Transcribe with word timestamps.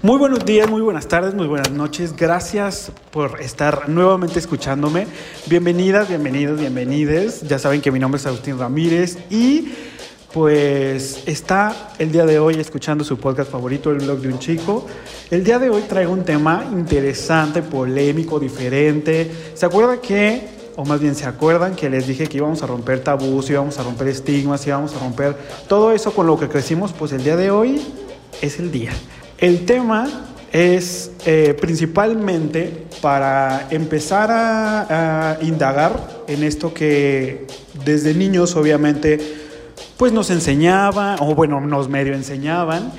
Muy 0.00 0.16
buenos 0.16 0.44
días, 0.44 0.70
muy 0.70 0.80
buenas 0.80 1.08
tardes, 1.08 1.34
muy 1.34 1.48
buenas 1.48 1.72
noches. 1.72 2.14
Gracias 2.14 2.92
por 3.10 3.40
estar 3.40 3.88
nuevamente 3.88 4.38
escuchándome. 4.38 5.08
Bienvenidas, 5.46 6.08
bienvenidos, 6.08 6.60
bienvenides. 6.60 7.42
Ya 7.42 7.58
saben 7.58 7.80
que 7.80 7.90
mi 7.90 7.98
nombre 7.98 8.20
es 8.20 8.26
Agustín 8.26 8.60
Ramírez 8.60 9.18
y 9.28 9.72
pues 10.32 11.24
está 11.26 11.94
el 11.98 12.12
día 12.12 12.26
de 12.26 12.38
hoy 12.38 12.60
escuchando 12.60 13.02
su 13.02 13.18
podcast 13.18 13.50
favorito, 13.50 13.90
El 13.90 13.98
blog 13.98 14.20
de 14.20 14.28
un 14.28 14.38
chico. 14.38 14.86
El 15.32 15.42
día 15.42 15.58
de 15.58 15.68
hoy 15.68 15.82
traigo 15.88 16.12
un 16.12 16.22
tema 16.22 16.64
interesante, 16.70 17.62
polémico, 17.62 18.38
diferente. 18.38 19.28
¿Se 19.54 19.66
acuerda 19.66 20.00
que 20.00 20.56
o 20.76 20.84
más 20.84 21.00
bien 21.00 21.16
se 21.16 21.26
acuerdan 21.26 21.74
que 21.74 21.90
les 21.90 22.06
dije 22.06 22.28
que 22.28 22.36
íbamos 22.36 22.62
a 22.62 22.68
romper 22.68 23.02
tabús, 23.02 23.50
íbamos 23.50 23.80
a 23.80 23.82
romper 23.82 24.06
estigmas, 24.06 24.64
íbamos 24.64 24.94
a 24.94 25.00
romper 25.00 25.36
todo 25.66 25.90
eso 25.90 26.12
con 26.12 26.28
lo 26.28 26.38
que 26.38 26.46
crecimos, 26.48 26.92
pues 26.92 27.10
el 27.10 27.24
día 27.24 27.36
de 27.36 27.50
hoy 27.50 27.82
es 28.40 28.60
el 28.60 28.70
día. 28.70 28.92
El 29.38 29.66
tema 29.66 30.08
es 30.52 31.12
eh, 31.24 31.56
principalmente 31.60 32.86
para 33.00 33.68
empezar 33.70 34.30
a, 34.32 35.38
indagar 35.42 36.24
en 36.26 36.42
esto 36.42 36.74
que 36.74 37.46
desde 37.84 38.14
niños 38.14 38.56
obviamente 38.56 39.18
pues 39.96 40.12
nos 40.12 40.30
enseñaban, 40.30 41.18
o 41.20 41.36
bueno, 41.36 41.60
nos 41.60 41.88
medio 41.88 42.14
enseñaban 42.14 42.90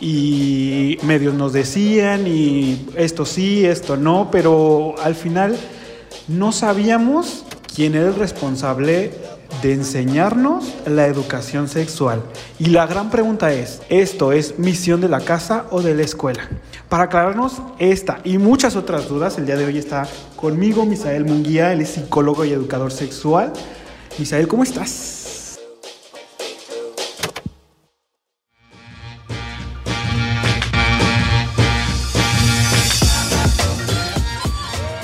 y 0.00 0.96
medios 1.02 1.34
nos 1.34 1.52
decían 1.52 2.26
y 2.26 2.86
esto 2.96 3.26
sí, 3.26 3.66
esto 3.66 3.98
no, 3.98 4.30
pero 4.30 4.94
al 5.02 5.14
final 5.14 5.56
no 6.26 6.52
sabíamos 6.52 7.44
quién 7.74 7.94
era 7.94 8.08
el 8.08 8.14
responsable 8.14 9.12
de 9.60 9.74
enseñarnos 9.74 10.72
la 10.86 11.06
educación 11.06 11.68
sexual. 11.68 12.22
Y 12.58 12.66
la 12.66 12.86
gran 12.86 13.10
pregunta 13.10 13.52
es, 13.52 13.82
¿esto 13.88 14.32
es 14.32 14.58
misión 14.58 15.00
de 15.00 15.08
la 15.08 15.20
casa 15.20 15.66
o 15.70 15.82
de 15.82 15.94
la 15.94 16.02
escuela? 16.02 16.48
Para 16.88 17.04
aclararnos 17.04 17.60
esta 17.78 18.20
y 18.24 18.38
muchas 18.38 18.76
otras 18.76 19.08
dudas, 19.08 19.36
el 19.38 19.46
día 19.46 19.56
de 19.56 19.66
hoy 19.66 19.78
está 19.78 20.06
conmigo 20.36 20.84
Misael 20.86 21.24
Munguía, 21.24 21.72
él 21.72 21.82
es 21.82 21.90
psicólogo 21.90 22.44
y 22.44 22.52
educador 22.52 22.92
sexual. 22.92 23.52
Misael, 24.18 24.48
¿cómo 24.48 24.62
estás? 24.62 25.58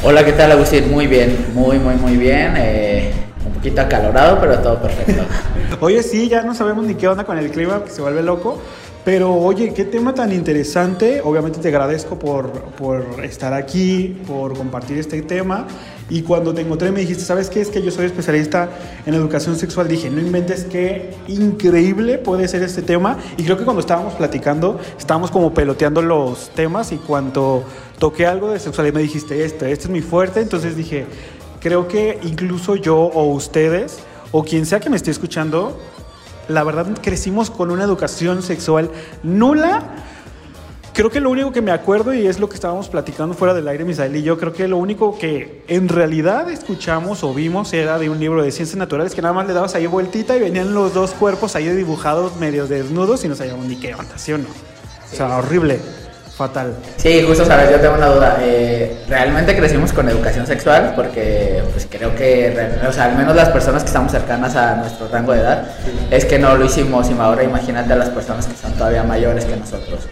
Hola, 0.04 0.24
¿qué 0.24 0.32
tal 0.32 0.50
Agustín? 0.52 0.90
Muy 0.90 1.06
bien, 1.06 1.48
muy, 1.52 1.78
muy, 1.78 1.94
muy 1.96 2.16
bien. 2.16 2.54
Eh, 2.56 3.27
poquito 3.58 3.80
acalorado, 3.80 4.38
pero 4.40 4.58
todo 4.58 4.80
perfecto. 4.80 5.22
Oye, 5.80 6.02
sí, 6.02 6.28
ya 6.28 6.42
no 6.42 6.54
sabemos 6.54 6.86
ni 6.86 6.94
qué 6.94 7.08
onda 7.08 7.24
con 7.24 7.38
el 7.38 7.50
clima, 7.50 7.84
que 7.84 7.90
se 7.90 8.00
vuelve 8.00 8.22
loco. 8.22 8.58
Pero 9.04 9.32
oye, 9.32 9.72
qué 9.72 9.86
tema 9.86 10.12
tan 10.12 10.32
interesante. 10.32 11.22
Obviamente 11.24 11.60
te 11.60 11.68
agradezco 11.68 12.18
por, 12.18 12.50
por 12.50 13.24
estar 13.24 13.54
aquí, 13.54 14.20
por 14.26 14.54
compartir 14.54 14.98
este 14.98 15.22
tema. 15.22 15.66
Y 16.10 16.22
cuando 16.22 16.52
te 16.52 16.60
encontré 16.60 16.90
me 16.90 17.00
dijiste, 17.00 17.24
¿sabes 17.24 17.48
qué? 17.48 17.62
Es 17.62 17.70
que 17.70 17.80
yo 17.80 17.90
soy 17.90 18.04
especialista 18.04 18.68
en 19.06 19.14
educación 19.14 19.56
sexual. 19.56 19.88
Dije, 19.88 20.10
no 20.10 20.20
inventes 20.20 20.64
qué 20.64 21.14
increíble 21.26 22.18
puede 22.18 22.48
ser 22.48 22.62
este 22.62 22.82
tema. 22.82 23.16
Y 23.38 23.44
creo 23.44 23.56
que 23.56 23.64
cuando 23.64 23.80
estábamos 23.80 24.12
platicando, 24.12 24.78
estábamos 24.98 25.30
como 25.30 25.54
peloteando 25.54 26.02
los 26.02 26.50
temas 26.50 26.92
y 26.92 26.96
cuando 26.96 27.64
toqué 27.98 28.26
algo 28.26 28.50
de 28.50 28.58
sexualidad 28.58 28.94
me 28.94 29.02
dijiste, 29.02 29.42
este, 29.42 29.72
este 29.72 29.84
es 29.84 29.90
mi 29.90 30.02
fuerte. 30.02 30.40
Entonces 30.40 30.76
dije, 30.76 31.06
creo 31.60 31.88
que 31.88 32.18
incluso 32.22 32.76
yo 32.76 32.96
o 32.96 33.32
ustedes 33.32 33.98
o 34.32 34.44
quien 34.44 34.66
sea 34.66 34.80
que 34.80 34.90
me 34.90 34.96
esté 34.96 35.10
escuchando, 35.10 35.78
la 36.48 36.64
verdad 36.64 36.86
crecimos 37.02 37.50
con 37.50 37.70
una 37.70 37.84
educación 37.84 38.42
sexual 38.42 38.90
nula. 39.22 39.82
Creo 40.92 41.10
que 41.10 41.20
lo 41.20 41.30
único 41.30 41.52
que 41.52 41.62
me 41.62 41.70
acuerdo, 41.70 42.12
y 42.12 42.26
es 42.26 42.40
lo 42.40 42.48
que 42.48 42.56
estábamos 42.56 42.88
platicando 42.88 43.34
fuera 43.34 43.54
del 43.54 43.68
aire, 43.68 43.84
Misael 43.84 44.16
y 44.16 44.22
yo, 44.22 44.36
creo 44.36 44.52
que 44.52 44.66
lo 44.66 44.78
único 44.78 45.16
que 45.16 45.62
en 45.68 45.88
realidad 45.88 46.50
escuchamos 46.50 47.22
o 47.22 47.32
vimos 47.32 47.72
era 47.72 47.98
de 48.00 48.10
un 48.10 48.18
libro 48.18 48.42
de 48.42 48.50
ciencias 48.50 48.76
naturales 48.76 49.14
que 49.14 49.22
nada 49.22 49.32
más 49.32 49.46
le 49.46 49.52
dabas 49.52 49.76
ahí 49.76 49.86
vueltita 49.86 50.36
y 50.36 50.40
venían 50.40 50.74
los 50.74 50.94
dos 50.94 51.12
cuerpos 51.12 51.54
ahí 51.54 51.68
dibujados 51.68 52.36
medio 52.36 52.66
desnudos 52.66 53.24
y 53.24 53.28
no 53.28 53.36
sabíamos 53.36 53.66
ni 53.66 53.76
qué 53.76 53.94
onda, 53.94 54.18
¿sí 54.18 54.32
o 54.32 54.38
no? 54.38 54.48
O 55.12 55.16
sea, 55.16 55.38
horrible 55.38 55.78
fatal. 56.38 56.72
Sí, 56.96 57.24
justo, 57.26 57.44
sabes, 57.44 57.70
yo 57.70 57.80
tengo 57.80 57.96
una 57.96 58.06
duda. 58.06 58.38
Eh, 58.40 59.04
¿Realmente 59.08 59.56
crecimos 59.56 59.92
con 59.92 60.08
educación 60.08 60.46
sexual? 60.46 60.92
Porque 60.94 61.62
pues 61.72 61.86
creo 61.90 62.14
que, 62.14 62.56
o 62.88 62.92
sea, 62.92 63.06
al 63.06 63.16
menos 63.16 63.34
las 63.34 63.48
personas 63.48 63.82
que 63.82 63.88
estamos 63.88 64.12
cercanas 64.12 64.54
a 64.54 64.76
nuestro 64.76 65.08
rango 65.08 65.32
de 65.32 65.40
edad, 65.40 65.64
es 66.10 66.24
que 66.24 66.38
no 66.38 66.56
lo 66.56 66.64
hicimos 66.64 67.10
y 67.10 67.14
ahora 67.18 67.42
imagínate 67.42 67.92
a 67.92 67.96
las 67.96 68.10
personas 68.10 68.46
que 68.46 68.56
son 68.56 68.72
todavía 68.74 69.02
mayores 69.02 69.44
que 69.44 69.56
nosotros. 69.56 70.08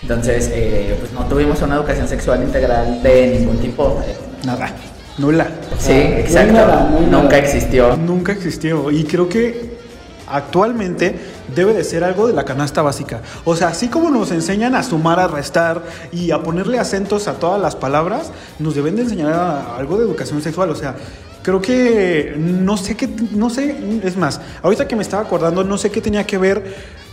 Entonces, 0.00 0.48
eh, 0.52 0.96
pues 1.00 1.12
no 1.12 1.26
tuvimos 1.26 1.60
una 1.62 1.74
educación 1.74 2.06
sexual 2.06 2.42
integral 2.42 3.02
de 3.02 3.38
ningún 3.38 3.58
tipo. 3.58 4.00
Nada, 4.46 4.70
nula. 5.18 5.48
Sí, 5.78 5.92
exacto. 5.92 7.00
Nunca 7.10 7.36
existió. 7.36 7.96
Nunca 7.96 8.30
existió. 8.32 8.92
Y 8.92 9.02
creo 9.04 9.28
que 9.28 9.74
actualmente 10.28 11.18
debe 11.54 11.74
de 11.74 11.84
ser 11.84 12.04
algo 12.04 12.26
de 12.26 12.32
la 12.32 12.44
canasta 12.44 12.82
básica. 12.82 13.22
O 13.44 13.56
sea, 13.56 13.68
así 13.68 13.88
como 13.88 14.10
nos 14.10 14.30
enseñan 14.30 14.74
a 14.74 14.82
sumar, 14.82 15.20
a 15.20 15.28
restar 15.28 15.82
y 16.12 16.30
a 16.30 16.42
ponerle 16.42 16.78
acentos 16.78 17.28
a 17.28 17.34
todas 17.34 17.60
las 17.60 17.76
palabras, 17.76 18.30
nos 18.58 18.74
deben 18.74 18.96
de 18.96 19.02
enseñar 19.02 19.32
algo 19.76 19.98
de 19.98 20.04
educación 20.04 20.40
sexual. 20.42 20.70
O 20.70 20.74
sea, 20.74 20.94
creo 21.42 21.60
que 21.60 22.34
no 22.36 22.76
sé 22.76 22.96
qué, 22.96 23.08
no 23.32 23.50
sé, 23.50 23.76
es 24.02 24.16
más, 24.16 24.40
ahorita 24.62 24.88
que 24.88 24.96
me 24.96 25.02
estaba 25.02 25.22
acordando, 25.22 25.62
no 25.62 25.78
sé 25.78 25.90
qué 25.90 26.00
tenía 26.00 26.24
que 26.24 26.38
ver 26.38 27.03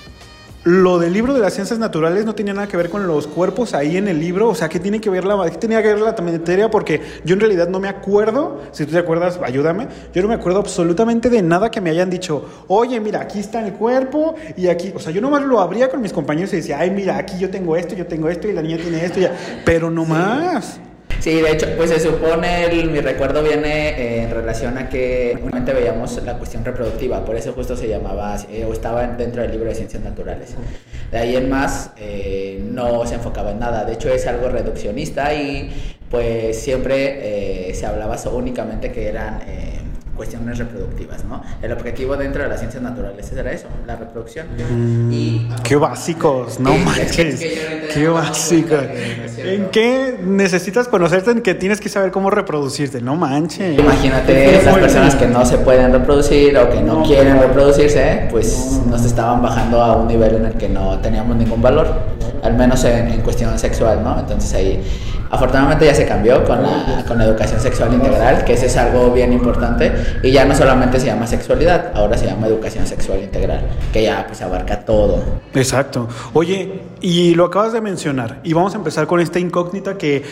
lo 0.64 1.00
del 1.00 1.12
libro 1.12 1.34
de 1.34 1.40
las 1.40 1.54
ciencias 1.54 1.80
naturales 1.80 2.24
no 2.24 2.36
tenía 2.36 2.54
nada 2.54 2.68
que 2.68 2.78
ver 2.78 2.90
con 2.90 3.08
los 3.08 3.26
cuerpos 3.26 3.74
ahí 3.74 3.98
en 3.98 4.08
el 4.08 4.20
libro, 4.20 4.50
o 4.50 4.56
sea, 4.56 4.70
¿qué 4.70 4.80
tiene 4.80 5.02
que 5.02 5.10
ver 5.10 5.26
la, 5.26 5.50
qué 5.50 5.58
tenía 5.58 5.82
que 5.82 5.88
ver 5.88 6.00
la 6.00 6.16
materia? 6.22 6.70
Porque 6.70 7.02
yo 7.26 7.34
en 7.34 7.40
realidad 7.40 7.68
no 7.68 7.80
me 7.80 7.88
acuerdo, 7.88 8.62
si 8.72 8.86
tú 8.86 8.92
te 8.92 9.00
acuerdas, 9.00 9.40
ayúdame, 9.44 9.88
yo 10.14 10.22
no 10.22 10.28
me 10.28 10.36
acuerdo 10.36 10.60
absolutamente 10.60 11.32
de 11.32 11.42
nada 11.42 11.72
que 11.72 11.82
me 11.82 11.90
hayan 11.90 12.12
dicho, 12.12 12.48
oye, 12.68 13.00
mira, 13.00 13.22
aquí 13.22 13.40
está 13.40 13.66
el 13.66 13.74
cuerpo 13.74 14.36
y 14.56 14.68
aquí, 14.68 14.94
o 14.96 15.00
sea, 15.00 15.12
yo 15.12 15.20
nomás 15.20 15.42
lo 15.42 15.60
abría 15.60 15.90
con 15.90 16.00
mis 16.00 16.14
compañeros 16.14 16.54
y 16.54 16.58
decía, 16.58 16.78
ay, 16.80 16.92
mira, 16.92 17.18
aquí 17.18 17.40
yo 17.40 17.50
tengo 17.50 17.76
esto, 17.76 17.96
yo 17.96 18.06
tengo 18.06 18.30
esto 18.30 18.48
y 18.48 18.54
la 18.54 18.62
niña 18.62 18.78
tiene 18.78 19.04
esto, 19.04 19.20
ya, 19.20 19.36
pero 19.66 19.90
no 19.90 20.06
más. 20.06 20.76
Sí, 20.76 20.91
de 21.30 21.52
hecho, 21.52 21.68
pues 21.78 21.92
se 21.92 22.00
supone, 22.00 22.68
mi 22.92 23.00
recuerdo 23.00 23.44
viene 23.44 23.90
eh, 23.90 24.24
en 24.24 24.32
relación 24.32 24.78
a 24.80 24.90
que 24.90 25.34
únicamente 25.40 25.74
veíamos 25.74 26.20
la 26.24 26.38
cuestión 26.38 26.66
reproductiva, 26.66 27.24
por 27.24 27.36
eso 27.36 27.54
justo 27.54 27.78
se 27.78 27.88
llamaba, 27.88 28.38
eh, 28.52 28.66
o 28.66 28.74
estaba 28.74 29.06
dentro 29.06 29.44
del 29.44 29.52
libro 29.52 29.70
de 29.70 29.76
ciencias 29.76 30.02
naturales. 30.02 30.56
De 31.12 31.18
ahí 31.20 31.36
en 31.36 31.48
más, 31.48 31.92
eh, 31.98 32.64
no 32.72 33.06
se 33.06 33.16
enfocaba 33.16 33.52
en 33.52 33.60
nada, 33.60 33.86
de 33.86 33.94
hecho 33.94 34.10
es 34.10 34.26
algo 34.26 34.50
reduccionista 34.50 35.32
y 35.34 35.70
pues 36.10 36.60
siempre 36.60 37.72
se 37.74 37.86
hablaba 37.86 38.18
únicamente 38.34 38.92
que 38.92 39.08
eran 39.08 39.40
cuestiones 40.16 40.58
reproductivas, 40.58 41.24
¿no? 41.26 41.42
El 41.62 41.72
objetivo 41.72 42.16
dentro 42.18 42.44
de 42.44 42.50
las 42.50 42.60
ciencias 42.60 42.84
naturales 42.84 43.32
era 43.32 43.52
eso, 43.52 43.68
la 43.88 43.96
reproducción. 43.96 44.48
Mm, 44.70 45.12
y, 45.12 45.50
qué 45.64 45.76
básicos, 45.76 46.60
no 46.60 46.76
manches. 46.78 47.40
qué 47.94 48.08
básicos. 48.08 48.84
¿En 49.38 49.70
qué 49.70 50.20
necesitas 50.24 50.88
conocerte? 50.88 51.32
En 51.32 51.42
que 51.42 51.56
tienes 51.56 51.80
que 51.80 51.90
saber 51.90 52.12
cómo 52.12 52.30
reproducirte, 52.30 53.02
no 53.02 53.16
manches. 53.16 53.78
Imagínate 53.80 54.64
las 54.64 54.78
personas 54.78 55.16
que 55.16 55.28
no 55.28 55.46
se 55.46 55.58
pueden 55.60 55.92
reproducir 55.92 56.58
o 56.58 56.70
que 56.70 56.82
no, 56.82 57.04
quieren 57.04 57.40
reproducirse, 57.40 58.28
pues 58.30 58.82
nos 58.88 59.06
estaban 59.06 59.42
bajando 59.42 59.82
a 59.82 59.96
un 59.96 60.08
nivel 60.08 60.36
en 60.36 60.46
el 60.46 60.54
que 60.54 60.70
no 60.70 61.00
teníamos 61.00 61.36
ningún 61.38 61.62
valor, 61.62 61.88
al 62.44 62.56
menos 62.56 62.84
en, 62.84 63.08
en 63.08 63.22
cuestión 63.22 63.58
sexual, 63.58 64.04
¿no? 64.04 64.20
Entonces 64.20 64.54
ahí 64.54 64.84
Afortunadamente 65.32 65.86
ya 65.86 65.96
se 65.96 66.06
cambió 66.06 66.44
con 66.44 66.62
la, 66.62 67.06
con 67.08 67.18
la 67.18 67.24
educación 67.24 67.60
sexual 67.62 67.94
integral, 67.94 68.44
que 68.44 68.54
ese 68.54 68.66
es 68.66 68.76
algo 68.76 69.12
bien 69.12 69.32
importante, 69.32 69.94
y 70.22 70.32
ya 70.32 70.44
no 70.44 70.54
solamente 70.54 71.00
se 71.00 71.06
llama 71.06 71.26
sexualidad, 71.26 71.94
ahora 71.96 72.18
se 72.18 72.26
llama 72.26 72.48
educación 72.48 72.86
sexual 72.86 73.22
integral, 73.24 73.66
que 73.94 74.04
ya 74.04 74.26
pues 74.28 74.42
abarca 74.42 74.84
todo. 74.84 75.24
Exacto. 75.54 76.10
Oye, 76.34 76.82
y 77.00 77.34
lo 77.36 77.46
acabas 77.46 77.72
de 77.72 77.80
mencionar, 77.80 78.42
y 78.44 78.52
vamos 78.52 78.74
a 78.74 78.78
empezar 78.78 79.08
con 79.08 79.22
esta 79.22 79.40
incógnita 79.40 79.98
que 79.98 80.24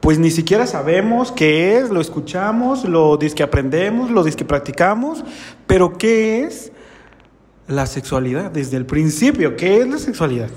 pues 0.00 0.18
ni 0.18 0.30
siquiera 0.30 0.66
sabemos 0.66 1.32
qué 1.32 1.78
es, 1.78 1.88
lo 1.88 2.02
escuchamos, 2.02 2.84
lo 2.84 3.18
que 3.18 3.42
aprendemos, 3.42 4.10
lo 4.10 4.22
que 4.22 4.44
practicamos, 4.44 5.24
pero 5.66 5.96
¿qué 5.96 6.44
es 6.44 6.72
la 7.66 7.86
sexualidad 7.86 8.50
desde 8.50 8.76
el 8.76 8.84
principio? 8.84 9.56
¿Qué 9.56 9.78
es 9.78 9.88
la 9.88 9.96
sexualidad? 9.96 10.50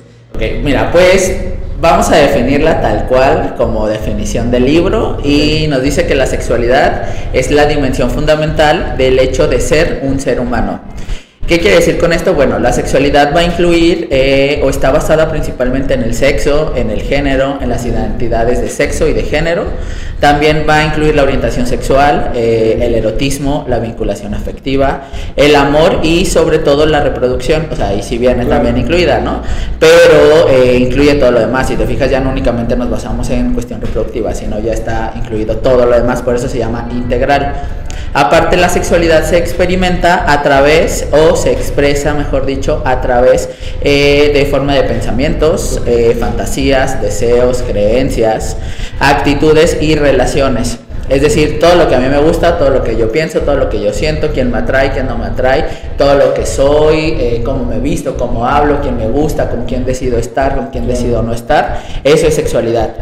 Mira, 0.64 0.92
pues 0.92 1.36
vamos 1.80 2.10
a 2.12 2.18
definirla 2.18 2.82
tal 2.82 3.06
cual 3.06 3.56
como 3.56 3.88
definición 3.88 4.50
del 4.52 4.66
libro 4.66 5.20
y 5.24 5.68
nos 5.68 5.82
dice 5.82 6.08
que 6.08 6.16
la 6.16 6.26
sexualidad 6.26 7.04
es 7.34 7.52
la 7.52 7.66
dimensión 7.66 8.10
fundamental 8.10 8.96
del 8.98 9.20
hecho 9.20 9.48
de 9.48 9.60
ser 9.60 10.02
un 10.04 10.20
ser 10.20 10.40
humano. 10.40 10.80
¿Qué 11.48 11.60
quiere 11.60 11.78
decir 11.78 11.98
con 11.98 12.12
esto? 12.12 12.34
Bueno, 12.34 12.60
la 12.60 12.74
sexualidad 12.74 13.34
va 13.34 13.40
a 13.40 13.44
incluir 13.46 14.10
eh, 14.12 14.60
o 14.66 14.70
está 14.70 14.92
basada 14.92 15.30
principalmente 15.30 15.94
en 15.94 16.04
el 16.04 16.14
sexo, 16.14 16.74
en 16.76 16.90
el 16.90 17.02
género, 17.02 17.60
en 17.62 17.70
las 17.70 17.86
identidades 17.86 18.60
de 18.60 18.68
sexo 18.68 19.08
y 19.08 19.14
de 19.14 19.24
género. 19.24 19.64
También 20.20 20.66
va 20.68 20.80
a 20.80 20.84
incluir 20.84 21.16
la 21.16 21.24
orientación 21.24 21.66
sexual, 21.66 22.32
eh, 22.36 22.80
el 22.82 22.96
erotismo, 22.96 23.66
la 23.70 23.80
vinculación 23.80 24.34
afectiva, 24.34 25.04
el 25.38 25.56
amor 25.56 26.02
y 26.04 26.26
sobre 26.26 26.60
todo 26.60 26.86
la 26.86 27.00
reproducción. 27.00 27.70
O 27.72 27.78
sea, 27.78 27.88
ahí 27.90 28.04
sí 28.04 28.18
viene 28.18 28.46
también 28.46 28.78
incluida, 28.78 29.22
¿no? 29.22 29.42
Pero 29.80 30.50
eh, 30.50 30.76
incluye 30.78 31.16
todo 31.16 31.32
lo 31.32 31.40
demás. 31.40 31.70
Si 31.70 31.78
te 31.78 31.88
fijas, 31.88 32.12
ya 32.12 32.20
no 32.20 32.32
únicamente 32.32 32.76
nos 32.76 32.90
basamos 32.90 33.30
en 33.30 33.54
cuestión 33.54 33.80
reproductiva, 33.80 34.34
sino 34.34 34.60
ya 34.60 34.74
está 34.74 35.14
incluido 35.16 35.56
todo 35.56 35.86
lo 35.86 35.96
demás, 35.96 36.22
por 36.22 36.36
eso 36.36 36.50
se 36.50 36.58
llama 36.58 36.90
integral. 36.92 37.54
Aparte 38.20 38.58
la 38.58 38.68
sexualidad 38.68 39.30
se 39.30 39.38
experimenta 39.38 40.32
a 40.34 40.42
través, 40.42 41.08
o 41.12 41.36
se 41.36 41.52
expresa, 41.52 42.16
mejor 42.16 42.48
dicho, 42.48 42.82
a 42.84 43.00
través 43.00 43.48
eh, 43.82 44.32
de 44.34 44.48
forma 44.48 44.74
de 44.74 44.82
pensamientos, 44.86 45.80
eh, 45.86 46.18
fantasías, 46.20 47.00
deseos, 47.00 47.62
creencias, 47.62 48.58
actitudes 49.00 49.78
y 49.82 49.94
relaciones. 49.94 50.80
Es 51.10 51.22
decir, 51.22 51.60
todo 51.60 51.76
lo 51.76 51.88
que 51.88 51.96
a 51.96 52.00
mí 52.00 52.08
me 52.10 52.20
gusta, 52.20 52.58
todo 52.58 52.70
lo 52.70 52.84
que 52.84 52.98
yo 52.98 53.12
pienso, 53.12 53.40
todo 53.42 53.56
lo 53.56 53.70
que 53.70 53.82
yo 53.82 53.94
siento, 53.94 54.30
quién 54.34 54.52
me 54.52 54.58
atrae, 54.58 54.92
quién 54.92 55.08
no 55.08 55.18
me 55.18 55.26
atrae, 55.26 55.66
todo 55.98 56.16
lo 56.16 56.34
que 56.34 56.46
soy, 56.46 57.16
eh, 57.18 57.42
cómo 57.46 57.64
me 57.64 57.80
visto, 57.80 58.18
cómo 58.18 58.46
hablo, 58.46 58.82
quién 58.82 58.98
me 58.98 59.08
gusta, 59.08 59.50
con 59.50 59.66
quién 59.66 59.86
decido 59.86 60.18
estar, 60.18 60.56
con 60.56 60.68
quién 60.68 60.86
decido 60.86 61.24
no 61.24 61.34
estar, 61.34 61.82
eso 62.04 62.28
es 62.28 62.36
sexualidad. 62.36 62.96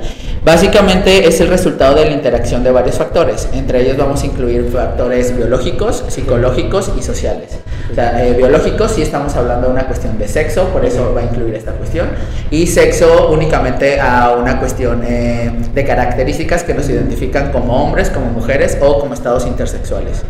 Básicamente 0.45 1.27
es 1.27 1.41
el 1.41 1.47
resultado 1.47 1.95
de 1.95 2.05
la 2.05 2.11
interacción 2.11 2.63
de 2.63 2.69
varios 2.69 2.97
factores. 2.97 3.49
Entre 3.53 3.81
ellos 3.81 3.97
vamos 3.97 4.21
a 4.21 4.27
incluir 4.27 4.69
factores 4.71 5.35
biológicos, 5.35 6.03
psicológicos 6.07 6.91
y 6.95 7.01
sociales. 7.01 7.57
O 7.91 7.95
sea, 7.95 8.23
eh, 8.23 8.33
biológicos 8.33 8.91
sí 8.91 9.01
estamos 9.01 9.35
hablando 9.35 9.65
de 9.65 9.73
una 9.73 9.87
cuestión 9.87 10.19
de 10.19 10.27
sexo, 10.27 10.65
por 10.65 10.85
eso 10.85 11.15
va 11.15 11.21
a 11.21 11.23
incluir 11.23 11.55
esta 11.55 11.71
cuestión. 11.71 12.09
Y 12.51 12.67
sexo 12.67 13.31
únicamente 13.31 13.99
a 13.99 14.35
una 14.39 14.59
cuestión 14.59 15.01
eh, 15.03 15.51
de 15.73 15.83
características 15.83 16.63
que 16.63 16.75
nos 16.75 16.87
identifican 16.89 17.51
como 17.51 17.94
como 18.09 18.25
mujeres 18.25 18.77
o 18.81 18.99
como 18.99 19.13
estados 19.13 19.45
intersexuales. 19.45 20.23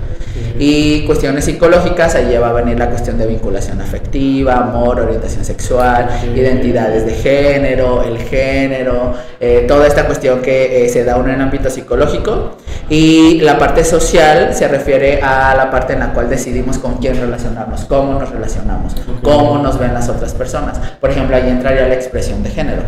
Y 0.57 1.05
cuestiones 1.05 1.45
psicológicas, 1.45 2.15
ahí 2.15 2.35
va 2.37 2.49
a 2.49 2.53
venir 2.53 2.79
la 2.79 2.89
cuestión 2.89 3.17
de 3.17 3.27
vinculación 3.27 3.81
afectiva, 3.81 4.55
amor, 4.55 4.99
orientación 4.99 5.43
sexual, 5.43 6.07
identidades 6.35 7.05
de 7.05 7.13
género, 7.13 8.03
el 8.03 8.17
género, 8.19 9.13
eh, 9.39 9.65
toda 9.67 9.87
esta 9.87 10.05
cuestión 10.05 10.41
que 10.41 10.85
eh, 10.85 10.89
se 10.89 11.03
da 11.03 11.17
en 11.17 11.29
el 11.29 11.41
ámbito 11.41 11.69
psicológico. 11.69 12.57
Y 12.87 13.39
la 13.41 13.57
parte 13.57 13.83
social 13.83 14.53
se 14.53 14.67
refiere 14.67 15.19
a 15.21 15.55
la 15.55 15.71
parte 15.71 15.93
en 15.93 15.99
la 15.99 16.13
cual 16.13 16.29
decidimos 16.29 16.77
con 16.77 16.97
quién 16.97 17.19
relacionarnos, 17.19 17.85
cómo 17.85 18.19
nos 18.19 18.29
relacionamos, 18.29 18.95
cómo 19.23 19.57
nos 19.57 19.79
ven 19.79 19.93
las 19.93 20.07
otras 20.07 20.35
personas. 20.35 20.79
Por 21.01 21.09
ejemplo, 21.09 21.35
ahí 21.35 21.49
entraría 21.49 21.87
la 21.87 21.95
expresión 21.95 22.43
de 22.43 22.51
género. 22.51 22.83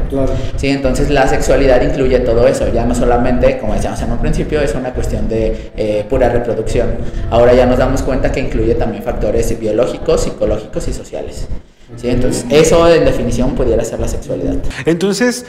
¿sí? 0.55 0.69
Entonces 0.69 1.09
la 1.09 1.27
sexualidad 1.27 1.81
incluye 1.81 2.19
todo 2.19 2.47
eso, 2.47 2.71
ya 2.71 2.85
no 2.85 2.93
solamente, 2.93 3.57
como 3.57 3.73
decíamos 3.73 3.99
en 4.03 4.11
un 4.11 4.19
principio, 4.19 4.61
es 4.61 4.75
una 4.75 4.93
cuestión 4.93 5.27
de 5.27 5.71
eh, 5.75 6.05
pura 6.07 6.29
reproducción. 6.29 6.89
Ahora 7.31 7.53
ya 7.57 7.65
nos 7.65 7.77
damos 7.77 8.01
cuenta 8.03 8.31
que 8.31 8.39
incluye 8.39 8.75
también 8.75 9.03
factores 9.03 9.59
biológicos, 9.59 10.21
psicológicos 10.21 10.87
y 10.87 10.93
sociales. 10.93 11.47
¿sí? 11.95 12.09
Entonces, 12.09 12.45
eso 12.49 12.87
en 12.87 13.03
definición 13.03 13.55
pudiera 13.55 13.83
ser 13.83 13.99
la 13.99 14.07
sexualidad. 14.07 14.55
Entonces, 14.85 15.45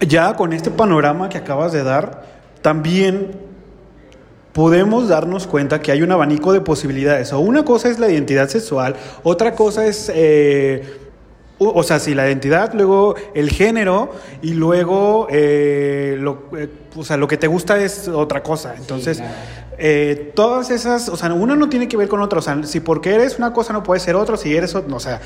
ya 0.00 0.34
con 0.34 0.52
este 0.52 0.70
panorama 0.70 1.28
que 1.28 1.38
acabas 1.38 1.72
de 1.72 1.84
dar, 1.84 2.24
también 2.62 3.32
podemos 4.52 5.08
darnos 5.08 5.46
cuenta 5.46 5.80
que 5.80 5.92
hay 5.92 6.02
un 6.02 6.10
abanico 6.10 6.52
de 6.52 6.60
posibilidades. 6.60 7.32
O 7.32 7.40
una 7.40 7.64
cosa 7.64 7.88
es 7.88 7.98
la 7.98 8.10
identidad 8.10 8.48
sexual, 8.48 8.96
otra 9.22 9.54
cosa 9.54 9.86
es... 9.86 10.10
Eh, 10.14 10.98
o 11.64 11.82
sea, 11.84 12.00
si 12.00 12.12
la 12.12 12.26
identidad, 12.26 12.72
luego 12.74 13.14
el 13.34 13.48
género 13.48 14.10
y 14.40 14.54
luego 14.54 15.28
eh, 15.30 16.16
lo, 16.18 16.48
eh, 16.58 16.68
o 16.96 17.04
sea, 17.04 17.16
lo 17.16 17.28
que 17.28 17.36
te 17.36 17.46
gusta 17.46 17.78
es 17.78 18.08
otra 18.08 18.42
cosa. 18.42 18.74
Entonces, 18.76 19.22
eh, 19.84 20.30
todas 20.36 20.70
esas, 20.70 21.08
o 21.08 21.16
sea, 21.16 21.34
una 21.34 21.56
no 21.56 21.68
tiene 21.68 21.88
que 21.88 21.96
ver 21.96 22.06
con 22.06 22.22
otra. 22.22 22.38
O 22.38 22.42
sea, 22.42 22.62
si 22.62 22.78
porque 22.78 23.12
eres 23.16 23.36
una 23.36 23.52
cosa 23.52 23.72
no 23.72 23.82
puede 23.82 23.98
ser 23.98 24.14
otra, 24.14 24.36
si 24.36 24.54
eres 24.54 24.76
otra, 24.76 24.94
o 24.94 25.00
sea, 25.00 25.20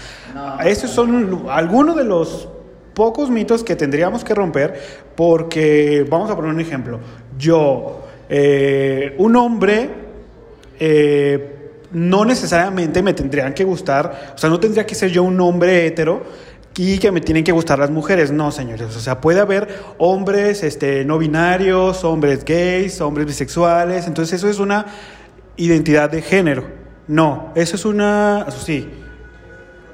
estos 0.64 0.92
son 0.92 1.44
algunos 1.50 1.94
de 1.94 2.04
los 2.04 2.48
pocos 2.94 3.28
mitos 3.28 3.62
que 3.62 3.76
tendríamos 3.76 4.24
que 4.24 4.34
romper 4.34 4.80
porque, 5.14 6.06
vamos 6.08 6.30
a 6.30 6.36
poner 6.36 6.52
un 6.52 6.60
ejemplo, 6.60 7.00
yo, 7.36 8.06
un 9.18 9.36
hombre, 9.36 9.90
eh, 10.80 11.52
no 11.92 12.24
necesariamente 12.24 13.02
me 13.02 13.12
tendrían 13.12 13.52
que 13.52 13.62
gustar, 13.62 14.32
o 14.34 14.38
sea, 14.38 14.48
no 14.48 14.58
tendría 14.58 14.86
que 14.86 14.94
ser 14.94 15.10
yo 15.10 15.22
un 15.22 15.38
hombre 15.38 15.86
hetero 15.86 16.22
y 16.76 16.99
que 16.99 17.11
me 17.11 17.20
tienen 17.20 17.44
que 17.44 17.52
gustar 17.52 17.78
las 17.78 17.90
mujeres, 17.90 18.31
no, 18.31 18.50
señores, 18.50 18.94
o 18.94 19.00
sea, 19.00 19.20
puede 19.20 19.40
haber 19.40 19.69
hombres 19.99 20.62
este, 20.62 21.05
no 21.05 21.19
binarios, 21.19 22.05
hombres 22.05 22.44
gays, 22.44 23.00
hombres 23.00 23.26
bisexuales, 23.26 24.06
entonces 24.06 24.38
eso 24.38 24.49
es 24.49 24.58
una 24.58 24.87
identidad 25.56 26.11
de 26.11 26.23
género, 26.23 26.64
no, 27.08 27.52
eso 27.55 27.76
es 27.76 27.84
una, 27.84 28.46
sí, 28.50 28.88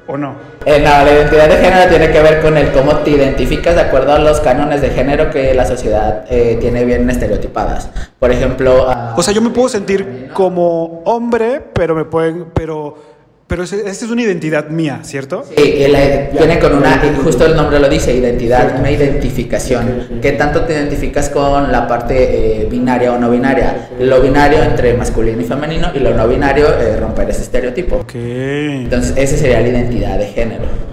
¿O 0.08 0.16
no? 0.16 0.34
Eh, 0.66 0.80
no, 0.80 0.90
la 0.90 1.12
identidad 1.12 1.48
de 1.48 1.56
género 1.58 1.88
tiene 1.88 2.10
que 2.10 2.20
ver 2.20 2.42
con 2.42 2.56
el 2.56 2.72
cómo 2.72 2.98
te 2.98 3.10
identificas 3.10 3.76
de 3.76 3.82
acuerdo 3.82 4.12
a 4.12 4.18
los 4.18 4.40
cánones 4.40 4.80
de 4.80 4.90
género 4.90 5.30
que 5.30 5.54
la 5.54 5.64
sociedad 5.64 6.24
eh, 6.28 6.58
tiene 6.60 6.84
bien 6.84 7.08
estereotipadas. 7.08 7.88
Por 8.18 8.32
ejemplo... 8.32 8.88
o 9.16 9.22
sea, 9.22 9.32
yo 9.32 9.40
me 9.40 9.50
puedo 9.50 9.68
sentir 9.68 10.28
como 10.34 11.02
hombre, 11.04 11.62
pero 11.72 11.94
me 11.94 12.04
pueden... 12.04 12.46
Pero 12.52 13.11
pero 13.52 13.64
esa 13.64 13.76
es 13.90 14.02
una 14.04 14.22
identidad 14.22 14.70
mía, 14.70 15.00
¿cierto? 15.02 15.44
Sí, 15.54 15.62
viene 15.62 16.58
con 16.58 16.72
una, 16.72 17.02
justo 17.22 17.44
el 17.44 17.54
nombre 17.54 17.78
lo 17.78 17.86
dice, 17.90 18.16
identidad, 18.16 18.78
una 18.78 18.90
identificación. 18.90 20.20
¿Qué 20.22 20.32
tanto 20.32 20.62
te 20.62 20.72
identificas 20.72 21.28
con 21.28 21.70
la 21.70 21.86
parte 21.86 22.62
eh, 22.62 22.66
binaria 22.70 23.12
o 23.12 23.18
no 23.18 23.30
binaria? 23.30 23.90
Lo 24.00 24.22
binario 24.22 24.62
entre 24.62 24.94
masculino 24.94 25.38
y 25.38 25.44
femenino 25.44 25.90
y 25.94 25.98
lo 25.98 26.14
no 26.14 26.26
binario, 26.26 26.66
eh, 26.80 26.96
romper 26.96 27.28
ese 27.28 27.42
estereotipo. 27.42 27.96
Okay. 27.96 28.84
Entonces, 28.84 29.12
esa 29.18 29.36
sería 29.36 29.60
la 29.60 29.68
identidad 29.68 30.18
de 30.18 30.28
género. 30.28 30.91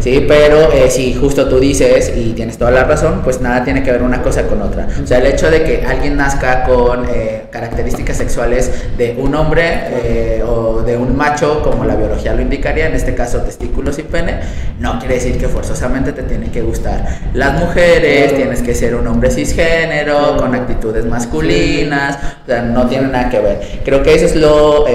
Sí, 0.00 0.24
pero 0.26 0.72
eh, 0.72 0.90
si 0.90 1.14
justo 1.14 1.48
tú 1.48 1.58
dices 1.58 2.12
y 2.16 2.32
tienes 2.32 2.58
toda 2.58 2.70
la 2.70 2.84
razón, 2.84 3.20
pues 3.22 3.40
nada 3.40 3.64
tiene 3.64 3.82
que 3.82 3.92
ver 3.92 4.02
una 4.02 4.22
cosa 4.22 4.46
con 4.46 4.62
otra. 4.62 4.88
O 5.02 5.06
sea, 5.06 5.18
el 5.18 5.26
hecho 5.26 5.50
de 5.50 5.62
que 5.62 5.84
alguien 5.86 6.16
nazca 6.16 6.64
con 6.64 7.04
eh, 7.06 7.44
características 7.50 8.16
sexuales 8.16 8.70
de 8.96 9.16
un 9.18 9.34
hombre 9.34 9.62
eh, 9.64 10.44
o 10.46 10.82
de 10.82 10.96
un 10.96 11.16
macho, 11.16 11.62
como 11.62 11.84
la 11.84 11.96
biología 11.96 12.34
lo 12.34 12.42
indicaría, 12.42 12.86
en 12.86 12.94
este 12.94 13.14
caso 13.14 13.38
testículos 13.42 13.98
y 13.98 14.02
pene, 14.02 14.40
no 14.78 14.98
quiere 14.98 15.14
decir 15.14 15.38
que 15.38 15.48
forzosamente 15.48 16.12
te 16.12 16.22
tiene 16.22 16.50
que 16.50 16.62
gustar 16.62 17.04
las 17.34 17.60
mujeres, 17.60 18.34
tienes 18.34 18.62
que 18.62 18.74
ser 18.74 18.94
un 18.94 19.06
hombre 19.06 19.30
cisgénero, 19.30 20.36
con 20.36 20.54
actitudes 20.54 21.04
masculinas, 21.04 22.18
o 22.44 22.46
sea, 22.46 22.62
no 22.62 22.86
tiene 22.86 23.08
nada 23.08 23.28
que 23.28 23.40
ver. 23.40 23.60
Creo 23.84 24.02
que 24.02 24.14
eso 24.14 24.26
es 24.26 24.36
lo, 24.36 24.86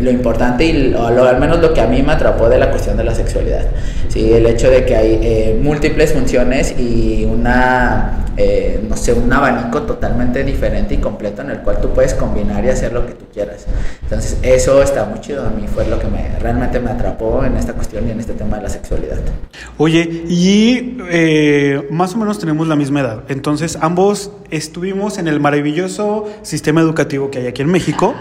lo 0.00 0.10
importante 0.10 0.64
y 0.64 0.90
lo, 0.90 1.06
al 1.06 1.38
menos 1.38 1.60
lo 1.60 1.72
que 1.72 1.80
a 1.80 1.86
mí 1.86 2.02
me 2.02 2.12
atrapó 2.12 2.48
de 2.48 2.58
la 2.58 2.70
cuestión 2.70 2.96
de 2.96 3.04
la 3.04 3.14
sexualidad. 3.14 3.64
¿Sí? 4.08 4.32
El 4.32 4.46
hecho 4.46 4.70
de 4.70 4.84
que 4.84 4.96
hay 4.96 5.18
eh, 5.22 5.60
múltiples 5.60 6.12
funciones 6.12 6.74
y 6.78 7.24
una, 7.24 8.26
eh, 8.36 8.84
no 8.88 8.96
sé, 8.96 9.12
un 9.12 9.32
abanico 9.32 9.82
totalmente 9.82 10.44
diferente 10.44 10.94
y 10.94 10.98
completo 10.98 11.42
en 11.42 11.50
el 11.50 11.58
cual 11.58 11.80
tú 11.80 11.90
puedes 11.90 12.14
combinar 12.14 12.64
y 12.64 12.68
hacer 12.68 12.92
lo 12.92 13.06
que 13.06 13.12
tú 13.12 13.24
quieras. 13.32 13.66
Entonces, 14.02 14.38
eso 14.42 14.82
está 14.82 15.04
muy 15.04 15.20
chido. 15.20 15.46
A 15.46 15.50
mí 15.50 15.66
fue 15.66 15.86
lo 15.86 15.98
que 15.98 16.06
me, 16.06 16.38
realmente 16.40 16.80
me 16.80 16.90
atrapó 16.90 17.44
en 17.44 17.56
esta 17.56 17.72
cuestión 17.72 18.06
y 18.08 18.10
en 18.10 18.20
este 18.20 18.34
tema 18.34 18.56
de 18.56 18.62
la 18.64 18.68
sexualidad. 18.68 19.18
Oye, 19.78 20.24
y 20.28 20.98
eh, 21.10 21.86
más 21.90 22.14
o 22.14 22.18
menos 22.18 22.38
tenemos 22.38 22.68
la 22.68 22.76
misma 22.76 23.00
edad. 23.00 23.24
Entonces, 23.28 23.78
ambos 23.80 24.30
estuvimos 24.50 25.18
en 25.18 25.28
el 25.28 25.40
maravilloso 25.40 26.28
sistema 26.42 26.80
educativo 26.80 27.30
que 27.30 27.38
hay 27.38 27.46
aquí 27.46 27.62
en 27.62 27.70
México. 27.70 28.14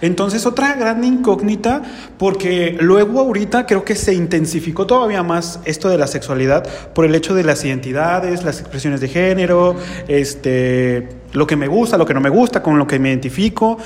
Entonces, 0.00 0.46
otra 0.46 0.74
gran 0.74 1.04
incógnita, 1.04 1.82
porque 2.18 2.76
luego 2.80 3.20
ahorita 3.20 3.66
creo 3.66 3.84
que 3.84 3.94
se 3.94 4.14
intensificó 4.14 4.86
todavía 4.86 5.22
más 5.22 5.60
esto 5.64 5.88
de 5.88 5.98
la 5.98 6.06
sexualidad 6.06 6.66
por 6.94 7.04
el 7.04 7.14
hecho 7.14 7.34
de 7.34 7.44
las 7.44 7.64
identidades, 7.64 8.42
las 8.42 8.60
expresiones 8.60 9.00
de 9.00 9.08
género, 9.08 9.76
este, 10.08 11.08
lo 11.32 11.46
que 11.46 11.56
me 11.56 11.68
gusta, 11.68 11.98
lo 11.98 12.06
que 12.06 12.14
no 12.14 12.20
me 12.20 12.30
gusta, 12.30 12.62
con 12.62 12.78
lo 12.78 12.86
que 12.86 12.98
me 12.98 13.10
identifico. 13.10 13.78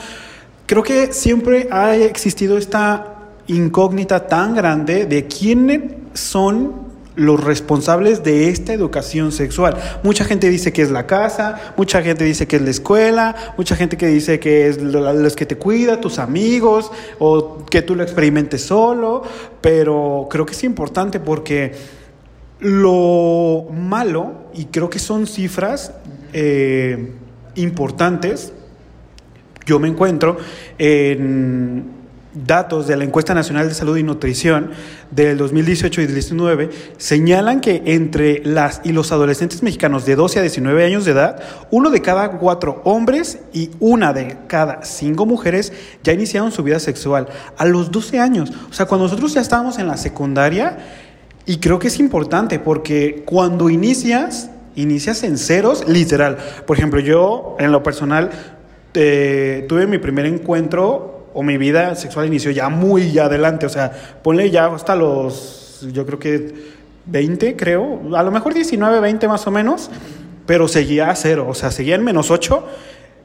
Creo 0.67 0.83
que 0.83 1.13
siempre 1.13 1.69
ha 1.71 1.95
existido 1.97 2.57
esta 2.57 3.15
incógnita 3.49 4.27
tan 4.27 4.55
grande 4.55 5.07
de 5.07 5.27
quiénes 5.27 5.83
son 6.15 6.84
los 7.17 7.43
responsables 7.43 8.25
de 8.25 8.49
esta 8.49 8.73
educación 8.73 9.33
sexual. 9.33 9.77
Mucha 10.03 10.25
gente 10.25 10.49
dice 10.49 10.73
que 10.73 10.83
es 10.83 10.91
la 10.91 11.07
casa, 11.07 11.75
mucha 11.77 12.03
gente 12.03 12.25
dice 12.25 12.47
que 12.47 12.57
es 12.57 12.63
la 12.63 12.71
escuela, 12.71 13.55
mucha 13.57 13.77
gente 13.77 13.97
que 13.97 14.07
dice 14.07 14.41
que 14.41 14.69
es 14.69 14.81
los 14.83 15.37
que 15.37 15.47
te 15.47 15.57
cuida, 15.57 16.01
tus 16.01 16.19
amigos, 16.19 16.91
o 17.19 17.65
que 17.67 17.83
tú 17.83 17.95
lo 17.95 18.03
experimentes 18.03 18.63
solo, 18.63 19.23
pero 19.61 20.27
creo 20.31 20.45
que 20.47 20.53
es 20.53 20.65
importante 20.65 21.21
porque 21.21 21.73
lo 22.61 23.67
malo, 23.73 24.45
y 24.55 24.67
creo 24.67 24.89
que 24.89 24.99
son 24.99 25.27
cifras 25.27 25.93
eh, 26.33 27.13
importantes, 27.57 28.53
yo 29.67 29.79
me 29.79 29.89
encuentro 29.89 30.37
en 30.79 31.94
datos 32.35 32.87
de 32.87 32.97
la 32.97 33.05
encuesta 33.05 33.35
nacional 33.35 33.69
de 33.69 33.75
salud 33.75 33.97
y 33.97 34.03
nutrición 34.03 34.71
del 35.11 35.39
2018 35.39 36.01
y 36.01 36.05
2019 36.05 36.71
señalan 36.99 37.61
que 37.61 37.83
entre 37.87 38.43
las 38.45 38.81
y 38.85 38.93
los 38.93 39.13
adolescentes 39.13 39.63
mexicanos 39.63 40.05
de 40.05 40.17
12 40.17 40.41
a 40.41 40.43
19 40.43 40.85
años 40.85 41.05
de 41.05 41.13
edad, 41.13 41.43
uno 41.71 41.91
de 41.91 42.03
cada 42.03 42.33
cuatro 42.33 42.83
hombres 42.85 43.39
y 43.53 43.71
una 43.81 44.13
de 44.13 44.37
cada 44.47 44.85
cinco 44.85 45.27
mujeres 45.27 45.73
ya 46.03 46.13
iniciaron 46.13 46.53
su 46.53 46.63
vida 46.63 46.81
sexual 46.81 47.29
a 47.57 47.65
los 47.65 47.91
12 47.91 48.19
años. 48.19 48.53
O 48.71 48.73
sea, 48.73 48.87
cuando 48.87 49.05
nosotros 49.07 49.35
ya 49.35 49.41
estábamos 49.41 49.79
en 49.79 49.87
la 49.87 49.97
secundaria, 49.97 50.79
y 51.47 51.59
creo 51.59 51.79
que 51.79 51.89
es 51.89 52.01
importante 52.01 52.59
porque 52.59 53.23
cuando 53.27 53.69
inicias, 53.69 54.51
inicias 54.77 55.23
en 55.25 55.37
ceros, 55.37 55.87
literal. 55.87 56.39
Por 56.67 56.79
ejemplo, 56.79 57.01
yo 57.01 57.57
en 57.59 57.71
lo 57.71 57.83
personal 57.83 58.31
eh, 58.95 59.67
tuve 59.69 59.87
mi 59.87 59.99
primer 59.99 60.25
encuentro 60.27 61.14
o 61.35 61.43
mi 61.43 61.59
vida 61.59 61.95
sexual 61.97 62.27
inició 62.27 62.51
ya 62.53 62.69
muy 62.69 63.19
adelante, 63.19 63.67
o 63.67 63.69
sea, 63.69 63.93
ponle 64.23 64.51
ya 64.51 64.67
hasta 64.67 64.95
los, 64.95 65.87
yo 65.93 66.07
creo 66.07 66.19
que 66.19 66.55
20, 67.07 67.57
creo, 67.57 68.17
a 68.17 68.23
lo 68.23 68.31
mejor 68.31 68.55
19, 68.55 69.01
20 69.01 69.29
más 69.29 69.47
o 69.47 69.51
menos, 69.51 69.91
pero 70.47 70.69
seguía 70.69 71.11
a 71.11 71.17
cero, 71.17 71.47
o 71.49 71.55
sea, 71.55 71.71
seguía 71.71 71.97
en 71.97 72.05
menos 72.05 72.31
8. 72.31 72.67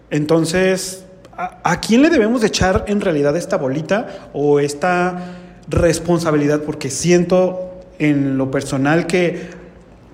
Entonces, 0.09 1.05
¿a, 1.37 1.59
¿a 1.63 1.79
quién 1.79 2.01
le 2.01 2.09
debemos 2.09 2.41
de 2.41 2.47
echar 2.47 2.85
en 2.87 2.99
realidad 2.99 3.37
esta 3.37 3.57
bolita 3.57 4.29
o 4.33 4.59
esta 4.59 5.35
responsabilidad? 5.67 6.61
Porque 6.61 6.89
siento 6.89 7.69
en 7.99 8.37
lo 8.37 8.49
personal 8.49 9.05
que 9.05 9.58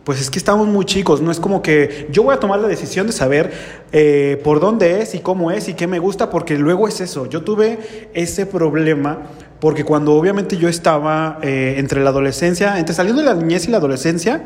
pues 0.06 0.22
es 0.22 0.30
que 0.30 0.38
estamos 0.38 0.68
muy 0.68 0.86
chicos, 0.86 1.20
no 1.20 1.32
es 1.32 1.40
como 1.40 1.64
que 1.64 2.08
yo 2.12 2.22
voy 2.22 2.36
a 2.36 2.40
tomar 2.40 2.60
la 2.60 2.68
decisión 2.68 3.08
de 3.08 3.14
saber 3.14 3.52
eh, 3.92 4.40
por 4.44 4.60
dónde 4.60 5.02
es 5.02 5.16
y 5.16 5.20
cómo 5.20 5.50
es 5.50 5.68
y 5.68 5.74
qué 5.74 5.88
me 5.88 5.98
gusta, 5.98 6.30
porque 6.30 6.60
luego 6.60 6.88
es 6.88 7.02
eso. 7.02 7.26
Yo 7.26 7.42
tuve 7.42 8.10
ese 8.14 8.46
problema 8.46 9.24
porque 9.60 9.84
cuando 9.84 10.14
obviamente 10.14 10.58
yo 10.58 10.70
estaba 10.70 11.40
eh, 11.42 11.76
entre 11.78 12.04
la 12.04 12.12
adolescencia, 12.12 12.78
entre 12.78 12.94
saliendo 12.94 13.24
de 13.24 13.28
la 13.28 13.34
niñez 13.34 13.68
y 13.68 13.72
la 13.72 13.78
adolescencia, 13.78 14.44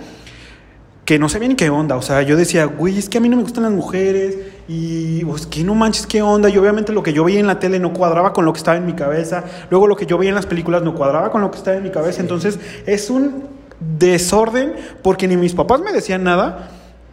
que 1.03 1.19
no 1.19 1.27
sabía 1.27 1.49
ni 1.49 1.55
qué 1.55 1.69
onda, 1.69 1.97
o 1.97 2.01
sea, 2.01 2.21
yo 2.21 2.37
decía, 2.37 2.65
güey, 2.65 2.97
es 2.97 3.09
que 3.09 3.17
a 3.17 3.21
mí 3.21 3.27
no 3.27 3.35
me 3.35 3.41
gustan 3.41 3.63
las 3.63 3.73
mujeres 3.73 4.37
y 4.67 5.25
pues 5.25 5.45
que 5.45 5.63
no 5.63 5.75
manches 5.75 6.07
qué 6.07 6.21
onda, 6.21 6.49
y 6.49 6.57
obviamente 6.57 6.93
lo 6.93 7.03
que 7.03 7.11
yo 7.11 7.25
veía 7.25 7.39
en 7.39 7.47
la 7.47 7.59
tele 7.59 7.79
no 7.79 7.91
cuadraba 7.91 8.31
con 8.31 8.45
lo 8.45 8.53
que 8.53 8.59
estaba 8.59 8.77
en 8.77 8.85
mi 8.85 8.93
cabeza, 8.93 9.43
luego 9.71 9.87
lo 9.87 9.95
que 9.95 10.05
yo 10.05 10.19
veía 10.19 10.29
en 10.29 10.35
las 10.35 10.45
películas 10.45 10.83
no 10.83 10.93
cuadraba 10.93 11.31
con 11.31 11.41
lo 11.41 11.49
que 11.49 11.57
estaba 11.57 11.75
en 11.75 11.83
mi 11.83 11.89
cabeza, 11.89 12.21
entonces 12.21 12.59
es 12.85 13.09
un 13.09 13.58
desorden 13.79 14.73
porque 15.01 15.27
ni 15.27 15.37
mis 15.37 15.53
papás 15.53 15.79
me 15.81 15.91
decían 15.91 16.23
nada 16.23 16.69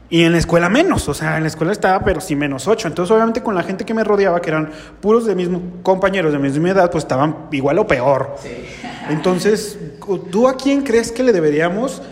y 0.09 0.23
en 0.23 0.33
la 0.33 0.39
escuela 0.39 0.69
menos, 0.69 1.09
o 1.09 1.15
sea, 1.15 1.37
en 1.37 1.43
la 1.43 1.49
escuela 1.49 1.73
estaba 1.73 2.05
pero 2.05 2.21
sí 2.21 2.37
menos 2.37 2.69
ocho, 2.69 2.87
entonces 2.87 3.11
obviamente 3.11 3.43
con 3.43 3.57
la 3.57 3.65
gente 3.65 3.85
que 3.85 3.93
me 3.93 4.05
rodeaba, 4.05 4.41
que 4.41 4.51
eran 4.51 4.71
puros 5.01 5.27
de 5.27 5.35
mismo 5.35 5.61
compañeros 5.83 6.33
de 6.33 6.39
misma 6.39 6.71
edad, 6.71 6.91
pues 6.91 7.05
estaban 7.05 7.49
igual 7.51 7.79
o 7.81 7.87
peor. 7.87 8.37
Entonces, 9.09 9.79
¿tú 10.31 10.49
a 10.49 10.57
quién 10.57 10.83
crees 10.83 11.13
que 11.13 11.23
le 11.23 11.33
deberíamos 11.33 12.03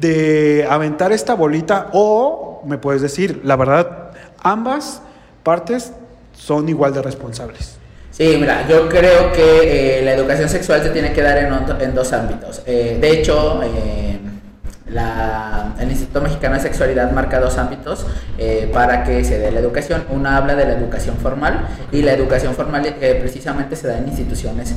de 0.00 0.66
aventar 0.68 1.12
esta 1.12 1.34
bolita 1.34 1.90
o 1.92 2.62
me 2.66 2.78
puedes 2.78 3.02
decir, 3.02 3.42
la 3.44 3.56
verdad, 3.56 4.12
ambas 4.42 5.02
partes 5.42 5.92
son 6.32 6.68
igual 6.68 6.94
de 6.94 7.02
responsables? 7.02 7.81
Sí, 8.12 8.36
mira, 8.38 8.68
yo 8.68 8.90
creo 8.90 9.32
que 9.32 10.00
eh, 10.00 10.02
la 10.02 10.12
educación 10.12 10.46
sexual 10.46 10.82
se 10.82 10.90
tiene 10.90 11.14
que 11.14 11.22
dar 11.22 11.38
en, 11.38 11.50
en 11.80 11.94
dos 11.94 12.12
ámbitos. 12.12 12.60
Eh, 12.66 12.98
de 13.00 13.10
hecho, 13.10 13.62
eh, 13.62 14.18
la, 14.90 15.74
el 15.80 15.90
Instituto 15.90 16.20
Mexicano 16.20 16.56
de 16.56 16.60
Sexualidad 16.60 17.10
marca 17.12 17.40
dos 17.40 17.56
ámbitos 17.56 18.06
para 18.74 19.04
que 19.04 19.24
se 19.24 19.38
dé 19.38 19.50
la 19.50 19.60
educación. 19.60 20.04
Una 20.10 20.36
habla 20.36 20.54
de 20.54 20.66
la 20.66 20.74
educación 20.74 21.16
formal 21.16 21.66
y 21.90 22.02
la 22.02 22.12
educación 22.12 22.54
formal 22.54 22.82
precisamente 23.00 23.76
se 23.76 23.88
da 23.88 23.96
en 23.96 24.06
instituciones 24.06 24.74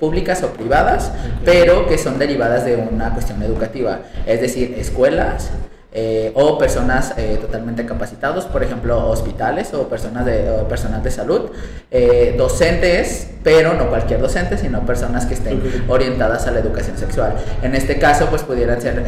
públicas 0.00 0.42
o 0.42 0.48
privadas, 0.48 1.12
pero 1.44 1.86
que 1.86 1.96
son 1.98 2.18
derivadas 2.18 2.64
de 2.64 2.74
una 2.74 3.12
cuestión 3.12 3.40
educativa, 3.44 4.00
es 4.26 4.40
decir, 4.40 4.74
escuelas, 4.76 5.50
eh, 5.96 6.32
o 6.34 6.58
personas 6.58 7.14
eh, 7.16 7.38
totalmente 7.40 7.86
capacitados, 7.86 8.46
por 8.46 8.64
ejemplo, 8.64 9.08
hospitales 9.08 9.72
o 9.74 9.88
personas 9.88 10.26
de, 10.26 10.42
personal 10.68 11.04
de 11.04 11.10
salud, 11.12 11.52
eh, 11.92 12.34
docentes, 12.36 13.28
pero 13.44 13.74
no 13.74 13.88
cualquier 13.88 14.20
docente, 14.20 14.58
sino 14.58 14.84
personas 14.84 15.24
que 15.26 15.34
estén 15.34 15.62
orientadas 15.86 16.48
a 16.48 16.50
la 16.50 16.58
educación 16.58 16.98
sexual. 16.98 17.36
En 17.62 17.76
este 17.76 18.00
caso, 18.00 18.26
pues 18.26 18.42
pudieran 18.42 18.82
ser 18.82 19.04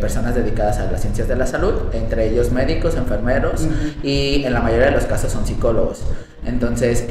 personas 0.00 0.34
dedicadas 0.34 0.78
a 0.78 0.90
las 0.90 1.02
ciencias 1.02 1.28
de 1.28 1.36
la 1.36 1.46
salud, 1.46 1.74
entre 1.92 2.28
ellos 2.28 2.50
médicos, 2.50 2.96
enfermeros 2.96 3.66
y 4.02 4.42
en 4.44 4.54
la 4.54 4.60
mayoría 4.60 4.86
de 4.86 4.92
los 4.92 5.04
casos 5.04 5.32
son 5.32 5.46
psicólogos. 5.46 6.02
Entonces, 6.44 7.04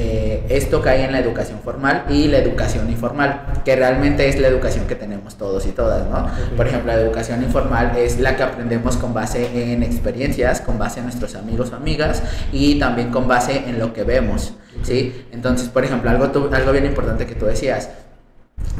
esto 0.48 0.82
cae 0.82 1.04
en 1.04 1.12
la 1.12 1.18
educación 1.18 1.60
formal 1.64 2.04
y 2.10 2.28
la 2.28 2.38
educación 2.38 2.90
informal, 2.90 3.46
que 3.64 3.74
realmente 3.76 4.28
es 4.28 4.38
la 4.38 4.48
educación 4.48 4.86
que 4.86 4.94
tenemos 4.94 5.36
todos 5.36 5.66
y 5.66 5.70
todas, 5.70 6.06
¿no? 6.08 6.28
Por 6.56 6.66
ejemplo, 6.66 6.92
la 6.92 7.00
educación 7.00 7.42
informal 7.42 7.96
es 7.96 8.20
la 8.20 8.36
que 8.36 8.42
aprendemos 8.42 8.96
con 8.96 9.14
base 9.14 9.72
en 9.72 9.82
experiencias, 9.82 10.60
con 10.60 10.78
base 10.78 11.00
en 11.00 11.06
nuestros 11.06 11.34
amigos 11.34 11.72
o 11.72 11.76
amigas 11.76 12.22
y 12.52 12.78
también 12.78 13.10
con 13.10 13.26
base 13.26 13.62
en 13.66 13.78
lo 13.78 13.92
que 13.92 14.04
vemos, 14.04 14.52
¿sí? 14.82 15.24
Entonces, 15.32 15.68
por 15.68 15.84
ejemplo, 15.84 16.10
algo, 16.10 16.24
algo 16.52 16.72
bien 16.72 16.84
importante 16.84 17.26
que 17.26 17.34
tú 17.34 17.46
decías, 17.46 17.88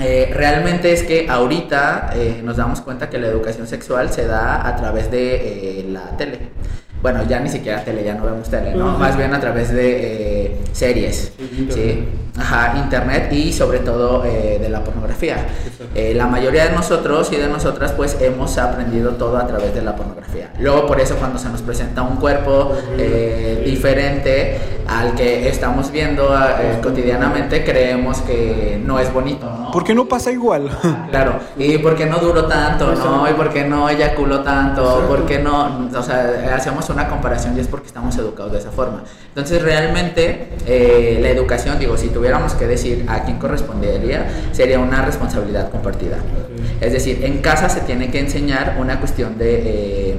eh, 0.01 0.31
realmente 0.33 0.93
es 0.93 1.03
que 1.03 1.29
ahorita 1.29 2.13
eh, 2.15 2.41
nos 2.43 2.57
damos 2.57 2.81
cuenta 2.81 3.11
que 3.11 3.19
la 3.19 3.27
educación 3.27 3.67
sexual 3.67 4.11
se 4.11 4.27
da 4.27 4.67
a 4.67 4.75
través 4.77 5.11
de 5.11 5.81
eh, 5.81 5.85
la 5.89 6.17
tele. 6.17 6.39
Bueno, 7.03 7.25
ya 7.29 7.41
ni 7.41 7.49
siquiera 7.49 7.85
tele, 7.85 8.05
ya 8.05 8.15
no 8.15 8.25
vemos 8.25 8.49
tele, 8.49 8.75
¿no? 8.75 8.97
Más 8.97 9.17
bien 9.17 9.35
a 9.35 9.41
través 9.41 9.73
de 9.73 10.57
series, 10.73 11.33
¿sí? 11.71 12.05
Ajá, 12.39 12.79
internet 12.79 13.31
y 13.31 13.53
sobre 13.53 13.81
todo 13.81 14.25
eh, 14.25 14.59
de 14.59 14.69
la 14.71 14.83
pornografía. 14.83 15.47
Eh, 15.95 16.15
la 16.15 16.27
mayoría 16.27 16.65
de 16.65 16.73
nosotros 16.73 17.31
y 17.31 17.37
de 17.37 17.47
nosotras 17.47 17.93
pues 17.93 18.17
hemos 18.21 18.57
aprendido 18.57 19.11
todo 19.13 19.37
a 19.37 19.47
través 19.47 19.75
de 19.75 19.83
la 19.83 19.95
pornografía. 19.95 20.51
Luego 20.59 20.87
por 20.87 20.99
eso 20.99 21.17
cuando 21.17 21.39
se 21.39 21.51
nos 21.51 21.61
presenta 21.61 22.01
un 22.01 22.17
cuerpo 22.17 22.73
eh, 22.97 23.63
diferente 23.67 24.59
al 24.89 25.15
que 25.15 25.49
estamos 25.49 25.93
viendo 25.93 26.35
cotidianamente 26.83 27.65
creemos 27.65 28.21
que 28.23 28.81
no 28.85 28.99
es 28.99 29.13
bonito, 29.13 29.47
¿no? 29.47 29.71
¿Por 29.71 29.85
qué 29.85 29.95
no 29.95 30.07
pasa 30.07 30.33
igual? 30.33 30.71
claro, 31.11 31.35
y 31.57 31.79
porque 31.79 32.07
no 32.07 32.19
duró 32.19 32.47
tanto, 32.47 32.93
¿no? 32.95 33.31
Y 33.31 33.35
porque 33.35 33.65
no 33.65 33.89
eyaculó 33.89 34.41
tanto, 34.41 35.05
porque 35.09 35.39
no, 35.39 35.89
o 35.95 36.03
sea, 36.03 36.55
hacemos 36.55 36.89
una 36.91 37.09
comparación 37.09 37.57
y 37.57 37.61
es 37.61 37.69
porque 37.69 37.87
estamos 37.87 38.17
educados 38.17 38.53
de 38.53 38.59
esa 38.59 38.71
forma. 38.71 39.05
Entonces 39.29 39.63
realmente 39.63 40.49
la 41.21 41.29
educación, 41.29 41.79
digo, 41.79 41.97
si 41.97 42.09
tú 42.09 42.22
tuviéramos 42.23 42.55
que 42.55 42.69
decir 42.69 43.05
a 43.09 43.25
quién 43.25 43.37
correspondería, 43.41 44.29
sería 44.53 44.79
una 44.79 45.05
responsabilidad 45.05 45.73
compartida. 45.73 46.19
Es 46.81 46.93
decir, 46.93 47.25
en 47.25 47.39
casa 47.39 47.69
se 47.69 47.81
tiene 47.81 48.13
que 48.13 48.21
enseñar 48.21 48.77
una 48.79 49.01
cuestión 49.01 49.39
de, 49.39 50.11
eh, 50.11 50.17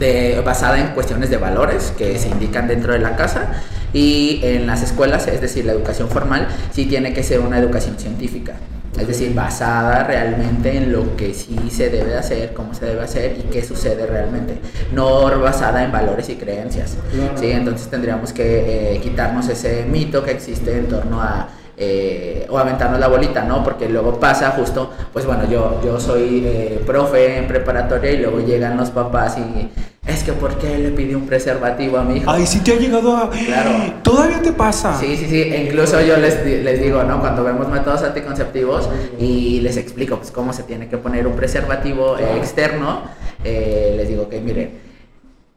de, 0.00 0.42
basada 0.44 0.80
en 0.80 0.88
cuestiones 0.88 1.30
de 1.30 1.36
valores 1.36 1.92
que 1.96 2.18
se 2.18 2.28
indican 2.28 2.66
dentro 2.66 2.92
de 2.92 2.98
la 2.98 3.14
casa 3.14 3.52
y 3.92 4.40
en 4.42 4.66
las 4.66 4.82
escuelas, 4.82 5.28
es 5.28 5.40
decir, 5.40 5.64
la 5.64 5.70
educación 5.70 6.08
formal, 6.08 6.48
sí 6.72 6.86
tiene 6.86 7.14
que 7.14 7.22
ser 7.22 7.38
una 7.38 7.56
educación 7.56 7.96
científica. 8.00 8.54
Es 8.98 9.08
decir, 9.08 9.34
basada 9.34 10.04
realmente 10.04 10.76
en 10.76 10.92
lo 10.92 11.16
que 11.16 11.32
sí 11.32 11.56
se 11.70 11.88
debe 11.88 12.14
hacer, 12.14 12.52
cómo 12.52 12.74
se 12.74 12.86
debe 12.86 13.02
hacer 13.02 13.36
y 13.38 13.42
qué 13.44 13.64
sucede 13.64 14.06
realmente. 14.06 14.58
No 14.92 15.40
basada 15.40 15.82
en 15.82 15.90
valores 15.90 16.28
y 16.28 16.36
creencias. 16.36 16.96
¿sí? 17.36 17.50
Entonces 17.50 17.88
tendríamos 17.88 18.32
que 18.32 18.96
eh, 18.96 19.00
quitarnos 19.00 19.48
ese 19.48 19.86
mito 19.86 20.22
que 20.22 20.32
existe 20.32 20.76
en 20.76 20.88
torno 20.88 21.22
a 21.22 21.48
eh, 21.76 22.46
o 22.50 22.58
aventarnos 22.58 23.00
la 23.00 23.08
bolita, 23.08 23.44
¿no? 23.44 23.64
Porque 23.64 23.88
luego 23.88 24.20
pasa 24.20 24.50
justo, 24.50 24.92
pues 25.12 25.24
bueno, 25.24 25.48
yo, 25.50 25.80
yo 25.82 25.98
soy 25.98 26.42
eh, 26.44 26.82
profe 26.86 27.38
en 27.38 27.48
preparatoria 27.48 28.12
y 28.12 28.18
luego 28.18 28.40
llegan 28.40 28.76
los 28.76 28.90
papás 28.90 29.38
y 29.38 29.70
es 30.12 30.22
que 30.22 30.32
¿por 30.32 30.58
qué 30.58 30.78
le 30.78 30.90
pidió 30.90 31.18
un 31.18 31.26
preservativo 31.26 31.98
a 31.98 32.04
mi 32.04 32.18
hijo? 32.18 32.30
Ay, 32.30 32.46
sí 32.46 32.60
te 32.60 32.72
ha 32.72 32.76
llegado 32.76 33.16
a... 33.16 33.30
Claro. 33.30 33.70
Todavía 34.02 34.42
te 34.42 34.52
pasa. 34.52 34.98
Sí, 34.98 35.16
sí, 35.16 35.26
sí. 35.26 35.42
incluso 35.42 36.00
yo 36.00 36.16
les, 36.16 36.44
les 36.44 36.80
digo, 36.80 37.02
¿no? 37.02 37.20
Cuando 37.20 37.44
vemos 37.44 37.68
métodos 37.68 38.02
anticonceptivos 38.02 38.88
y 39.18 39.60
les 39.60 39.76
explico 39.76 40.16
pues 40.18 40.30
cómo 40.30 40.52
se 40.52 40.62
tiene 40.64 40.88
que 40.88 40.98
poner 40.98 41.26
un 41.26 41.34
preservativo 41.34 42.18
externo, 42.18 43.02
eh, 43.44 43.94
les 43.96 44.08
digo 44.08 44.28
que 44.28 44.40
miren, 44.40 44.70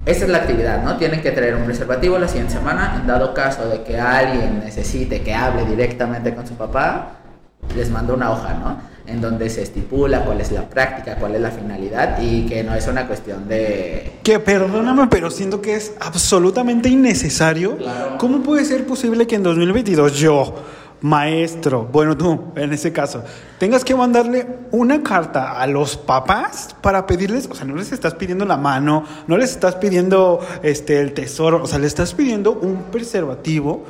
esta 0.05 0.25
es 0.25 0.29
la 0.29 0.37
actividad, 0.39 0.83
¿no? 0.83 0.97
Tienen 0.97 1.21
que 1.21 1.31
traer 1.31 1.55
un 1.55 1.65
preservativo 1.65 2.19
la 2.19 2.27
siguiente 2.27 2.53
semana. 2.53 2.97
En 3.01 3.07
dado 3.07 3.33
caso 3.33 3.67
de 3.67 3.81
que 3.81 3.99
alguien 3.99 4.59
necesite 4.63 5.21
que 5.21 5.33
hable 5.33 5.65
directamente 5.65 6.35
con 6.35 6.45
su 6.45 6.53
papá, 6.53 7.24
les 7.75 7.89
mando 7.89 8.13
una 8.13 8.31
hoja, 8.31 8.53
¿no? 8.53 8.95
En 9.07 9.21
donde 9.21 9.49
se 9.49 9.61
estipula 9.61 10.25
cuál 10.25 10.41
es 10.41 10.51
la 10.51 10.67
práctica, 10.67 11.15
cuál 11.17 11.35
es 11.35 11.41
la 11.41 11.51
finalidad 11.51 12.19
y 12.21 12.45
que 12.47 12.63
no 12.63 12.73
es 12.73 12.87
una 12.87 13.07
cuestión 13.07 13.47
de... 13.47 14.13
Que 14.23 14.39
perdóname, 14.39 15.07
pero 15.07 15.29
siento 15.29 15.61
que 15.61 15.75
es 15.75 15.93
absolutamente 15.99 16.89
innecesario. 16.89 17.77
¿Cómo 18.17 18.41
puede 18.41 18.65
ser 18.65 18.85
posible 18.87 19.27
que 19.27 19.35
en 19.35 19.43
2022 19.43 20.17
yo 20.17 20.55
maestro, 21.01 21.87
bueno 21.91 22.17
tú, 22.17 22.45
en 22.55 22.73
ese 22.73 22.91
caso, 22.91 23.23
tengas 23.59 23.83
que 23.83 23.93
mandarle 23.93 24.47
una 24.71 25.03
carta 25.03 25.59
a 25.59 25.67
los 25.67 25.97
papás 25.97 26.75
para 26.81 27.05
pedirles, 27.05 27.47
o 27.49 27.53
sea, 27.53 27.65
no 27.65 27.75
les 27.75 27.91
estás 27.91 28.15
pidiendo 28.15 28.43
la 28.45 28.57
mano, 28.57 29.03
no 29.27 29.37
les 29.37 29.51
estás 29.51 29.75
pidiendo 29.75 30.39
este 30.63 30.99
el 30.99 31.13
tesoro, 31.13 31.61
o 31.61 31.67
sea, 31.67 31.77
le 31.77 31.85
estás 31.87 32.15
pidiendo 32.15 32.53
un 32.53 32.85
preservativo 32.91 33.83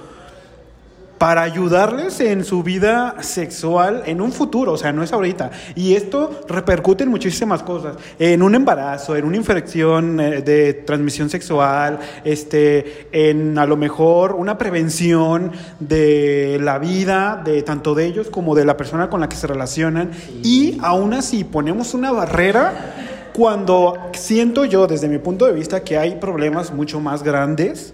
para 1.17 1.43
ayudarles 1.43 2.19
en 2.19 2.43
su 2.43 2.62
vida 2.63 3.15
sexual 3.22 4.03
en 4.05 4.19
un 4.22 4.31
futuro, 4.31 4.74
o 4.74 4.77
sea, 4.77 4.91
no 4.91 5.03
es 5.03 5.13
ahorita. 5.13 5.51
Y 5.75 5.95
esto 5.95 6.41
repercute 6.48 7.03
en 7.03 7.10
muchísimas 7.10 7.63
cosas, 7.63 7.95
en 8.19 8.41
un 8.41 8.55
embarazo, 8.55 9.15
en 9.15 9.25
una 9.25 9.38
infección 9.38 10.19
eh, 10.19 10.41
de 10.41 10.74
transmisión 10.74 11.29
sexual, 11.29 12.00
este, 12.24 13.07
en 13.12 13.57
a 13.57 13.65
lo 13.65 13.77
mejor 13.77 14.34
una 14.34 14.57
prevención 14.57 15.51
de 15.79 16.60
la 16.62 16.79
vida 16.79 17.41
de 17.43 17.63
tanto 17.63 17.95
de 17.95 18.05
ellos 18.05 18.29
como 18.29 18.55
de 18.55 18.65
la 18.65 18.75
persona 18.75 19.10
con 19.10 19.22
la 19.22 19.29
que 19.29 19.38
se 19.38 19.48
relacionan. 19.48 20.12
Y 20.43 20.77
aún 20.81 21.13
así 21.13 21.43
ponemos 21.43 21.93
una 21.93 22.12
barrera 22.12 23.31
cuando 23.34 23.98
siento 24.13 24.65
yo 24.65 24.88
desde 24.88 25.10
mi 25.10 25.17
punto 25.17 25.45
de 25.45 25.53
vista 25.53 25.84
que 25.84 25.98
hay 25.98 26.15
problemas 26.15 26.74
mucho 26.74 27.00
más 27.00 27.24
grandes 27.24 27.93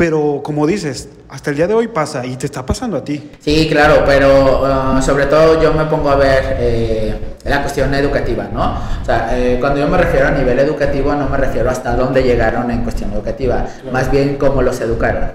pero 0.00 0.40
como 0.42 0.66
dices, 0.66 1.10
hasta 1.28 1.50
el 1.50 1.56
día 1.56 1.66
de 1.66 1.74
hoy 1.74 1.88
pasa 1.88 2.24
y 2.24 2.34
te 2.36 2.46
está 2.46 2.64
pasando 2.64 2.96
a 2.96 3.04
ti. 3.04 3.32
Sí, 3.38 3.68
claro, 3.70 4.02
pero 4.06 4.62
uh, 4.96 5.02
sobre 5.02 5.26
todo 5.26 5.60
yo 5.60 5.74
me 5.74 5.84
pongo 5.84 6.08
a 6.08 6.16
ver 6.16 6.56
eh, 6.58 7.14
la 7.44 7.60
cuestión 7.60 7.92
educativa, 7.92 8.48
¿no? 8.50 8.78
O 9.02 9.04
sea, 9.04 9.38
eh, 9.38 9.58
cuando 9.60 9.78
yo 9.78 9.88
me 9.88 9.98
refiero 9.98 10.28
a 10.28 10.30
nivel 10.30 10.58
educativo 10.58 11.14
no 11.14 11.28
me 11.28 11.36
refiero 11.36 11.68
hasta 11.68 11.94
dónde 11.96 12.22
llegaron 12.22 12.70
en 12.70 12.82
cuestión 12.82 13.12
educativa, 13.12 13.66
más 13.92 14.10
bien 14.10 14.36
cómo 14.36 14.62
los 14.62 14.80
educaron. 14.80 15.32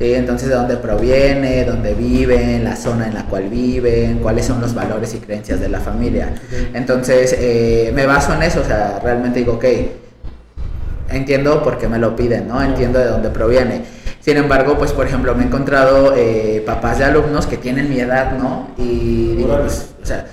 ¿sí? 0.00 0.12
Entonces, 0.14 0.48
de 0.48 0.56
dónde 0.56 0.76
proviene, 0.76 1.64
dónde 1.64 1.94
viven, 1.94 2.64
la 2.64 2.74
zona 2.74 3.06
en 3.06 3.14
la 3.14 3.26
cual 3.26 3.48
viven, 3.48 4.18
cuáles 4.18 4.44
son 4.44 4.60
los 4.60 4.74
valores 4.74 5.14
y 5.14 5.18
creencias 5.18 5.60
de 5.60 5.68
la 5.68 5.78
familia. 5.78 6.34
Entonces, 6.74 7.36
eh, 7.38 7.92
me 7.94 8.06
baso 8.06 8.34
en 8.34 8.42
eso, 8.42 8.60
o 8.60 8.64
sea, 8.64 8.98
realmente 9.04 9.38
digo, 9.38 9.52
ok, 9.52 9.64
entiendo 11.10 11.62
por 11.62 11.78
qué 11.78 11.88
me 11.88 11.98
lo 11.98 12.16
piden, 12.16 12.48
¿no? 12.48 12.60
Entiendo 12.60 12.98
de 12.98 13.06
dónde 13.06 13.30
proviene 13.30 13.99
sin 14.20 14.36
embargo, 14.36 14.76
pues 14.78 14.92
por 14.92 15.06
ejemplo, 15.06 15.34
me 15.34 15.44
he 15.44 15.46
encontrado 15.46 16.14
eh, 16.16 16.62
papás 16.66 16.98
de 16.98 17.04
alumnos 17.04 17.46
que 17.46 17.56
tienen 17.56 17.88
mi 17.88 18.00
edad, 18.00 18.32
¿no? 18.38 18.68
Y 18.76 19.34
digo, 19.36 19.58
pues, 19.58 19.90
o 20.02 20.06
sea, 20.06 20.26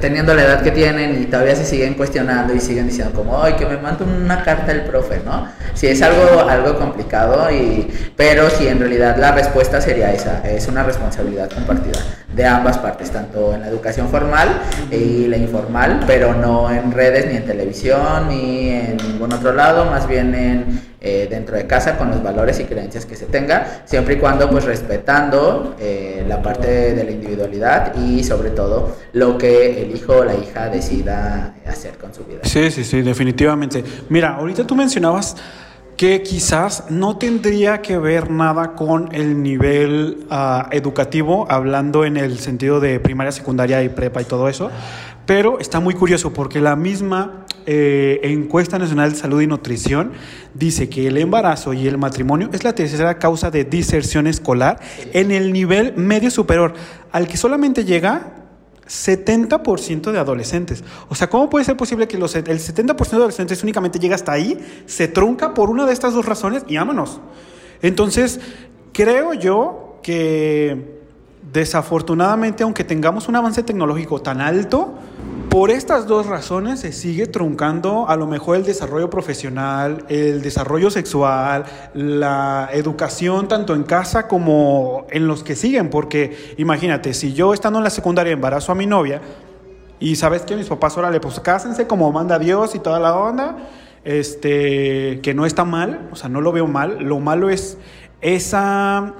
teniendo 0.00 0.34
la 0.34 0.42
edad 0.42 0.62
que 0.62 0.72
tienen 0.72 1.22
y 1.22 1.26
todavía 1.26 1.54
se 1.54 1.64
siguen 1.64 1.94
cuestionando 1.94 2.52
y 2.52 2.60
siguen 2.60 2.88
diciendo 2.88 3.14
como, 3.14 3.40
ay, 3.42 3.52
que 3.54 3.66
me 3.66 3.76
mande 3.76 4.04
una 4.04 4.42
carta 4.42 4.72
el 4.72 4.82
profe, 4.82 5.20
¿no? 5.24 5.48
Si 5.74 5.86
es 5.86 6.02
algo, 6.02 6.40
algo 6.48 6.76
complicado, 6.76 7.50
y, 7.50 7.86
pero 8.16 8.50
si 8.50 8.66
en 8.66 8.80
realidad 8.80 9.16
la 9.16 9.32
respuesta 9.32 9.80
sería 9.80 10.12
esa, 10.12 10.42
es 10.48 10.66
una 10.66 10.82
responsabilidad 10.82 11.50
compartida 11.50 12.00
de 12.34 12.44
ambas 12.44 12.78
partes, 12.78 13.10
tanto 13.10 13.54
en 13.54 13.60
la 13.60 13.68
educación 13.68 14.08
formal 14.08 14.48
y 14.90 15.28
la 15.28 15.36
informal, 15.36 16.00
pero 16.06 16.34
no 16.34 16.70
en 16.70 16.90
redes 16.90 17.26
ni 17.26 17.36
en 17.36 17.46
televisión 17.46 18.28
ni 18.28 18.70
en 18.70 18.96
ningún 18.96 19.32
otro 19.32 19.52
lado, 19.52 19.84
más 19.84 20.08
bien 20.08 20.34
en 20.34 20.95
eh, 21.06 21.28
dentro 21.30 21.56
de 21.56 21.68
casa 21.68 21.96
con 21.96 22.10
los 22.10 22.20
valores 22.20 22.58
y 22.58 22.64
creencias 22.64 23.06
que 23.06 23.14
se 23.14 23.26
tenga, 23.26 23.82
siempre 23.84 24.14
y 24.14 24.18
cuando 24.18 24.50
pues 24.50 24.64
respetando 24.64 25.76
eh, 25.78 26.24
la 26.26 26.42
parte 26.42 26.94
de 26.94 27.04
la 27.04 27.12
individualidad 27.12 27.94
y 27.94 28.24
sobre 28.24 28.50
todo 28.50 28.96
lo 29.12 29.38
que 29.38 29.82
el 29.82 29.94
hijo 29.94 30.14
o 30.16 30.24
la 30.24 30.34
hija 30.34 30.68
decida 30.68 31.54
hacer 31.64 31.96
con 31.96 32.12
su 32.12 32.24
vida. 32.24 32.40
Sí, 32.42 32.72
sí, 32.72 32.82
sí, 32.82 33.02
definitivamente. 33.02 33.84
Mira, 34.08 34.34
ahorita 34.34 34.66
tú 34.66 34.74
mencionabas 34.74 35.36
que 35.96 36.22
quizás 36.22 36.90
no 36.90 37.18
tendría 37.18 37.82
que 37.82 37.98
ver 37.98 38.28
nada 38.28 38.74
con 38.74 39.14
el 39.14 39.40
nivel 39.40 40.26
uh, 40.28 40.68
educativo, 40.72 41.46
hablando 41.48 42.04
en 42.04 42.16
el 42.16 42.40
sentido 42.40 42.80
de 42.80 42.98
primaria, 42.98 43.30
secundaria 43.30 43.80
y 43.84 43.90
prepa 43.90 44.22
y 44.22 44.24
todo 44.24 44.48
eso, 44.48 44.72
pero 45.24 45.60
está 45.60 45.78
muy 45.78 45.94
curioso 45.94 46.32
porque 46.32 46.60
la 46.60 46.74
misma 46.74 47.46
eh, 47.66 48.20
encuesta 48.22 48.78
nacional 48.78 49.12
de 49.12 49.18
salud 49.18 49.42
y 49.42 49.46
nutrición 49.46 50.12
dice 50.54 50.88
que 50.88 51.08
el 51.08 51.16
embarazo 51.16 51.72
y 51.72 51.86
el 51.88 51.98
matrimonio 51.98 52.48
es 52.52 52.64
la 52.64 52.74
tercera 52.74 53.18
causa 53.18 53.50
de 53.50 53.64
diserción 53.64 54.26
escolar 54.26 54.80
en 55.12 55.32
el 55.32 55.52
nivel 55.52 55.94
medio 55.96 56.30
superior, 56.30 56.74
al 57.12 57.26
que 57.26 57.36
solamente 57.36 57.84
llega 57.84 58.34
70% 58.86 60.12
de 60.12 60.18
adolescentes. 60.18 60.84
O 61.08 61.14
sea, 61.14 61.28
¿cómo 61.28 61.50
puede 61.50 61.64
ser 61.64 61.76
posible 61.76 62.06
que 62.06 62.18
los, 62.18 62.34
el 62.36 62.44
70% 62.44 63.10
de 63.10 63.16
adolescentes 63.16 63.62
únicamente 63.62 63.98
llega 63.98 64.14
hasta 64.14 64.32
ahí, 64.32 64.58
se 64.86 65.08
trunca 65.08 65.52
por 65.54 65.70
una 65.70 65.86
de 65.86 65.92
estas 65.92 66.14
dos 66.14 66.24
razones 66.24 66.64
y 66.68 66.76
vámonos? 66.76 67.20
Entonces, 67.82 68.40
creo 68.92 69.34
yo 69.34 69.98
que 70.02 70.96
desafortunadamente, 71.52 72.62
aunque 72.62 72.84
tengamos 72.84 73.28
un 73.28 73.36
avance 73.36 73.62
tecnológico 73.62 74.20
tan 74.22 74.40
alto, 74.40 74.94
por 75.56 75.70
estas 75.70 76.06
dos 76.06 76.26
razones 76.26 76.80
se 76.80 76.92
sigue 76.92 77.26
truncando 77.26 78.10
a 78.10 78.16
lo 78.16 78.26
mejor 78.26 78.56
el 78.56 78.64
desarrollo 78.64 79.08
profesional, 79.08 80.04
el 80.10 80.42
desarrollo 80.42 80.90
sexual, 80.90 81.64
la 81.94 82.68
educación 82.74 83.48
tanto 83.48 83.74
en 83.74 83.82
casa 83.82 84.28
como 84.28 85.06
en 85.08 85.26
los 85.26 85.42
que 85.42 85.56
siguen, 85.56 85.88
porque 85.88 86.54
imagínate, 86.58 87.14
si 87.14 87.32
yo 87.32 87.54
estando 87.54 87.78
en 87.78 87.84
la 87.84 87.88
secundaria 87.88 88.34
embarazo 88.34 88.70
a 88.70 88.74
mi 88.74 88.84
novia 88.84 89.22
y 89.98 90.16
sabes 90.16 90.42
que 90.42 90.56
mis 90.56 90.66
papás 90.66 90.94
ahora 90.98 91.10
le 91.10 91.20
pues 91.20 91.40
cásense 91.40 91.86
como 91.86 92.12
manda 92.12 92.38
Dios 92.38 92.74
y 92.74 92.78
toda 92.78 93.00
la 93.00 93.16
onda, 93.16 93.56
este, 94.04 95.20
que 95.22 95.32
no 95.32 95.46
está 95.46 95.64
mal, 95.64 96.10
o 96.12 96.16
sea, 96.16 96.28
no 96.28 96.42
lo 96.42 96.52
veo 96.52 96.66
mal, 96.66 96.98
lo 97.02 97.18
malo 97.18 97.48
es 97.48 97.78
esa... 98.20 99.14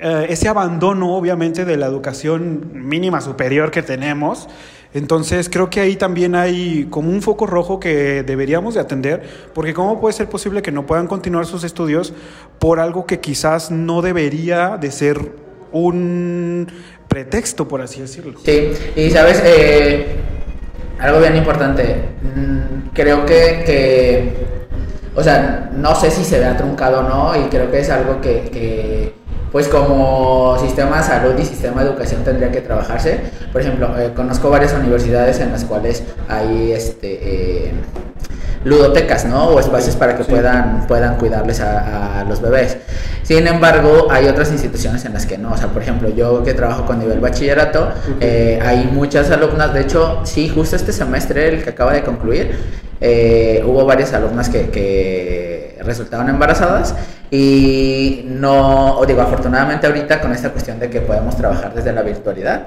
Eh, 0.00 0.26
ese 0.28 0.46
abandono, 0.46 1.16
obviamente, 1.16 1.64
de 1.64 1.76
la 1.76 1.86
educación 1.86 2.70
mínima 2.72 3.20
superior 3.20 3.72
que 3.72 3.82
tenemos, 3.82 4.48
entonces 4.94 5.50
creo 5.50 5.68
que 5.68 5.80
ahí 5.80 5.96
también 5.96 6.34
hay 6.34 6.86
como 6.90 7.10
un 7.10 7.20
foco 7.20 7.46
rojo 7.46 7.78
que 7.78 8.22
deberíamos 8.22 8.74
de 8.74 8.80
atender, 8.80 9.22
porque 9.54 9.74
¿cómo 9.74 10.00
puede 10.00 10.14
ser 10.14 10.28
posible 10.28 10.62
que 10.62 10.72
no 10.72 10.86
puedan 10.86 11.06
continuar 11.06 11.46
sus 11.46 11.64
estudios 11.64 12.14
por 12.58 12.80
algo 12.80 13.06
que 13.06 13.20
quizás 13.20 13.70
no 13.70 14.00
debería 14.00 14.78
de 14.78 14.90
ser 14.90 15.32
un 15.72 16.68
pretexto, 17.06 17.68
por 17.68 17.82
así 17.82 18.00
decirlo? 18.00 18.38
Sí, 18.44 18.70
y 18.96 19.10
sabes, 19.10 19.42
eh, 19.44 20.16
algo 20.98 21.20
bien 21.20 21.36
importante, 21.36 21.96
mm, 22.22 22.88
creo 22.94 23.26
que, 23.26 24.32
o 25.14 25.22
sea, 25.22 25.70
no 25.74 25.94
sé 25.94 26.10
si 26.10 26.24
se 26.24 26.38
vea 26.38 26.56
truncado 26.56 27.00
o 27.00 27.02
no, 27.02 27.46
y 27.46 27.48
creo 27.50 27.70
que 27.70 27.80
es 27.80 27.90
algo 27.90 28.20
que 28.22 29.12
pues 29.52 29.68
como 29.68 30.58
sistema 30.60 30.98
de 30.98 31.02
salud 31.04 31.34
y 31.38 31.44
sistema 31.44 31.82
de 31.82 31.90
educación 31.90 32.24
tendría 32.24 32.50
que 32.50 32.60
trabajarse. 32.60 33.20
Por 33.52 33.62
ejemplo, 33.62 33.98
eh, 33.98 34.12
conozco 34.14 34.50
varias 34.50 34.74
universidades 34.74 35.40
en 35.40 35.52
las 35.52 35.64
cuales 35.64 36.02
hay 36.28 36.72
este 36.72 37.66
eh, 37.66 37.72
ludotecas, 38.64 39.24
¿no? 39.24 39.46
O 39.48 39.60
espacios 39.60 39.96
para 39.96 40.16
que 40.16 40.24
puedan, 40.24 40.86
puedan 40.86 41.16
cuidarles 41.16 41.60
a, 41.60 42.24
los 42.28 42.42
bebés. 42.42 42.76
Sin 43.22 43.46
embargo, 43.46 44.08
hay 44.10 44.26
otras 44.26 44.50
instituciones 44.52 45.04
en 45.04 45.14
las 45.14 45.24
que 45.24 45.38
no. 45.38 45.52
O 45.52 45.56
sea, 45.56 45.68
por 45.68 45.80
ejemplo, 45.80 46.10
yo 46.10 46.42
que 46.42 46.52
trabajo 46.52 46.84
con 46.84 46.98
nivel 46.98 47.20
bachillerato, 47.20 47.90
eh, 48.20 48.58
hay 48.62 48.90
muchas 48.92 49.30
alumnas, 49.30 49.72
de 49.72 49.80
hecho, 49.80 50.20
sí, 50.24 50.48
justo 50.48 50.76
este 50.76 50.92
semestre, 50.92 51.48
el 51.48 51.62
que 51.62 51.70
acaba 51.70 51.92
de 51.92 52.02
concluir, 52.02 52.58
hubo 53.64 53.86
varias 53.86 54.12
alumnas 54.12 54.48
que, 54.48 54.70
que 54.70 55.78
resultaron 55.82 56.28
embarazadas 56.28 56.94
y 57.30 58.24
no, 58.24 59.00
digo, 59.06 59.20
afortunadamente 59.20 59.86
ahorita 59.86 60.20
con 60.20 60.32
esta 60.32 60.50
cuestión 60.50 60.78
de 60.78 60.88
que 60.88 61.02
podemos 61.02 61.36
trabajar 61.36 61.74
desde 61.74 61.92
la 61.92 62.00
virtualidad, 62.00 62.66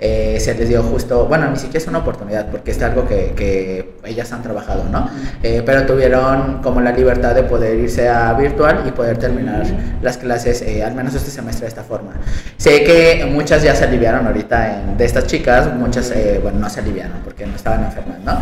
eh, 0.00 0.38
se 0.40 0.54
les 0.54 0.68
dio 0.68 0.82
justo, 0.82 1.26
bueno, 1.26 1.48
ni 1.48 1.56
siquiera 1.56 1.78
es 1.78 1.86
una 1.86 1.98
oportunidad 1.98 2.46
porque 2.46 2.72
es 2.72 2.82
algo 2.82 3.06
que, 3.06 3.32
que 3.36 3.94
ellas 4.04 4.32
han 4.32 4.42
trabajado, 4.42 4.84
¿no? 4.90 5.08
Eh, 5.44 5.62
pero 5.64 5.86
tuvieron 5.86 6.60
como 6.60 6.80
la 6.80 6.90
libertad 6.90 7.36
de 7.36 7.44
poder 7.44 7.78
irse 7.78 8.08
a 8.08 8.32
virtual 8.32 8.82
y 8.86 8.90
poder 8.90 9.16
terminar 9.18 9.64
las 10.02 10.16
clases, 10.16 10.62
eh, 10.62 10.82
al 10.82 10.94
menos 10.94 11.14
este 11.14 11.30
semestre 11.30 11.62
de 11.62 11.68
esta 11.68 11.84
forma. 11.84 12.12
Sé 12.56 12.82
que 12.82 13.28
muchas 13.30 13.62
ya 13.62 13.76
se 13.76 13.84
aliviaron 13.84 14.26
ahorita 14.26 14.82
de 14.96 15.04
estas 15.04 15.26
chicas, 15.26 15.72
muchas, 15.72 16.12
bueno, 16.42 16.58
no 16.58 16.68
se 16.68 16.80
aliviaron 16.80 17.18
porque 17.22 17.46
no 17.46 17.54
estaban 17.54 17.84
enfermas, 17.84 18.18
¿no? 18.24 18.40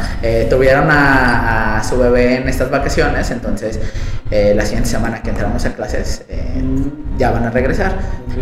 tuvieron 0.48 0.90
a, 0.90 1.78
a, 1.78 1.85
su 1.85 1.98
bebé 1.98 2.37
en 2.37 2.48
estas 2.48 2.70
vacaciones, 2.70 3.31
entonces 3.31 3.78
la 4.31 4.64
siguiente 4.64 4.88
semana 4.88 5.22
que 5.22 5.31
entramos 5.31 5.58
en 5.64 5.73
clases 5.73 6.25
eh, 6.29 6.62
ya 7.18 7.31
van 7.31 7.44
a 7.44 7.51
regresar. 7.51 7.92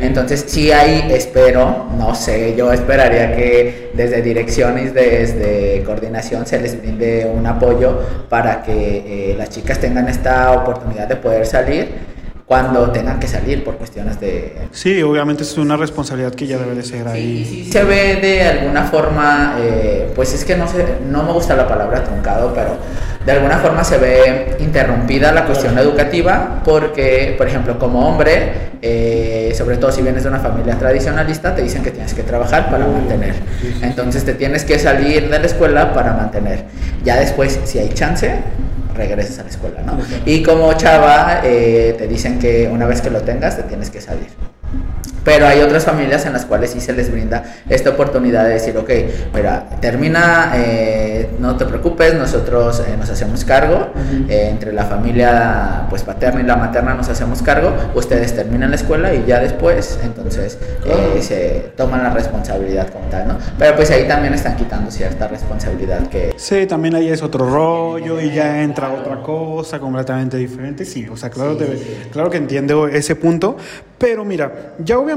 Entonces, 0.01 0.45
si 0.47 0.73
hay, 0.73 1.11
espero, 1.11 1.87
no 1.97 2.15
sé, 2.15 2.55
yo 2.57 2.73
esperaría 2.73 3.35
que 3.35 3.91
desde 3.95 4.23
direcciones, 4.23 4.93
desde 4.93 5.83
coordinación, 5.85 6.47
se 6.47 6.61
les 6.61 6.79
brinde 6.81 7.31
un 7.33 7.47
apoyo 7.47 8.01
para 8.29 8.63
que 8.63 9.33
eh, 9.33 9.35
las 9.37 9.51
chicas 9.51 9.79
tengan 9.79 10.09
esta 10.09 10.53
oportunidad 10.53 11.09
de 11.09 11.17
poder 11.17 11.47
salir 11.47 12.17
cuando 12.47 12.93
tengan 12.93 13.19
que 13.19 13.27
salir 13.27 13.65
por 13.65 13.77
cuestiones 13.77 14.21
de... 14.21 14.69
Sí, 14.71 15.03
obviamente 15.03 15.43
es 15.43 15.59
una 15.59 15.77
responsabilidad 15.77 16.33
que 16.33 16.47
ya 16.47 16.59
debe 16.59 16.77
de 16.77 16.83
ser 16.85 17.09
ahí. 17.09 17.45
Sí, 17.45 17.65
sí, 17.65 17.73
se 17.73 17.83
ve 17.83 18.17
de 18.21 18.43
alguna 18.43 18.85
forma, 18.85 19.57
eh, 19.59 20.13
pues 20.15 20.33
es 20.33 20.45
que 20.45 20.57
no, 20.57 20.69
sé, 20.69 20.85
no 21.11 21.25
me 21.25 21.33
gusta 21.33 21.57
la 21.57 21.67
palabra 21.67 22.05
truncado, 22.05 22.55
pero 22.55 22.77
de 23.27 23.33
alguna 23.33 23.59
forma 23.59 23.83
se 23.83 23.99
ve 23.99 24.57
interrumpida 24.61 25.33
la 25.33 25.45
cuestión 25.45 25.77
educativa 25.77 26.63
porque, 26.65 27.35
por 27.37 27.49
ejemplo, 27.49 27.77
como 27.77 28.09
hombre, 28.09 28.53
eh, 28.81 29.53
sobre 29.57 29.79
todo 29.79 29.91
si 29.91 30.01
vienes 30.01 30.23
de 30.23 30.29
una 30.29 30.39
familia 30.39 30.79
tradicionalista, 30.79 31.53
te 31.53 31.63
dicen 31.63 31.83
que 31.83 31.91
tienes 31.91 32.15
que 32.15 32.23
trabajar 32.23 32.71
para 32.71 32.87
mantener. 32.87 33.35
Entonces 33.83 34.25
te 34.25 34.35
tienes 34.35 34.65
que 34.65 34.79
salir 34.79 35.29
de 35.29 35.41
la 35.41 35.45
escuela 35.45 35.93
para 35.93 36.13
mantener. 36.13 36.67
Ya 37.05 37.17
después, 37.17 37.59
si 37.65 37.81
hay 37.81 37.89
chance, 37.89 38.33
regreses 38.95 39.41
a 39.41 39.43
la 39.43 39.51
escuela, 39.51 39.83
¿no? 39.85 39.99
Y 40.25 40.45
como 40.45 40.73
chava, 40.75 41.41
eh, 41.43 41.97
te 41.99 42.07
dicen 42.07 42.39
que 42.39 42.71
una 42.73 42.87
vez 42.87 43.01
que 43.01 43.11
lo 43.11 43.23
tengas, 43.23 43.57
te 43.57 43.65
tienes 43.65 43.91
que 43.91 44.01
salir. 44.01 44.29
Pero 45.27 45.45
hay 45.49 45.61
otras 45.61 45.85
familias 45.85 46.25
en 46.25 46.33
las 46.33 46.45
cuales 46.45 46.71
sí 46.71 46.81
se 46.81 46.93
les 46.93 47.11
brinda 47.11 47.43
esta 47.69 47.91
oportunidad 47.91 48.45
de 48.45 48.51
decir, 48.51 48.79
ok, 48.79 48.91
mira, 49.35 49.69
termina, 49.81 50.53
eh, 50.55 51.31
no 51.41 51.57
te 51.57 51.65
preocupes, 51.65 52.15
nosotros 52.15 52.81
eh, 52.87 52.97
nos 52.97 53.11
hacemos 53.11 53.45
cargo, 53.45 53.89
eh, 54.29 54.51
entre 54.53 54.73
la 54.73 54.85
familia 54.85 55.87
pues 55.91 56.05
paterna 56.05 56.43
y 56.43 56.45
la 56.45 56.55
materna 56.55 56.95
nos 56.95 57.09
hacemos 57.09 57.43
cargo, 57.43 57.75
ustedes 57.97 58.37
terminan 58.37 58.71
la 58.71 58.77
escuela 58.77 59.13
y 59.15 59.25
ya 59.27 59.41
después, 59.41 59.99
entonces 60.05 60.59
se 61.21 61.73
toman 61.77 62.05
la 62.05 62.11
responsabilidad 62.11 62.89
como 62.91 63.07
tal, 63.09 63.27
¿no? 63.27 63.39
Pero 63.59 63.75
pues 63.75 63.91
ahí 63.91 64.07
también 64.07 64.33
están 64.33 64.55
quitando 64.55 64.93
cierta 64.93 65.27
responsabilidad 65.27 66.07
que... 66.07 66.35
Sí, 66.37 66.67
también 66.67 66.95
ahí 66.95 67.09
es 67.09 67.21
otro 67.21 67.51
rollo 67.51 68.21
y 68.21 68.31
ya 68.31 68.63
entra 68.63 68.93
otra 68.93 69.21
cosa 69.23 69.81
completamente 69.81 70.37
diferente, 70.37 70.85
sí, 70.85 71.09
o 71.11 71.17
sea, 71.17 71.31
claro, 71.31 71.59
claro 72.13 72.31
que 72.31 72.37
entiendo 72.37 72.87
ese 72.87 73.17
punto, 73.17 73.57
pero 73.99 74.25
mira, 74.25 74.75
ya 74.79 74.99
obviamente 74.99 75.16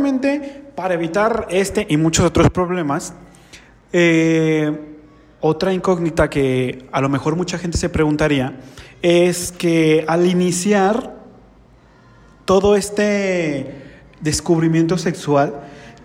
para 0.75 0.93
evitar 0.93 1.47
este 1.49 1.85
y 1.89 1.97
muchos 1.97 2.25
otros 2.25 2.49
problemas, 2.49 3.13
eh, 3.91 4.77
otra 5.41 5.73
incógnita 5.73 6.29
que 6.29 6.85
a 6.91 7.01
lo 7.01 7.09
mejor 7.09 7.35
mucha 7.35 7.57
gente 7.57 7.77
se 7.77 7.89
preguntaría 7.89 8.59
es 9.01 9.51
que 9.51 10.05
al 10.07 10.25
iniciar 10.25 11.15
todo 12.45 12.75
este 12.75 13.75
descubrimiento 14.21 14.97
sexual, 14.97 15.53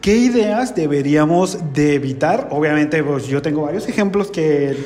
¿Qué 0.04 0.18
ideas 0.18 0.74
deberíamos 0.74 1.72
de 1.72 1.94
evitar? 1.94 2.48
Obviamente, 2.50 3.02
pues 3.02 3.26
yo 3.26 3.40
tengo 3.40 3.62
varios 3.62 3.88
ejemplos 3.88 4.30
que, 4.30 4.76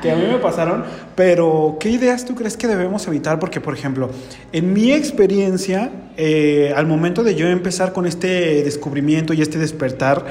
que, 0.00 0.10
a 0.10 0.16
mí 0.16 0.22
me 0.22 0.38
pasaron, 0.38 0.84
pero 1.14 1.76
¿qué 1.78 1.90
ideas 1.90 2.24
tú 2.24 2.34
crees 2.34 2.56
que 2.56 2.66
debemos 2.66 3.06
evitar? 3.06 3.38
Porque, 3.38 3.60
por 3.60 3.74
ejemplo, 3.74 4.08
en 4.50 4.72
mi 4.72 4.90
experiencia, 4.90 5.90
eh, 6.16 6.72
al 6.74 6.86
momento 6.86 7.22
de 7.22 7.34
yo 7.34 7.48
empezar 7.48 7.92
con 7.92 8.06
este 8.06 8.64
descubrimiento 8.64 9.34
y 9.34 9.42
este 9.42 9.58
despertar, 9.58 10.24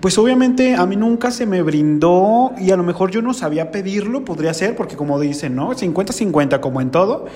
pues 0.00 0.18
obviamente 0.18 0.74
a 0.74 0.84
mí 0.84 0.96
nunca 0.96 1.30
se 1.30 1.46
me 1.46 1.62
brindó 1.62 2.54
y 2.58 2.72
a 2.72 2.76
lo 2.76 2.82
mejor 2.82 3.12
yo 3.12 3.22
no 3.22 3.32
sabía 3.32 3.70
pedirlo, 3.70 4.24
podría 4.24 4.54
ser, 4.54 4.74
porque 4.74 4.96
como 4.96 5.20
dicen, 5.20 5.54
¿no? 5.54 5.72
50-50 5.72 6.58
como 6.58 6.80
en 6.80 6.90
todo. 6.90 7.26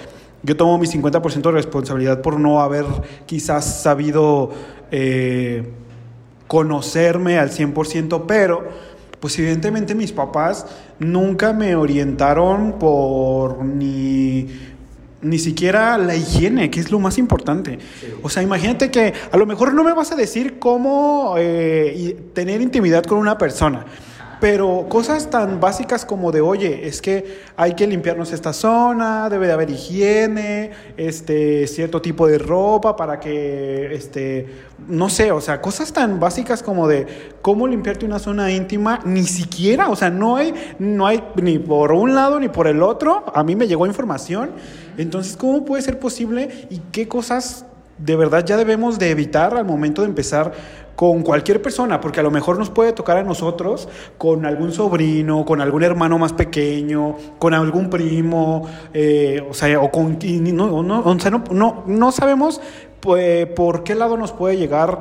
Yo 0.43 0.57
tomo 0.57 0.77
mi 0.77 0.89
50% 0.89 1.41
de 1.41 1.53
responsabilidad 1.53 2.21
por 2.21 2.41
no 2.41 2.63
haber 2.63 2.85
quizás 3.27 3.81
sabido... 3.81 4.51
Eh, 4.91 5.63
conocerme 6.53 7.39
al 7.39 7.51
100%, 7.51 8.25
pero 8.29 8.69
pues 9.21 9.39
evidentemente 9.39 9.95
mis 9.95 10.13
papás 10.13 10.67
nunca 10.99 11.55
me 11.55 11.75
orientaron 11.77 12.79
por 12.79 13.65
ni 13.65 14.49
ni 15.23 15.39
siquiera 15.39 15.97
la 15.97 16.15
higiene, 16.15 16.69
que 16.69 16.81
es 16.81 16.91
lo 16.91 16.99
más 16.99 17.17
importante. 17.17 17.79
O 18.23 18.29
sea, 18.29 18.43
imagínate 18.43 18.91
que 18.91 19.15
a 19.31 19.37
lo 19.39 19.47
mejor 19.47 19.73
no 19.73 19.83
me 19.83 19.95
vas 19.95 20.13
a 20.13 20.17
decir 20.17 20.59
cómo 20.59 21.37
eh, 21.39 22.19
tener 22.35 22.61
intimidad 22.61 23.05
con 23.05 23.17
una 23.17 23.39
persona, 23.39 23.87
pero 24.43 24.87
cosas 24.89 25.31
tan 25.31 25.61
básicas 25.61 26.05
como 26.05 26.33
de, 26.33 26.41
oye, 26.41 26.89
es 26.89 27.01
que 27.01 27.43
hay 27.57 27.75
que 27.75 27.87
limpiarnos 27.87 28.33
esta 28.33 28.53
zona, 28.53 29.31
debe 29.31 29.47
de 29.47 29.53
haber 29.53 29.71
higiene, 29.71 30.73
este, 30.97 31.69
cierto 31.69 32.03
tipo 32.03 32.27
de 32.27 32.39
ropa 32.39 32.97
para 32.97 33.21
que, 33.21 33.95
este, 33.95 34.49
no 34.89 35.09
sé, 35.11 35.31
o 35.31 35.41
sea, 35.41 35.61
cosas 35.61 35.93
tan 35.93 36.19
básicas 36.19 36.61
como 36.65 36.89
de 36.89 37.07
cómo 37.41 37.69
limpiarte 37.69 38.05
una 38.05 38.19
zona 38.19 38.51
íntima, 38.51 38.99
ni 39.05 39.23
siquiera, 39.23 39.89
o 39.91 39.95
sea, 39.95 40.11
no 40.11 40.35
hay, 40.35 40.53
no 40.81 41.07
hay 41.07 41.23
ni 41.41 41.61
por 41.61 41.93
un 41.93 42.13
lado 42.17 42.41
ni 42.41 42.49
por 42.49 42.67
el 42.67 42.83
otro, 42.83 43.23
a 43.33 43.45
mí 43.45 43.55
me 43.55 43.69
llegó 43.69 43.87
información, 43.87 44.51
entonces, 44.99 45.37
¿cómo 45.37 45.65
puede 45.65 45.85
ser 45.85 46.01
posible 46.01 46.67
y 46.69 46.81
qué 46.91 47.07
cosas 47.07 47.65
de 47.99 48.17
verdad 48.17 48.45
ya 48.45 48.57
debemos 48.57 48.99
de 48.99 49.11
evitar 49.11 49.57
al 49.57 49.65
momento 49.65 50.03
de 50.03 50.09
empezar 50.09 50.53
con 50.97 51.23
cualquier 51.23 51.63
persona, 51.63 52.01
porque 52.01 52.21
a 52.21 52.23
lo 52.23 52.31
mejor 52.31 52.59
nos 52.59 52.71
puede 52.71 52.93
tocar 52.93 53.17
a 53.17 53.23
nosotros 53.23 53.89
con 54.19 54.45
algún 54.45 54.73
sobrino, 54.73 55.45
con 55.45 55.61
algún 55.61 55.83
hermano 55.83 56.19
más 56.19 56.33
pequeño, 56.33 57.17
con 57.39 57.55
algún 57.55 57.91
primo, 57.91 58.69
eh, 58.93 59.45
o 59.49 59.55
sea, 59.55 59.81
o 59.81 59.91
con... 59.91 60.19
No, 60.21 60.83
no, 60.83 61.17
no, 61.51 61.85
no 61.87 62.13
sabemos 62.13 62.61
pues, 63.01 63.47
por 63.47 63.85
qué 63.85 63.95
lado 63.95 64.17
nos 64.17 64.33
puede 64.33 64.57
llegar 64.57 65.01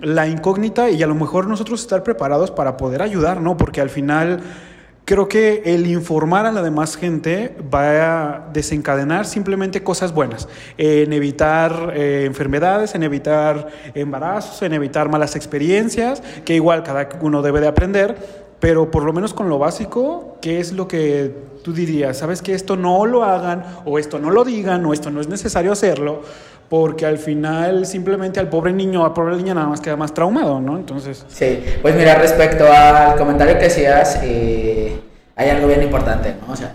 la 0.00 0.26
incógnita 0.26 0.90
y 0.90 1.02
a 1.02 1.06
lo 1.06 1.14
mejor 1.14 1.46
nosotros 1.48 1.80
estar 1.80 2.02
preparados 2.02 2.50
para 2.50 2.76
poder 2.76 3.02
ayudar, 3.02 3.40
¿no? 3.40 3.56
Porque 3.56 3.80
al 3.80 3.90
final 3.90 4.40
creo 5.06 5.28
que 5.28 5.62
el 5.64 5.86
informar 5.86 6.46
a 6.46 6.52
la 6.52 6.62
demás 6.62 6.96
gente 6.96 7.56
va 7.72 8.34
a 8.34 8.48
desencadenar 8.52 9.24
simplemente 9.24 9.84
cosas 9.84 10.12
buenas, 10.12 10.48
en 10.76 11.12
evitar 11.12 11.92
eh, 11.94 12.24
enfermedades, 12.26 12.94
en 12.96 13.04
evitar 13.04 13.68
embarazos, 13.94 14.60
en 14.62 14.74
evitar 14.74 15.08
malas 15.08 15.36
experiencias, 15.36 16.22
que 16.44 16.56
igual 16.56 16.82
cada 16.82 17.08
uno 17.22 17.40
debe 17.40 17.60
de 17.60 17.68
aprender, 17.68 18.16
pero 18.58 18.90
por 18.90 19.04
lo 19.04 19.12
menos 19.12 19.32
con 19.32 19.48
lo 19.48 19.60
básico, 19.60 20.38
¿qué 20.42 20.58
es 20.58 20.72
lo 20.72 20.88
que 20.88 21.32
tú 21.62 21.72
dirías? 21.72 22.18
¿Sabes 22.18 22.42
que 22.42 22.54
esto 22.54 22.76
no 22.76 23.06
lo 23.06 23.22
hagan 23.22 23.64
o 23.84 24.00
esto 24.00 24.18
no 24.18 24.30
lo 24.30 24.42
digan 24.42 24.84
o 24.86 24.92
esto 24.92 25.12
no 25.12 25.20
es 25.20 25.28
necesario 25.28 25.70
hacerlo? 25.70 26.22
Porque 26.68 27.06
al 27.06 27.18
final 27.18 27.86
simplemente 27.86 28.40
al 28.40 28.48
pobre 28.48 28.72
niño, 28.72 29.04
al 29.04 29.12
pobre 29.12 29.36
niña 29.36 29.54
nada 29.54 29.68
más 29.68 29.80
queda 29.80 29.96
más 29.96 30.12
traumado, 30.12 30.60
¿no? 30.60 30.76
Entonces... 30.76 31.24
Sí, 31.28 31.62
pues 31.82 31.94
mira, 31.94 32.16
respecto 32.16 32.66
al 32.70 33.16
comentario 33.16 33.58
que 33.58 33.66
hacías, 33.66 34.20
eh, 34.22 35.00
hay 35.36 35.50
algo 35.50 35.68
bien 35.68 35.82
importante, 35.82 36.34
¿no? 36.46 36.52
O 36.52 36.56
sea, 36.56 36.72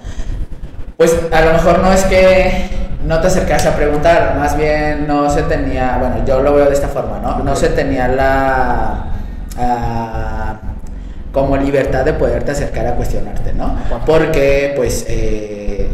pues 0.98 1.18
a 1.32 1.42
lo 1.42 1.54
mejor 1.54 1.80
no 1.80 1.92
es 1.92 2.04
que 2.06 2.70
no 3.06 3.20
te 3.20 3.28
acercas 3.28 3.66
a 3.66 3.76
preguntar, 3.76 4.36
más 4.38 4.56
bien 4.56 5.08
no 5.08 5.30
se 5.30 5.44
tenía, 5.44 5.98
bueno, 6.00 6.24
yo 6.26 6.42
lo 6.42 6.54
veo 6.54 6.66
de 6.66 6.74
esta 6.74 6.88
forma, 6.88 7.20
¿no? 7.20 7.40
No 7.44 7.56
se 7.56 7.70
tenía 7.70 8.08
la... 8.08 9.06
Ah, 9.58 10.60
como 11.32 11.56
libertad 11.56 12.04
de 12.04 12.14
poderte 12.14 12.52
acercar 12.52 12.88
a 12.88 12.96
cuestionarte, 12.96 13.54
¿no? 13.54 13.78
Porque 14.06 14.74
pues 14.76 15.06
eh, 15.08 15.90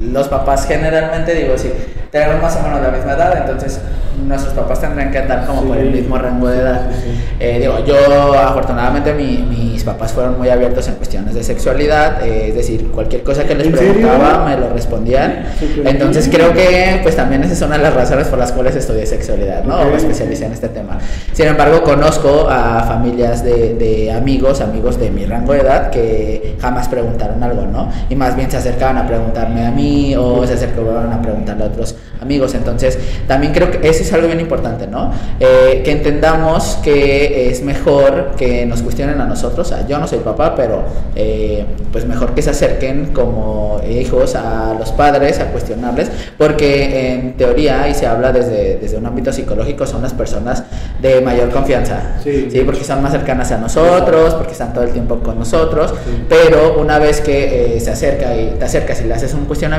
los 0.00 0.28
papás 0.28 0.66
generalmente, 0.66 1.34
digo, 1.34 1.56
sí, 1.56 1.70
tenemos 2.10 2.40
más 2.40 2.56
o 2.56 2.62
menos 2.62 2.80
la 2.80 2.90
misma 2.90 3.12
edad, 3.12 3.36
entonces 3.38 3.80
nuestros 4.26 4.54
papás 4.54 4.80
tendrían 4.80 5.10
que 5.10 5.18
andar 5.18 5.46
como 5.46 5.62
por 5.62 5.76
el 5.76 5.90
mismo 5.90 6.18
rango 6.18 6.48
de 6.48 6.58
edad. 6.58 6.80
Eh, 7.38 7.58
digo, 7.60 7.84
yo 7.84 8.34
afortunadamente 8.34 9.14
mis 9.14 9.84
papás 9.84 10.12
fueron 10.12 10.38
muy 10.38 10.48
abiertos 10.48 10.88
en 10.88 10.94
cuestiones 10.94 11.34
de 11.34 11.42
sexualidad, 11.44 12.24
eh, 12.24 12.48
es 12.48 12.54
decir, 12.54 12.90
cualquier 12.90 13.22
cosa 13.22 13.44
que 13.44 13.54
les 13.54 13.68
preguntaba 13.68 14.44
me 14.44 14.56
lo 14.56 14.70
respondían. 14.70 15.44
Entonces 15.84 16.28
creo 16.28 16.52
que 16.52 17.00
pues 17.02 17.14
también 17.16 17.44
esa 17.44 17.52
es 17.52 17.62
una 17.62 17.76
de 17.76 17.84
las 17.84 17.94
razones 17.94 18.26
por 18.28 18.38
las 18.38 18.52
cuales 18.52 18.74
estudié 18.74 19.06
sexualidad, 19.06 19.64
¿no? 19.64 19.80
O 19.80 19.84
me 19.84 19.96
especialicé 19.96 20.46
en 20.46 20.52
este 20.52 20.68
tema. 20.68 20.98
Sin 21.32 21.46
embargo, 21.46 21.82
conozco 21.82 22.48
a 22.50 22.82
familias 22.82 23.44
de, 23.44 23.74
de 23.74 24.12
amigos, 24.12 24.60
amigos 24.60 24.98
de 24.98 25.10
mi 25.10 25.26
rango 25.26 25.52
de 25.52 25.60
edad 25.60 25.90
que 25.90 26.56
jamás 26.60 26.88
preguntaron 26.88 27.42
algo, 27.42 27.66
¿no? 27.66 27.90
Y 28.08 28.16
más 28.16 28.34
bien 28.34 28.50
se 28.50 28.56
acercaban 28.56 28.98
a 28.98 29.06
preguntarme 29.06 29.64
a 29.64 29.70
mí 29.70 29.87
o 30.14 30.46
se 30.46 30.54
acercaban 30.54 31.12
a 31.12 31.22
preguntarle 31.22 31.64
a 31.64 31.66
otros 31.66 31.96
amigos. 32.20 32.54
Entonces, 32.54 32.98
también 33.26 33.52
creo 33.52 33.70
que 33.70 33.88
eso 33.88 34.02
es 34.02 34.12
algo 34.12 34.26
bien 34.26 34.40
importante, 34.40 34.86
¿no? 34.86 35.12
Eh, 35.40 35.82
que 35.84 35.92
entendamos 35.92 36.78
que 36.82 37.50
es 37.50 37.62
mejor 37.62 38.32
que 38.36 38.66
nos 38.66 38.82
cuestionen 38.82 39.20
a 39.20 39.26
nosotros. 39.26 39.72
yo 39.88 39.98
no 39.98 40.06
soy 40.06 40.18
papá, 40.18 40.54
pero 40.54 40.82
eh, 41.14 41.64
pues 41.92 42.04
mejor 42.06 42.34
que 42.34 42.42
se 42.42 42.50
acerquen 42.50 43.12
como 43.12 43.80
hijos 43.88 44.34
a 44.34 44.74
los 44.78 44.92
padres 44.92 45.40
a 45.40 45.46
cuestionarles, 45.46 46.10
porque 46.36 47.12
en 47.12 47.36
teoría, 47.36 47.88
y 47.88 47.94
se 47.94 48.06
habla 48.06 48.32
desde, 48.32 48.78
desde 48.78 48.96
un 48.96 49.06
ámbito 49.06 49.32
psicológico, 49.32 49.86
son 49.86 50.02
las 50.02 50.12
personas 50.12 50.64
de 51.00 51.20
mayor 51.20 51.50
confianza, 51.50 52.16
sí, 52.22 52.48
porque 52.64 52.84
son 52.84 53.02
más 53.02 53.12
cercanas 53.12 53.50
a 53.52 53.58
nosotros, 53.58 54.34
porque 54.34 54.52
están 54.52 54.72
todo 54.72 54.84
el 54.84 54.90
tiempo 54.90 55.18
con 55.20 55.38
nosotros, 55.38 55.94
pero 56.28 56.80
una 56.80 56.98
vez 56.98 57.20
que 57.20 57.76
eh, 57.76 57.80
se 57.80 57.90
acerca 57.90 58.34
y 58.36 58.56
te 58.58 58.64
acercas 58.64 59.00
y 59.00 59.04
le 59.04 59.14
haces 59.14 59.34
un 59.34 59.44
cuestionamiento 59.44 59.77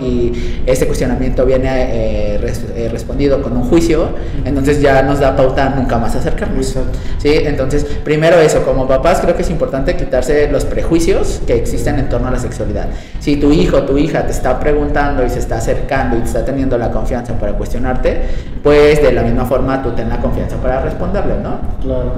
y 0.00 0.62
ese 0.66 0.86
cuestionamiento 0.86 1.44
viene 1.46 1.68
eh, 1.68 2.40
eh, 2.76 2.88
respondido 2.90 3.42
con 3.42 3.56
un 3.56 3.64
juicio, 3.64 4.08
entonces 4.44 4.80
ya 4.80 5.02
nos 5.02 5.20
da 5.20 5.36
pauta 5.36 5.70
nunca 5.70 5.98
más 5.98 6.14
acercarnos. 6.14 6.76
¿sí? 7.18 7.30
Entonces, 7.32 7.84
primero 8.04 8.38
eso, 8.38 8.62
como 8.64 8.86
papás 8.86 9.20
creo 9.20 9.36
que 9.36 9.42
es 9.42 9.50
importante 9.50 9.96
quitarse 9.96 10.48
los 10.50 10.64
prejuicios 10.64 11.40
que 11.46 11.54
existen 11.54 11.98
en 11.98 12.08
torno 12.08 12.28
a 12.28 12.30
la 12.30 12.38
sexualidad. 12.38 12.88
Si 13.20 13.36
tu 13.36 13.52
hijo 13.52 13.78
o 13.78 13.82
tu 13.82 13.98
hija 13.98 14.26
te 14.26 14.32
está 14.32 14.58
preguntando 14.58 15.24
y 15.24 15.30
se 15.30 15.38
está 15.38 15.58
acercando 15.58 16.16
y 16.16 16.20
te 16.20 16.26
está 16.26 16.44
teniendo 16.44 16.78
la 16.78 16.90
confianza 16.90 17.34
para 17.34 17.52
cuestionarte, 17.52 18.20
pues 18.62 19.02
de 19.02 19.12
la 19.12 19.22
misma 19.22 19.44
forma 19.44 19.82
tú 19.82 19.90
ten 19.92 20.08
la 20.08 20.20
confianza 20.20 20.56
para 20.56 20.80
responderle, 20.82 21.34
¿no? 21.42 21.58
Claro, 21.82 22.14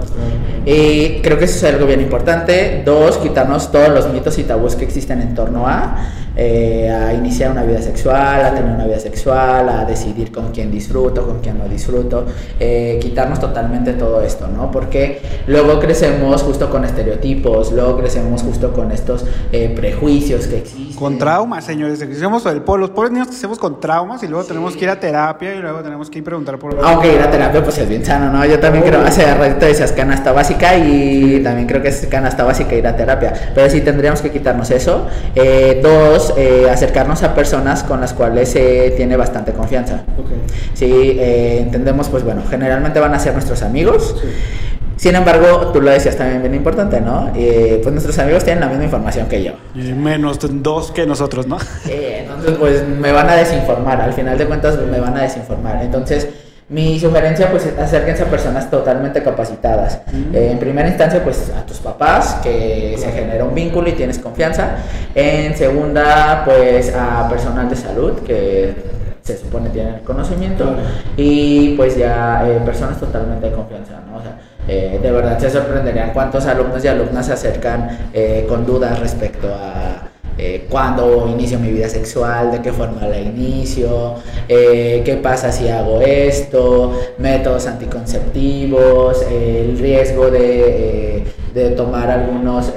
Y 0.64 1.21
creo 1.23 1.38
que 1.38 1.45
eso 1.45 1.66
es 1.66 1.75
algo 1.75 1.87
bien 1.87 2.01
importante. 2.01 2.83
Dos, 2.85 3.18
quitarnos 3.18 3.71
todos 3.71 3.88
los 3.90 4.12
mitos 4.12 4.38
y 4.38 4.45
tabús 4.45 4.77
que 4.77 4.85
existen 4.85 5.21
en 5.21 5.35
torno 5.35 5.66
a 5.66 5.97
eh, 6.37 6.90
a 6.90 7.12
iniciar 7.12 7.51
una 7.51 7.62
vida 7.62 7.83
sexual, 7.83 8.45
a 8.45 8.55
tener 8.55 8.75
una 8.75 8.87
vida 8.87 8.99
sexual, 8.99 9.68
a 9.68 9.85
decidir 9.85 10.33
con 10.33 10.51
quién 10.51 10.71
disfruto, 10.71 11.27
con 11.27 11.40
quién 11.40 11.59
no 11.59 11.68
disfruto, 11.68 12.25
eh, 12.59 12.99
quitarnos 13.03 13.38
totalmente 13.38 13.92
todo 13.92 14.23
esto, 14.23 14.49
¿no? 14.49 14.71
Porque 14.71 15.21
luego 15.47 15.79
crecemos 15.79 16.42
justo 16.42 16.71
con 16.71 16.85
estereotipos, 16.85 17.73
luego 17.73 17.99
crecemos 17.99 18.42
justo 18.42 18.73
con 18.73 18.92
estos 18.92 19.25
eh, 19.53 19.73
prejuicios 19.75 20.47
que 20.47 20.59
existen. 20.59 20.97
Con 20.97 21.18
traumas, 21.18 21.64
señores. 21.64 21.99
Crecemos 21.99 22.47
el, 22.47 22.62
los 22.79 22.90
pobres 22.90 23.12
niños 23.12 23.29
crecemos 23.29 23.59
con 23.59 23.81
traumas 23.81 24.23
y 24.23 24.29
luego 24.29 24.45
tenemos 24.45 24.75
que 24.75 24.85
ir 24.85 24.90
a 24.90 24.99
terapia 24.99 25.55
y 25.55 25.59
luego 25.59 25.81
tenemos 25.81 26.09
que 26.09 26.18
ir 26.18 26.23
a 26.23 26.27
preguntar 26.27 26.59
por... 26.59 26.79
Aunque 26.83 27.14
ir 27.14 27.21
a 27.21 27.31
terapia 27.31 27.62
pues 27.62 27.77
es 27.79 27.88
bien 27.88 28.05
sano, 28.05 28.33
¿no? 28.33 28.45
Yo 28.47 28.59
también 28.59 28.85
creo, 28.85 29.03
hace 29.03 29.35
ratito 29.35 29.66
decías 29.66 29.92
canasta 29.92 30.33
básica 30.33 30.77
y 30.77 31.40
también 31.42 31.66
creo 31.66 31.83
que 31.83 31.88
es 31.88 32.07
canasta 32.07 32.45
básica 32.45 32.75
ir 32.75 32.87
a 32.87 32.97
terapia, 32.97 33.53
pero 33.55 33.68
sí 33.68 33.81
tendríamos 33.83 34.23
que 34.23 34.31
quitarnos 34.31 34.71
eso. 34.71 35.07
dos, 35.83 36.22
eh, 36.37 36.69
acercarnos 36.71 37.23
a 37.23 37.35
personas 37.35 37.83
con 37.83 38.01
las 38.01 38.13
cuales 38.13 38.51
se 38.51 38.93
tiene 38.97 39.17
bastante 39.17 39.53
confianza. 39.53 40.03
Okay. 40.23 40.39
Sí, 40.75 41.17
eh, 41.19 41.61
entendemos, 41.61 42.09
pues 42.09 42.25
bueno, 42.25 42.43
generalmente 42.49 43.01
van 43.01 43.15
a 43.15 43.19
ser 43.19 43.33
nuestros 43.33 43.63
amigos. 43.63 44.17
Sin 44.97 45.17
embargo, 45.17 45.73
tú 45.73 45.81
lo 45.81 45.91
decías 45.91 46.17
también 46.17 46.43
bien 46.43 46.55
importante, 46.55 47.01
¿no? 47.01 47.33
Eh, 47.35 47.81
pues 47.83 47.93
nuestros 47.93 48.17
amigos 48.21 48.45
tienen 48.45 48.61
la 48.61 48.69
misma 48.69 48.85
información 48.85 49.27
que 49.27 49.43
yo. 49.43 49.53
Y 49.75 49.93
menos 49.95 50.39
dos 50.41 50.93
que 50.93 51.07
nosotros, 51.07 51.47
¿no? 51.47 51.59
entonces, 51.89 52.53
pues 52.59 52.87
me 52.87 53.11
van 53.11 53.29
a 53.29 53.35
desinformar. 53.35 54.01
Al 54.01 54.13
final 54.13 54.39
de 54.39 54.47
cuentas, 54.47 54.79
me 54.79 55.01
van 55.01 55.17
a 55.17 55.23
desinformar. 55.23 55.83
Entonces, 55.83 56.29
mi 56.73 56.99
sugerencia, 56.99 57.51
pues, 57.51 57.67
es 57.67 57.79
acérquense 57.79 58.23
a 58.23 58.27
personas 58.27 58.71
totalmente 58.71 59.23
capacitadas. 59.23 60.01
Eh, 60.33 60.49
en 60.53 60.59
primera 60.59 60.89
instancia, 60.89 61.23
pues, 61.23 61.53
a 61.55 61.67
tus 61.67 61.77
papás, 61.79 62.39
que 62.43 62.97
se 62.99 63.13
genera 63.13 63.45
un 63.45 63.55
vínculo 63.55 63.91
y 63.91 63.93
tienes 63.93 64.19
confianza. 64.19 64.77
En 65.15 65.55
segunda, 65.55 66.43
pues, 66.47 66.95
a 66.95 67.29
personal 67.29 67.69
de 67.69 67.77
salud, 67.77 68.21
que 68.21 68.75
se 69.21 69.37
supone 69.37 69.69
tienen 69.69 69.97
el 69.97 70.01
conocimiento. 70.01 70.75
Y, 71.15 71.77
pues, 71.77 71.99
ya 71.99 72.43
eh, 72.49 72.59
personas 72.65 72.99
totalmente 72.99 73.51
de 73.51 73.53
confianza, 73.55 74.01
¿no? 74.11 74.17
O 74.17 74.23
sea, 74.23 74.39
eh, 74.67 74.99
de 75.03 75.13
verdad 75.13 75.39
se 75.39 75.51
sorprenderían 75.51 76.15
cuántos 76.15 76.47
alumnos 76.47 76.83
y 76.83 76.89
alumnas 76.89 77.27
se 77.27 77.35
acercan 77.35 77.99
con 78.49 78.65
dudas 78.65 78.99
respecto 78.99 79.49
a 79.53 80.02
eh, 80.38 80.66
cuándo 80.71 81.29
inicio 81.31 81.59
mi 81.59 81.71
vida 81.71 81.88
sexual, 81.88 82.51
de 82.53 82.62
qué 82.62 82.73
forma 82.73 83.07
la 83.07 83.18
inicio, 83.18 84.14
eh, 84.49 85.03
qué 85.05 85.16
pasa 85.16 85.53
si 85.53 85.68
hago 85.68 86.01
esto, 86.01 86.99
métodos 87.18 87.66
anticonceptivos, 87.66 89.23
el 89.31 89.79
riesgo 89.79 90.31
de, 90.31 91.18
eh, 91.18 91.25
de 91.55 91.71
tomar 91.71 92.11
algunos 92.11 92.73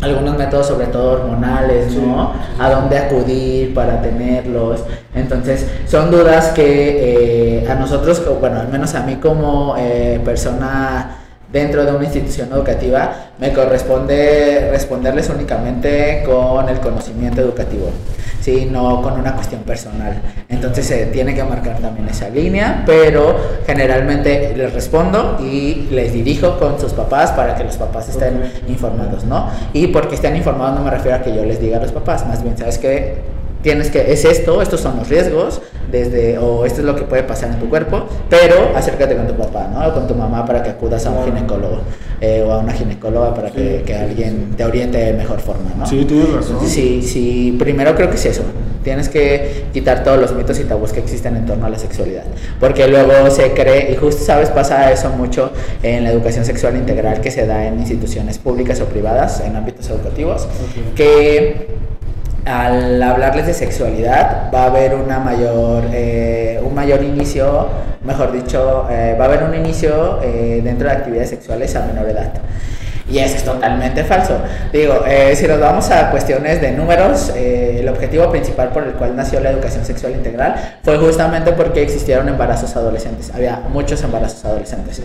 algunos 0.00 0.38
métodos, 0.38 0.68
sobre 0.68 0.86
todo 0.86 1.12
hormonales, 1.14 1.92
¿no? 1.94 2.32
A 2.56 2.70
dónde 2.70 2.96
acudir 2.98 3.74
para 3.74 4.00
tenerlos. 4.00 4.84
Entonces, 5.12 5.66
son 5.88 6.12
dudas 6.12 6.50
que 6.50 7.66
a 7.68 7.74
nosotros, 7.74 8.22
bueno, 8.40 8.60
al 8.60 8.68
menos 8.68 8.94
a 8.94 9.02
mí 9.02 9.16
como 9.16 9.74
persona 10.24 11.27
dentro 11.50 11.84
de 11.84 11.92
una 11.92 12.04
institución 12.04 12.50
educativa, 12.52 13.30
me 13.38 13.52
corresponde 13.52 14.68
responderles 14.70 15.30
únicamente 15.30 16.22
con 16.26 16.68
el 16.68 16.78
conocimiento 16.80 17.40
educativo, 17.40 17.90
¿sí? 18.40 18.68
no 18.70 19.00
con 19.00 19.14
una 19.14 19.34
cuestión 19.34 19.62
personal. 19.62 20.20
Entonces 20.48 20.86
se 20.86 21.06
tiene 21.06 21.34
que 21.34 21.42
marcar 21.44 21.78
también 21.78 22.08
esa 22.08 22.28
línea, 22.28 22.82
pero 22.84 23.36
generalmente 23.66 24.54
les 24.56 24.72
respondo 24.72 25.38
y 25.40 25.88
les 25.90 26.12
dirijo 26.12 26.58
con 26.58 26.78
sus 26.78 26.92
papás 26.92 27.32
para 27.32 27.54
que 27.54 27.64
los 27.64 27.76
papás 27.76 28.08
estén 28.08 28.42
informados, 28.68 29.24
¿no? 29.24 29.50
Y 29.72 29.86
porque 29.88 30.16
estén 30.16 30.36
informados 30.36 30.78
no 30.78 30.84
me 30.84 30.90
refiero 30.90 31.16
a 31.16 31.22
que 31.22 31.34
yo 31.34 31.44
les 31.44 31.60
diga 31.60 31.78
a 31.78 31.80
los 31.80 31.92
papás, 31.92 32.26
más 32.26 32.42
bien, 32.42 32.58
¿sabes 32.58 32.78
qué? 32.78 33.37
Tienes 33.62 33.90
que, 33.90 34.12
es 34.12 34.24
esto, 34.24 34.62
estos 34.62 34.80
son 34.80 34.96
los 34.96 35.08
riesgos, 35.08 35.60
desde, 35.90 36.38
o 36.38 36.66
esto 36.66 36.80
es 36.80 36.86
lo 36.86 36.94
que 36.94 37.02
puede 37.02 37.22
pasar 37.22 37.50
en 37.50 37.58
tu 37.58 37.68
cuerpo, 37.68 38.04
pero 38.28 38.76
acércate 38.76 39.16
con 39.16 39.26
tu 39.26 39.34
papá, 39.34 39.68
¿no? 39.72 39.86
O 39.88 39.94
con 39.94 40.06
tu 40.06 40.14
mamá 40.14 40.44
para 40.44 40.62
que 40.62 40.70
acudas 40.70 41.06
a 41.06 41.10
un 41.10 41.24
ginecólogo 41.24 41.80
eh, 42.20 42.44
o 42.46 42.52
a 42.52 42.58
una 42.58 42.72
ginecóloga 42.72 43.34
para 43.34 43.50
que, 43.50 43.82
que, 43.86 43.94
alguien 43.94 44.54
te 44.56 44.64
oriente 44.64 44.98
de 44.98 45.12
mejor 45.14 45.40
forma, 45.40 45.70
¿no? 45.76 45.86
Sí, 45.86 46.04
tienes 46.04 46.30
razón. 46.30 46.58
Sí, 46.66 47.02
sí, 47.02 47.56
primero 47.58 47.94
creo 47.94 48.10
que 48.10 48.16
es 48.16 48.26
eso. 48.26 48.42
Tienes 48.84 49.08
que 49.08 49.66
quitar 49.72 50.04
todos 50.04 50.20
los 50.20 50.34
mitos 50.34 50.58
y 50.60 50.64
tabús 50.64 50.92
que 50.92 51.00
existen 51.00 51.36
en 51.36 51.46
torno 51.46 51.66
a 51.66 51.70
la 51.70 51.78
sexualidad. 51.78 52.24
Porque 52.60 52.86
luego 52.86 53.30
se 53.30 53.52
cree, 53.52 53.92
y 53.92 53.96
justo 53.96 54.24
sabes, 54.24 54.50
pasa 54.50 54.90
eso 54.92 55.10
mucho 55.10 55.52
en 55.82 56.04
la 56.04 56.10
educación 56.10 56.44
sexual 56.44 56.76
integral 56.76 57.20
que 57.20 57.30
se 57.30 57.46
da 57.46 57.66
en 57.66 57.78
instituciones 57.80 58.38
públicas 58.38 58.80
o 58.80 58.86
privadas, 58.86 59.40
en 59.40 59.56
ámbitos 59.56 59.90
educativos, 59.90 60.48
que 60.94 61.68
al 62.48 63.02
hablarles 63.02 63.46
de 63.46 63.52
sexualidad 63.54 64.50
va 64.52 64.64
a 64.64 64.66
haber 64.66 64.94
una 64.94 65.18
mayor, 65.18 65.84
eh, 65.92 66.58
un 66.62 66.74
mayor 66.74 67.02
inicio, 67.02 67.68
mejor 68.02 68.32
dicho, 68.32 68.86
eh, 68.90 69.14
va 69.20 69.26
a 69.26 69.28
haber 69.28 69.42
un 69.42 69.54
inicio 69.54 70.20
eh, 70.22 70.62
dentro 70.64 70.88
de 70.88 70.94
actividades 70.94 71.28
sexuales 71.28 71.76
a 71.76 71.84
menor 71.84 72.08
edad. 72.08 72.32
Y 73.10 73.18
eso 73.18 73.36
es 73.36 73.44
totalmente 73.44 74.04
falso. 74.04 74.38
Digo, 74.70 75.02
si 75.34 75.46
nos 75.46 75.58
vamos 75.58 75.90
a 75.90 76.10
cuestiones 76.10 76.60
de 76.60 76.72
números, 76.72 77.32
el 77.34 77.88
objetivo 77.88 78.30
principal 78.30 78.68
por 78.68 78.82
el 78.82 78.92
cual 78.92 79.16
nació 79.16 79.40
la 79.40 79.48
educación 79.48 79.82
sexual 79.86 80.12
integral 80.12 80.54
fue 80.82 80.98
justamente 80.98 81.52
porque 81.52 81.80
existieron 81.80 82.28
embarazos 82.28 82.76
adolescentes. 82.76 83.32
Había 83.34 83.62
muchos 83.72 84.02
embarazos 84.02 84.44
adolescentes. 84.44 85.00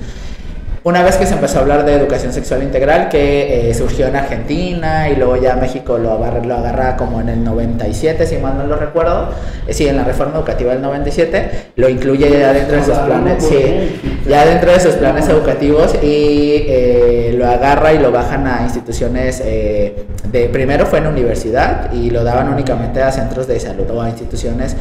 Una 0.86 1.02
vez 1.02 1.16
que 1.16 1.26
se 1.26 1.36
empezó 1.36 1.60
a 1.60 1.62
hablar 1.62 1.86
de 1.86 1.94
educación 1.94 2.34
sexual 2.34 2.62
integral, 2.62 3.08
que 3.08 3.70
eh, 3.70 3.74
surgió 3.74 4.08
en 4.08 4.18
Argentina 4.18 5.08
y 5.08 5.16
luego 5.16 5.38
ya 5.38 5.56
México 5.56 5.98
lo 5.98 6.12
agarra, 6.12 6.44
lo 6.44 6.58
agarra 6.58 6.98
como 6.98 7.22
en 7.22 7.30
el 7.30 7.42
97, 7.42 8.28
si 8.28 8.36
mal 8.36 8.58
no 8.58 8.68
lo 8.68 8.76
recuerdo, 8.76 9.30
eh, 9.66 9.74
sí, 9.74 9.88
en 9.88 9.96
la 9.96 10.04
reforma 10.04 10.36
educativa 10.36 10.74
del 10.74 10.82
97, 10.82 11.72
lo 11.78 11.88
incluye 11.88 12.30
ya 12.30 12.52
dentro 12.52 12.76
de 12.76 12.84
sus 12.84 12.98
planes, 12.98 13.46
sí, 13.46 14.02
ya 14.28 14.46
dentro 14.46 14.74
de 14.74 14.80
sus 14.82 14.96
planes 14.96 15.30
educativos 15.30 15.96
y 16.04 16.66
eh, 16.68 17.34
lo 17.38 17.48
agarra 17.48 17.94
y 17.94 18.00
lo 18.00 18.12
bajan 18.12 18.46
a 18.46 18.64
instituciones 18.64 19.40
de, 19.40 20.50
primero 20.52 20.86
fue 20.86 21.00
en 21.00 21.08
universidad 21.08 21.94
y 21.94 22.10
lo 22.10 22.26
daban 22.26 22.52
únicamente 22.52 23.02
a 23.02 23.10
centros 23.10 23.48
de 23.48 23.58
salud 23.58 23.90
o 23.90 24.02
a 24.02 24.10
instituciones 24.10 24.76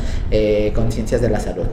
con 0.75 0.91
ciencias 0.91 1.21
de 1.21 1.29
la 1.29 1.39
salud. 1.39 1.67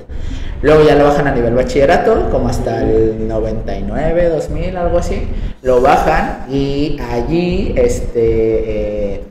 Luego 0.62 0.84
ya 0.84 0.96
lo 0.96 1.06
bajan 1.06 1.26
a 1.28 1.32
nivel 1.32 1.56
bachillerato, 1.56 2.30
como 2.30 2.50
hasta 2.50 2.82
el 2.82 3.28
99 3.28 4.19
2000, 4.28 4.76
algo 4.76 4.98
así, 4.98 5.28
lo 5.62 5.82
bajan 5.82 6.48
y 6.50 6.98
allí 7.12 7.74
este, 7.78 9.14
eh, 9.16 9.22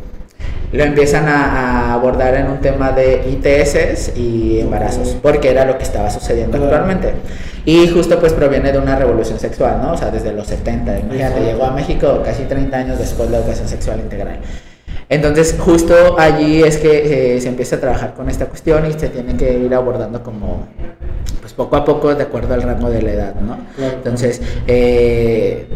lo 0.73 0.85
empiezan 0.85 1.29
a, 1.29 1.95
abordar 1.95 2.35
en 2.35 2.49
un 2.49 2.61
tema 2.61 2.93
de 2.93 3.23
ITS 3.29 4.17
y 4.17 4.61
embarazos, 4.61 5.17
porque 5.23 5.51
era 5.51 5.65
lo 5.65 5.77
que 5.77 5.85
estaba 5.85 6.11
sucediendo 6.11 6.57
actualmente. 6.57 7.15
Y 7.65 7.89
justo 7.89 8.19
pues 8.19 8.33
proviene 8.33 8.73
de 8.73 8.79
una 8.79 8.97
revolución 8.97 9.39
sexual, 9.39 9.81
¿no? 9.83 9.93
O 9.93 9.97
sea, 9.97 10.11
desde 10.11 10.33
los 10.33 10.47
70, 10.47 11.01
imagínate, 11.01 11.41
llegó 11.41 11.65
a 11.65 11.73
México 11.73 12.23
casi 12.25 12.45
30 12.45 12.77
años 12.77 12.99
después 12.99 13.29
de 13.29 13.33
la 13.33 13.43
educación 13.43 13.69
sexual 13.69 14.01
integral. 14.01 14.39
Entonces, 15.09 15.57
justo 15.59 16.19
allí 16.19 16.63
es 16.63 16.77
que 16.77 17.37
eh, 17.37 17.41
se 17.41 17.49
empieza 17.49 17.77
a 17.77 17.81
trabajar 17.81 18.15
con 18.15 18.29
esta 18.29 18.47
cuestión 18.47 18.85
y 18.87 18.93
se 18.93 19.09
tiene 19.09 19.37
que 19.37 19.59
ir 19.59 19.75
abordando 19.75 20.23
como 20.23 20.67
poco 21.59 21.75
a 21.75 21.85
poco 21.85 22.15
de 22.15 22.23
acuerdo 22.23 22.55
al 22.55 22.63
rango 22.63 22.89
de 22.89 23.03
la 23.03 23.11
edad, 23.11 23.35
¿no? 23.35 23.59
Entonces, 23.85 24.41
eh, 24.69 25.67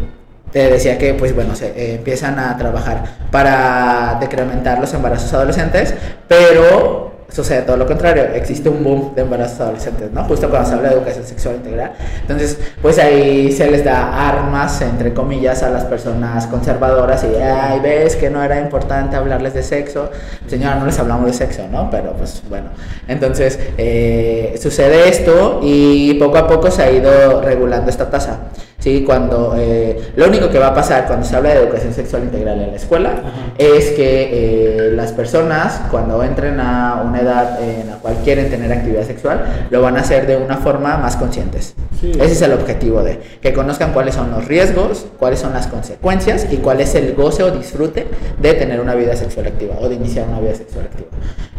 te 0.52 0.70
decía 0.70 0.96
que, 0.96 1.12
pues 1.14 1.34
bueno, 1.34 1.56
se 1.56 1.68
eh, 1.70 1.94
empiezan 1.96 2.38
a 2.38 2.56
trabajar 2.56 3.02
para 3.32 4.16
decrementar 4.20 4.78
los 4.78 4.94
embarazos 4.94 5.32
adolescentes, 5.34 5.92
pero 6.28 7.11
sucede 7.32 7.62
todo 7.62 7.76
lo 7.76 7.86
contrario, 7.86 8.24
existe 8.34 8.68
un 8.68 8.84
boom 8.84 9.14
de 9.14 9.22
embarazos 9.22 9.60
adolescentes, 9.60 10.12
¿no? 10.12 10.24
Justo 10.24 10.50
cuando 10.50 10.68
se 10.68 10.74
habla 10.74 10.90
de 10.90 10.96
educación 10.96 11.24
sexual 11.24 11.56
integral. 11.56 11.92
Entonces, 12.20 12.58
pues 12.80 12.98
ahí 12.98 13.50
se 13.52 13.70
les 13.70 13.84
da 13.84 14.28
armas, 14.28 14.80
entre 14.82 15.14
comillas, 15.14 15.62
a 15.62 15.70
las 15.70 15.84
personas 15.84 16.46
conservadoras 16.46 17.24
y, 17.24 17.34
ay, 17.40 17.80
ves 17.80 18.16
que 18.16 18.30
no 18.30 18.42
era 18.42 18.60
importante 18.60 19.16
hablarles 19.16 19.54
de 19.54 19.62
sexo. 19.62 20.10
Señora, 20.46 20.76
no 20.76 20.86
les 20.86 20.98
hablamos 20.98 21.26
de 21.26 21.32
sexo, 21.32 21.66
¿no? 21.70 21.90
Pero 21.90 22.12
pues 22.12 22.42
bueno, 22.48 22.68
entonces 23.08 23.58
eh, 23.78 24.58
sucede 24.60 25.08
esto 25.08 25.60
y 25.62 26.14
poco 26.14 26.38
a 26.38 26.46
poco 26.46 26.70
se 26.70 26.82
ha 26.82 26.90
ido 26.90 27.40
regulando 27.40 27.90
esta 27.90 28.10
tasa. 28.10 28.38
¿Sí? 28.82 29.04
Cuando, 29.06 29.54
eh, 29.56 30.12
lo 30.16 30.26
único 30.26 30.50
que 30.50 30.58
va 30.58 30.68
a 30.68 30.74
pasar 30.74 31.06
cuando 31.06 31.24
se 31.24 31.36
habla 31.36 31.50
de 31.50 31.60
educación 31.60 31.94
sexual 31.94 32.24
integral 32.24 32.60
en 32.60 32.70
la 32.70 32.76
escuela 32.76 33.22
es 33.56 33.90
que 33.92 34.88
eh, 34.88 34.90
las 34.92 35.12
personas 35.12 35.82
cuando 35.90 36.22
entren 36.24 36.58
a 36.58 37.02
una 37.06 37.20
edad 37.20 37.62
en 37.62 37.88
la 37.88 37.96
cual 37.96 38.16
quieren 38.24 38.50
tener 38.50 38.72
actividad 38.72 39.06
sexual, 39.06 39.68
lo 39.70 39.80
van 39.80 39.96
a 39.96 40.00
hacer 40.00 40.26
de 40.26 40.36
una 40.36 40.56
forma 40.56 40.96
más 40.96 41.16
conscientes. 41.16 41.74
Ese 42.02 42.32
es 42.32 42.42
el 42.42 42.52
objetivo 42.52 43.04
de 43.04 43.20
que 43.40 43.52
conozcan 43.52 43.92
cuáles 43.92 44.16
son 44.16 44.32
los 44.32 44.46
riesgos, 44.46 45.06
cuáles 45.18 45.38
son 45.38 45.52
las 45.52 45.68
consecuencias 45.68 46.48
y 46.50 46.56
cuál 46.56 46.80
es 46.80 46.96
el 46.96 47.14
goce 47.14 47.44
o 47.44 47.50
disfrute 47.52 48.06
de 48.40 48.54
tener 48.54 48.80
una 48.80 48.96
vida 48.96 49.14
sexual 49.14 49.46
activa 49.46 49.76
o 49.80 49.88
de 49.88 49.94
iniciar 49.94 50.26
una 50.28 50.40
vida 50.40 50.54
sexual 50.56 50.86
activa. 50.86 51.08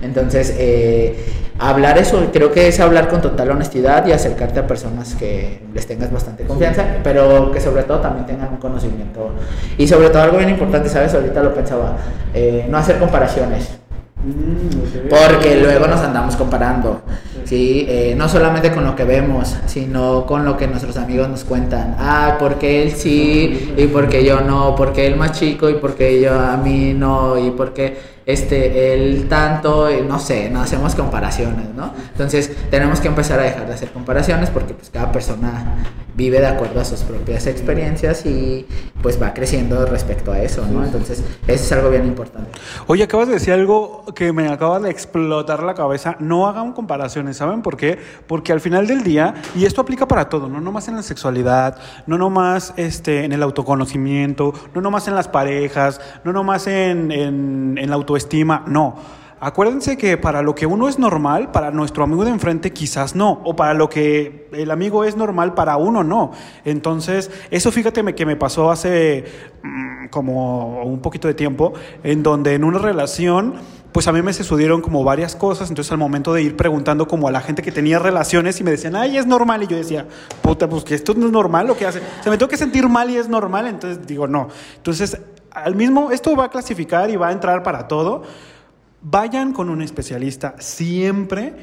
Entonces, 0.02 0.54
eh, 0.58 1.16
hablar 1.60 1.98
eso, 1.98 2.30
creo 2.34 2.52
que 2.52 2.68
es 2.68 2.80
hablar 2.80 3.08
con 3.08 3.22
total 3.22 3.52
honestidad 3.52 4.06
y 4.06 4.12
acercarte 4.12 4.60
a 4.60 4.68
personas 4.68 5.16
que 5.16 5.62
les 5.74 5.88
tengas 5.88 6.12
bastante 6.12 6.44
confianza, 6.44 6.84
pero 7.04 7.13
que 7.52 7.62
sobre 7.62 7.84
todo 7.84 8.00
también 8.00 8.26
tengan 8.26 8.50
un 8.50 8.58
conocimiento. 8.58 9.32
Y 9.78 9.88
sobre 9.88 10.10
todo 10.10 10.24
algo 10.24 10.38
bien 10.38 10.50
importante, 10.50 10.90
¿sabes? 10.90 11.14
Ahorita 11.14 11.42
lo 11.42 11.54
pensaba, 11.54 11.98
eh, 12.34 12.66
no 12.70 12.78
hacer 12.78 12.98
comparaciones. 12.98 13.78
Mm, 14.24 15.10
Porque 15.10 15.58
luego 15.60 15.86
nos 15.86 16.00
andamos 16.00 16.38
comparando, 16.38 17.02
¿sí? 17.44 17.86
Eh, 17.90 18.16
no 18.18 18.30
solamente 18.30 18.72
con 18.72 18.86
lo 18.86 18.96
que 18.96 19.04
vemos, 19.04 19.58
sino 19.66 20.26
con 20.26 20.46
lo 20.46 20.56
que 20.56 20.66
nuestros 20.66 20.96
amigos 20.96 21.28
nos 21.28 21.44
cuentan. 21.44 21.98
Ah, 22.00 22.38
porque 22.40 22.84
él 22.84 22.92
sí 22.92 23.74
y 23.76 23.88
porque 23.88 24.24
yo 24.24 24.40
no, 24.40 24.76
porque 24.76 25.08
él 25.08 25.18
más 25.18 25.34
chico 25.34 25.70
y 25.70 25.74
porque 25.74 26.22
yo 26.22 26.40
a 26.40 26.56
mí 26.56 26.94
no 26.94 27.38
y 27.38 27.52
porque 27.52 27.98
este, 28.26 28.94
el 28.94 29.28
tanto, 29.28 29.90
no 30.08 30.18
sé, 30.20 30.50
no 30.50 30.62
hacemos 30.62 30.96
comparaciones, 30.96 31.66
¿no? 31.76 31.92
Entonces 32.14 32.56
tenemos 32.72 33.02
que 33.02 33.10
empezar 33.10 33.42
a 33.42 33.44
dejar 33.44 33.68
de 33.68 33.74
hacer 33.74 33.92
comparaciones 33.92 34.50
porque 34.50 34.74
pues 34.74 34.90
cada 34.90 35.12
persona 35.12 35.66
vive 36.16 36.40
de 36.40 36.48
acuerdo 36.48 36.80
a 36.80 36.86
sus 36.86 37.02
propias 37.02 37.48
experiencias 37.48 38.26
y 38.26 38.68
pues 39.02 39.22
va 39.22 39.34
creciendo 39.34 39.86
respecto 39.86 40.32
a 40.32 40.40
eso, 40.40 40.66
¿no? 40.68 40.84
Entonces 40.84 41.24
eso 41.48 41.64
es 41.64 41.72
algo 41.72 41.90
bien 41.90 42.06
importante. 42.06 42.52
Oye, 42.88 43.04
acabas 43.04 43.28
de 43.28 43.36
decir 43.36 43.54
algo 43.54 44.06
que 44.16 44.32
me 44.32 44.48
acaba 44.48 44.80
de 44.80 44.90
explotar 44.90 45.64
la 45.64 45.74
cabeza, 45.74 46.16
no 46.20 46.48
hagan 46.48 46.74
comparaciones, 46.74 47.38
¿saben 47.38 47.62
por 47.62 47.78
qué? 47.78 47.98
Porque 48.28 48.52
al 48.52 48.62
final 48.62 48.88
del 48.88 49.04
día, 49.04 49.34
y 49.56 49.66
esto 49.66 49.82
aplica 49.82 50.08
para 50.08 50.30
todo, 50.30 50.48
no 50.50 50.62
nomás 50.62 50.88
en 50.88 50.96
la 50.96 51.04
sexualidad, 51.04 51.78
no 52.06 52.18
nomás 52.18 52.74
este, 52.78 53.26
en 53.26 53.34
el 53.34 53.42
autoconocimiento, 53.42 54.54
no 54.74 54.82
nomás 54.82 55.08
en 55.08 55.16
las 55.16 55.28
parejas, 55.28 56.00
no 56.24 56.32
nomás 56.32 56.68
en, 56.68 57.12
en, 57.12 57.78
en 57.78 57.90
la 57.90 57.96
auto 57.96 58.18
estima, 58.18 58.64
no. 58.68 59.23
Acuérdense 59.46 59.98
que 59.98 60.18
para 60.18 60.42
lo 60.42 60.56
que 60.56 60.66
uno 60.66 60.88
es 60.88 60.98
normal, 60.98 61.52
para 61.52 61.70
nuestro 61.70 62.06
amigo 62.06 62.24
de 62.24 62.32
enfrente 62.32 62.72
quizás 62.72 63.14
no, 63.14 63.42
o 63.44 63.58
para 63.58 63.74
lo 63.74 63.90
que 63.90 64.48
el 64.54 64.72
amigo 64.72 65.04
es 65.04 65.18
normal, 65.18 65.54
para 65.54 65.76
uno 65.76 66.02
no. 66.02 66.32
Entonces, 66.64 67.30
eso 67.52 67.70
fíjate 67.70 68.16
que 68.16 68.26
me 68.26 68.38
pasó 68.38 68.72
hace 68.72 69.26
mm, 69.62 70.08
como 70.08 70.84
un 70.84 71.02
poquito 71.02 71.28
de 71.28 71.34
tiempo, 71.34 71.74
en 72.06 72.24
donde 72.24 72.54
en 72.54 72.64
una 72.64 72.80
relación 72.80 73.56
pues 73.92 74.08
a 74.08 74.14
mí 74.14 74.22
me 74.22 74.32
sucedieron 74.32 74.82
como 74.82 75.04
varias 75.04 75.36
cosas, 75.36 75.68
entonces 75.70 75.92
al 75.92 75.98
momento 75.98 76.34
de 76.34 76.42
ir 76.42 76.56
preguntando 76.56 77.06
como 77.06 77.28
a 77.28 77.32
la 77.32 77.42
gente 77.42 77.62
que 77.62 77.72
tenía 77.74 78.00
relaciones 78.00 78.62
y 78.62 78.64
me 78.64 78.72
decían, 78.72 78.96
ay, 78.96 79.18
es 79.18 79.28
normal, 79.28 79.62
y 79.62 79.68
yo 79.68 79.76
decía, 79.76 80.08
puta, 80.42 80.70
pues 80.70 80.86
que 80.86 80.96
esto 80.96 81.14
no 81.16 81.26
es 81.26 81.32
normal, 81.34 81.68
lo 81.68 81.76
que 81.76 81.86
hace, 81.86 82.00
o 82.00 82.24
sea, 82.24 82.32
me 82.32 82.38
tengo 82.38 82.50
que 82.50 82.58
sentir 82.58 82.88
mal 82.88 83.10
y 83.10 83.18
es 83.18 83.28
normal, 83.28 83.68
entonces 83.68 84.08
digo, 84.08 84.26
no. 84.26 84.48
Entonces, 84.78 85.18
al 85.52 85.76
mismo, 85.76 86.12
esto 86.12 86.34
va 86.34 86.46
a 86.46 86.50
clasificar 86.50 87.10
y 87.10 87.18
va 87.18 87.28
a 87.28 87.32
entrar 87.34 87.62
para 87.62 87.88
todo. 87.88 88.24
Vayan 89.04 89.52
con 89.52 89.70
un 89.70 89.82
especialista 89.82 90.56
siempre 90.60 91.54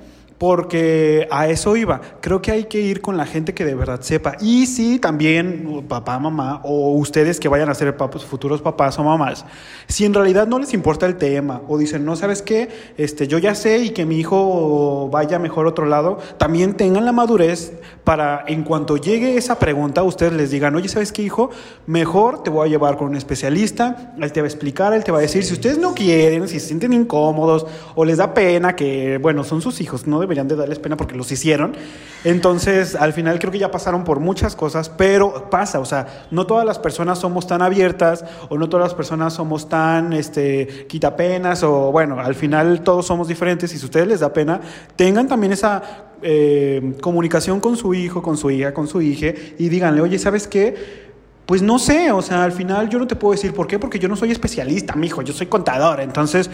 porque 0.40 1.28
a 1.30 1.48
eso 1.48 1.76
iba. 1.76 2.00
Creo 2.22 2.40
que 2.40 2.50
hay 2.50 2.64
que 2.64 2.80
ir 2.80 3.02
con 3.02 3.18
la 3.18 3.26
gente 3.26 3.52
que 3.52 3.66
de 3.66 3.74
verdad 3.74 4.00
sepa. 4.00 4.38
Y 4.40 4.64
sí, 4.64 4.98
también 4.98 5.84
papá, 5.86 6.18
mamá, 6.18 6.62
o 6.64 6.94
ustedes 6.94 7.38
que 7.38 7.46
vayan 7.46 7.68
a 7.68 7.74
ser 7.74 7.94
papás, 7.94 8.24
futuros 8.24 8.62
papás 8.62 8.98
o 8.98 9.04
mamás, 9.04 9.44
si 9.86 10.06
en 10.06 10.14
realidad 10.14 10.46
no 10.46 10.58
les 10.58 10.72
importa 10.72 11.04
el 11.04 11.16
tema, 11.16 11.60
o 11.68 11.76
dicen, 11.76 12.06
no, 12.06 12.16
¿sabes 12.16 12.40
qué? 12.40 12.70
Este, 12.96 13.28
yo 13.28 13.36
ya 13.36 13.54
sé 13.54 13.80
y 13.80 13.90
que 13.90 14.06
mi 14.06 14.18
hijo 14.18 15.10
vaya 15.12 15.38
mejor 15.38 15.66
a 15.66 15.68
otro 15.68 15.84
lado, 15.84 16.16
también 16.38 16.74
tengan 16.74 17.04
la 17.04 17.12
madurez 17.12 17.74
para, 18.04 18.42
en 18.46 18.62
cuanto 18.62 18.96
llegue 18.96 19.36
esa 19.36 19.58
pregunta, 19.58 20.02
ustedes 20.04 20.32
les 20.32 20.50
digan, 20.50 20.74
oye, 20.74 20.88
¿sabes 20.88 21.12
qué, 21.12 21.20
hijo? 21.20 21.50
Mejor 21.84 22.42
te 22.42 22.48
voy 22.48 22.66
a 22.66 22.70
llevar 22.70 22.96
con 22.96 23.08
un 23.08 23.16
especialista, 23.16 24.14
él 24.18 24.32
te 24.32 24.40
va 24.40 24.46
a 24.46 24.48
explicar, 24.48 24.94
él 24.94 25.04
te 25.04 25.12
va 25.12 25.18
a 25.18 25.20
decir, 25.20 25.44
si 25.44 25.52
ustedes 25.52 25.76
no 25.76 25.94
quieren, 25.94 26.48
si 26.48 26.60
se 26.60 26.68
sienten 26.68 26.94
incómodos, 26.94 27.66
o 27.94 28.06
les 28.06 28.16
da 28.16 28.32
pena, 28.32 28.74
que, 28.74 29.18
bueno, 29.18 29.44
son 29.44 29.60
sus 29.60 29.82
hijos, 29.82 30.06
no 30.06 30.29
deberían 30.30 30.48
de 30.48 30.56
darles 30.56 30.78
pena 30.78 30.96
porque 30.96 31.16
los 31.16 31.30
hicieron. 31.32 31.76
Entonces, 32.24 32.94
al 32.94 33.12
final 33.12 33.38
creo 33.38 33.50
que 33.50 33.58
ya 33.58 33.70
pasaron 33.70 34.04
por 34.04 34.20
muchas 34.20 34.56
cosas, 34.56 34.88
pero 34.88 35.50
pasa, 35.50 35.80
o 35.80 35.84
sea, 35.84 36.26
no 36.30 36.46
todas 36.46 36.64
las 36.64 36.78
personas 36.78 37.18
somos 37.18 37.46
tan 37.46 37.62
abiertas 37.62 38.24
o 38.48 38.56
no 38.58 38.68
todas 38.68 38.86
las 38.86 38.94
personas 38.94 39.34
somos 39.34 39.68
tan 39.68 40.12
este, 40.12 40.86
quitapenas 40.88 41.62
o 41.62 41.90
bueno, 41.92 42.20
al 42.20 42.34
final 42.34 42.82
todos 42.82 43.06
somos 43.06 43.28
diferentes 43.28 43.72
y 43.74 43.78
si 43.78 43.84
a 43.84 43.86
ustedes 43.86 44.06
les 44.06 44.20
da 44.20 44.32
pena, 44.32 44.60
tengan 44.96 45.26
también 45.28 45.52
esa 45.52 45.82
eh, 46.22 46.96
comunicación 47.00 47.60
con 47.60 47.76
su 47.76 47.94
hijo, 47.94 48.22
con 48.22 48.36
su 48.36 48.50
hija, 48.50 48.72
con 48.72 48.86
su 48.86 49.00
hija 49.00 49.28
y 49.58 49.68
díganle, 49.68 50.00
oye, 50.00 50.18
¿sabes 50.18 50.46
qué? 50.46 51.10
Pues 51.46 51.62
no 51.62 51.80
sé, 51.80 52.12
o 52.12 52.22
sea, 52.22 52.44
al 52.44 52.52
final 52.52 52.88
yo 52.88 52.98
no 53.00 53.08
te 53.08 53.16
puedo 53.16 53.32
decir 53.32 53.52
por 53.52 53.66
qué, 53.66 53.78
porque 53.78 53.98
yo 53.98 54.08
no 54.08 54.14
soy 54.14 54.30
especialista, 54.30 54.94
mijo, 54.94 55.22
yo 55.22 55.32
soy 55.32 55.48
contador. 55.48 56.00
Entonces, 56.00 56.48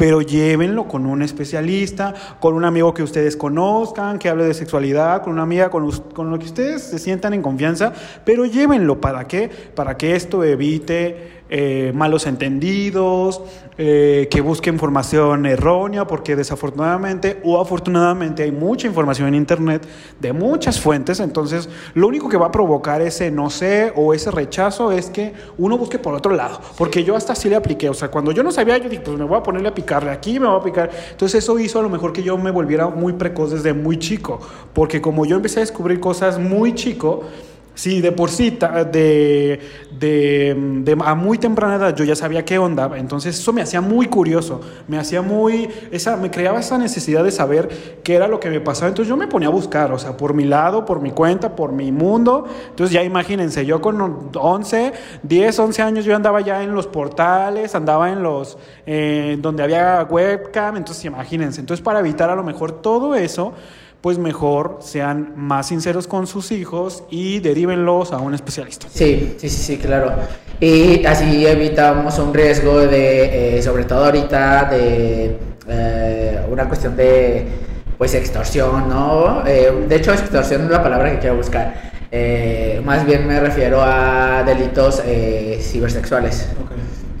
pero 0.00 0.22
llévenlo 0.22 0.88
con 0.88 1.04
un 1.04 1.20
especialista, 1.20 2.14
con 2.40 2.54
un 2.54 2.64
amigo 2.64 2.94
que 2.94 3.02
ustedes 3.02 3.36
conozcan, 3.36 4.18
que 4.18 4.30
hable 4.30 4.44
de 4.44 4.54
sexualidad, 4.54 5.22
con 5.22 5.34
una 5.34 5.42
amiga, 5.42 5.68
con, 5.68 5.90
con 6.14 6.30
lo 6.30 6.38
que 6.38 6.46
ustedes 6.46 6.84
se 6.84 6.98
sientan 6.98 7.34
en 7.34 7.42
confianza, 7.42 7.92
pero 8.24 8.46
llévenlo. 8.46 8.98
¿Para 8.98 9.28
qué? 9.28 9.50
Para 9.74 9.98
que 9.98 10.16
esto 10.16 10.42
evite 10.42 11.39
eh, 11.52 11.90
malos 11.94 12.26
entendidos, 12.26 13.42
eh, 13.76 14.28
que 14.30 14.40
busque 14.40 14.70
información 14.70 15.46
errónea, 15.46 16.06
porque 16.06 16.36
desafortunadamente 16.36 17.40
o 17.42 17.60
afortunadamente 17.60 18.44
hay 18.44 18.52
mucha 18.52 18.86
información 18.86 19.26
en 19.28 19.34
Internet 19.34 19.84
de 20.20 20.32
muchas 20.32 20.80
fuentes, 20.80 21.18
entonces 21.18 21.68
lo 21.94 22.06
único 22.06 22.28
que 22.28 22.36
va 22.36 22.46
a 22.46 22.52
provocar 22.52 23.02
ese 23.02 23.32
no 23.32 23.50
sé 23.50 23.92
o 23.96 24.14
ese 24.14 24.30
rechazo 24.30 24.92
es 24.92 25.10
que 25.10 25.32
uno 25.58 25.76
busque 25.76 25.98
por 25.98 26.14
otro 26.14 26.34
lado, 26.36 26.60
porque 26.78 27.02
yo 27.02 27.16
hasta 27.16 27.32
así 27.32 27.48
le 27.48 27.56
apliqué, 27.56 27.88
o 27.88 27.94
sea, 27.94 28.12
cuando 28.12 28.30
yo 28.30 28.44
no 28.44 28.52
sabía, 28.52 28.78
yo 28.78 28.88
dije, 28.88 29.02
pues 29.02 29.18
me 29.18 29.24
voy 29.24 29.38
a 29.38 29.42
ponerle 29.42 29.70
a 29.70 29.74
picarle 29.74 30.10
aquí, 30.10 30.38
me 30.38 30.46
voy 30.46 30.60
a 30.60 30.62
picar, 30.62 30.90
entonces 31.10 31.42
eso 31.42 31.58
hizo 31.58 31.80
a 31.80 31.82
lo 31.82 31.88
mejor 31.88 32.12
que 32.12 32.22
yo 32.22 32.38
me 32.38 32.52
volviera 32.52 32.86
muy 32.86 33.14
precoz 33.14 33.50
desde 33.50 33.72
muy 33.72 33.98
chico, 33.98 34.38
porque 34.72 35.00
como 35.00 35.26
yo 35.26 35.34
empecé 35.34 35.58
a 35.58 35.62
descubrir 35.62 35.98
cosas 35.98 36.38
muy 36.38 36.74
chico, 36.74 37.24
Sí, 37.74 38.00
de 38.00 38.12
por 38.12 38.30
sí, 38.30 38.58
de, 38.92 39.60
de, 39.98 40.98
a 41.04 41.14
muy 41.14 41.38
temprana 41.38 41.76
edad 41.76 41.96
yo 41.96 42.04
ya 42.04 42.16
sabía 42.16 42.44
qué 42.44 42.58
onda, 42.58 42.90
entonces 42.96 43.38
eso 43.38 43.52
me 43.52 43.62
hacía 43.62 43.80
muy 43.80 44.06
curioso, 44.06 44.60
me 44.88 44.98
hacía 44.98 45.22
muy, 45.22 45.68
esa, 45.90 46.16
me 46.16 46.30
creaba 46.30 46.60
esa 46.60 46.76
necesidad 46.76 47.24
de 47.24 47.30
saber 47.30 48.00
qué 48.02 48.16
era 48.16 48.28
lo 48.28 48.38
que 48.38 48.50
me 48.50 48.60
pasaba, 48.60 48.88
entonces 48.88 49.08
yo 49.08 49.16
me 49.16 49.28
ponía 49.28 49.48
a 49.48 49.52
buscar, 49.52 49.92
o 49.92 49.98
sea, 49.98 50.16
por 50.16 50.34
mi 50.34 50.44
lado, 50.44 50.84
por 50.84 51.00
mi 51.00 51.12
cuenta, 51.12 51.56
por 51.56 51.72
mi 51.72 51.90
mundo, 51.90 52.44
entonces 52.68 52.92
ya 52.92 53.02
imagínense, 53.02 53.64
yo 53.64 53.80
con 53.80 54.30
11, 54.34 54.92
10, 55.22 55.58
11 55.58 55.82
años 55.82 56.04
yo 56.04 56.14
andaba 56.14 56.40
ya 56.40 56.62
en 56.62 56.74
los 56.74 56.86
portales, 56.86 57.74
andaba 57.74 58.10
en 58.10 58.22
los, 58.22 58.58
eh, 58.84 59.38
donde 59.40 59.62
había 59.62 60.06
webcam, 60.10 60.76
entonces 60.76 61.04
imagínense, 61.04 61.60
entonces 61.60 61.82
para 61.82 62.00
evitar 62.00 62.28
a 62.28 62.34
lo 62.34 62.42
mejor 62.42 62.82
todo 62.82 63.14
eso, 63.14 63.54
pues 64.00 64.18
mejor 64.18 64.78
sean 64.80 65.34
más 65.36 65.68
sinceros 65.68 66.06
con 66.06 66.26
sus 66.26 66.52
hijos 66.52 67.04
y 67.10 67.40
derivenlos 67.40 68.12
a 68.12 68.18
un 68.18 68.34
especialista. 68.34 68.86
Sí, 68.92 69.36
sí, 69.38 69.48
sí, 69.48 69.62
sí, 69.62 69.76
claro. 69.78 70.12
Y 70.58 71.04
así 71.04 71.46
evitamos 71.46 72.18
un 72.18 72.32
riesgo 72.32 72.80
de, 72.80 73.58
eh, 73.58 73.62
sobre 73.62 73.84
todo 73.84 74.06
ahorita, 74.06 74.64
de 74.70 75.36
eh, 75.68 76.40
una 76.50 76.66
cuestión 76.66 76.96
de, 76.96 77.46
pues, 77.98 78.14
extorsión, 78.14 78.88
¿no? 78.88 79.46
Eh, 79.46 79.84
de 79.88 79.96
hecho, 79.96 80.12
extorsión 80.12 80.64
es 80.64 80.70
la 80.70 80.82
palabra 80.82 81.12
que 81.12 81.18
quiero 81.18 81.36
buscar. 81.36 81.90
más 82.84 83.06
bien 83.06 83.26
me 83.26 83.38
refiero 83.38 83.80
a 83.80 84.42
delitos 84.44 85.00
cibersexuales 85.60 86.48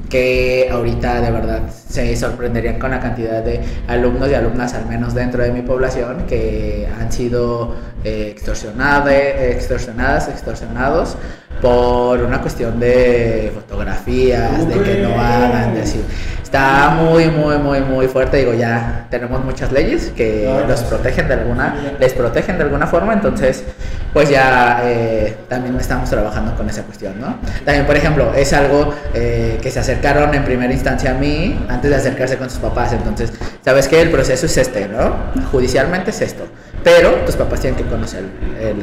que 0.08 0.68
ahorita 0.70 1.20
de 1.20 1.30
verdad 1.30 1.62
se 1.90 2.16
sorprenderían 2.16 2.78
con 2.78 2.92
la 2.92 3.00
cantidad 3.00 3.42
de 3.42 3.60
alumnos 3.88 4.30
y 4.30 4.34
alumnas, 4.34 4.74
al 4.74 4.86
menos 4.86 5.12
dentro 5.12 5.42
de 5.42 5.50
mi 5.50 5.62
población, 5.62 6.24
que 6.28 6.88
han 6.98 7.10
sido 7.10 7.74
eh, 8.04 8.28
extorsionadas, 8.30 9.12
extorsionadas, 9.12 10.28
extorsionados 10.28 11.16
por 11.60 12.20
una 12.22 12.40
cuestión 12.40 12.80
de 12.80 13.52
fotografías, 13.54 14.66
de 14.66 14.82
que 14.82 15.02
no 15.02 15.20
hagan, 15.20 15.74
de 15.74 15.82
así. 15.82 16.00
Está 16.42 16.96
muy, 17.00 17.26
muy, 17.28 17.58
muy, 17.58 17.80
muy 17.80 18.08
fuerte. 18.08 18.38
Digo, 18.38 18.54
ya 18.54 19.06
tenemos 19.08 19.44
muchas 19.44 19.70
leyes 19.70 20.12
que 20.16 20.52
los 20.66 20.80
protegen 20.80 21.28
de 21.28 21.34
alguna, 21.34 21.76
les 22.00 22.12
protegen 22.12 22.56
de 22.56 22.64
alguna 22.64 22.88
forma, 22.88 23.12
entonces, 23.12 23.62
pues 24.12 24.30
ya 24.30 24.80
eh, 24.82 25.36
también 25.48 25.76
estamos 25.76 26.10
trabajando 26.10 26.56
con 26.56 26.68
esa 26.68 26.82
cuestión, 26.82 27.20
¿no? 27.20 27.36
También, 27.64 27.86
por 27.86 27.96
ejemplo, 27.96 28.34
es 28.34 28.52
algo 28.52 28.92
eh, 29.14 29.58
que 29.62 29.70
se 29.70 29.78
acercaron 29.78 30.34
en 30.34 30.44
primera 30.44 30.72
instancia 30.72 31.12
a 31.12 31.14
mí 31.14 31.56
antes 31.80 31.90
de 31.90 31.96
acercarse 31.96 32.36
con 32.36 32.50
sus 32.50 32.58
papás. 32.58 32.92
Entonces, 32.92 33.32
¿sabes 33.64 33.88
qué? 33.88 34.02
El 34.02 34.10
proceso 34.10 34.44
es 34.44 34.56
este, 34.58 34.86
¿no? 34.86 35.14
Judicialmente 35.50 36.10
es 36.10 36.20
esto. 36.20 36.44
Pero 36.84 37.10
tus 37.24 37.36
papás 37.36 37.60
tienen 37.60 37.82
que 37.82 37.88
conocer 37.88 38.24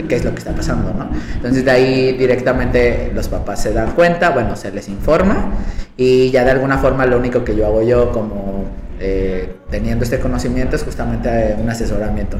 qué 0.10 0.16
es 0.16 0.26
lo 0.26 0.32
que 0.32 0.40
está 0.40 0.52
pasando, 0.52 0.94
¿no? 0.94 1.10
Entonces, 1.36 1.64
de 1.64 1.70
ahí 1.70 2.18
directamente 2.18 3.12
los 3.14 3.28
papás 3.28 3.62
se 3.62 3.72
dan 3.72 3.92
cuenta, 3.92 4.32
bueno, 4.32 4.56
se 4.56 4.72
les 4.72 4.90
informa 4.90 5.52
y 5.96 6.32
ya 6.32 6.44
de 6.44 6.52
alguna 6.52 6.80
forma 6.80 7.06
lo 7.06 7.18
único 7.18 7.44
que 7.44 7.56
yo 7.56 7.68
hago 7.68 7.84
yo 7.84 8.12
como 8.12 8.66
eh, 9.00 9.58
teniendo 9.70 10.04
este 10.04 10.20
conocimiento 10.20 10.76
es 10.76 10.84
justamente 10.84 11.56
un 11.60 11.70
asesoramiento, 11.70 12.38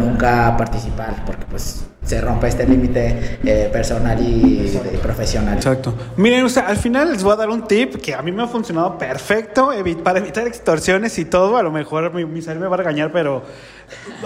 nunca 0.00 0.56
participar, 0.56 1.24
porque 1.24 1.44
pues 1.50 1.86
se 2.08 2.20
rompe 2.22 2.48
este 2.48 2.66
límite 2.66 3.38
eh, 3.44 3.68
personal 3.70 4.18
y, 4.20 4.80
profesional. 5.02 5.56
Exacto. 5.56 5.94
Miren, 6.16 6.44
o 6.44 6.48
sea, 6.48 6.66
al 6.66 6.78
final 6.78 7.12
les 7.12 7.22
voy 7.22 7.34
a 7.34 7.36
dar 7.36 7.50
un 7.50 7.66
tip 7.68 7.96
que 7.96 8.14
a 8.14 8.22
mí 8.22 8.32
me 8.32 8.42
ha 8.42 8.46
funcionado 8.46 8.96
perfecto 8.96 9.70
para 10.02 10.18
evitar 10.18 10.46
extorsiones 10.46 11.18
y 11.18 11.26
todo. 11.26 11.56
A 11.58 11.62
lo 11.62 11.70
mejor 11.70 12.14
mi, 12.14 12.24
mi 12.24 12.40
me 12.40 12.66
va 12.66 12.74
a 12.74 12.78
regañar, 12.78 13.12
pero 13.12 13.42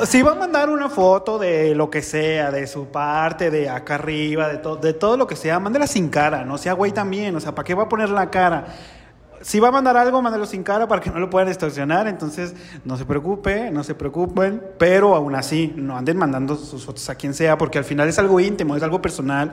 si 0.05 0.23
va 0.23 0.33
a 0.33 0.35
mandar 0.37 0.71
una 0.71 0.89
foto 0.89 1.39
de 1.39 1.75
lo 1.75 1.91
que 1.91 2.03
sea, 2.03 2.53
de 2.53 2.69
su 2.69 2.87
parte, 2.87 3.51
de 3.51 3.69
acá 3.69 3.97
arriba, 3.97 4.49
de, 4.49 4.59
todo 4.59 4.77
de 4.77 4.93
todo 4.93 5.17
lo 5.17 5.27
que 5.27 5.35
sea, 5.35 5.59
mándela 5.59 5.89
sin 5.89 6.09
cara, 6.09 6.45
no 6.45 6.59
sea 6.59 6.75
güey 6.75 6.93
también. 6.93 7.35
O 7.35 7.41
sea, 7.41 7.53
¿para 7.53 7.65
qué 7.65 7.75
va 7.75 7.85
a 7.85 7.89
poner 7.89 8.11
la 8.11 8.31
cara? 8.31 8.67
Si 9.43 9.61
va 9.61 9.69
a 9.69 9.71
mandar 9.73 9.97
algo, 9.97 10.23
mándalo 10.23 10.47
sin 10.47 10.63
cara 10.63 10.89
para 10.89 11.01
que 11.01 11.11
no 11.11 11.19
lo 11.19 11.29
puedan 11.29 11.49
extorsionar. 11.49 12.07
Entonces, 12.07 12.55
no 12.85 12.97
se 12.97 13.05
preocupe, 13.05 13.71
no 13.71 13.85
se 13.85 13.95
preocupen. 13.95 14.63
Pero 14.79 15.15
aún 15.15 15.35
así, 15.35 15.73
no 15.77 15.97
anden 15.97 16.17
mandando 16.17 16.57
sus 16.57 16.85
fotos 16.85 17.09
a 17.11 17.17
quien 17.17 17.35
sea, 17.35 17.59
porque 17.59 17.79
al 17.79 17.85
final 17.85 18.09
es 18.09 18.19
algo 18.19 18.41
íntimo, 18.41 18.77
es 18.77 18.83
algo 18.83 19.03
personal. 19.03 19.53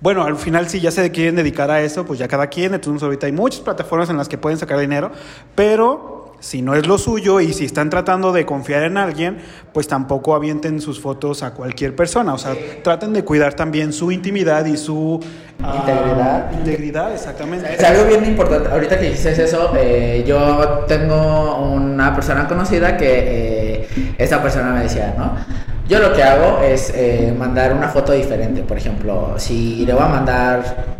Bueno, 0.00 0.24
al 0.24 0.36
final, 0.36 0.68
si 0.68 0.80
ya 0.80 0.90
se 0.90 1.10
quieren 1.10 1.36
dedicar 1.36 1.70
a 1.70 1.80
eso, 1.80 2.04
pues 2.04 2.18
ya 2.18 2.28
cada 2.28 2.48
quien. 2.48 2.74
Entonces, 2.74 3.02
ahorita 3.02 3.26
hay 3.26 3.32
muchas 3.32 3.60
plataformas 3.60 4.10
en 4.10 4.16
las 4.16 4.28
que 4.28 4.38
pueden 4.38 4.58
sacar 4.58 4.78
dinero. 4.78 5.12
Pero 5.54 6.17
si 6.40 6.62
no 6.62 6.74
es 6.74 6.86
lo 6.86 6.98
suyo 6.98 7.40
y 7.40 7.52
si 7.52 7.64
están 7.64 7.90
tratando 7.90 8.32
de 8.32 8.46
confiar 8.46 8.84
en 8.84 8.96
alguien, 8.96 9.38
pues 9.72 9.88
tampoco 9.88 10.34
avienten 10.34 10.80
sus 10.80 11.00
fotos 11.00 11.42
a 11.42 11.52
cualquier 11.52 11.96
persona. 11.96 12.34
O 12.34 12.38
sea, 12.38 12.54
traten 12.82 13.12
de 13.12 13.24
cuidar 13.24 13.54
también 13.54 13.92
su 13.92 14.12
intimidad 14.12 14.64
y 14.66 14.76
su 14.76 15.20
ah, 15.62 15.76
integridad. 15.80 16.52
integridad, 16.52 17.12
exactamente. 17.12 17.74
Es 17.74 17.82
algo 17.84 18.04
bien 18.04 18.24
importante. 18.24 18.68
Ahorita 18.70 18.98
que 18.98 19.10
dices 19.10 19.38
eso, 19.38 19.72
eh, 19.76 20.24
yo 20.26 20.84
tengo 20.86 21.58
una 21.72 22.14
persona 22.14 22.46
conocida 22.46 22.96
que 22.96 23.82
eh, 23.82 24.14
esa 24.18 24.40
persona 24.42 24.72
me 24.72 24.82
decía, 24.82 25.14
¿no? 25.16 25.32
Yo 25.88 26.00
lo 26.00 26.12
que 26.12 26.22
hago 26.22 26.60
es 26.60 26.92
eh, 26.94 27.34
mandar 27.36 27.72
una 27.72 27.88
foto 27.88 28.12
diferente. 28.12 28.62
Por 28.62 28.76
ejemplo, 28.76 29.34
si 29.38 29.86
le 29.86 29.94
voy 29.94 30.02
a 30.02 30.08
mandar 30.08 30.98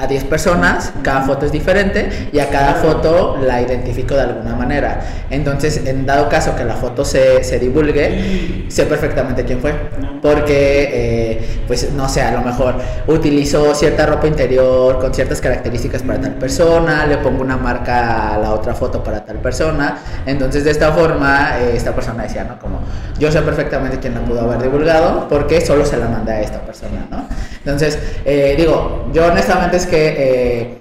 a 0.00 0.06
10 0.06 0.24
personas, 0.24 0.92
cada 1.02 1.22
foto 1.22 1.46
es 1.46 1.52
diferente 1.52 2.30
y 2.32 2.38
a 2.38 2.48
cada 2.48 2.74
foto 2.74 3.38
la 3.40 3.60
identifico 3.60 4.14
de 4.14 4.22
alguna 4.22 4.54
manera. 4.54 5.00
Entonces, 5.30 5.86
en 5.86 6.06
dado 6.06 6.28
caso 6.28 6.56
que 6.56 6.64
la 6.64 6.74
foto 6.74 7.04
se, 7.04 7.44
se 7.44 7.58
divulgue, 7.58 8.66
sé 8.68 8.86
perfectamente 8.86 9.44
quién 9.44 9.60
fue. 9.60 9.74
Porque, 10.22 10.90
eh, 10.92 11.62
pues, 11.66 11.92
no 11.92 12.08
sé, 12.08 12.22
a 12.22 12.30
lo 12.32 12.42
mejor 12.42 12.76
utilizo 13.06 13.74
cierta 13.74 14.06
ropa 14.06 14.26
interior 14.26 14.98
con 14.98 15.14
ciertas 15.14 15.40
características 15.40 16.02
para 16.02 16.20
tal 16.20 16.34
persona, 16.34 17.06
le 17.06 17.18
pongo 17.18 17.42
una 17.42 17.56
marca 17.56 18.34
a 18.34 18.38
la 18.38 18.52
otra 18.52 18.74
foto 18.74 19.02
para 19.02 19.24
tal 19.24 19.36
persona. 19.38 19.98
Entonces, 20.26 20.64
de 20.64 20.70
esta 20.70 20.92
forma, 20.92 21.58
eh, 21.58 21.76
esta 21.76 21.94
persona 21.94 22.22
decía, 22.22 22.44
¿no? 22.44 22.58
Como, 22.58 22.80
yo 23.18 23.30
sé 23.30 23.40
perfectamente 23.42 23.98
quién 23.98 24.14
la 24.14 24.20
pudo 24.20 24.40
haber 24.40 24.62
divulgado 24.62 25.28
porque 25.28 25.60
solo 25.60 25.84
se 25.84 25.96
la 25.96 26.08
mandé 26.08 26.32
a 26.32 26.40
esta 26.40 26.60
persona, 26.60 27.06
¿no? 27.10 27.26
Entonces, 27.58 27.98
eh, 28.24 28.54
digo, 28.56 29.10
yo 29.12 29.26
honestamente 29.26 29.76
es 29.76 29.86
que, 29.90 30.14
eh, 30.16 30.78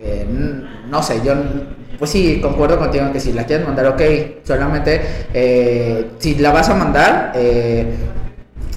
eh, 0.00 0.26
no 0.88 1.02
sé, 1.02 1.20
yo, 1.24 1.34
pues 1.98 2.10
sí, 2.10 2.40
concuerdo 2.40 2.78
contigo 2.78 3.12
que 3.12 3.20
si 3.20 3.32
la 3.32 3.44
quieres 3.44 3.66
mandar, 3.66 3.86
ok, 3.86 4.02
solamente, 4.44 5.00
si 6.18 6.34
la 6.36 6.52
vas 6.52 6.68
a 6.68 6.74
mandar, 6.74 7.32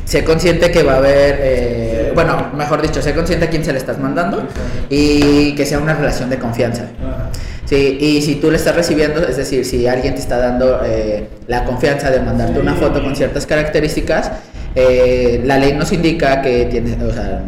sé 0.05 0.23
consciente 0.23 0.71
que 0.71 0.83
va 0.83 0.93
a 0.93 0.97
haber, 0.97 2.13
bueno, 2.15 2.49
mejor 2.55 2.81
dicho, 2.81 3.01
sé 3.01 3.13
consciente 3.13 3.45
a 3.45 3.49
quién 3.49 3.63
se 3.63 3.71
le 3.71 3.77
estás 3.77 3.99
mandando 3.99 4.43
y 4.89 5.53
que 5.55 5.65
sea 5.65 5.79
una 5.79 5.93
relación 5.93 6.29
de 6.29 6.39
confianza. 6.39 6.87
Sí, 7.65 7.97
y 8.01 8.21
si 8.23 8.35
tú 8.35 8.49
le 8.49 8.57
estás 8.57 8.75
recibiendo, 8.75 9.21
es 9.27 9.37
decir, 9.37 9.63
si 9.63 9.85
alguien 9.85 10.15
te 10.15 10.21
está 10.21 10.37
dando 10.37 10.81
la 11.47 11.65
confianza 11.65 12.09
de 12.09 12.21
mandarte 12.21 12.59
una 12.59 12.73
foto 12.73 13.03
con 13.03 13.15
ciertas 13.15 13.45
características, 13.45 14.31
eh, 14.75 15.41
la 15.45 15.57
ley 15.57 15.73
nos 15.73 15.91
indica 15.91 16.41
que 16.41 16.65
tiene, 16.65 16.95
o 17.03 17.11
sea, 17.11 17.41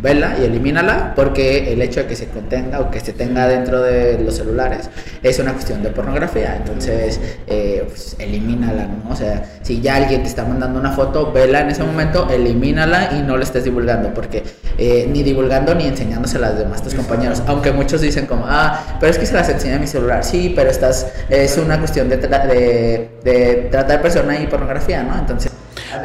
vela 0.00 0.36
y 0.40 0.44
elimínala 0.44 1.12
porque 1.14 1.72
el 1.72 1.82
hecho 1.82 2.00
de 2.00 2.06
que 2.06 2.16
se 2.16 2.26
contenga 2.26 2.80
o 2.80 2.90
que 2.90 3.00
se 3.00 3.12
tenga 3.12 3.48
dentro 3.48 3.82
de 3.82 4.18
los 4.18 4.36
celulares 4.36 4.88
es 5.22 5.38
una 5.38 5.52
cuestión 5.52 5.82
de 5.82 5.90
pornografía. 5.90 6.56
Entonces, 6.56 7.20
eh, 7.46 7.84
pues, 7.86 8.16
elimínala, 8.18 8.86
¿no? 8.86 9.10
O 9.10 9.16
sea, 9.16 9.44
si 9.62 9.80
ya 9.80 9.96
alguien 9.96 10.22
te 10.22 10.28
está 10.28 10.44
mandando 10.44 10.78
una 10.78 10.92
foto, 10.92 11.32
vela 11.32 11.60
en 11.60 11.70
ese 11.70 11.82
momento, 11.82 12.28
elimínala 12.30 13.10
y 13.18 13.22
no 13.22 13.36
la 13.36 13.44
estés 13.44 13.64
divulgando 13.64 14.14
porque 14.14 14.42
eh, 14.78 15.08
ni 15.10 15.22
divulgando 15.22 15.74
ni 15.74 15.86
enseñándosela 15.86 16.48
a 16.48 16.50
los 16.50 16.58
demás 16.60 16.82
tus 16.82 16.94
compañeros. 16.94 17.42
Aunque 17.46 17.72
muchos 17.72 18.00
dicen 18.00 18.26
como, 18.26 18.44
ah, 18.46 18.98
pero 19.00 19.10
es 19.10 19.18
que 19.18 19.26
se 19.26 19.34
las 19.34 19.48
enseña 19.48 19.76
a 19.76 19.78
mi 19.78 19.86
celular. 19.86 20.24
Sí, 20.24 20.52
pero 20.54 20.70
estás, 20.70 21.06
es 21.28 21.58
una 21.58 21.78
cuestión 21.78 22.08
de, 22.08 22.16
de, 22.16 23.10
de 23.24 23.68
tratar 23.70 24.00
persona 24.02 24.38
y 24.38 24.46
pornografía, 24.46 25.02
¿no? 25.02 25.18
Entonces... 25.18 25.47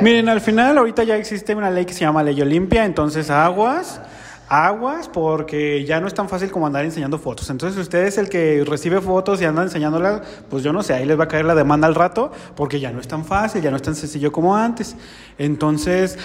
Miren, 0.02 0.30
al 0.30 0.42
final 0.42 0.78
ahorita 0.78 1.04
ya 1.04 1.16
existe 1.16 1.56
una 1.56 1.70
ley 1.70 1.86
que 1.86 1.94
se 1.94 2.02
llama 2.02 2.24
Ley 2.24 2.42
Olimpia, 2.42 2.86
entonces 2.86 3.30
aguas, 3.30 4.02
aguas, 4.50 5.08
porque 5.10 5.84
ya 5.86 6.00
no 6.00 6.08
es 6.08 6.14
tan 6.14 6.30
fácil 6.30 6.52
como 6.52 6.68
andar 6.68 6.86
enseñando 6.86 7.18
fotos. 7.18 7.50
Entonces, 7.50 7.80
usted 7.80 8.06
es 8.06 8.18
el 8.18 8.30
que 8.30 8.64
recibe 8.66 9.02
fotos 9.02 9.42
y 9.42 9.46
anda 9.46 9.64
enseñándolas, 9.64 10.22
pues 10.50 10.64
yo 10.64 10.74
no 10.74 10.84
sé, 10.84 10.94
ahí 10.94 11.06
les 11.06 11.20
va 11.20 11.26
a 11.26 11.28
caer 11.28 11.46
la 11.46 11.56
demanda 11.56 11.88
al 11.88 11.96
rato, 11.96 12.32
porque 12.56 12.80
ya 12.80 12.92
no 12.92 13.00
es 13.00 13.08
tan 13.08 13.26
fácil, 13.26 13.62
ya 13.62 13.72
no 13.72 13.78
es 13.78 13.84
tan 13.84 13.96
sencillo 13.96 14.32
como 14.32 14.56
antes. 14.56 14.96
Entonces, 15.38 16.18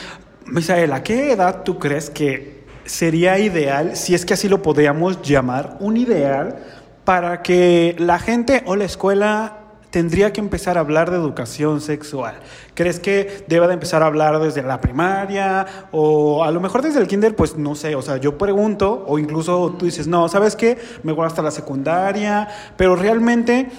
Misael, 0.47 0.93
¿a 0.93 1.03
qué 1.03 1.33
edad 1.33 1.63
tú 1.63 1.79
crees 1.79 2.11
que 2.11 2.59
sería 2.85 3.39
ideal, 3.39 3.97
si 3.97 4.15
es 4.15 4.25
que 4.25 4.35
así 4.35 4.49
lo 4.49 4.63
podríamos 4.63 5.23
llamar, 5.23 5.77
un 5.81 5.97
ideal 5.97 6.57
para 7.05 7.43
que 7.43 7.95
la 7.99 8.19
gente 8.19 8.63
o 8.67 8.77
la 8.77 8.85
escuela 8.85 9.58
tendría 9.91 10.33
que 10.33 10.41
empezar 10.41 10.77
a 10.77 10.81
hablar 10.81 11.11
de 11.11 11.17
educación 11.17 11.81
sexual? 11.81 12.41
¿Crees 12.75 13.01
que 13.01 13.45
deba 13.49 13.67
de 13.67 13.75
empezar 13.75 14.03
a 14.03 14.07
hablar 14.07 14.39
desde 14.41 14.63
la 14.63 14.81
primaria 14.81 15.67
o 15.93 16.45
a 16.45 16.51
lo 16.51 16.61
mejor 16.61 16.83
desde 16.83 17.01
el 17.01 17.07
kinder? 17.07 17.35
Pues 17.35 17.57
no 17.57 17.75
sé, 17.75 17.95
o 17.95 18.03
sea, 18.03 18.19
yo 18.19 18.39
pregunto 18.39 19.05
o 19.07 19.19
incluso 19.19 19.77
tú 19.79 19.87
dices, 19.87 20.07
no, 20.07 20.29
¿sabes 20.29 20.57
qué? 20.57 20.79
Me 21.03 21.13
voy 21.13 21.27
hasta 21.27 21.43
la 21.43 21.51
secundaria, 21.51 22.49
pero 22.77 22.97
realmente, 22.97 23.71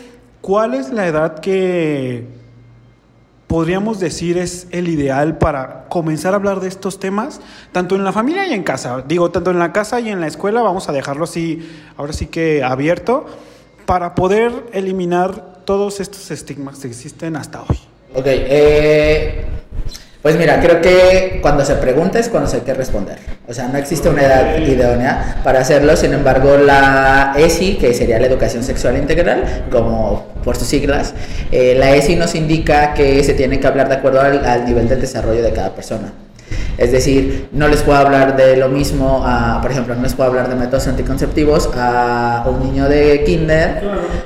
¿cuál 0.42 0.74
es 0.74 0.92
la 0.92 1.08
edad 1.08 1.40
que 1.40 2.40
podríamos 3.48 4.00
decir 4.00 4.38
es 4.38 4.68
el 4.70 4.88
ideal 4.88 5.40
para 5.40 5.88
comenzar 5.90 6.34
a 6.34 6.36
hablar 6.36 6.60
de 6.60 6.68
estos 6.68 7.00
temas, 7.00 7.42
tanto 7.72 7.96
en 7.96 8.04
la 8.04 8.12
familia 8.12 8.46
y 8.48 8.54
en 8.54 8.64
casa? 8.64 9.04
Digo, 9.08 9.32
tanto 9.32 9.52
en 9.52 9.60
la 9.60 9.74
casa 9.74 10.00
y 10.00 10.10
en 10.10 10.22
la 10.22 10.28
escuela, 10.28 10.62
vamos 10.62 10.90
a 10.90 10.92
dejarlo 10.92 11.24
así, 11.24 11.68
ahora 11.98 12.14
sí 12.14 12.28
que 12.28 12.64
abierto, 12.64 13.26
para 13.86 14.14
poder 14.14 14.68
eliminar 14.72 15.59
todos 15.70 16.00
estos 16.00 16.32
estigmas 16.32 16.80
que 16.80 16.88
existen 16.88 17.36
hasta 17.36 17.62
hoy? 17.62 17.78
Ok, 18.16 18.26
eh, 18.26 19.46
pues 20.20 20.36
mira, 20.36 20.60
creo 20.60 20.82
que 20.82 21.38
cuando 21.44 21.64
se 21.64 21.76
pregunta 21.76 22.18
es 22.18 22.28
cuando 22.28 22.50
se 22.50 22.56
hay 22.56 22.64
que 22.64 22.74
responder. 22.74 23.20
O 23.48 23.54
sea, 23.54 23.68
no 23.68 23.78
existe 23.78 24.10
una 24.10 24.24
edad 24.24 24.58
idónea 24.58 25.40
para 25.44 25.60
hacerlo. 25.60 25.96
Sin 25.96 26.12
embargo, 26.14 26.58
la 26.58 27.36
ESI, 27.38 27.76
que 27.76 27.94
sería 27.94 28.18
la 28.18 28.26
educación 28.26 28.64
sexual 28.64 28.98
integral, 28.98 29.68
como 29.70 30.30
por 30.44 30.58
sus 30.58 30.68
siglas, 30.68 31.14
eh, 31.52 31.76
la 31.78 31.96
ESI 31.96 32.16
nos 32.16 32.34
indica 32.34 32.96
que 32.96 33.24
se 33.24 33.36
tiene 33.36 33.60
que 33.60 33.68
hablar 33.68 33.90
de 33.90 33.96
acuerdo 33.98 34.22
al 34.22 34.66
nivel 34.66 34.90
del 34.90 35.00
desarrollo 35.00 35.44
de 35.44 35.54
cada 35.54 35.76
persona. 35.76 36.12
Es 36.78 36.92
decir, 36.92 37.50
no 37.52 37.68
les 37.68 37.82
puedo 37.82 37.98
hablar 37.98 38.36
de 38.38 38.58
lo 38.58 38.70
mismo, 38.70 39.24
a, 39.26 39.62
por 39.62 39.72
ejemplo, 39.72 39.96
no 39.96 40.02
les 40.02 40.14
puedo 40.14 40.30
hablar 40.30 40.50
de 40.50 40.56
métodos 40.56 40.88
anticonceptivos 40.88 41.70
a 41.76 42.46
un 42.48 42.64
niño 42.64 42.88
de 42.88 43.24
kinder 43.24 43.82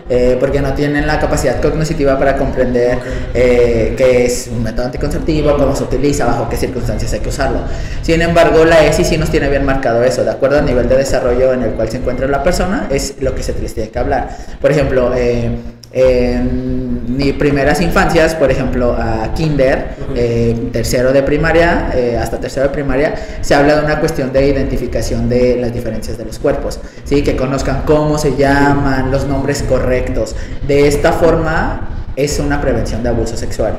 eh, 0.10 0.38
porque 0.40 0.62
no 0.62 0.74
tienen 0.74 1.08
la 1.08 1.20
capacidad 1.20 1.62
cognitiva 1.62 2.18
para 2.18 2.38
comprender 2.38 3.00
eh, 3.34 3.94
qué 3.98 4.26
es 4.26 4.50
un 4.52 4.64
método 4.64 4.86
anticonceptivo, 4.86 5.58
cómo 5.58 5.76
se 5.76 5.84
utiliza, 5.84 6.26
bajo 6.26 6.50
qué 6.50 6.58
circunstancias 6.58 7.14
hay 7.14 7.20
que 7.20 7.30
usarlo. 7.30 7.60
Sin 8.02 8.22
embargo, 8.22 8.66
la 8.66 8.86
ESI 8.86 9.04
sí 9.04 9.18
nos 9.18 9.30
tiene 9.30 9.50
bien 9.50 9.66
marcado 9.66 10.04
eso, 10.04 10.24
de 10.24 10.32
acuerdo 10.32 10.60
al 10.60 10.66
nivel 10.66 10.88
de 10.88 10.98
desarrollo 10.98 11.54
en 11.54 11.64
el 11.64 11.72
cual 11.72 11.90
se 11.90 11.98
encuentra 11.98 12.28
la 12.28 12.44
persona, 12.44 12.88
es 12.90 13.16
lo 13.20 13.36
que 13.36 13.44
se 13.44 13.54
les 13.60 13.74
tiene 13.74 13.90
que 13.90 14.00
hablar. 14.00 14.30
Por 14.62 14.72
ejemplo, 14.72 15.14
eh, 15.16 15.50
en 15.94 17.16
mis 17.16 17.34
primeras 17.34 17.80
infancias, 17.80 18.34
por 18.34 18.50
ejemplo, 18.50 18.94
a 18.94 19.32
kinder, 19.36 19.96
eh, 20.16 20.70
tercero 20.72 21.14
de 21.14 21.22
primaria, 21.22 21.92
eh, 21.94 22.18
hasta 22.20 22.40
tercero 22.40 22.68
de 22.68 22.74
primaria, 22.74 23.14
se 23.42 23.54
habla 23.54 23.76
de 23.76 23.86
una 23.86 24.00
cuestión 24.00 24.34
de 24.34 24.48
identificación 24.48 25.30
de 25.30 25.58
las 25.62 25.72
diferencias 25.72 26.18
de 26.18 26.26
los 26.26 26.40
cuerpos, 26.40 26.80
¿sí? 27.04 27.22
que 27.22 27.36
conozcan 27.36 27.84
cómo 27.86 28.18
se 28.18 28.36
llaman, 28.36 29.12
los 29.12 29.28
nombres 29.28 29.62
correctos. 29.62 30.36
De 30.68 30.88
esta 30.88 31.12
forma 31.12 32.08
es 32.16 32.40
una 32.40 32.60
prevención 32.60 33.04
de 33.04 33.10
abuso 33.10 33.38
sexual. 33.38 33.78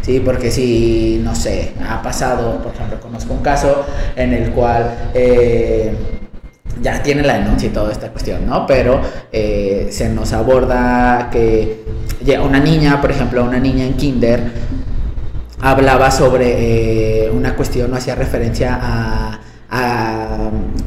Sí, 0.00 0.22
porque 0.24 0.50
si, 0.50 1.20
no 1.22 1.34
sé, 1.34 1.72
ha 1.86 2.02
pasado, 2.02 2.62
por 2.62 2.72
ejemplo, 2.72 2.98
conozco 3.00 3.34
un 3.34 3.42
caso 3.42 3.84
en 4.16 4.32
el 4.32 4.50
cual 4.50 5.10
eh, 5.12 5.94
ya 6.82 7.02
tiene 7.02 7.22
la 7.22 7.34
denuncia 7.34 7.68
y 7.68 7.72
toda 7.72 7.92
esta 7.92 8.08
cuestión, 8.10 8.46
¿no? 8.46 8.66
Pero 8.66 9.00
eh, 9.32 9.88
se 9.90 10.08
nos 10.08 10.32
aborda 10.32 11.28
que 11.30 11.84
una 12.42 12.60
niña, 12.60 13.00
por 13.00 13.10
ejemplo, 13.10 13.44
una 13.44 13.58
niña 13.58 13.84
en 13.84 13.94
kinder, 13.94 14.40
hablaba 15.60 16.10
sobre 16.10 17.26
eh, 17.26 17.30
una 17.30 17.54
cuestión 17.54 17.92
o 17.92 17.96
hacía 17.96 18.14
referencia 18.14 18.78
a, 18.80 19.36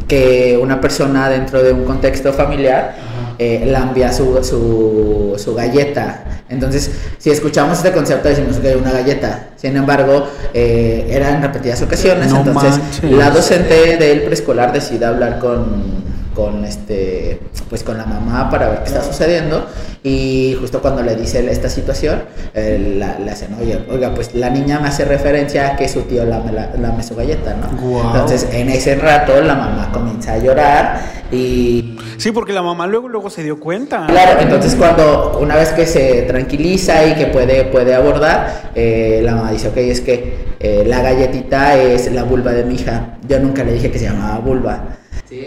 que 0.08 0.60
una 0.62 0.82
persona 0.82 1.30
dentro 1.30 1.64
de 1.64 1.72
un 1.72 1.86
contexto 1.86 2.34
familiar 2.34 2.96
eh, 3.40 3.64
lambia 3.66 4.12
su, 4.12 4.44
su, 4.44 5.36
su, 5.38 5.56
galleta. 5.56 6.43
Entonces, 6.54 6.92
si 7.18 7.30
escuchamos 7.30 7.78
este 7.78 7.92
concepto, 7.92 8.30
decimos 8.30 8.58
que 8.58 8.70
hay 8.70 8.76
una 8.76 8.92
galleta. 8.92 9.50
Sin 9.58 9.76
embargo, 9.76 10.28
eh, 10.54 11.08
era 11.10 11.36
en 11.36 11.42
repetidas 11.42 11.82
ocasiones. 11.82 12.32
entonces, 12.32 12.80
la 13.04 13.30
docente 13.30 13.98
del 13.98 14.24
preescolar 14.24 14.72
decide 14.72 15.06
hablar 15.06 15.40
con 15.40 16.13
con 16.34 16.66
este 16.66 17.40
pues 17.70 17.84
con 17.84 17.98
la 17.98 18.06
mamá 18.06 18.50
para 18.50 18.70
ver 18.70 18.80
qué 18.80 18.90
está 18.90 19.04
sucediendo 19.04 19.66
y 20.04 20.56
justo 20.60 20.82
cuando 20.82 21.02
le 21.02 21.16
dice 21.16 21.50
esta 21.52 21.70
situación 21.70 22.24
eh, 22.54 22.96
la, 23.00 23.20
le 23.20 23.32
hacen 23.32 23.54
oye 23.60 23.80
oiga 23.90 24.14
pues 24.14 24.34
la 24.36 24.50
niña 24.50 24.80
me 24.80 24.88
hace 24.88 25.06
referencia 25.06 25.70
a 25.70 25.76
que 25.76 25.88
su 25.88 26.02
tío 26.02 26.26
lame, 26.26 26.52
la, 26.52 26.72
lame 26.78 27.04
su 27.04 27.16
galleta 27.16 27.56
no 27.56 28.08
entonces 28.08 28.48
en 28.52 28.70
ese 28.70 28.96
rato 28.96 29.42
la 29.42 29.56
mamá 29.56 29.90
comienza 29.92 30.34
a 30.34 30.38
llorar 30.38 31.02
y 31.32 31.98
Sí, 32.18 32.32
porque 32.32 32.54
la 32.54 32.62
mamá 32.62 32.88
luego, 32.88 33.10
luego 33.10 33.30
se 33.30 33.44
dio 33.44 33.60
cuenta. 33.60 34.06
Claro, 34.08 34.40
entonces 34.40 34.76
cuando 34.76 35.40
una 35.42 35.56
vez 35.56 35.74
que 35.74 35.86
se 35.86 36.22
tranquiliza 36.22 37.06
y 37.06 37.16
que 37.16 37.26
puede, 37.26 37.66
puede 37.66 37.96
abordar, 37.96 38.72
eh, 38.76 39.22
la 39.24 39.36
mamá 39.36 39.52
dice, 39.52 39.68
ok, 39.68 39.78
es 39.78 40.00
que 40.00 40.54
eh, 40.60 40.84
la 40.88 41.02
galletita 41.02 41.78
es 41.78 42.10
la 42.14 42.24
vulva 42.24 42.52
de 42.52 42.64
mi 42.64 42.76
hija. 42.76 43.18
Yo 43.28 43.40
nunca 43.40 43.64
le 43.66 43.74
dije 43.74 43.92
que 43.92 44.00
se 44.00 44.06
llamaba 44.06 44.40
vulva. 44.40 44.84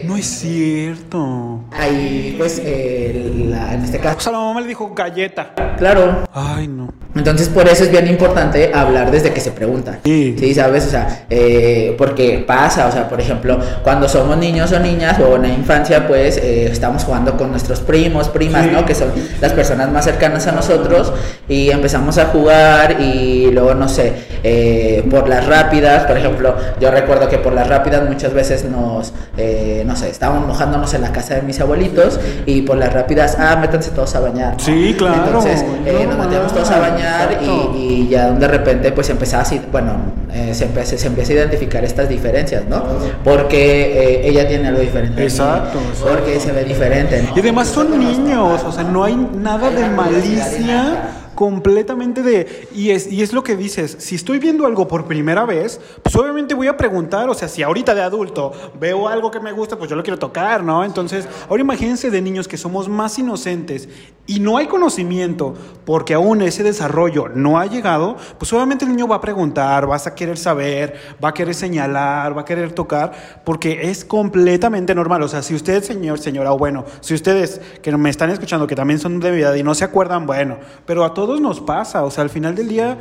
No 0.04 0.16
es 0.16 0.26
cierto. 0.26 1.60
Ahí, 1.70 2.34
pues, 2.36 2.60
eh, 2.64 3.32
la- 3.48 3.74
en 3.74 3.84
este 3.84 3.98
O 3.98 4.02
caso, 4.02 4.20
sea, 4.20 4.32
la 4.32 4.38
mamá 4.38 4.60
le 4.60 4.66
dijo 4.68 4.92
galleta. 4.94 5.52
claro. 5.78 6.26
Ay, 6.32 6.66
no. 6.66 6.92
Entonces, 7.14 7.48
por 7.48 7.66
eso 7.68 7.84
es 7.84 7.90
bien 7.90 8.06
importante 8.08 8.72
hablar 8.74 9.10
desde 9.10 9.32
que 9.32 9.40
se 9.40 9.50
pregunta. 9.52 10.00
Sí. 10.04 10.36
Sí, 10.38 10.54
¿sabes? 10.54 10.86
O 10.86 10.90
sea, 10.90 11.24
eh, 11.30 11.94
porque 11.96 12.44
pasa, 12.46 12.86
o 12.88 12.92
sea, 12.92 13.08
por 13.08 13.20
ejemplo, 13.20 13.58
cuando 13.82 14.06
somos 14.08 14.36
niños 14.36 14.70
o 14.72 14.80
niñas 14.80 15.18
o 15.20 15.36
en 15.36 15.42
la 15.42 15.48
infancia, 15.48 16.06
pues 16.06 16.36
eh, 16.36 16.66
estamos 16.70 17.04
jugando 17.04 17.36
con 17.36 17.50
nuestros 17.50 17.80
primos, 17.80 18.28
primas, 18.28 18.64
Sí. 18.66 18.70
¿no? 18.72 18.84
Que 18.84 18.94
son 18.94 19.12
las 19.40 19.52
personas 19.54 19.90
más 19.90 20.04
cercanas 20.04 20.46
a 20.46 20.52
nosotros 20.52 21.12
y 21.48 21.70
empezamos 21.70 22.18
a 22.18 22.26
jugar 22.26 23.00
y 23.00 23.50
luego, 23.50 23.74
no 23.74 23.88
sé, 23.88 24.12
eh, 24.42 25.02
por 25.10 25.26
las 25.28 25.46
rápidas, 25.46 26.04
por 26.04 26.18
ejemplo, 26.18 26.54
yo 26.80 26.90
recuerdo 26.90 27.28
que 27.28 27.38
por 27.38 27.52
las 27.54 27.68
rápidas 27.68 28.06
muchas 28.08 28.34
veces 28.34 28.64
nos, 28.64 29.14
eh, 29.38 29.75
no 29.84 29.96
sé, 29.96 30.10
estábamos 30.10 30.46
mojándonos 30.46 30.92
en 30.94 31.02
la 31.02 31.12
casa 31.12 31.34
de 31.34 31.42
mis 31.42 31.60
abuelitos 31.60 32.18
y 32.46 32.62
por 32.62 32.76
las 32.76 32.92
rápidas, 32.92 33.36
ah, 33.38 33.56
métanse 33.56 33.90
todos 33.90 34.14
a 34.14 34.20
bañar. 34.20 34.54
¿no? 34.54 34.58
Sí, 34.58 34.94
claro. 34.96 35.24
Entonces, 35.26 35.64
eh, 35.84 36.06
No 36.08 36.16
nos 36.16 36.26
metíamos 36.26 36.52
todos 36.52 36.70
a 36.70 36.78
bañar 36.78 37.38
y, 37.42 37.76
y 37.78 38.08
ya 38.08 38.30
de 38.30 38.48
repente 38.48 38.92
pues 38.92 39.10
empezaba 39.10 39.42
así, 39.42 39.60
bueno, 39.70 39.92
eh, 40.32 40.52
se, 40.54 40.64
empieza, 40.64 40.98
se 40.98 41.06
empieza 41.06 41.32
a 41.32 41.36
identificar 41.36 41.84
estas 41.84 42.08
diferencias, 42.08 42.64
¿no? 42.68 42.82
Porque 43.24 44.20
eh, 44.24 44.28
ella 44.28 44.46
tiene 44.46 44.68
algo 44.68 44.80
diferente. 44.80 45.16
mí, 45.20 45.22
Exacto, 45.22 45.78
Porque 46.02 46.38
se 46.40 46.52
ve 46.52 46.64
diferente. 46.64 47.22
¿no? 47.22 47.36
Y 47.36 47.40
además 47.40 47.68
son 47.68 47.98
niños, 47.98 48.62
o 48.64 48.72
sea, 48.72 48.84
no 48.84 49.04
hay 49.04 49.16
nada 49.16 49.70
de 49.70 49.88
malicia 49.88 51.10
completamente 51.36 52.24
de 52.24 52.68
y 52.74 52.90
es 52.90 53.06
y 53.12 53.22
es 53.22 53.32
lo 53.32 53.44
que 53.44 53.56
dices, 53.56 53.96
si 54.00 54.16
estoy 54.16 54.40
viendo 54.40 54.66
algo 54.66 54.88
por 54.88 55.04
primera 55.04 55.44
vez, 55.44 55.80
pues 56.02 56.16
obviamente 56.16 56.54
voy 56.54 56.66
a 56.66 56.76
preguntar, 56.76 57.28
o 57.28 57.34
sea, 57.34 57.46
si 57.46 57.62
ahorita 57.62 57.94
de 57.94 58.02
adulto 58.02 58.52
veo 58.80 59.06
algo 59.06 59.30
que 59.30 59.38
me 59.38 59.52
gusta, 59.52 59.78
pues 59.78 59.88
yo 59.88 59.94
lo 59.94 60.02
quiero 60.02 60.18
tocar, 60.18 60.64
¿no? 60.64 60.82
Entonces, 60.82 61.28
ahora 61.48 61.60
imagínense 61.60 62.10
de 62.10 62.20
niños 62.20 62.48
que 62.48 62.56
somos 62.56 62.88
más 62.88 63.16
inocentes 63.18 63.88
y 64.26 64.40
no 64.40 64.56
hay 64.56 64.66
conocimiento 64.66 65.54
porque 65.84 66.14
aún 66.14 66.42
ese 66.42 66.62
desarrollo 66.62 67.28
no 67.28 67.60
ha 67.60 67.66
llegado, 67.66 68.16
pues 68.38 68.52
obviamente 68.52 68.84
el 68.84 68.90
niño 68.90 69.06
va 69.06 69.16
a 69.16 69.20
preguntar, 69.20 69.86
vas 69.86 70.06
a 70.06 70.14
querer 70.14 70.36
saber, 70.36 70.96
va 71.22 71.28
a 71.28 71.34
querer 71.34 71.54
señalar, 71.54 72.36
va 72.36 72.42
a 72.42 72.44
querer 72.44 72.72
tocar, 72.72 73.12
porque 73.44 73.90
es 73.90 74.04
completamente 74.04 74.94
normal. 74.94 75.22
O 75.22 75.28
sea, 75.28 75.42
si 75.42 75.54
usted, 75.54 75.82
señor, 75.82 76.18
señora, 76.18 76.52
o 76.52 76.58
bueno, 76.58 76.84
si 77.00 77.14
ustedes 77.14 77.60
que 77.82 77.96
me 77.96 78.10
están 78.10 78.30
escuchando, 78.30 78.66
que 78.66 78.74
también 78.74 78.98
son 78.98 79.20
de 79.20 79.30
mi 79.30 79.40
edad 79.40 79.54
y 79.54 79.62
no 79.62 79.74
se 79.74 79.84
acuerdan, 79.84 80.26
bueno, 80.26 80.58
pero 80.86 81.04
a 81.04 81.14
todos 81.14 81.25
nos 81.40 81.60
pasa. 81.60 82.04
O 82.04 82.10
sea, 82.10 82.22
al 82.24 82.30
final 82.30 82.54
del 82.54 82.68
día 82.68 82.96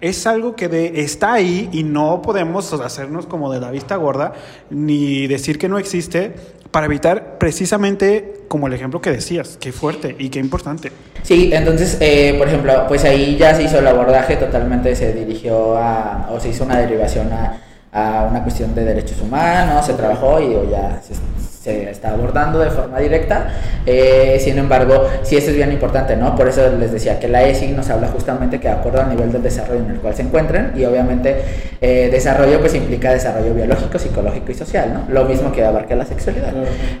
es 0.00 0.26
algo 0.26 0.54
que 0.56 0.68
de- 0.68 1.00
está 1.02 1.34
ahí 1.34 1.68
y 1.72 1.82
no 1.82 2.22
podemos 2.22 2.72
hacernos 2.72 3.26
como 3.26 3.52
de 3.52 3.60
la 3.60 3.70
vista 3.70 3.96
gorda 3.96 4.32
ni 4.70 5.26
decir 5.26 5.58
que 5.58 5.68
no 5.68 5.78
existe 5.78 6.32
para 6.70 6.86
evitar 6.86 7.36
precisamente 7.38 8.42
como 8.48 8.66
el 8.68 8.72
ejemplo 8.72 9.00
que 9.00 9.10
decías, 9.10 9.56
qué 9.60 9.72
fuerte 9.72 10.14
y 10.18 10.28
qué 10.28 10.38
importante. 10.38 10.90
Sí, 11.22 11.50
entonces, 11.52 11.98
eh, 12.00 12.34
por 12.38 12.48
ejemplo, 12.48 12.72
pues 12.88 13.04
ahí 13.04 13.36
ya 13.36 13.54
se 13.54 13.64
hizo 13.64 13.78
el 13.80 13.86
abordaje, 13.86 14.36
totalmente 14.36 14.94
se 14.96 15.12
dirigió 15.12 15.76
a, 15.76 16.28
o 16.32 16.40
se 16.40 16.48
hizo 16.50 16.64
una 16.64 16.78
derivación 16.78 17.30
a, 17.32 17.60
a 17.92 18.26
una 18.30 18.42
cuestión 18.42 18.74
de 18.74 18.84
derechos 18.84 19.20
humanos, 19.20 19.84
se 19.84 19.94
trabajó 19.94 20.40
y 20.40 20.54
o 20.54 20.68
ya 20.70 21.00
se, 21.02 21.14
se 21.62 21.90
está 21.90 22.12
abordando 22.12 22.58
de 22.60 22.70
forma 22.70 22.98
directa. 23.00 23.48
Eh, 23.84 24.38
sin 24.40 24.56
embargo, 24.58 25.06
sí, 25.22 25.36
eso 25.36 25.50
es 25.50 25.56
bien 25.56 25.70
importante, 25.72 26.16
¿no? 26.16 26.34
Por 26.34 26.48
eso 26.48 26.62
les 26.78 26.90
decía 26.90 27.18
que 27.20 27.28
la 27.28 27.42
ESI 27.42 27.68
nos 27.68 27.90
habla 27.90 28.08
justamente 28.08 28.58
que 28.58 28.68
de 28.68 28.74
acuerdo 28.74 29.02
al 29.02 29.10
nivel 29.10 29.30
del 29.30 29.42
desarrollo 29.42 29.80
en 29.80 29.90
el 29.90 29.96
cual 29.98 30.14
se 30.14 30.22
encuentren 30.22 30.72
y 30.74 30.84
obviamente 30.84 31.36
eh, 31.82 32.08
desarrollo 32.10 32.60
pues 32.60 32.74
implica 32.74 33.12
desarrollo 33.12 33.52
biológico, 33.52 33.98
psicológico 33.98 34.52
y 34.52 34.54
social, 34.54 34.92
¿no? 34.94 35.12
Lo 35.12 35.24
mismo 35.26 35.52
que 35.52 35.62
abarca 35.64 35.94
la 35.94 36.06
sexualidad. 36.06 36.52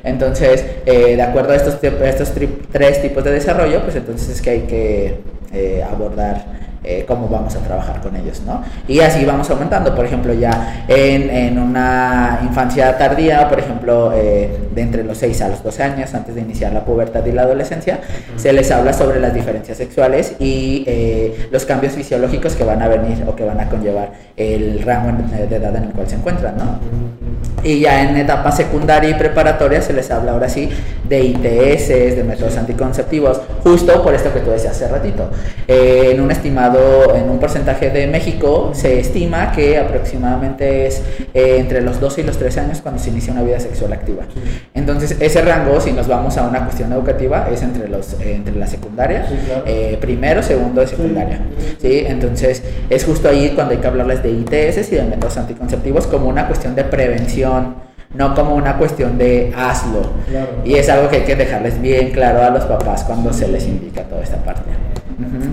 Entonces, 0.04 0.64
eh, 0.84 1.16
de 1.16 1.22
acuerdo 1.22 1.52
a 1.52 1.56
estos, 1.56 1.80
tri- 1.80 2.50
tres 2.70 3.00
tipos 3.00 3.24
de 3.24 3.32
desarrollo, 3.32 3.80
pues 3.82 3.96
entonces 3.96 4.28
es 4.28 4.42
que 4.42 4.50
hay 4.50 4.60
que 4.60 5.20
eh, 5.54 5.82
abordar 5.90 6.44
eh, 6.84 7.04
cómo 7.06 7.28
vamos 7.28 7.54
a 7.56 7.58
trabajar 7.60 8.00
con 8.00 8.16
ellos, 8.16 8.40
¿no? 8.46 8.62
Y 8.88 9.00
así 9.00 9.24
vamos 9.24 9.50
aumentando, 9.50 9.94
por 9.94 10.04
ejemplo, 10.06 10.32
ya 10.32 10.84
en, 10.88 11.28
en 11.30 11.58
una 11.58 12.40
infancia 12.42 12.96
tardía, 12.96 13.48
por 13.48 13.58
ejemplo, 13.60 14.12
eh, 14.14 14.48
de 14.74 14.80
entre 14.82 15.04
los 15.04 15.18
6 15.18 15.42
a 15.42 15.48
los 15.48 15.62
12 15.62 15.82
años, 15.82 16.14
antes 16.14 16.34
de 16.34 16.40
iniciar 16.40 16.72
la 16.72 16.84
pubertad 16.84 17.24
y 17.26 17.32
la 17.32 17.42
adolescencia, 17.42 18.00
se 18.36 18.52
les 18.52 18.70
habla 18.70 18.92
sobre 18.92 19.20
las 19.20 19.34
diferencias 19.34 19.76
sexuales 19.78 20.34
y 20.38 20.84
eh, 20.86 21.48
los 21.50 21.64
cambios 21.66 21.92
fisiológicos 21.94 22.54
que 22.56 22.64
van 22.64 22.80
a 22.82 22.88
venir 22.88 23.24
o 23.26 23.36
que 23.36 23.44
van 23.44 23.60
a 23.60 23.68
conllevar 23.68 24.12
el 24.36 24.82
rango 24.82 25.10
en- 25.10 25.48
de 25.50 25.56
edad 25.56 25.74
en 25.76 25.84
el 25.84 25.90
cual 25.90 26.08
se 26.08 26.16
encuentran, 26.16 26.56
¿no? 26.56 26.78
Y 27.62 27.80
ya 27.80 28.02
en 28.02 28.16
etapa 28.16 28.50
secundaria 28.52 29.10
y 29.10 29.14
preparatoria 29.14 29.82
se 29.82 29.92
les 29.92 30.10
habla 30.10 30.32
ahora 30.32 30.48
sí 30.48 30.70
de 31.08 31.20
ITS, 31.24 31.88
de 32.16 32.24
métodos 32.26 32.56
anticonceptivos, 32.56 33.40
justo 33.62 34.02
por 34.02 34.14
esto 34.14 34.32
que 34.32 34.40
tú 34.40 34.50
decías 34.50 34.72
hace 34.76 34.88
ratito. 34.88 35.28
Eh, 35.68 36.10
en 36.12 36.20
un 36.22 36.30
estimado, 36.30 36.69
en 37.14 37.28
un 37.30 37.38
porcentaje 37.38 37.90
de 37.90 38.06
México, 38.06 38.70
se 38.74 39.00
estima 39.00 39.52
que 39.52 39.78
aproximadamente 39.78 40.86
es 40.86 41.02
eh, 41.34 41.56
entre 41.58 41.80
los 41.82 42.00
12 42.00 42.20
y 42.20 42.24
los 42.24 42.38
13 42.38 42.60
años 42.60 42.80
cuando 42.80 43.00
se 43.00 43.10
inicia 43.10 43.32
una 43.32 43.42
vida 43.42 43.60
sexual 43.60 43.92
activa. 43.92 44.24
Entonces, 44.74 45.16
ese 45.20 45.42
rango, 45.42 45.80
si 45.80 45.92
nos 45.92 46.08
vamos 46.08 46.36
a 46.36 46.42
una 46.46 46.64
cuestión 46.64 46.92
educativa, 46.92 47.48
es 47.52 47.62
entre, 47.62 47.88
los, 47.88 48.14
eh, 48.14 48.34
entre 48.34 48.54
la 48.56 48.66
secundaria, 48.66 49.26
Sí, 49.28 49.34
claro. 49.46 49.62
eh, 49.66 49.98
primero, 50.00 50.42
segundo 50.42 50.80
de 50.80 50.86
secundaria. 50.86 51.40
¿sí? 51.80 52.04
Entonces, 52.06 52.62
es 52.88 53.04
justo 53.04 53.28
ahí 53.28 53.50
cuando 53.54 53.72
hay 53.74 53.80
que 53.80 53.86
hablarles 53.86 54.22
de 54.22 54.30
ITS 54.30 54.92
y 54.92 54.96
de 54.96 55.02
métodos 55.04 55.36
anticonceptivos 55.36 56.06
como 56.06 56.28
una 56.28 56.46
cuestión 56.46 56.74
de 56.74 56.84
prevención, 56.84 57.74
no 58.12 58.34
como 58.34 58.56
una 58.56 58.76
cuestión 58.76 59.18
de 59.18 59.52
hazlo. 59.56 60.02
Claro. 60.28 60.48
Y 60.64 60.74
es 60.74 60.88
algo 60.88 61.08
que 61.08 61.16
hay 61.18 61.22
que 61.22 61.36
dejarles 61.36 61.80
bien 61.80 62.10
claro 62.10 62.42
a 62.42 62.50
los 62.50 62.64
papás 62.64 63.04
cuando 63.04 63.32
se 63.32 63.46
les 63.46 63.64
indica 63.66 64.02
toda 64.02 64.22
esta 64.22 64.36
parte. 64.38 64.59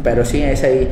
Pero 0.04 0.26
sí, 0.26 0.42
es 0.44 0.64
ahí. 0.64 0.88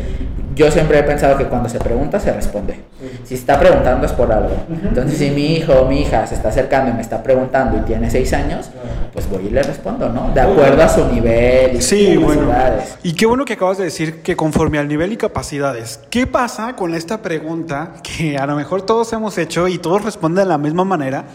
Yo 0.55 0.71
siempre 0.71 0.99
he 0.99 1.03
pensado 1.03 1.37
que 1.37 1.45
cuando 1.45 1.67
se 1.67 1.79
pregunta, 1.79 2.17
se 2.19 2.31
responde. 2.31 2.79
Si 3.25 3.33
está 3.35 3.59
preguntando 3.59 4.05
es 4.05 4.13
por 4.13 4.31
algo. 4.31 4.55
Entonces, 4.83 5.17
si 5.17 5.29
mi 5.31 5.55
hijo 5.57 5.73
o 5.73 5.87
mi 5.89 6.01
hija 6.01 6.25
se 6.27 6.35
está 6.35 6.47
acercando 6.47 6.91
y 6.91 6.93
me 6.93 7.01
está 7.01 7.21
preguntando 7.21 7.77
y 7.77 7.81
tiene 7.81 8.09
seis 8.09 8.31
años, 8.31 8.69
pues 9.11 9.29
voy 9.29 9.47
y 9.47 9.49
le 9.49 9.61
respondo, 9.63 10.07
¿no? 10.09 10.31
De 10.33 10.39
acuerdo 10.39 10.81
a 10.81 10.87
su 10.87 11.05
nivel 11.11 11.75
y 11.75 11.81
Sí, 11.81 12.13
sus 12.15 12.23
bueno. 12.23 12.47
capacidades. 12.47 12.97
Y 13.03 13.13
qué 13.13 13.25
bueno 13.25 13.43
que 13.43 13.53
acabas 13.53 13.77
de 13.79 13.83
decir 13.83 14.21
que 14.21 14.37
conforme 14.37 14.79
al 14.79 14.87
nivel 14.87 15.11
y 15.11 15.17
capacidades. 15.17 15.99
¿Qué 16.09 16.25
pasa 16.25 16.73
con 16.77 16.95
esta 16.95 17.21
pregunta 17.21 17.95
que 18.01 18.37
a 18.37 18.45
lo 18.45 18.55
mejor 18.55 18.81
todos 18.83 19.11
hemos 19.11 19.37
hecho 19.37 19.67
y 19.67 19.77
todos 19.77 20.05
responden 20.05 20.45
de 20.45 20.49
la 20.49 20.57
misma 20.57 20.85
manera? 20.85 21.25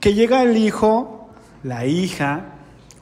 Que 0.00 0.14
llega 0.14 0.42
el 0.42 0.56
hijo, 0.56 1.28
la 1.62 1.84
hija 1.84 2.40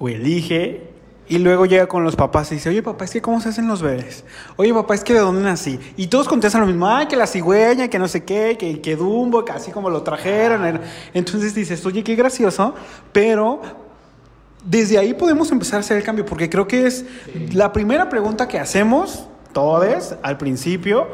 o 0.00 0.08
elige 0.08 0.89
y 1.30 1.38
luego 1.38 1.64
llega 1.64 1.86
con 1.86 2.02
los 2.02 2.16
papás 2.16 2.50
y 2.50 2.56
dice, 2.56 2.70
oye 2.70 2.82
papá, 2.82 3.04
es 3.04 3.12
que 3.12 3.22
cómo 3.22 3.40
se 3.40 3.50
hacen 3.50 3.68
los 3.68 3.80
bebés. 3.80 4.24
Oye 4.56 4.74
papá, 4.74 4.96
es 4.96 5.04
que 5.04 5.14
de 5.14 5.20
dónde 5.20 5.42
nací. 5.42 5.78
Y 5.96 6.08
todos 6.08 6.26
contestan 6.26 6.60
lo 6.62 6.66
mismo, 6.66 6.88
ay, 6.88 7.06
que 7.06 7.14
la 7.14 7.28
cigüeña, 7.28 7.86
que 7.86 8.00
no 8.00 8.08
sé 8.08 8.24
qué, 8.24 8.56
que, 8.58 8.80
que 8.80 8.96
Dumbo, 8.96 9.44
que 9.44 9.52
así 9.52 9.70
como 9.70 9.90
lo 9.90 10.02
trajeron. 10.02 10.80
Entonces 11.14 11.54
dices, 11.54 11.86
oye, 11.86 12.02
qué 12.02 12.16
gracioso, 12.16 12.74
pero 13.12 13.62
desde 14.64 14.98
ahí 14.98 15.14
podemos 15.14 15.52
empezar 15.52 15.76
a 15.76 15.80
hacer 15.80 15.98
el 15.98 16.02
cambio, 16.02 16.26
porque 16.26 16.50
creo 16.50 16.66
que 16.66 16.88
es 16.88 17.04
la 17.52 17.72
primera 17.72 18.08
pregunta 18.08 18.48
que 18.48 18.58
hacemos 18.58 19.28
todos 19.52 20.16
al 20.22 20.36
principio, 20.36 21.06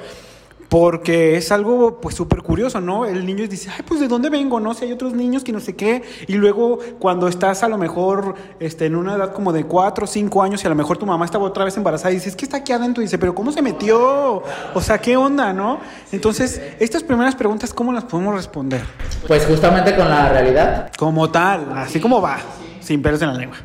porque 0.69 1.37
es 1.37 1.53
algo 1.53 2.01
pues 2.01 2.15
súper 2.15 2.43
curioso, 2.43 2.81
¿no? 2.81 3.07
El 3.07 3.25
niño 3.27 3.47
dice, 3.47 3.71
ay, 3.71 3.85
pues 3.87 4.01
de 4.01 4.09
dónde 4.09 4.31
vengo, 4.31 4.61
¿no? 4.61 4.75
Si 4.75 4.85
hay 4.85 4.93
otros 4.93 5.13
niños 5.13 5.45
que 5.45 5.53
no 5.53 5.61
sé 5.61 5.77
qué, 5.77 6.03
y 6.27 6.35
luego 6.35 6.79
cuando 6.99 7.29
estás 7.29 7.63
a 7.63 7.69
lo 7.69 7.79
mejor 7.79 8.35
este, 8.61 8.87
en 8.87 8.97
una 8.97 9.15
edad 9.15 9.33
como 9.33 9.53
de 9.53 9.65
4 9.65 10.05
o 10.05 10.07
5 10.07 10.43
años 10.43 10.63
y 10.63 10.67
a 10.67 10.71
lo 10.71 10.77
mejor 10.77 10.97
tu 10.99 11.07
mamá 11.07 11.25
estaba 11.25 11.45
otra 11.45 11.65
vez 11.65 11.77
embarazada 11.77 12.11
y 12.13 12.15
dices, 12.15 12.29
es 12.29 12.37
que 12.37 12.45
está 12.45 12.59
aquí 12.59 12.73
adentro, 12.73 13.03
y 13.03 13.07
dice, 13.07 13.19
pero 13.19 13.35
¿cómo 13.35 13.53
se 13.53 13.63
metió? 13.63 14.43
O 14.75 14.81
sea, 14.81 14.99
¿qué 14.99 15.17
onda, 15.17 15.53
no? 15.53 15.79
Entonces, 16.13 16.61
estas 16.79 17.03
primeras 17.03 17.35
preguntas, 17.35 17.73
¿cómo 17.73 17.93
las 17.93 18.05
podemos 18.05 18.35
responder? 18.35 18.83
Pues 19.27 19.47
justamente 19.47 19.95
con 19.95 20.09
la 20.09 20.29
realidad. 20.29 20.91
Como 20.99 21.31
tal, 21.31 21.73
así 21.77 22.01
como 22.01 22.21
va, 22.21 22.39
sin 22.81 23.03
pelos 23.03 23.23
en 23.23 23.29
la 23.29 23.35
lengua. 23.35 23.57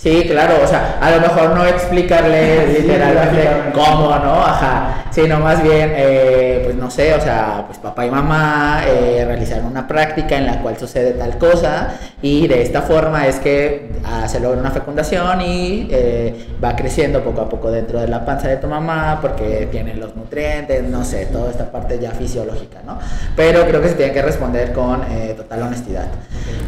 Sí, 0.00 0.26
claro, 0.28 0.54
o 0.62 0.66
sea, 0.66 0.98
a 1.00 1.10
lo 1.10 1.20
mejor 1.20 1.56
no 1.56 1.66
explicarle 1.66 2.68
literalmente 2.80 3.72
cómo, 3.74 4.10
¿no? 4.10 4.34
Ajá, 4.44 5.06
sino 5.10 5.40
más 5.40 5.60
bien, 5.60 5.92
eh, 5.96 6.60
pues 6.62 6.76
no 6.76 6.88
sé, 6.88 7.12
o 7.14 7.20
sea, 7.20 7.64
pues 7.66 7.78
papá 7.78 8.06
y 8.06 8.10
mamá 8.10 8.82
eh, 8.86 9.24
realizaron 9.26 9.66
una 9.66 9.88
práctica 9.88 10.36
en 10.36 10.46
la 10.46 10.60
cual 10.62 10.78
sucede 10.78 11.14
tal 11.14 11.36
cosa 11.38 11.94
y 12.22 12.46
de 12.46 12.62
esta 12.62 12.82
forma 12.82 13.26
es 13.26 13.40
que 13.40 13.90
ah, 14.04 14.28
se 14.28 14.38
logra 14.38 14.60
una 14.60 14.70
fecundación 14.70 15.40
y 15.40 15.88
eh, 15.90 16.46
va 16.62 16.76
creciendo 16.76 17.24
poco 17.24 17.40
a 17.40 17.48
poco 17.48 17.72
dentro 17.72 18.00
de 18.00 18.06
la 18.06 18.24
panza 18.24 18.46
de 18.46 18.58
tu 18.58 18.68
mamá 18.68 19.18
porque 19.20 19.68
tiene 19.72 19.94
los 19.94 20.14
nutrientes, 20.14 20.84
no 20.84 21.04
sé, 21.04 21.26
toda 21.26 21.50
esta 21.50 21.72
parte 21.72 21.98
ya 21.98 22.12
fisiológica, 22.12 22.78
¿no? 22.86 23.00
Pero 23.34 23.66
creo 23.66 23.82
que 23.82 23.88
se 23.88 23.94
tiene 23.96 24.12
que 24.12 24.22
responder 24.22 24.72
con 24.72 25.02
total 25.36 25.62
honestidad. 25.62 26.06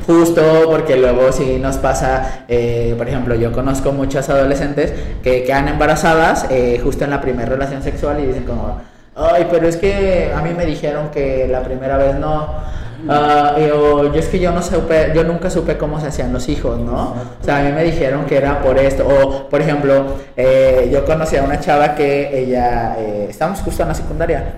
Justo 0.06 0.42
porque 0.66 0.96
luego 0.96 1.30
si 1.30 1.58
nos 1.58 1.76
pasa, 1.76 2.44
por 2.46 3.08
ejemplo, 3.08 3.19
ejemplo, 3.20 3.34
yo 3.34 3.52
conozco 3.52 3.92
muchas 3.92 4.30
adolescentes 4.30 4.92
que 5.22 5.44
quedan 5.44 5.68
embarazadas 5.68 6.46
eh, 6.50 6.80
justo 6.82 7.04
en 7.04 7.10
la 7.10 7.20
primera 7.20 7.48
relación 7.48 7.82
sexual 7.82 8.18
y 8.20 8.26
dicen 8.26 8.44
como, 8.44 8.80
ay, 9.14 9.46
pero 9.50 9.68
es 9.68 9.76
que 9.76 10.32
a 10.34 10.40
mí 10.40 10.50
me 10.56 10.64
dijeron 10.64 11.10
que 11.10 11.46
la 11.48 11.62
primera 11.62 11.96
vez 11.96 12.16
no. 12.16 12.80
Uh, 13.02 13.58
yo, 13.58 14.12
es 14.14 14.28
que 14.28 14.38
yo 14.38 14.52
no 14.52 14.62
supe, 14.62 15.12
yo 15.14 15.24
nunca 15.24 15.48
supe 15.48 15.78
cómo 15.78 15.98
se 16.00 16.08
hacían 16.08 16.34
los 16.34 16.46
hijos, 16.50 16.78
¿no? 16.78 17.14
O 17.40 17.44
sea, 17.44 17.58
a 17.58 17.62
mí 17.62 17.72
me 17.72 17.82
dijeron 17.82 18.26
que 18.26 18.36
era 18.36 18.60
por 18.60 18.78
esto. 18.78 19.06
O, 19.08 19.48
por 19.48 19.62
ejemplo, 19.62 20.16
eh, 20.36 20.90
yo 20.92 21.04
conocí 21.06 21.36
a 21.36 21.42
una 21.42 21.58
chava 21.60 21.94
que 21.94 22.38
ella, 22.38 22.96
eh, 22.98 23.28
estábamos 23.30 23.60
justo 23.60 23.82
en 23.82 23.88
la 23.88 23.94
secundaria, 23.94 24.52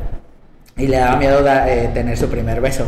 y 0.76 0.86
le 0.86 0.96
daba 0.96 1.16
miedo 1.16 1.44
eh, 1.46 1.90
tener 1.92 2.16
su 2.16 2.28
primer 2.28 2.60
beso 2.62 2.86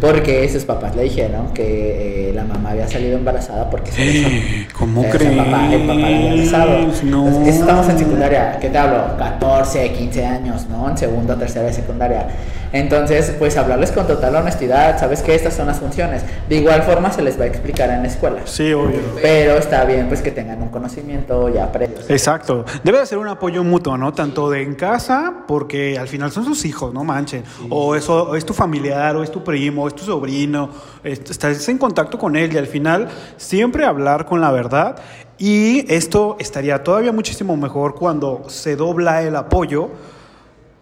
porque 0.00 0.48
sus 0.48 0.64
papás 0.64 0.96
le 0.96 1.02
dijeron 1.02 1.52
que 1.52 2.30
eh, 2.30 2.32
la 2.32 2.44
mamá 2.44 2.70
había 2.70 2.88
salido 2.88 3.18
embarazada 3.18 3.68
porque 3.68 3.92
se 3.92 4.04
besó. 4.04 4.28
¿Cómo 4.78 5.02
crees? 5.02 5.32
El 5.32 5.36
papá, 5.36 5.72
el 5.72 5.80
papá 5.82 5.94
la 5.94 6.06
había 6.06 6.34
besado. 6.34 6.88
No. 7.04 7.46
estamos 7.46 7.88
en 7.90 7.98
secundaria, 7.98 8.58
¿qué 8.58 8.70
te 8.70 8.78
hablo? 8.78 9.16
14, 9.18 9.92
15 9.92 10.26
años, 10.26 10.66
¿no? 10.70 10.88
En 10.88 10.96
segunda, 10.96 11.36
tercera 11.36 11.66
de 11.66 11.72
secundaria. 11.74 12.28
Entonces, 12.72 13.34
pues 13.38 13.56
hablarles 13.56 13.92
con 13.92 14.06
total 14.06 14.36
honestidad, 14.36 14.98
sabes 14.98 15.22
que 15.22 15.34
estas 15.34 15.54
son 15.54 15.66
las 15.66 15.78
funciones. 15.78 16.22
De 16.48 16.56
igual 16.56 16.82
forma 16.82 17.10
se 17.10 17.22
les 17.22 17.38
va 17.38 17.44
a 17.44 17.46
explicar 17.46 17.90
en 17.90 18.02
la 18.02 18.08
escuela. 18.08 18.40
Sí, 18.44 18.72
obvio. 18.72 19.00
Pero 19.22 19.56
está 19.56 19.84
bien 19.84 20.08
pues 20.08 20.22
que 20.22 20.30
tengan 20.30 20.62
un 20.62 20.68
conocimiento 20.68 21.48
ya 21.48 21.70
previo. 21.72 21.96
Exacto. 22.08 22.64
Debe 22.84 23.00
de 23.00 23.06
ser 23.06 23.18
un 23.18 23.28
apoyo 23.28 23.64
mutuo, 23.64 23.96
¿no? 23.96 24.12
Tanto 24.12 24.50
de 24.50 24.62
en 24.62 24.74
casa, 24.74 25.44
porque 25.46 25.98
al 25.98 26.08
final 26.08 26.30
son 26.30 26.44
sus 26.44 26.64
hijos, 26.64 26.92
no 26.92 27.04
manchen. 27.04 27.44
O 27.70 27.94
eso 27.94 28.34
es 28.36 28.44
tu 28.44 28.52
familiar, 28.52 29.16
o 29.16 29.22
es 29.22 29.30
tu 29.30 29.42
primo, 29.42 29.84
o 29.84 29.88
es 29.88 29.94
tu 29.94 30.04
sobrino. 30.04 30.70
Estás 31.02 31.68
en 31.68 31.78
contacto 31.78 32.18
con 32.18 32.36
él 32.36 32.52
y 32.52 32.58
al 32.58 32.66
final 32.66 33.08
siempre 33.36 33.84
hablar 33.84 34.26
con 34.26 34.40
la 34.40 34.50
verdad. 34.50 34.96
Y 35.38 35.90
esto 35.92 36.36
estaría 36.40 36.82
todavía 36.82 37.12
muchísimo 37.12 37.56
mejor 37.56 37.94
cuando 37.94 38.42
se 38.48 38.74
dobla 38.74 39.22
el 39.22 39.36
apoyo 39.36 39.90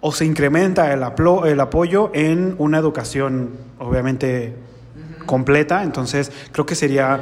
o 0.07 0.13
se 0.13 0.25
incrementa 0.25 0.93
el, 0.93 1.03
el 1.47 1.61
apoyo 1.61 2.13
en 2.15 2.55
una 2.59 2.79
educación, 2.79 3.51
obviamente, 3.81 4.55
completa. 5.27 5.83
Entonces, 5.83 6.31
creo 6.53 6.65
que 6.65 6.77
sería... 6.77 7.21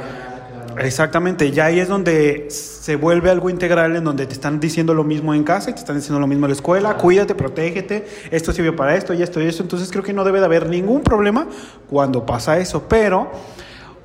Exactamente, 0.77 1.49
ya 1.51 1.65
ahí 1.65 1.79
es 1.79 1.87
donde 1.87 2.47
se 2.49 2.95
vuelve 2.97 3.31
algo 3.31 3.49
integral 3.49 3.95
en 3.95 4.03
donde 4.03 4.27
te 4.27 4.33
están 4.33 4.59
diciendo 4.59 4.93
lo 4.93 5.05
mismo 5.05 5.33
en 5.33 5.45
casa 5.45 5.69
y 5.69 5.73
te 5.73 5.79
están 5.79 5.95
diciendo 5.95 6.19
lo 6.19 6.27
mismo 6.27 6.45
en 6.45 6.49
la 6.49 6.55
escuela, 6.55 6.97
cuídate, 6.97 7.33
protégete, 7.33 8.05
esto 8.29 8.51
sirve 8.51 8.73
para 8.73 8.93
esto 8.95 9.13
y 9.13 9.23
esto 9.23 9.41
y 9.41 9.47
esto, 9.47 9.63
entonces 9.63 9.89
creo 9.89 10.03
que 10.03 10.11
no 10.11 10.25
debe 10.25 10.39
de 10.39 10.45
haber 10.45 10.67
ningún 10.67 11.01
problema 11.01 11.47
cuando 11.89 12.25
pasa 12.25 12.59
eso, 12.59 12.89
pero 12.89 13.31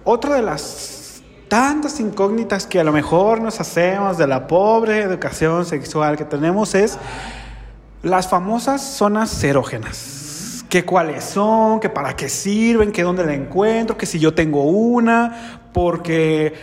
otra 0.05 0.37
de 0.37 0.43
las 0.43 1.22
tantas 1.49 1.99
incógnitas 1.99 2.66
que 2.66 2.78
a 2.78 2.85
lo 2.85 2.93
mejor 2.93 3.41
nos 3.41 3.59
hacemos 3.59 4.16
de 4.16 4.28
la 4.28 4.47
pobre 4.47 5.01
educación 5.01 5.66
sexual 5.66 6.16
que 6.16 6.24
tenemos 6.24 6.76
es 6.76 6.99
las 8.03 8.28
famosas 8.28 8.82
zonas 8.82 9.42
erógenas. 9.44 10.64
¿Qué 10.68 10.84
cuáles 10.84 11.24
son? 11.24 11.80
¿Qué 11.80 11.88
para 11.88 12.14
qué 12.14 12.28
sirven? 12.28 12.92
¿Qué 12.92 13.03
dónde 13.03 13.24
la 13.24 13.34
encuentro? 13.34 13.96
¿Que 13.96 14.07
si 14.07 14.18
yo 14.18 14.32
tengo 14.34 14.62
una? 14.62 15.61
Porque 15.72 16.55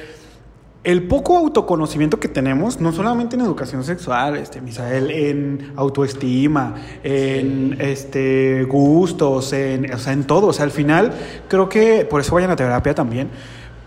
el 0.83 1.03
poco 1.07 1.37
autoconocimiento 1.37 2.17
que 2.17 2.29
tenemos, 2.29 2.79
no 2.79 2.93
solamente 2.93 3.35
en 3.35 3.41
educación 3.41 3.83
sexual, 3.83 4.37
este, 4.37 4.61
Misael, 4.61 5.11
en 5.11 5.73
autoestima, 5.75 6.75
en 7.03 7.75
este, 7.79 8.63
gustos, 8.63 9.51
en, 9.51 9.93
o 9.93 9.99
sea, 9.99 10.13
en 10.13 10.23
todo. 10.23 10.47
O 10.47 10.53
sea, 10.53 10.63
al 10.63 10.71
final, 10.71 11.11
creo 11.49 11.67
que 11.67 12.05
por 12.05 12.21
eso 12.21 12.33
vayan 12.33 12.51
a 12.51 12.55
terapia 12.55 12.95
también 12.95 13.29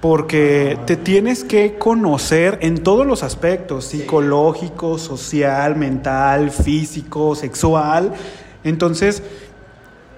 porque 0.01 0.79
te 0.87 0.97
tienes 0.97 1.45
que 1.45 1.77
conocer 1.77 2.59
en 2.63 2.83
todos 2.83 3.07
los 3.07 3.23
aspectos, 3.23 3.85
psicológico, 3.85 4.99
social, 4.99 5.77
mental, 5.77 6.51
físico, 6.51 7.35
sexual. 7.35 8.13
Entonces, 8.65 9.23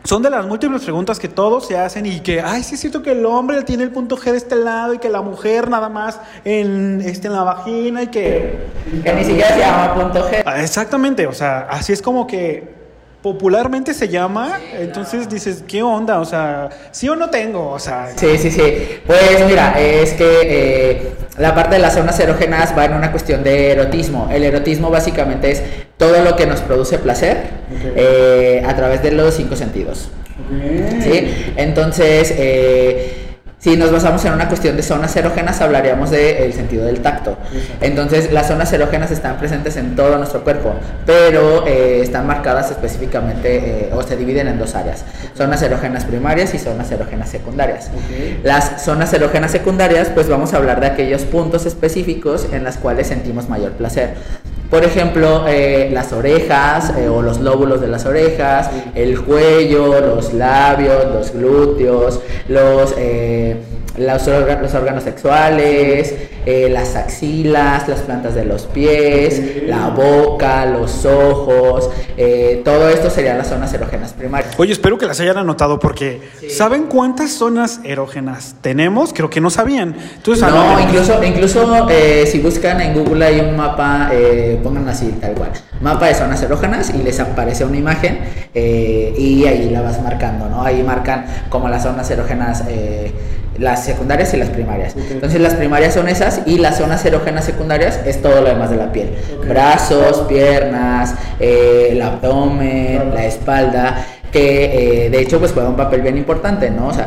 son 0.05 0.23
de 0.23 0.31
las 0.31 0.47
múltiples 0.47 0.83
preguntas 0.83 1.19
que 1.19 1.29
todos 1.29 1.67
se 1.67 1.77
hacen 1.77 2.07
y 2.07 2.21
que, 2.21 2.41
ay, 2.41 2.63
sí 2.63 2.75
es 2.75 2.81
cierto 2.81 3.03
que 3.03 3.13
el 3.13 3.27
hombre 3.27 3.63
tiene 3.63 3.83
el 3.83 3.91
punto 3.91 4.17
G 4.17 4.31
de 4.31 4.37
este 4.37 4.57
lado 4.57 4.95
y 4.95 4.99
que 4.99 5.09
la 5.09 5.23
mujer 5.23 5.69
nada 5.69 5.89
más 5.89 6.21
en, 6.45 7.01
este, 7.05 7.27
en 7.27 7.35
la 7.35 7.43
vagina 7.43 8.05
y 8.05 8.07
que... 8.07 8.67
Que 9.03 9.15
ni 9.15 9.25
siquiera 9.25 9.49
se 9.49 9.59
llama 9.59 9.95
punto 9.95 10.29
G. 10.29 10.43
Ah, 10.47 10.63
exactamente, 10.63 11.27
o 11.27 11.33
sea, 11.33 11.67
así 11.71 11.93
es 11.93 12.03
como 12.03 12.27
que 12.27 12.82
popularmente 13.23 13.95
se 13.95 14.09
llama, 14.09 14.59
entonces 14.79 15.29
dices, 15.29 15.63
¿qué 15.67 15.83
onda? 15.83 16.19
O 16.19 16.25
sea, 16.25 16.69
¿sí 16.91 17.09
o 17.09 17.15
no 17.15 17.31
tengo? 17.31 17.71
O 17.71 17.79
sea... 17.79 18.11
Sí, 18.17 18.37
sí, 18.37 18.51
sí. 18.51 18.63
Pues 19.07 19.47
mira, 19.47 19.81
es 19.81 20.13
que 20.15 20.41
eh, 20.43 21.13
la 21.39 21.55
parte 21.55 21.77
de 21.77 21.81
las 21.81 21.95
zonas 21.95 22.19
erógenas 22.19 22.77
va 22.77 22.85
en 22.85 22.95
una 22.95 23.13
cuestión 23.13 23.45
de 23.45 23.71
erotismo. 23.71 24.29
El 24.33 24.43
erotismo 24.43 24.91
básicamente 24.91 25.53
es 25.53 25.63
todo 25.97 26.23
lo 26.25 26.35
que 26.35 26.47
nos 26.47 26.61
produce 26.61 26.99
placer 26.99 27.45
eh, 27.95 28.63
a 28.67 28.75
través 28.75 29.03
de 29.05 29.13
los 29.13 29.35
cinco 29.35 29.55
sentidos. 29.55 30.09
¿Sí? 31.03 31.53
Entonces, 31.57 32.35
eh, 32.37 33.22
si 33.63 33.77
nos 33.77 33.93
basamos 33.93 34.25
en 34.25 34.33
una 34.33 34.49
cuestión 34.49 34.77
de 34.77 34.83
zonas 34.83 35.15
erógenas, 35.15 35.61
hablaríamos 35.61 36.11
del 36.11 36.53
sentido 36.53 36.85
del 36.85 37.01
tacto. 37.01 37.39
Entonces, 37.81 38.33
las 38.33 38.49
zonas 38.49 38.73
erógenas 38.73 39.13
están 39.13 39.39
presentes 39.39 39.77
en 39.77 39.95
todo 39.95 40.19
nuestro 40.19 40.43
cuerpo, 40.43 40.75
pero 41.07 41.65
eh, 41.65 42.01
están 42.03 42.27
marcadas 42.27 42.73
específicamente 42.73 43.85
eh, 43.85 43.91
o 43.95 44.03
se 44.03 44.17
dividen 44.17 44.49
en 44.49 44.59
dos 44.59 44.75
áreas: 44.75 45.05
zonas 45.37 45.63
erógenas 45.63 46.05
primarias 46.05 46.55
y 46.55 46.59
zonas 46.59 46.91
erógenas 46.91 47.29
secundarias. 47.29 47.89
Las 48.43 48.83
zonas 48.85 49.13
erógenas 49.13 49.53
secundarias, 49.53 50.09
pues 50.09 50.29
vamos 50.29 50.55
a 50.55 50.57
hablar 50.57 50.81
de 50.81 50.89
aquellos 50.89 51.23
puntos 51.23 51.65
específicos 51.65 52.49
en 52.51 52.65
los 52.65 52.79
cuales 52.79 53.07
sentimos 53.07 53.49
mayor 53.49 53.71
placer. 53.73 54.15
Por 54.73 54.85
ejemplo, 54.85 55.45
eh, 55.47 55.91
las 55.93 56.15
orejas 56.15 56.95
o 57.11 57.21
los 57.21 57.41
lóbulos 57.41 57.83
de 57.83 57.89
las 57.89 58.07
orejas, 58.07 58.71
el 58.95 59.21
cuello, 59.21 60.01
los 60.01 60.33
labios, 60.33 61.05
los 61.13 61.31
glúteos, 61.35 62.21
los 62.49 62.95
los, 63.97 64.27
los 64.27 64.75
órganos 64.75 65.03
sexuales, 65.03 66.15
eh, 66.47 66.69
las 66.71 66.97
axilas, 66.97 67.89
las 67.89 68.01
plantas 68.01 68.35
de 68.35 68.45
los 68.45 68.63
pies, 68.63 69.63
la 69.67 69.89
boca, 69.89 70.67
los 70.67 71.05
ojos, 71.05 71.91
eh, 72.17 72.63
todo 72.65 72.89
esto 72.89 73.11
serían 73.11 73.39
las 73.39 73.49
zonas 73.49 73.73
erógenas 73.73 74.13
primarias. 74.13 74.55
Oye, 74.59 74.73
espero 74.73 74.99
que 74.99 75.07
las 75.07 75.21
hayan 75.21 75.37
anotado 75.37 75.79
porque 75.79 76.21
¿saben 76.51 76.85
cuántas 76.85 77.33
zonas 77.33 77.81
erógenas 77.85 78.57
tenemos? 78.61 79.13
Creo 79.13 79.31
que 79.31 79.41
no 79.41 79.51
sabían. 79.51 79.95
Entonces, 80.17 80.49
no, 80.49 80.81
incluso, 80.81 81.23
incluso 81.23 81.89
eh, 81.91 82.27
si 82.27 82.41
buscan 82.41 82.81
en 82.81 82.95
Google 82.95 83.25
hay 83.25 83.41
un 83.41 83.57
mapa, 83.57 84.11
pongan 84.63 84.89
así 84.89 85.15
tal 85.21 85.35
cual, 85.35 85.51
mapa 85.81 86.07
de 86.07 86.15
zonas 86.15 86.43
erógenas 86.43 86.93
y 86.95 87.03
les 87.03 87.21
aparece 87.21 87.65
una 87.65 87.77
imagen 87.77 88.21
y 88.55 89.45
ahí 89.47 89.71
la 89.71 89.83
vas 89.83 90.03
marcando, 90.03 90.49
¿no? 90.49 90.63
Ahí 90.63 90.83
marcan 90.83 91.27
como 91.51 91.69
las 91.69 91.83
zonas 91.83 92.11
erógenas 92.11 92.65
las 93.59 93.82
secundarias 93.85 94.33
y 94.35 94.37
las 94.37 94.51
primarias. 94.51 94.95
Entonces 95.11 95.41
las 95.41 95.55
primarias 95.55 95.95
son 95.95 96.09
esas 96.09 96.43
y 96.47 96.59
las 96.59 96.79
zonas 96.79 97.05
erógenas 97.05 97.45
secundarias 97.45 98.01
es 98.05 98.21
todo 98.23 98.41
lo 98.41 98.49
demás 98.49 98.71
de 98.71 98.77
la 98.77 98.93
piel. 98.93 99.11
Brazos, 99.49 100.27
piernas, 100.29 101.15
eh, 101.41 101.89
el 101.91 102.03
abdomen, 102.03 103.15
la 103.15 103.25
espalda, 103.25 104.07
que 104.31 105.07
eh, 105.07 105.11
de 105.11 105.21
hecho 105.21 105.39
pues 105.39 105.53
juega 105.53 105.69
un 105.69 105.77
papel 105.77 106.01
bien 106.01 106.17
importante, 106.17 106.71
¿no? 106.71 106.89
O 106.89 106.95
sea, 106.95 107.07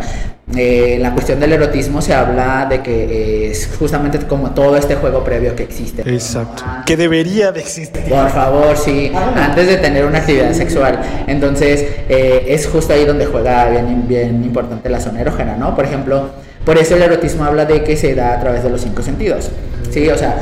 eh, 0.55 0.97
la 1.01 1.11
cuestión 1.11 1.39
del 1.39 1.53
erotismo 1.53 2.01
se 2.01 2.13
habla 2.13 2.67
de 2.69 2.83
que 2.83 3.49
es 3.49 3.67
justamente 3.79 4.19
como 4.19 4.51
todo 4.51 4.77
este 4.77 4.95
juego 4.95 5.23
previo 5.23 5.55
que 5.55 5.63
existe. 5.63 6.03
Exacto. 6.03 6.63
que 6.85 6.95
debería 6.95 7.51
de 7.51 7.61
existir. 7.61 8.03
Por 8.03 8.29
favor, 8.29 8.77
sí. 8.77 9.11
Antes 9.35 9.67
de 9.67 9.77
tener 9.77 10.05
una 10.05 10.19
actividad 10.19 10.53
sexual. 10.53 10.99
Entonces, 11.25 11.85
es 12.07 12.67
justo 12.67 12.93
ahí 12.93 13.05
donde 13.05 13.25
juega 13.25 13.69
bien, 13.69 14.07
bien 14.07 14.43
importante 14.43 14.87
la 14.87 14.99
zona 14.99 15.21
erógena, 15.21 15.57
¿no? 15.57 15.75
Por 15.75 15.85
ejemplo, 15.85 16.29
por 16.65 16.77
eso 16.77 16.95
el 16.95 17.03
erotismo 17.03 17.43
habla 17.43 17.65
de 17.65 17.83
que 17.83 17.95
se 17.95 18.15
da 18.15 18.33
a 18.33 18.39
través 18.39 18.63
de 18.63 18.69
los 18.69 18.81
cinco 18.81 19.01
sentidos. 19.01 19.49
Sí, 19.91 20.09
o 20.09 20.17
sea, 20.17 20.37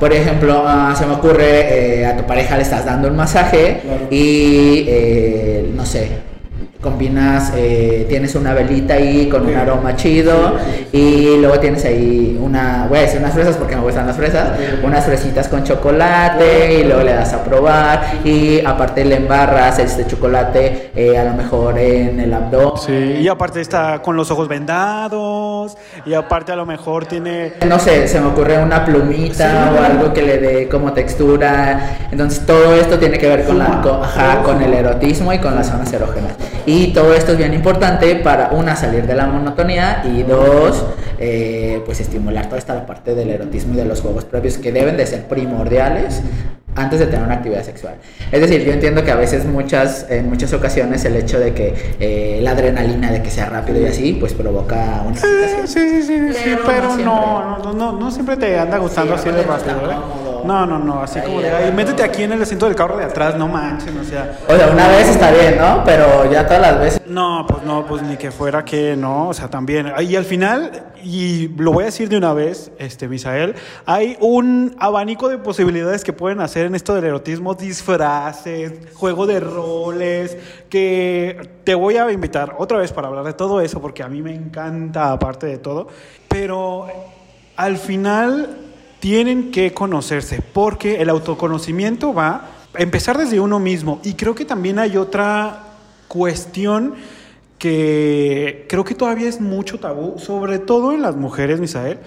por 0.00 0.12
ejemplo, 0.12 0.64
ah, 0.66 0.94
se 0.96 1.04
me 1.04 1.12
ocurre, 1.12 2.00
eh, 2.00 2.06
a 2.06 2.16
tu 2.16 2.24
pareja 2.24 2.56
le 2.56 2.62
estás 2.62 2.86
dando 2.86 3.08
un 3.08 3.16
masaje 3.16 3.82
y, 4.10 4.86
eh, 4.88 5.70
no 5.74 5.84
sé, 5.84 6.08
combinas, 6.80 7.52
eh, 7.54 8.06
tienes 8.08 8.34
una 8.34 8.54
velita 8.54 8.94
ahí 8.94 9.28
con 9.28 9.46
un 9.46 9.54
aroma 9.54 9.96
chido 9.96 10.56
y 10.92 11.36
luego 11.36 11.58
tienes 11.60 11.84
ahí 11.84 12.38
una, 12.40 12.86
voy 12.88 12.98
a 12.98 13.02
decir 13.02 13.20
unas 13.20 13.34
fresas 13.34 13.56
porque 13.56 13.76
me 13.76 13.82
gustan 13.82 14.06
las 14.06 14.16
fresas, 14.16 14.58
unas 14.82 15.04
fresitas 15.04 15.48
con 15.48 15.62
chocolate 15.62 16.80
y 16.80 16.84
luego 16.84 17.02
le 17.02 17.12
das 17.12 17.34
a 17.34 17.44
probar 17.44 18.20
y 18.24 18.64
aparte 18.64 19.04
le 19.04 19.16
embarras 19.16 19.78
este 19.78 20.06
chocolate 20.06 20.90
eh, 20.94 21.18
a 21.18 21.24
lo 21.24 21.34
mejor 21.34 21.78
en 21.78 22.18
el 22.18 22.32
abdomen. 22.32 22.78
Sí, 22.78 23.20
y 23.20 23.28
aparte 23.28 23.60
está 23.60 24.00
con 24.00 24.16
los 24.16 24.30
ojos 24.30 24.48
vendados 24.48 25.76
y 26.06 26.14
aparte 26.14 26.52
a 26.52 26.56
lo 26.56 26.64
mejor 26.64 27.06
tiene... 27.06 27.52
No 27.66 27.78
sé, 27.78 28.08
se 28.08 28.20
me 28.20 28.28
ocurre 28.28 28.62
una 28.62 28.84
plumita 28.84 29.72
o 29.76 29.84
algo 29.84 30.12
que 30.12 30.22
le 30.22 30.38
dé 30.38 30.68
como 30.68 30.92
textura. 30.92 31.98
Entonces 32.10 32.44
todo 32.46 32.74
esto 32.74 32.98
tiene 32.98 33.18
que 33.18 33.28
ver 33.28 33.44
con, 33.44 33.58
la, 33.58 33.80
con, 33.82 34.02
ajá, 34.02 34.42
con 34.42 34.62
el 34.62 34.72
erotismo 34.72 35.32
y 35.32 35.38
con 35.38 35.54
las 35.54 35.68
zonas 35.68 35.92
erógenas. 35.92 36.32
Y 36.66 36.88
todo 36.88 37.14
esto 37.14 37.32
es 37.32 37.38
bien 37.38 37.54
importante 37.54 38.16
para, 38.16 38.50
una, 38.50 38.76
salir 38.76 39.06
de 39.06 39.14
la 39.14 39.26
monotonía 39.26 40.02
y 40.04 40.22
dos, 40.22 40.84
eh, 41.18 41.82
pues 41.84 42.00
estimular 42.00 42.46
toda 42.46 42.58
esta 42.58 42.86
parte 42.86 43.14
del 43.14 43.30
erotismo 43.30 43.74
y 43.74 43.76
de 43.76 43.84
los 43.84 44.00
juegos 44.00 44.24
propios 44.24 44.58
que 44.58 44.72
deben 44.72 44.96
de 44.96 45.06
ser 45.06 45.26
primordiales 45.26 46.22
antes 46.76 47.00
de 47.00 47.06
tener 47.06 47.24
una 47.24 47.34
actividad 47.34 47.64
sexual. 47.64 47.94
Es 48.30 48.40
decir, 48.40 48.64
yo 48.64 48.72
entiendo 48.72 49.04
que 49.04 49.10
a 49.10 49.16
veces 49.16 49.44
muchas, 49.44 50.06
en 50.08 50.28
muchas 50.28 50.52
ocasiones 50.52 51.04
el 51.04 51.16
hecho 51.16 51.38
de 51.40 51.52
que 51.52 51.74
eh, 51.98 52.40
la 52.42 52.52
adrenalina 52.52 53.10
de 53.10 53.22
que 53.22 53.30
sea 53.30 53.46
rápido 53.46 53.80
y 53.80 53.86
así, 53.86 54.12
pues 54.12 54.34
provoca 54.34 55.02
una 55.04 55.16
Sí, 55.16 55.26
sí, 55.66 56.02
sí, 56.02 56.32
sí, 56.32 56.56
pero, 56.64 56.96
no, 56.96 57.58
no, 57.58 57.72
no, 57.72 57.92
no, 57.92 58.10
siempre 58.10 58.36
te 58.36 58.58
anda 58.58 58.78
gustando 58.78 59.14
así 59.14 59.30
de 59.30 59.42
rápido, 59.42 59.90
¿eh? 59.90 60.29
No, 60.44 60.66
no, 60.66 60.78
no, 60.78 61.02
así 61.02 61.20
como 61.20 61.40
de, 61.40 61.50
ay, 61.50 61.72
métete 61.72 62.02
aquí 62.02 62.22
en 62.22 62.32
el 62.32 62.42
asiento 62.42 62.66
del 62.66 62.74
carro 62.74 62.96
de 62.96 63.04
atrás, 63.04 63.36
no 63.36 63.48
manches, 63.48 63.94
o 63.94 64.04
sea. 64.04 64.38
O 64.48 64.56
sea, 64.56 64.68
una 64.68 64.88
vez 64.88 65.08
está 65.08 65.30
bien, 65.30 65.58
¿no? 65.58 65.82
Pero 65.84 66.30
ya 66.30 66.46
todas 66.46 66.62
las 66.62 66.78
veces. 66.78 67.02
No, 67.06 67.44
pues 67.48 67.62
no, 67.64 67.86
pues 67.86 68.02
ni 68.02 68.16
que 68.16 68.30
fuera 68.30 68.64
que 68.64 68.96
no, 68.96 69.28
o 69.28 69.34
sea, 69.34 69.48
también. 69.48 69.92
Y 70.00 70.16
al 70.16 70.24
final, 70.24 70.92
y 71.02 71.48
lo 71.56 71.72
voy 71.72 71.82
a 71.82 71.86
decir 71.86 72.08
de 72.08 72.16
una 72.16 72.32
vez, 72.32 72.70
este, 72.78 73.08
Misael, 73.08 73.54
hay 73.86 74.16
un 74.20 74.76
abanico 74.78 75.28
de 75.28 75.38
posibilidades 75.38 76.04
que 76.04 76.12
pueden 76.12 76.40
hacer 76.40 76.66
en 76.66 76.74
esto 76.74 76.94
del 76.94 77.04
erotismo, 77.04 77.54
disfraces, 77.54 78.94
juego 78.94 79.26
de 79.26 79.40
roles, 79.40 80.36
que 80.68 81.60
te 81.64 81.74
voy 81.74 81.96
a 81.96 82.10
invitar 82.12 82.54
otra 82.58 82.78
vez 82.78 82.92
para 82.92 83.08
hablar 83.08 83.24
de 83.24 83.32
todo 83.32 83.60
eso, 83.60 83.80
porque 83.80 84.02
a 84.02 84.08
mí 84.08 84.22
me 84.22 84.34
encanta 84.34 85.12
aparte 85.12 85.46
de 85.46 85.58
todo, 85.58 85.88
pero 86.28 86.86
al 87.56 87.76
final 87.76 88.69
tienen 89.00 89.50
que 89.50 89.72
conocerse, 89.72 90.42
porque 90.42 91.00
el 91.00 91.08
autoconocimiento 91.08 92.14
va 92.14 92.50
a 92.74 92.82
empezar 92.82 93.18
desde 93.18 93.40
uno 93.40 93.58
mismo. 93.58 94.00
Y 94.04 94.14
creo 94.14 94.34
que 94.34 94.44
también 94.44 94.78
hay 94.78 94.96
otra 94.96 95.64
cuestión 96.06 96.94
que 97.60 98.64
creo 98.70 98.84
que 98.84 98.94
todavía 98.94 99.28
es 99.28 99.38
mucho 99.38 99.78
tabú, 99.78 100.18
sobre 100.18 100.58
todo 100.58 100.94
en 100.94 101.02
las 101.02 101.14
mujeres, 101.14 101.60
Misael, 101.60 101.98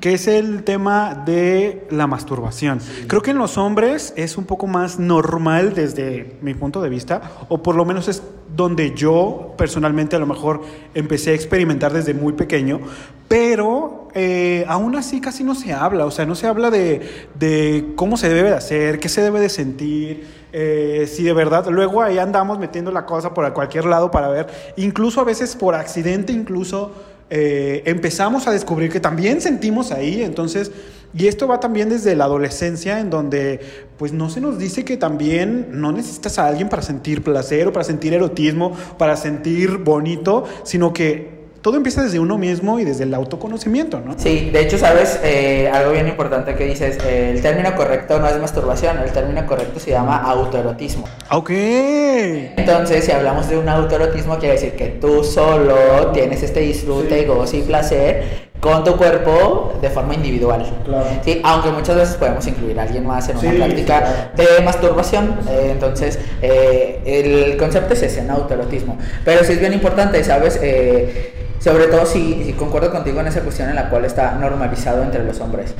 que 0.00 0.12
es 0.12 0.28
el 0.28 0.64
tema 0.64 1.24
de 1.26 1.86
la 1.90 2.06
masturbación. 2.06 2.78
Creo 3.06 3.22
que 3.22 3.30
en 3.30 3.38
los 3.38 3.56
hombres 3.56 4.12
es 4.16 4.36
un 4.36 4.44
poco 4.44 4.66
más 4.66 4.98
normal 4.98 5.72
desde 5.74 6.36
mi 6.42 6.52
punto 6.52 6.82
de 6.82 6.90
vista, 6.90 7.22
o 7.48 7.62
por 7.62 7.74
lo 7.74 7.86
menos 7.86 8.06
es 8.06 8.22
donde 8.54 8.94
yo 8.94 9.54
personalmente 9.56 10.14
a 10.14 10.18
lo 10.18 10.26
mejor 10.26 10.60
empecé 10.94 11.30
a 11.30 11.34
experimentar 11.34 11.90
desde 11.92 12.12
muy 12.12 12.34
pequeño, 12.34 12.80
pero 13.28 14.08
eh, 14.14 14.66
aún 14.68 14.94
así 14.94 15.22
casi 15.22 15.42
no 15.42 15.54
se 15.54 15.72
habla, 15.72 16.04
o 16.04 16.10
sea, 16.10 16.26
no 16.26 16.34
se 16.34 16.46
habla 16.46 16.70
de, 16.70 17.26
de 17.38 17.92
cómo 17.96 18.18
se 18.18 18.28
debe 18.28 18.50
de 18.50 18.56
hacer, 18.56 19.00
qué 19.00 19.08
se 19.08 19.22
debe 19.22 19.40
de 19.40 19.48
sentir. 19.48 20.37
Eh, 20.52 21.06
si 21.12 21.24
de 21.24 21.32
verdad, 21.32 21.66
luego 21.68 22.02
ahí 22.02 22.18
andamos 22.18 22.58
metiendo 22.58 22.90
la 22.90 23.04
cosa 23.04 23.34
por 23.34 23.52
cualquier 23.52 23.84
lado 23.84 24.10
para 24.10 24.28
ver, 24.28 24.46
incluso 24.76 25.20
a 25.20 25.24
veces 25.24 25.54
por 25.56 25.74
accidente, 25.74 26.32
incluso 26.32 26.92
eh, 27.30 27.82
empezamos 27.84 28.46
a 28.46 28.52
descubrir 28.52 28.90
que 28.90 29.00
también 29.00 29.42
sentimos 29.42 29.92
ahí, 29.92 30.22
entonces, 30.22 30.72
y 31.12 31.26
esto 31.26 31.46
va 31.46 31.60
también 31.60 31.90
desde 31.90 32.16
la 32.16 32.24
adolescencia, 32.24 33.00
en 33.00 33.10
donde 33.10 33.60
pues 33.98 34.12
no 34.12 34.30
se 34.30 34.40
nos 34.40 34.58
dice 34.58 34.84
que 34.84 34.96
también 34.96 35.68
no 35.72 35.92
necesitas 35.92 36.38
a 36.38 36.46
alguien 36.46 36.68
para 36.68 36.82
sentir 36.82 37.22
placer 37.22 37.68
o 37.68 37.72
para 37.72 37.84
sentir 37.84 38.14
erotismo, 38.14 38.72
para 38.96 39.16
sentir 39.16 39.78
bonito, 39.78 40.44
sino 40.62 40.92
que 40.92 41.37
todo 41.62 41.76
empieza 41.76 42.02
desde 42.02 42.18
uno 42.20 42.38
mismo 42.38 42.78
y 42.78 42.84
desde 42.84 43.04
el 43.04 43.14
autoconocimiento, 43.14 44.00
¿no? 44.00 44.14
Sí, 44.18 44.50
de 44.52 44.60
hecho, 44.60 44.78
sabes, 44.78 45.20
eh, 45.22 45.70
algo 45.72 45.92
bien 45.92 46.08
importante 46.08 46.54
que 46.54 46.64
dices, 46.64 46.98
eh, 47.04 47.32
el 47.34 47.42
término 47.42 47.74
correcto 47.74 48.18
no 48.18 48.28
es 48.28 48.38
masturbación, 48.38 48.98
el 48.98 49.10
término 49.12 49.46
correcto 49.46 49.80
se 49.80 49.90
llama 49.90 50.16
autoerotismo. 50.18 51.04
Ok. 51.30 51.50
Entonces, 51.50 53.04
si 53.04 53.12
hablamos 53.12 53.48
de 53.48 53.58
un 53.58 53.68
autoerotismo, 53.68 54.38
quiere 54.38 54.54
decir 54.54 54.72
que 54.76 54.86
tú 54.86 55.24
solo 55.24 56.08
tienes 56.12 56.42
este 56.42 56.60
disfrute, 56.60 57.24
gozo 57.24 57.56
y 57.56 57.62
placer 57.62 58.48
con 58.60 58.82
tu 58.82 58.96
cuerpo 58.96 59.74
de 59.80 59.88
forma 59.88 60.14
individual. 60.14 60.64
Claro. 60.84 61.06
Sí, 61.24 61.40
aunque 61.44 61.70
muchas 61.70 61.96
veces 61.96 62.16
podemos 62.16 62.44
incluir 62.46 62.78
a 62.78 62.82
alguien 62.82 63.06
más 63.06 63.28
en 63.28 63.36
una 63.38 63.50
Sí, 63.50 63.56
práctica 63.56 64.32
de 64.36 64.62
masturbación. 64.64 65.38
Eh, 65.48 65.68
entonces, 65.72 66.18
eh, 66.42 67.00
el 67.04 67.56
concepto 67.56 67.94
es 67.94 68.02
ese, 68.02 68.20
en 68.20 68.30
autoerotismo. 68.30 68.98
Pero 69.24 69.44
sí 69.44 69.52
es 69.52 69.60
bien 69.60 69.72
importante, 69.72 70.22
¿sabes? 70.24 70.58
Eh, 70.60 71.34
sobre 71.58 71.86
todo 71.86 72.06
si, 72.06 72.44
si 72.44 72.52
concuerdo 72.52 72.90
contigo 72.90 73.20
en 73.20 73.26
esa 73.26 73.40
cuestión 73.40 73.68
en 73.68 73.76
la 73.76 73.90
cual 73.90 74.04
está 74.04 74.32
normalizado 74.32 75.02
entre 75.02 75.24
los 75.24 75.40
hombres. 75.40 75.74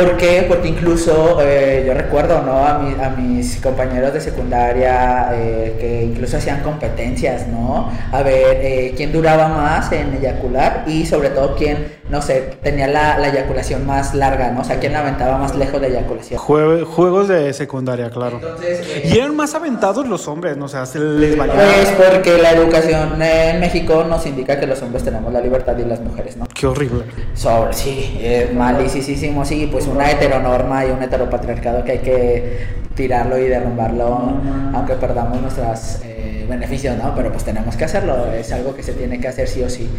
¿Por 0.00 0.16
qué? 0.16 0.44
Porque 0.48 0.68
incluso 0.68 1.38
eh, 1.42 1.84
yo 1.86 1.94
recuerdo 1.94 2.42
¿no? 2.42 2.66
a, 2.66 2.78
mi- 2.78 3.02
a 3.02 3.10
mis 3.10 3.56
compañeros 3.56 4.12
de 4.12 4.20
secundaria 4.20 5.30
eh, 5.32 5.76
que 5.78 6.02
incluso 6.04 6.36
hacían 6.36 6.62
competencias, 6.62 7.46
¿no? 7.48 7.90
A 8.12 8.22
ver 8.22 8.58
eh, 8.62 8.94
quién 8.96 9.12
duraba 9.12 9.48
más 9.48 9.90
en 9.92 10.14
eyacular 10.14 10.84
y 10.86 11.06
sobre 11.06 11.30
todo 11.30 11.54
quién, 11.56 11.86
no 12.10 12.20
sé, 12.22 12.56
tenía 12.62 12.86
la, 12.88 13.18
la 13.18 13.28
eyaculación 13.28 13.86
más 13.86 14.14
larga, 14.14 14.50
¿no? 14.50 14.60
O 14.60 14.64
sea, 14.64 14.78
quién 14.78 14.92
la 14.92 15.00
aventaba 15.00 15.38
más 15.38 15.54
lejos 15.56 15.80
de 15.80 15.88
eyaculación. 15.88 16.40
Jue- 16.40 16.84
juegos 16.84 17.28
de 17.28 17.52
secundaria, 17.52 18.10
claro. 18.10 18.36
Entonces, 18.42 18.80
eh, 18.86 19.10
Y 19.12 19.18
eran 19.18 19.34
más 19.36 19.54
aventados 19.54 20.06
los 20.08 20.28
hombres, 20.28 20.56
¿no? 20.56 20.66
O 20.66 20.68
sea, 20.68 20.86
se 20.86 20.98
les 20.98 21.36
valía. 21.36 21.54
pues 21.54 21.92
porque 22.10 22.38
la 22.38 22.52
educación 22.52 23.20
en 23.22 23.60
México 23.60 24.04
nos 24.08 24.26
indica 24.26 24.58
que 24.58 24.66
los 24.66 24.80
hombres 24.82 25.04
tenemos 25.04 25.32
la 25.32 25.40
libertad 25.40 25.76
y 25.78 25.84
las 25.84 26.00
mujeres, 26.00 26.36
¿no? 26.36 26.46
Qué 26.54 26.66
horrible. 26.66 27.04
Sobre, 27.34 27.72
sí, 27.72 28.18
es 28.22 28.52
malicísimo, 28.54 29.44
sí, 29.44 29.68
pues 29.70 29.85
una 29.86 30.10
heteronorma 30.10 30.84
y 30.84 30.90
un 30.90 31.02
heteropatriarcado 31.02 31.84
que 31.84 31.92
hay 31.92 31.98
que 31.98 32.66
tirarlo 32.94 33.38
y 33.38 33.48
derrumbarlo, 33.48 34.40
aunque 34.74 34.94
perdamos 34.94 35.40
nuestros 35.40 36.00
beneficios, 36.48 36.96
¿no? 36.96 37.14
Pero 37.14 37.32
pues 37.32 37.44
tenemos 37.44 37.76
que 37.76 37.84
hacerlo, 37.84 38.32
es 38.32 38.52
algo 38.52 38.74
que 38.74 38.82
se 38.82 38.92
tiene 38.92 39.20
que 39.20 39.28
hacer 39.28 39.48
sí 39.48 39.62
o 39.62 39.68
sí. 39.68 39.90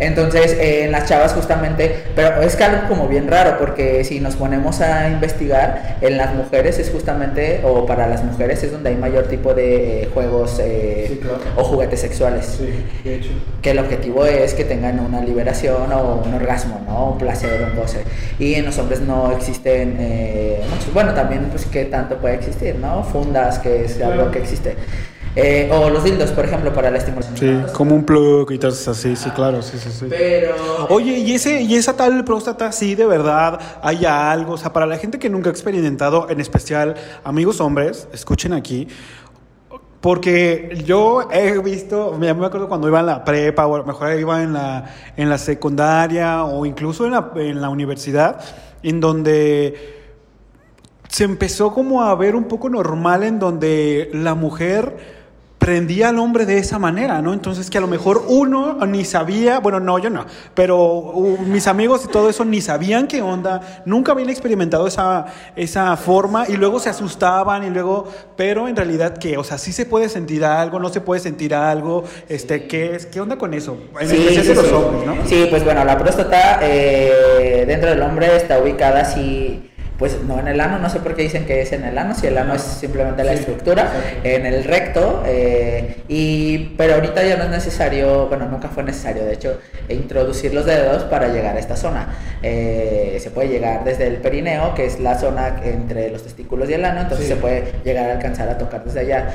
Entonces, 0.00 0.52
eh, 0.54 0.84
en 0.84 0.92
las 0.92 1.08
chavas 1.08 1.32
justamente, 1.32 1.94
pero 2.16 2.42
es 2.42 2.56
que 2.56 2.64
algo 2.64 2.88
como 2.88 3.06
bien 3.08 3.28
raro, 3.28 3.58
porque 3.58 4.02
si 4.04 4.20
nos 4.20 4.34
ponemos 4.36 4.80
a 4.80 5.08
investigar, 5.08 5.98
en 6.00 6.16
las 6.16 6.34
mujeres 6.34 6.78
es 6.78 6.90
justamente, 6.90 7.60
o 7.64 7.86
para 7.86 8.06
las 8.06 8.24
mujeres 8.24 8.62
es 8.64 8.72
donde 8.72 8.90
hay 8.90 8.96
mayor 8.96 9.24
tipo 9.28 9.54
de 9.54 10.02
eh, 10.02 10.08
juegos 10.12 10.58
eh, 10.60 11.06
Sí, 11.08 11.16
claro. 11.18 11.38
o 11.56 11.64
juguetes 11.64 12.00
sexuales 12.00 12.58
de 13.04 13.14
hecho. 13.14 13.30
que 13.62 13.70
el 13.70 13.78
objetivo 13.78 14.24
es 14.26 14.54
que 14.54 14.64
tengan 14.64 14.98
una 15.00 15.20
liberación 15.20 15.92
o 15.92 16.22
un 16.24 16.34
orgasmo, 16.34 16.80
¿no? 16.86 17.10
Un 17.12 17.18
placer, 17.18 17.68
un 17.70 17.76
goce. 17.80 17.98
Y 18.38 18.54
en 18.54 18.64
los 18.64 18.78
hombres 18.78 19.00
no 19.00 19.32
existen 19.32 19.96
eh, 20.00 20.60
muchos. 20.70 20.92
Bueno, 20.92 21.14
también, 21.14 21.46
pues, 21.50 21.66
¿qué 21.66 21.84
tanto 21.84 22.16
puede 22.18 22.34
existir, 22.34 22.76
no? 22.76 23.04
Fundas, 23.04 23.58
que 23.58 23.84
es 23.84 24.00
algo 24.00 24.30
que 24.30 24.38
existe. 24.40 24.76
Eh, 25.36 25.68
o 25.72 25.90
los 25.90 26.04
dildos, 26.04 26.30
por 26.30 26.44
ejemplo, 26.44 26.72
para 26.72 26.90
la 26.90 26.98
estimulación. 26.98 27.36
Sí, 27.36 27.72
como 27.72 27.96
un 27.96 28.04
plug 28.04 28.52
y 28.52 28.58
cosas 28.58 28.88
así, 28.88 29.16
sí, 29.16 29.30
claro, 29.30 29.62
sí, 29.62 29.78
sí, 29.78 29.90
sí. 29.90 30.06
Pero. 30.08 30.54
Oye, 30.90 31.18
¿y, 31.18 31.34
ese, 31.34 31.60
y 31.60 31.74
esa 31.74 31.96
tal 31.96 32.24
próstata, 32.24 32.70
sí, 32.70 32.94
de 32.94 33.04
verdad, 33.04 33.58
hay 33.82 34.04
algo. 34.04 34.52
O 34.52 34.58
sea, 34.58 34.72
para 34.72 34.86
la 34.86 34.96
gente 34.96 35.18
que 35.18 35.28
nunca 35.28 35.50
ha 35.50 35.52
experimentado, 35.52 36.30
en 36.30 36.40
especial 36.40 36.94
amigos 37.24 37.60
hombres, 37.60 38.08
escuchen 38.12 38.52
aquí. 38.52 38.86
Porque 40.00 40.82
yo 40.84 41.28
he 41.32 41.58
visto, 41.58 42.14
me 42.18 42.32
me 42.34 42.46
acuerdo 42.46 42.68
cuando 42.68 42.86
iba 42.86 43.00
en 43.00 43.06
la 43.06 43.24
prepa, 43.24 43.66
o 43.66 43.74
a 43.74 43.78
lo 43.78 43.84
mejor 43.84 44.16
iba 44.18 44.42
en 44.42 44.52
la, 44.52 44.84
en 45.16 45.30
la 45.30 45.38
secundaria, 45.38 46.44
o 46.44 46.64
incluso 46.66 47.06
en 47.06 47.12
la, 47.12 47.32
en 47.36 47.60
la 47.60 47.70
universidad, 47.70 48.38
en 48.82 49.00
donde 49.00 50.04
se 51.08 51.24
empezó 51.24 51.72
como 51.72 52.02
a 52.02 52.14
ver 52.16 52.36
un 52.36 52.44
poco 52.44 52.68
normal 52.68 53.22
en 53.22 53.38
donde 53.38 54.10
la 54.12 54.34
mujer 54.34 55.23
prendía 55.64 56.10
al 56.10 56.18
hombre 56.18 56.44
de 56.44 56.58
esa 56.58 56.78
manera, 56.78 57.22
¿no? 57.22 57.32
Entonces 57.32 57.70
que 57.70 57.78
a 57.78 57.80
lo 57.80 57.86
mejor 57.86 58.26
uno 58.28 58.84
ni 58.86 59.02
sabía, 59.06 59.60
bueno, 59.60 59.80
no, 59.80 59.98
yo 59.98 60.10
no, 60.10 60.26
pero 60.52 60.76
uh, 60.76 61.38
mis 61.46 61.66
amigos 61.66 62.02
y 62.04 62.08
todo 62.08 62.28
eso 62.28 62.44
ni 62.44 62.60
sabían 62.60 63.06
qué 63.06 63.22
onda, 63.22 63.82
nunca 63.86 64.12
habían 64.12 64.28
experimentado 64.28 64.86
esa, 64.86 65.24
esa 65.56 65.96
forma 65.96 66.44
y 66.46 66.58
luego 66.58 66.80
se 66.80 66.90
asustaban 66.90 67.64
y 67.64 67.70
luego, 67.70 68.06
pero 68.36 68.68
en 68.68 68.76
realidad 68.76 69.16
que, 69.16 69.38
o 69.38 69.44
sea, 69.44 69.56
sí 69.56 69.72
se 69.72 69.86
puede 69.86 70.10
sentir 70.10 70.44
algo, 70.44 70.78
no 70.80 70.90
se 70.90 71.00
puede 71.00 71.22
sentir 71.22 71.54
algo, 71.54 72.04
este, 72.28 72.66
¿qué 72.66 72.96
es? 72.96 73.06
¿Qué 73.06 73.22
onda 73.22 73.38
con 73.38 73.54
eso? 73.54 73.78
En 73.98 74.10
Sí, 74.10 74.16
especial 74.16 74.42
sí, 74.44 74.48
de 74.50 74.54
los 74.56 74.66
sí. 74.66 74.74
hombres, 74.74 75.06
¿no? 75.06 75.26
Sí, 75.26 75.46
pues 75.48 75.64
bueno, 75.64 75.82
la 75.86 75.96
próstata 75.96 76.58
eh, 76.60 77.64
dentro 77.66 77.88
del 77.88 78.02
hombre 78.02 78.36
está 78.36 78.58
ubicada 78.58 79.00
así 79.00 79.70
pues 79.98 80.18
no 80.26 80.40
en 80.40 80.48
el 80.48 80.60
ano, 80.60 80.78
no 80.78 80.90
sé 80.90 80.98
por 80.98 81.14
qué 81.14 81.22
dicen 81.22 81.46
que 81.46 81.62
es 81.62 81.72
en 81.72 81.84
el 81.84 81.96
ano, 81.96 82.14
si 82.14 82.26
el 82.26 82.36
ano 82.36 82.54
es 82.54 82.62
simplemente 82.62 83.22
la 83.22 83.32
estructura, 83.32 83.92
en 84.24 84.44
el 84.44 84.64
recto, 84.64 85.22
eh, 85.24 86.02
y, 86.08 86.74
pero 86.76 86.94
ahorita 86.94 87.22
ya 87.22 87.36
no 87.36 87.44
es 87.44 87.50
necesario, 87.50 88.26
bueno, 88.26 88.46
nunca 88.46 88.68
fue 88.68 88.82
necesario, 88.82 89.24
de 89.24 89.34
hecho, 89.34 89.60
introducir 89.88 90.52
los 90.52 90.66
dedos 90.66 91.04
para 91.04 91.28
llegar 91.28 91.56
a 91.56 91.60
esta 91.60 91.76
zona. 91.76 92.08
Eh, 92.42 93.18
se 93.20 93.30
puede 93.30 93.48
llegar 93.48 93.84
desde 93.84 94.08
el 94.08 94.16
perineo, 94.16 94.74
que 94.74 94.86
es 94.86 94.98
la 94.98 95.16
zona 95.16 95.60
entre 95.64 96.10
los 96.10 96.24
testículos 96.24 96.68
y 96.68 96.74
el 96.74 96.84
ano, 96.84 97.02
entonces 97.02 97.28
se 97.28 97.36
puede 97.36 97.64
llegar 97.84 98.10
a 98.10 98.14
alcanzar 98.14 98.48
a 98.48 98.58
tocar 98.58 98.84
desde 98.84 99.00
allá. 99.00 99.34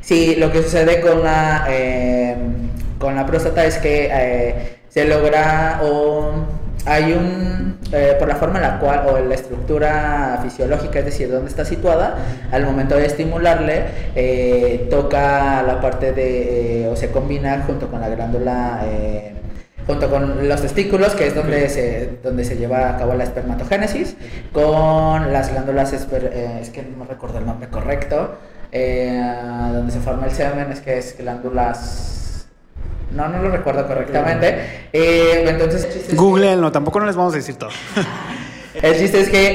Sí, 0.00 0.36
lo 0.36 0.50
que 0.50 0.62
sucede 0.62 1.00
con 1.00 1.22
la, 1.22 1.66
eh, 1.68 2.34
con 2.98 3.14
la 3.14 3.26
próstata 3.26 3.66
es 3.66 3.76
que 3.76 4.78
se 4.88 5.04
logra 5.04 5.80
o 5.82 6.32
hay 6.88 7.12
un, 7.12 7.78
eh, 7.92 8.16
por 8.18 8.28
la 8.28 8.36
forma 8.36 8.56
en 8.56 8.62
la 8.62 8.78
cual, 8.78 9.06
o 9.08 9.18
la 9.18 9.34
estructura 9.34 10.40
fisiológica, 10.42 11.00
es 11.00 11.04
decir, 11.04 11.30
dónde 11.30 11.50
está 11.50 11.64
situada, 11.64 12.16
al 12.50 12.64
momento 12.64 12.96
de 12.96 13.04
estimularle, 13.04 13.84
eh, 14.14 14.88
toca 14.90 15.62
la 15.62 15.80
parte 15.82 16.12
de, 16.12 16.84
eh, 16.84 16.88
o 16.88 16.96
se 16.96 17.10
combina 17.10 17.62
junto 17.66 17.88
con 17.88 18.00
la 18.00 18.08
glándula, 18.08 18.80
junto 19.86 20.08
con 20.10 20.48
los 20.48 20.62
testículos, 20.62 21.14
que 21.14 21.26
es 21.26 21.34
donde 21.34 21.68
se, 21.68 22.18
donde 22.22 22.44
se 22.44 22.56
lleva 22.56 22.90
a 22.90 22.96
cabo 22.96 23.14
la 23.14 23.24
espermatogénesis, 23.24 24.16
con 24.52 25.32
las 25.32 25.50
glándulas, 25.50 25.92
es 25.92 26.70
que 26.70 26.82
no 26.82 27.04
recuerdo 27.04 27.38
el 27.38 27.46
nombre 27.46 27.68
correcto, 27.68 28.36
donde 28.72 29.92
se 29.92 30.00
forma 30.00 30.26
el 30.26 30.32
semen, 30.32 30.72
es 30.72 30.80
que 30.80 30.98
es 30.98 31.16
glándulas 31.18 32.27
no, 33.12 33.28
no 33.28 33.42
lo 33.42 33.50
recuerdo 33.50 33.86
correctamente. 33.86 34.88
Eh, 34.92 35.44
entonces. 35.48 36.14
Googleenlo, 36.14 36.70
tampoco 36.72 37.00
no 37.00 37.06
les 37.06 37.16
vamos 37.16 37.34
a 37.34 37.36
decir 37.36 37.56
todo. 37.56 37.70
El 38.82 38.96
chiste 38.96 39.20
es 39.20 39.28
que 39.28 39.54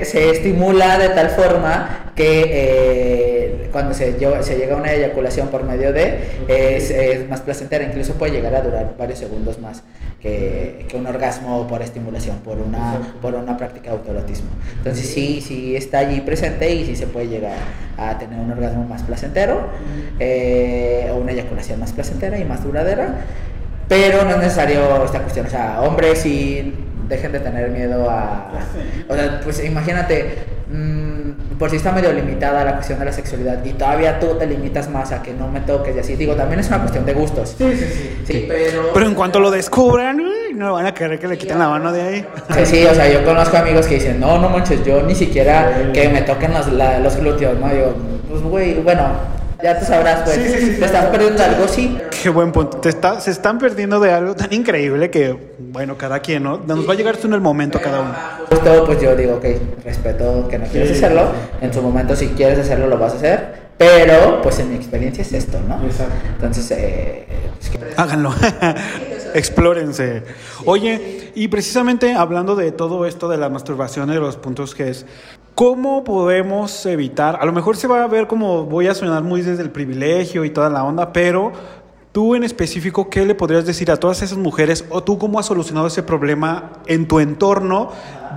eh, 0.00 0.04
se 0.04 0.30
estimula 0.30 0.98
de 0.98 1.08
tal 1.08 1.30
forma 1.30 2.12
que 2.14 2.44
eh, 2.46 3.68
cuando 3.72 3.92
se, 3.92 4.16
se, 4.42 4.56
llega 4.56 4.74
a 4.74 4.78
una 4.78 4.92
eyaculación 4.92 5.48
por 5.48 5.64
medio 5.64 5.92
de 5.92 6.18
es, 6.48 7.28
más 7.28 7.40
placentera, 7.40 7.84
incluso 7.84 8.14
puede 8.14 8.32
llegar 8.32 8.54
a 8.54 8.62
durar 8.62 8.94
varios 8.96 9.18
segundos 9.18 9.58
más 9.58 9.82
que, 10.20 10.86
un 10.94 11.06
orgasmo 11.06 11.66
por 11.66 11.82
estimulación, 11.82 12.38
por 12.38 12.58
una, 12.58 13.14
por 13.20 13.34
una 13.34 13.56
práctica 13.56 13.90
de 13.90 13.96
autoerotismo. 13.96 14.48
Entonces 14.78 15.06
sí, 15.06 15.42
sí 15.46 15.76
está 15.76 15.98
allí 15.98 16.20
presente 16.20 16.72
y 16.72 16.86
sí 16.86 16.96
se 16.96 17.06
puede 17.06 17.28
llegar 17.28 17.58
a 17.98 18.16
tener 18.16 18.38
un 18.38 18.50
orgasmo 18.50 18.84
más 18.84 19.02
placentero 19.02 19.68
eh, 20.20 21.10
o 21.12 21.16
una 21.16 21.32
eyaculación 21.32 21.80
más 21.80 21.92
placentera 21.92 22.38
y 22.38 22.44
más 22.44 22.64
duradera. 22.64 23.14
Pero 23.88 24.24
no 24.24 24.30
es 24.30 24.38
necesario 24.38 25.04
esta 25.04 25.20
cuestión, 25.20 25.46
o 25.46 25.50
sea, 25.50 25.80
hombres 25.82 26.18
sí 26.18 26.74
dejen 27.08 27.32
de 27.32 27.40
tener 27.40 27.70
miedo 27.70 28.08
a... 28.10 28.50
O 29.08 29.14
sea, 29.14 29.40
pues 29.42 29.64
imagínate, 29.64 30.44
mm, 30.70 31.56
por 31.58 31.70
si 31.70 31.76
está 31.76 31.92
medio 31.92 32.12
limitada 32.12 32.64
la 32.64 32.74
cuestión 32.74 32.98
de 32.98 33.04
la 33.04 33.12
sexualidad 33.12 33.64
y 33.64 33.72
todavía 33.72 34.18
tú 34.18 34.34
te 34.38 34.46
limitas 34.46 34.90
más 34.90 35.12
a 35.12 35.22
que 35.22 35.32
no 35.32 35.48
me 35.48 35.60
toques 35.60 35.94
y 35.96 35.98
así. 35.98 36.16
Digo, 36.16 36.34
también 36.34 36.60
es 36.60 36.68
una 36.68 36.80
cuestión 36.80 37.04
de 37.06 37.14
gustos. 37.14 37.54
Sí, 37.56 37.76
sí, 37.76 37.84
sí. 37.86 38.20
sí 38.24 38.44
pero... 38.48 38.90
pero 38.92 39.06
en 39.06 39.14
cuanto 39.14 39.40
lo 39.40 39.50
descubran, 39.50 40.20
no 40.54 40.72
van 40.72 40.86
a 40.86 40.94
querer 40.94 41.18
que 41.18 41.28
le 41.28 41.38
quiten 41.38 41.58
la 41.58 41.68
mano 41.68 41.92
de 41.92 42.02
ahí. 42.02 42.26
Sí, 42.54 42.66
sí, 42.66 42.84
o 42.84 42.94
sea, 42.94 43.08
yo 43.10 43.24
conozco 43.24 43.56
amigos 43.56 43.86
que 43.86 43.94
dicen, 43.94 44.20
no, 44.20 44.38
no 44.38 44.48
manches, 44.48 44.84
yo 44.84 45.02
ni 45.02 45.14
siquiera 45.14 45.90
que 45.92 46.08
me 46.08 46.22
toquen 46.22 46.52
los, 46.52 46.68
los 46.68 47.16
glúteos, 47.16 47.58
¿no? 47.58 47.72
Yo, 47.74 47.94
pues, 48.28 48.42
güey, 48.42 48.74
bueno 48.74 49.35
ya 49.66 49.78
tú 49.80 49.84
sabrás, 49.84 50.20
pues. 50.24 50.36
te 50.36 50.84
estás 50.84 51.06
perdiendo 51.06 51.42
algo, 51.42 51.66
sí. 51.66 51.98
Qué 52.22 52.28
buen 52.28 52.52
punto. 52.52 52.78
Te 52.78 52.88
está, 52.88 53.20
se 53.20 53.32
están 53.32 53.58
perdiendo 53.58 53.98
de 53.98 54.12
algo 54.12 54.36
tan 54.36 54.52
increíble 54.52 55.10
que, 55.10 55.36
bueno, 55.58 55.98
cada 55.98 56.20
quien, 56.20 56.44
¿no? 56.44 56.58
Nos 56.58 56.88
va 56.88 56.92
a 56.92 56.96
llegar 56.96 57.14
esto 57.16 57.26
en 57.26 57.34
el 57.34 57.40
momento 57.40 57.80
cada 57.80 58.00
uno. 58.00 58.14
Justo, 58.48 58.84
pues 58.86 59.00
yo 59.00 59.16
digo, 59.16 59.34
ok, 59.34 59.44
respeto 59.84 60.46
que 60.48 60.58
no 60.58 60.66
quieres 60.66 60.92
hacerlo. 60.92 61.30
En 61.60 61.74
su 61.74 61.82
momento, 61.82 62.14
si 62.14 62.28
quieres 62.28 62.60
hacerlo, 62.60 62.86
lo 62.86 62.96
vas 62.96 63.14
a 63.14 63.16
hacer. 63.16 63.66
Pero, 63.76 64.40
pues 64.40 64.58
en 64.60 64.70
mi 64.70 64.76
experiencia 64.76 65.22
es 65.22 65.32
esto, 65.32 65.58
¿no? 65.68 65.84
Exacto. 65.84 66.14
Entonces, 66.34 66.70
eh, 66.70 67.26
háganlo. 67.96 68.32
Explórense. 69.36 70.22
Oye, 70.64 71.32
y 71.34 71.48
precisamente 71.48 72.14
hablando 72.14 72.56
de 72.56 72.72
todo 72.72 73.04
esto 73.04 73.28
de 73.28 73.36
la 73.36 73.50
masturbación 73.50 74.08
y 74.10 74.14
de 74.14 74.20
los 74.20 74.36
puntos 74.36 74.74
que 74.74 74.88
es, 74.88 75.06
¿Cómo 75.56 76.04
podemos 76.04 76.84
evitar? 76.84 77.38
A 77.40 77.46
lo 77.46 77.52
mejor 77.54 77.78
se 77.78 77.88
va 77.88 78.04
a 78.04 78.06
ver 78.08 78.26
como 78.26 78.66
voy 78.66 78.88
a 78.88 78.94
sonar 78.94 79.22
muy 79.22 79.40
desde 79.40 79.62
el 79.62 79.70
privilegio 79.70 80.44
y 80.44 80.50
toda 80.50 80.68
la 80.68 80.84
onda, 80.84 81.14
pero 81.14 81.50
tú 82.12 82.34
en 82.34 82.44
específico, 82.44 83.08
¿qué 83.08 83.24
le 83.24 83.34
podrías 83.34 83.64
decir 83.64 83.90
a 83.90 83.96
todas 83.96 84.20
esas 84.20 84.36
mujeres 84.36 84.84
o 84.90 85.02
tú 85.02 85.16
cómo 85.16 85.38
has 85.38 85.46
solucionado 85.46 85.86
ese 85.86 86.02
problema 86.02 86.72
en 86.84 87.08
tu 87.08 87.20
entorno 87.20 87.90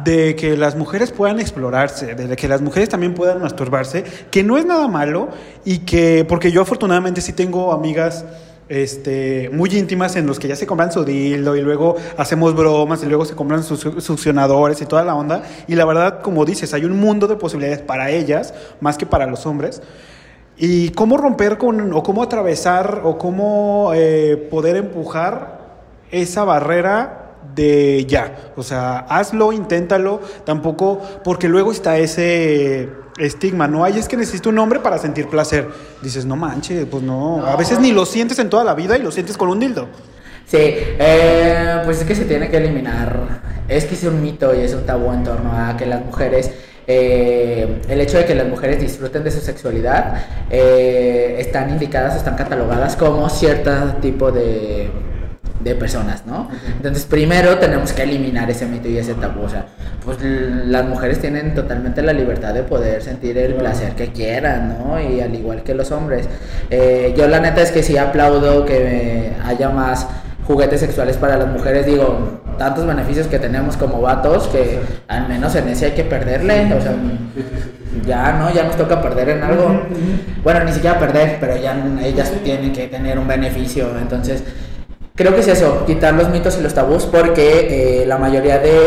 de 0.05 0.37
que 0.37 0.55
las 0.55 0.77
mujeres 0.77 1.11
puedan 1.11 1.41
explorarse, 1.41 2.15
de 2.15 2.35
que 2.37 2.47
las 2.47 2.61
mujeres 2.61 2.87
también 2.87 3.13
puedan 3.13 3.41
masturbarse, 3.41 4.05
que 4.31 4.41
no 4.41 4.57
es 4.57 4.65
nada 4.65 4.87
malo 4.87 5.27
y 5.65 5.79
que, 5.79 6.25
porque 6.25 6.53
yo 6.53 6.61
afortunadamente 6.61 7.19
sí 7.19 7.33
tengo 7.33 7.73
amigas 7.73 8.23
este, 8.69 9.49
muy 9.51 9.69
íntimas 9.75 10.15
en 10.15 10.27
los 10.27 10.39
que 10.39 10.47
ya 10.47 10.55
se 10.55 10.67
compran 10.67 10.91
su 10.91 11.03
dildo 11.03 11.55
y 11.55 11.61
luego 11.61 11.95
hacemos 12.17 12.55
bromas 12.55 13.03
y 13.03 13.07
luego 13.07 13.25
se 13.25 13.35
compran 13.35 13.63
sus 13.63 13.79
succionadores 13.79 14.81
y 14.81 14.85
toda 14.85 15.03
la 15.03 15.15
onda. 15.15 15.43
Y 15.67 15.75
la 15.75 15.85
verdad, 15.85 16.21
como 16.21 16.45
dices, 16.45 16.73
hay 16.73 16.85
un 16.85 16.97
mundo 16.97 17.27
de 17.27 17.35
posibilidades 17.35 17.81
para 17.81 18.11
ellas 18.11 18.53
más 18.79 18.97
que 18.97 19.05
para 19.05 19.25
los 19.25 19.45
hombres. 19.45 19.81
Y 20.55 20.89
cómo 20.89 21.17
romper 21.17 21.57
con, 21.57 21.93
o 21.93 22.03
cómo 22.03 22.21
atravesar, 22.21 23.01
o 23.03 23.17
cómo 23.17 23.91
eh, 23.95 24.35
poder 24.51 24.75
empujar 24.75 25.59
esa 26.11 26.43
barrera 26.43 27.37
de 27.55 28.05
ya. 28.05 28.51
O 28.55 28.63
sea, 28.63 28.99
hazlo, 28.99 29.51
inténtalo, 29.53 30.19
tampoco, 30.45 31.01
porque 31.23 31.47
luego 31.47 31.71
está 31.71 31.97
ese 31.97 32.89
estigma, 33.19 33.67
no 33.67 33.83
hay, 33.83 33.97
es 33.97 34.07
que 34.07 34.17
necesito 34.17 34.49
un 34.49 34.59
hombre 34.59 34.79
para 34.79 34.97
sentir 34.97 35.27
placer. 35.27 35.67
Dices, 36.01 36.25
no 36.25 36.35
manches, 36.35 36.85
pues 36.85 37.03
no. 37.03 37.45
A 37.45 37.55
veces 37.55 37.79
ni 37.79 37.91
lo 37.91 38.05
sientes 38.05 38.39
en 38.39 38.49
toda 38.49 38.63
la 38.63 38.73
vida 38.73 38.97
y 38.97 39.01
lo 39.01 39.11
sientes 39.11 39.37
con 39.37 39.49
un 39.49 39.59
dildo. 39.59 39.87
Sí, 40.45 40.57
eh, 40.57 41.81
pues 41.85 41.99
es 42.01 42.07
que 42.07 42.15
se 42.15 42.25
tiene 42.25 42.49
que 42.49 42.57
eliminar. 42.57 43.41
Es 43.67 43.85
que 43.85 43.95
es 43.95 44.03
un 44.03 44.21
mito 44.21 44.55
y 44.55 44.61
es 44.61 44.73
un 44.73 44.85
tabú 44.85 45.13
en 45.13 45.23
torno 45.23 45.51
a 45.53 45.77
que 45.77 45.85
las 45.85 46.03
mujeres. 46.03 46.51
Eh, 46.87 47.81
el 47.87 48.01
hecho 48.01 48.17
de 48.17 48.25
que 48.25 48.33
las 48.33 48.47
mujeres 48.47 48.81
disfruten 48.81 49.23
de 49.23 49.29
su 49.29 49.41
sexualidad 49.41 50.25
eh, 50.49 51.35
están 51.37 51.69
indicadas, 51.69 52.15
están 52.15 52.35
catalogadas 52.35 52.95
como 52.95 53.29
cierto 53.29 53.71
tipo 54.01 54.31
de 54.31 54.89
de 55.59 55.75
personas, 55.75 56.25
¿no? 56.25 56.49
Entonces, 56.77 57.05
primero 57.05 57.57
tenemos 57.57 57.91
que 57.93 58.03
eliminar 58.03 58.49
ese 58.49 58.65
mito 58.65 58.87
y 58.87 58.97
ese 58.97 59.13
tabú. 59.13 59.43
O 59.43 59.49
sea, 59.49 59.65
pues 60.03 60.17
las 60.21 60.85
mujeres 60.85 61.19
tienen 61.19 61.53
totalmente 61.53 62.01
la 62.01 62.13
libertad 62.13 62.53
de 62.53 62.63
poder 62.63 63.01
sentir 63.01 63.37
el 63.37 63.55
placer 63.55 63.93
que 63.93 64.11
quieran, 64.11 64.77
¿no? 64.79 64.99
Y 64.99 65.21
al 65.21 65.35
igual 65.35 65.63
que 65.63 65.73
los 65.73 65.91
hombres. 65.91 66.27
Eh, 66.69 67.13
yo 67.17 67.27
la 67.27 67.39
neta 67.39 67.61
es 67.61 67.71
que 67.71 67.83
sí 67.83 67.97
aplaudo 67.97 68.65
que 68.65 69.33
haya 69.45 69.69
más 69.69 70.07
juguetes 70.45 70.79
sexuales 70.79 71.17
para 71.17 71.37
las 71.37 71.47
mujeres. 71.47 71.85
Digo, 71.85 72.41
tantos 72.57 72.85
beneficios 72.85 73.27
que 73.27 73.39
tenemos 73.39 73.77
como 73.77 74.01
vatos 74.01 74.47
que 74.47 74.79
al 75.07 75.27
menos 75.27 75.55
en 75.55 75.67
ese 75.69 75.87
hay 75.87 75.91
que 75.91 76.03
perderle. 76.03 76.73
O 76.73 76.81
sea, 76.81 76.95
ya 78.05 78.33
no, 78.33 78.53
ya 78.53 78.63
nos 78.63 78.75
toca 78.75 79.01
perder 79.01 79.29
en 79.29 79.43
algo. 79.43 79.81
Bueno, 80.43 80.63
ni 80.63 80.71
siquiera 80.71 80.97
perder, 80.97 81.37
pero 81.39 81.57
ya 81.57 81.77
ellas 82.03 82.31
tienen 82.43 82.71
que 82.71 82.87
tener 82.87 83.19
un 83.19 83.27
beneficio. 83.27 83.89
Entonces, 83.99 84.43
Creo 85.19 85.35
que 85.35 85.41
es 85.41 85.49
eso, 85.49 85.85
quitar 85.85 86.13
los 86.13 86.29
mitos 86.29 86.57
y 86.57 86.61
los 86.61 86.73
tabús 86.73 87.05
porque 87.05 88.03
eh, 88.03 88.05
la 88.05 88.17
mayoría 88.17 88.57
de 88.57 88.85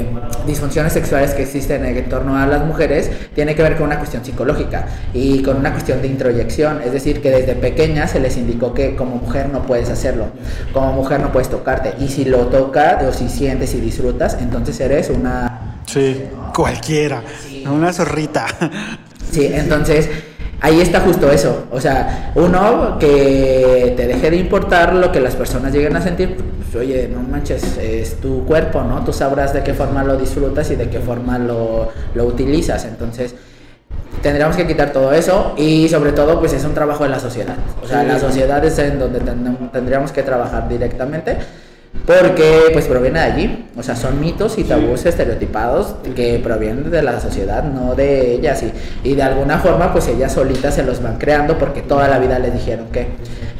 eh, 0.00 0.06
disfunciones 0.46 0.92
sexuales 0.92 1.32
que 1.32 1.44
existen 1.44 1.86
en 1.86 2.06
torno 2.10 2.36
a 2.36 2.46
las 2.46 2.66
mujeres 2.66 3.10
tiene 3.34 3.54
que 3.54 3.62
ver 3.62 3.76
con 3.78 3.86
una 3.86 3.96
cuestión 3.96 4.22
psicológica 4.22 4.88
y 5.14 5.42
con 5.42 5.56
una 5.56 5.72
cuestión 5.72 6.02
de 6.02 6.08
introyección, 6.08 6.82
es 6.82 6.92
decir, 6.92 7.22
que 7.22 7.30
desde 7.30 7.54
pequeña 7.54 8.06
se 8.08 8.20
les 8.20 8.36
indicó 8.36 8.74
que 8.74 8.94
como 8.94 9.16
mujer 9.16 9.48
no 9.48 9.62
puedes 9.62 9.88
hacerlo, 9.88 10.26
como 10.74 10.92
mujer 10.92 11.20
no 11.20 11.32
puedes 11.32 11.48
tocarte. 11.48 11.94
Y 11.98 12.08
si 12.08 12.26
lo 12.26 12.48
tocas 12.48 13.02
o 13.04 13.12
si 13.14 13.30
sientes 13.30 13.74
y 13.74 13.80
disfrutas, 13.80 14.36
entonces 14.38 14.78
eres 14.80 15.08
una... 15.08 15.80
Sí, 15.86 16.24
cualquiera, 16.54 17.22
una 17.64 17.90
zorrita. 17.90 18.44
Sí, 19.32 19.50
entonces 19.50 20.10
ahí 20.60 20.80
está 20.80 21.00
justo 21.00 21.30
eso. 21.30 21.64
O 21.70 21.80
sea, 21.80 22.32
uno 22.34 22.98
que 22.98 23.94
te 23.96 24.06
deje 24.06 24.30
de 24.30 24.36
importar 24.36 24.94
lo 24.94 25.10
que 25.12 25.20
las 25.20 25.34
personas 25.34 25.72
lleguen 25.72 25.96
a 25.96 26.02
sentir, 26.02 26.36
pues, 26.36 26.74
oye, 26.76 27.08
no 27.08 27.22
manches, 27.22 27.78
es 27.78 28.20
tu 28.20 28.44
cuerpo, 28.44 28.82
¿no? 28.82 29.04
Tú 29.04 29.12
sabrás 29.12 29.52
de 29.52 29.62
qué 29.62 29.74
forma 29.74 30.04
lo 30.04 30.16
disfrutas 30.16 30.70
y 30.70 30.76
de 30.76 30.88
qué 30.88 31.00
forma 31.00 31.38
lo, 31.38 31.88
lo 32.14 32.24
utilizas. 32.24 32.84
Entonces, 32.84 33.34
tendríamos 34.22 34.56
que 34.56 34.66
quitar 34.66 34.92
todo 34.92 35.12
eso 35.12 35.54
y 35.56 35.88
sobre 35.88 36.12
todo, 36.12 36.38
pues 36.38 36.52
es 36.52 36.64
un 36.64 36.74
trabajo 36.74 37.04
de 37.04 37.10
la 37.10 37.20
sociedad. 37.20 37.56
O 37.82 37.86
sea, 37.86 38.02
la 38.02 38.18
sociedad 38.18 38.64
es 38.64 38.78
en 38.78 38.98
donde 38.98 39.20
tendríamos 39.72 40.12
que 40.12 40.22
trabajar 40.22 40.68
directamente 40.68 41.38
porque 42.06 42.70
pues 42.72 42.86
proviene 42.86 43.20
de 43.20 43.24
allí, 43.24 43.66
o 43.76 43.82
sea, 43.82 43.94
son 43.94 44.20
mitos 44.20 44.58
y 44.58 44.64
tabús 44.64 45.06
estereotipados 45.06 45.96
que 46.16 46.40
provienen 46.42 46.90
de 46.90 47.02
la 47.02 47.20
sociedad, 47.20 47.62
no 47.62 47.94
de 47.94 48.32
ellas 48.32 48.62
y, 48.62 49.08
y, 49.08 49.14
de 49.14 49.22
alguna 49.22 49.58
forma 49.58 49.92
pues 49.92 50.08
ellas 50.08 50.32
solitas 50.32 50.74
se 50.74 50.82
los 50.82 51.02
van 51.02 51.18
creando 51.18 51.58
porque 51.58 51.82
toda 51.82 52.08
la 52.08 52.18
vida 52.18 52.38
les 52.38 52.52
dijeron 52.52 52.86
que. 52.92 53.08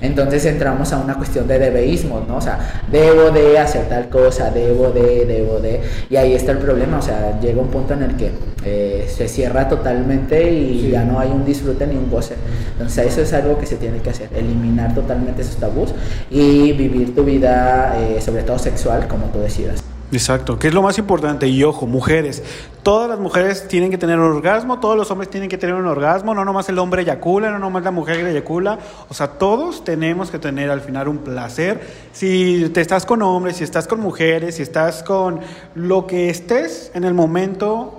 Entonces 0.03 0.47
entramos 0.47 0.93
a 0.93 0.99
una 0.99 1.15
cuestión 1.15 1.47
de 1.47 1.59
debeísmo, 1.59 2.25
¿no? 2.27 2.37
O 2.37 2.41
sea, 2.41 2.83
debo 2.91 3.31
de 3.31 3.59
hacer 3.59 3.87
tal 3.89 4.09
cosa, 4.09 4.51
debo 4.51 4.91
de, 4.91 5.27
debo 5.27 5.61
de, 5.61 5.83
y 6.09 6.17
ahí 6.17 6.33
está 6.33 6.53
el 6.53 6.59
problema, 6.59 6.99
o 6.99 7.03
sea, 7.03 7.39
llega 7.41 7.61
un 7.61 7.69
punto 7.69 7.93
en 7.95 8.03
el 8.05 8.17
que 8.17 8.31
eh, 8.65 9.07
se 9.09 9.29
cierra 9.29 9.69
totalmente 9.69 10.51
y 10.53 10.91
ya 10.91 11.05
no 11.05 11.19
hay 11.19 11.31
un 11.31 11.45
disfrute 11.45 11.87
ni 11.87 11.97
un 11.97 12.11
goce. 12.11 12.35
Entonces 12.73 13.07
eso 13.07 13.23
es 13.23 13.33
algo 13.33 13.59
que 13.59 13.67
se 13.67 13.77
tiene 13.77 13.99
que 13.99 14.11
hacer, 14.11 14.29
eliminar 14.35 14.95
totalmente 14.95 15.43
esos 15.43 15.57
tabús 15.57 15.95
y 16.31 16.73
vivir 16.73 17.15
tu 17.15 17.25
vida, 17.25 17.97
eh, 17.99 18.20
sobre 18.21 18.43
todo 18.43 18.59
sexual, 18.59 19.09
como 19.09 19.27
tú 19.27 19.39
decidas. 19.39 19.83
Exacto, 20.13 20.59
que 20.59 20.69
es 20.69 20.75
lo 20.75 20.83
más 20.83 20.99
importante. 20.99 21.47
Y 21.47 21.63
ojo, 21.63 21.87
mujeres, 21.87 22.43
todas 22.83 23.09
las 23.09 23.21
mujeres 23.21 23.69
tienen 23.69 23.93
que 23.93 23.99
tener 23.99 24.19
un 24.19 24.25
orgasmo, 24.25 24.81
todos 24.81 24.97
los 24.97 25.09
hombres 25.11 25.31
tienen 25.31 25.49
que 25.49 25.57
tener 25.57 25.77
un 25.77 25.87
orgasmo, 25.87 26.35
no 26.35 26.45
nomás 26.45 26.69
el 26.69 26.79
hombre 26.81 27.03
eyacula, 27.03 27.51
no 27.53 27.61
nomás 27.61 27.85
la 27.85 27.93
mujer 27.93 28.27
eyacula. 28.27 28.81
O 29.09 29.15
sea, 29.15 29.29
todos 29.29 29.85
tenemos 29.85 30.31
que 30.31 30.41
tener 30.41 30.69
al 30.71 30.81
final 30.81 31.07
un 31.07 31.19
placer. 31.19 31.81
Si 32.13 32.69
te 32.75 32.81
estás 32.81 33.07
con 33.07 33.23
hombres, 33.23 33.59
si 33.59 33.65
estás 33.65 33.87
con 33.87 34.01
mujeres, 34.01 34.57
si 34.57 34.63
estás 34.63 35.05
con 35.05 35.41
lo 35.77 36.09
que 36.09 36.29
estés 36.29 36.91
en 36.95 37.05
el 37.05 37.15
momento 37.15 37.97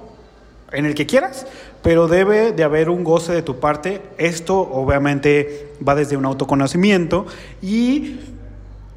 en 0.73 0.85
el 0.85 0.95
que 0.95 1.05
quieras, 1.05 1.47
pero 1.81 2.07
debe 2.07 2.51
de 2.51 2.63
haber 2.63 2.89
un 2.89 3.05
goce 3.05 3.31
de 3.31 3.41
tu 3.41 3.59
parte. 3.59 4.01
Esto 4.17 4.59
obviamente 4.59 5.73
va 5.87 5.95
desde 5.95 6.17
un 6.17 6.25
autoconocimiento 6.25 7.25
y 7.61 8.19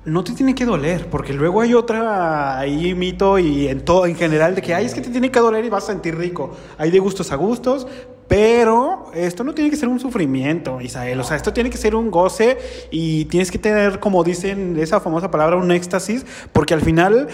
no 0.04 0.22
te 0.22 0.32
tiene 0.32 0.54
que 0.54 0.64
doler, 0.64 1.08
porque 1.08 1.32
luego 1.32 1.60
hay 1.60 1.74
otra 1.74 2.58
ahí 2.58 2.94
mito 2.94 3.38
y 3.38 3.68
en 3.68 3.84
todo 3.84 4.06
en 4.06 4.16
general 4.16 4.54
de 4.54 4.62
que 4.62 4.74
ay, 4.74 4.86
es 4.86 4.94
que 4.94 5.00
te 5.00 5.10
tiene 5.10 5.30
que 5.30 5.40
doler 5.40 5.64
y 5.64 5.70
vas 5.70 5.84
a 5.84 5.86
sentir 5.88 6.16
rico. 6.16 6.54
Hay 6.76 6.90
de 6.90 6.98
gustos 6.98 7.32
a 7.32 7.36
gustos, 7.36 7.86
pero 8.28 9.10
esto 9.14 9.44
no 9.44 9.54
tiene 9.54 9.70
que 9.70 9.76
ser 9.76 9.88
un 9.88 10.00
sufrimiento, 10.00 10.80
Isael. 10.80 11.20
O 11.20 11.24
sea, 11.24 11.36
esto 11.36 11.52
tiene 11.52 11.70
que 11.70 11.78
ser 11.78 11.94
un 11.94 12.10
goce 12.10 12.58
y 12.90 13.26
tienes 13.26 13.50
que 13.50 13.58
tener, 13.58 14.00
como 14.00 14.24
dicen 14.24 14.78
esa 14.78 15.00
famosa 15.00 15.30
palabra, 15.30 15.56
un 15.56 15.70
éxtasis, 15.70 16.24
porque 16.52 16.74
al 16.74 16.80
final, 16.80 17.28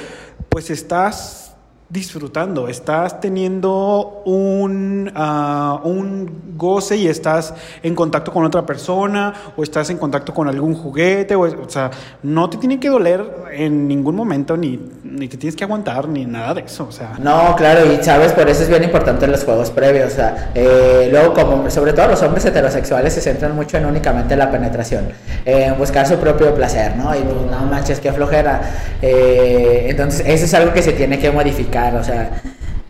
pues 0.48 0.70
estás 0.70 1.49
disfrutando, 1.90 2.68
estás 2.68 3.20
teniendo 3.20 4.22
un, 4.24 5.12
uh, 5.14 5.88
un 5.88 6.54
goce 6.56 6.96
y 6.96 7.08
estás 7.08 7.52
en 7.82 7.96
contacto 7.96 8.30
con 8.30 8.44
otra 8.44 8.64
persona 8.64 9.34
o 9.56 9.62
estás 9.64 9.90
en 9.90 9.98
contacto 9.98 10.32
con 10.32 10.46
algún 10.46 10.74
juguete, 10.74 11.34
o, 11.34 11.40
o 11.40 11.68
sea, 11.68 11.90
no 12.22 12.48
te 12.48 12.58
tiene 12.58 12.78
que 12.78 12.88
doler 12.88 13.28
en 13.52 13.88
ningún 13.88 14.14
momento 14.14 14.56
ni, 14.56 14.78
ni 15.02 15.26
te 15.26 15.36
tienes 15.36 15.56
que 15.56 15.64
aguantar 15.64 16.06
ni 16.06 16.24
nada 16.26 16.54
de 16.54 16.60
eso, 16.60 16.86
o 16.88 16.92
sea. 16.92 17.14
No, 17.18 17.56
claro, 17.56 17.92
y 17.92 18.02
sabes, 18.04 18.32
por 18.32 18.48
eso 18.48 18.62
es 18.62 18.68
bien 18.68 18.84
importante 18.84 19.26
los 19.26 19.42
juegos 19.42 19.70
previos, 19.70 20.12
o 20.12 20.16
sea, 20.16 20.52
eh, 20.54 21.08
luego 21.10 21.34
como 21.34 21.68
sobre 21.70 21.92
todo 21.92 22.06
los 22.06 22.22
hombres 22.22 22.44
heterosexuales 22.44 23.14
se 23.14 23.20
centran 23.20 23.56
mucho 23.56 23.76
en 23.78 23.86
únicamente 23.86 24.36
la 24.36 24.48
penetración, 24.48 25.08
en 25.44 25.76
buscar 25.76 26.06
su 26.06 26.18
propio 26.18 26.54
placer, 26.54 26.94
¿no? 26.96 27.12
Y 27.16 27.18
pues, 27.18 27.50
no 27.50 27.66
manches, 27.66 27.98
qué 27.98 28.12
flojera. 28.12 28.60
Eh, 29.02 29.86
entonces, 29.88 30.22
eso 30.24 30.44
es 30.44 30.54
algo 30.54 30.72
que 30.72 30.82
se 30.82 30.92
tiene 30.92 31.18
que 31.18 31.32
modificar 31.32 31.79
o 31.88 32.04
sea, 32.04 32.30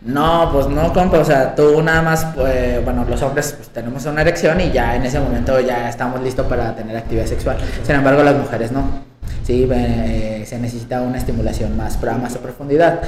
no, 0.03 0.49
pues 0.51 0.67
no, 0.67 0.91
compa, 0.93 1.19
o 1.19 1.25
sea, 1.25 1.53
tú 1.55 1.81
nada 1.81 2.01
más, 2.01 2.25
pues, 2.35 2.83
bueno, 2.83 3.05
los 3.07 3.21
hombres 3.21 3.53
pues, 3.55 3.69
tenemos 3.69 4.05
una 4.05 4.21
erección 4.21 4.59
y 4.59 4.71
ya 4.71 4.95
en 4.95 5.05
ese 5.05 5.19
momento 5.19 5.59
ya 5.59 5.89
estamos 5.89 6.21
listos 6.21 6.47
para 6.47 6.75
tener 6.75 6.97
actividad 6.97 7.25
sexual. 7.25 7.57
Sin 7.83 7.95
embargo, 7.95 8.23
las 8.23 8.35
mujeres 8.35 8.71
no. 8.71 9.10
Sí, 9.43 9.67
eh, 9.71 10.43
se 10.45 10.59
necesita 10.59 11.01
una 11.01 11.17
estimulación 11.17 11.75
más, 11.75 12.01
más 12.01 12.35
a 12.35 12.39
profundidad 12.39 13.01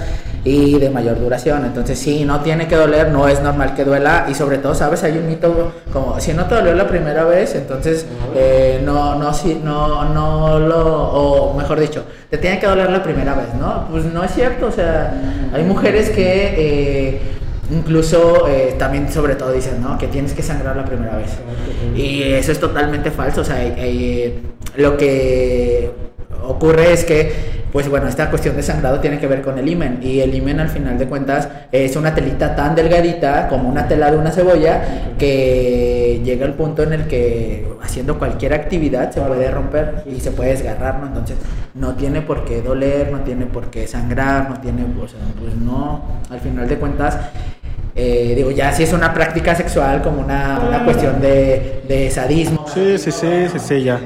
y 0.43 0.79
de 0.79 0.89
mayor 0.89 1.19
duración. 1.19 1.63
Entonces, 1.63 1.99
sí, 1.99 2.25
no 2.25 2.41
tiene 2.41 2.67
que 2.67 2.75
doler, 2.75 3.09
no 3.11 3.27
es 3.27 3.41
normal 3.41 3.75
que 3.75 3.83
duela 3.85 4.25
y 4.27 4.33
sobre 4.33 4.57
todo, 4.57 4.73
¿sabes? 4.73 5.03
Hay 5.03 5.17
un 5.17 5.27
mito 5.27 5.73
como, 5.91 6.19
si 6.19 6.33
no 6.33 6.45
te 6.45 6.55
dolió 6.55 6.73
la 6.73 6.87
primera 6.87 7.23
vez, 7.23 7.53
entonces 7.55 8.07
eh, 8.35 8.81
no, 8.83 9.15
no, 9.15 9.33
si, 9.33 9.55
no, 9.55 10.05
no 10.09 10.59
lo, 10.59 10.81
o 10.81 11.53
mejor 11.53 11.79
dicho, 11.79 12.03
te 12.31 12.37
tiene 12.39 12.59
que 12.59 12.65
doler 12.65 12.89
la 12.89 13.03
primera 13.03 13.35
vez, 13.35 13.53
¿no? 13.59 13.87
Pues 13.91 14.05
no 14.05 14.23
es 14.23 14.33
cierto, 14.33 14.67
o 14.67 14.71
sea, 14.71 15.13
hay 15.53 15.63
mujeres 15.63 16.09
que... 16.09 16.53
Eh, 16.57 17.21
incluso 17.71 18.45
también 18.77 19.11
sobre 19.11 19.35
todo 19.35 19.51
dicen, 19.51 19.81
¿no? 19.81 19.97
Que 19.97 20.07
tienes 20.07 20.33
que 20.33 20.43
sangrar 20.43 20.75
la 20.75 20.85
primera 20.85 21.15
vez. 21.15 21.31
Y 21.95 22.21
eso 22.21 22.51
es 22.51 22.59
totalmente 22.59 23.09
falso. 23.09 23.41
O 23.41 23.43
sea, 23.43 23.57
lo 24.75 24.97
que 24.97 25.91
ocurre 26.43 26.93
es 26.93 27.03
que, 27.03 27.63
pues 27.71 27.89
bueno, 27.89 28.07
esta 28.07 28.29
cuestión 28.29 28.55
de 28.55 28.63
sangrado 28.63 28.99
tiene 28.99 29.19
que 29.19 29.27
ver 29.27 29.41
con 29.41 29.57
el 29.57 29.67
imen 29.67 29.99
y 30.01 30.19
el 30.19 30.33
imen 30.33 30.59
al 30.59 30.69
final 30.69 30.97
de 30.97 31.07
cuentas 31.07 31.49
es 31.71 31.95
una 31.95 32.13
telita 32.13 32.55
tan 32.55 32.75
delgadita 32.75 33.47
como 33.47 33.69
una 33.69 33.87
tela 33.87 34.11
de 34.11 34.17
una 34.17 34.31
cebolla 34.31 35.15
que 35.17 36.21
llega 36.23 36.45
al 36.45 36.53
punto 36.53 36.83
en 36.83 36.93
el 36.93 37.07
que 37.07 37.67
haciendo 37.81 38.17
cualquier 38.17 38.53
actividad 38.53 39.11
se 39.11 39.21
puede 39.21 39.51
romper 39.51 40.03
y 40.05 40.19
se 40.19 40.31
puede 40.31 40.51
desgarrar, 40.51 40.99
¿no? 40.99 41.07
Entonces 41.07 41.37
no 41.73 41.95
tiene 41.95 42.21
por 42.21 42.45
qué 42.45 42.61
doler, 42.61 43.11
no 43.11 43.21
tiene 43.21 43.45
por 43.45 43.69
qué 43.69 43.87
sangrar, 43.87 44.49
no 44.49 44.59
tiene, 44.59 44.83
pues 44.95 45.13
no, 45.55 46.03
al 46.29 46.39
final 46.39 46.67
de 46.67 46.77
cuentas 46.77 47.17
eh, 47.95 48.33
digo, 48.35 48.49
ya 48.49 48.73
si 48.73 48.81
es 48.81 48.91
una 48.91 49.13
práctica 49.13 49.53
sexual 49.53 50.01
como 50.01 50.21
una, 50.21 50.59
una 50.67 50.83
cuestión 50.83 51.21
de, 51.21 51.83
de, 51.87 52.09
sadismo. 52.09 52.65
Sí, 52.67 52.97
sí, 52.97 53.11
sí, 53.11 53.47
sí, 53.51 53.59
sí, 53.59 53.83
ya. 53.83 53.99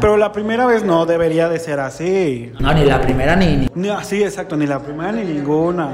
Pero 0.00 0.16
la 0.16 0.32
primera 0.32 0.64
vez 0.64 0.82
no 0.82 1.04
debería 1.04 1.50
de 1.50 1.58
ser 1.58 1.78
así. 1.80 2.50
No, 2.58 2.72
ni 2.72 2.86
la 2.86 3.02
primera 3.02 3.36
ni... 3.36 3.68
ni... 3.74 3.88
sí, 4.02 4.22
exacto, 4.22 4.56
ni 4.56 4.66
la 4.66 4.78
primera 4.78 5.12
ni 5.12 5.24
ninguna. 5.24 5.90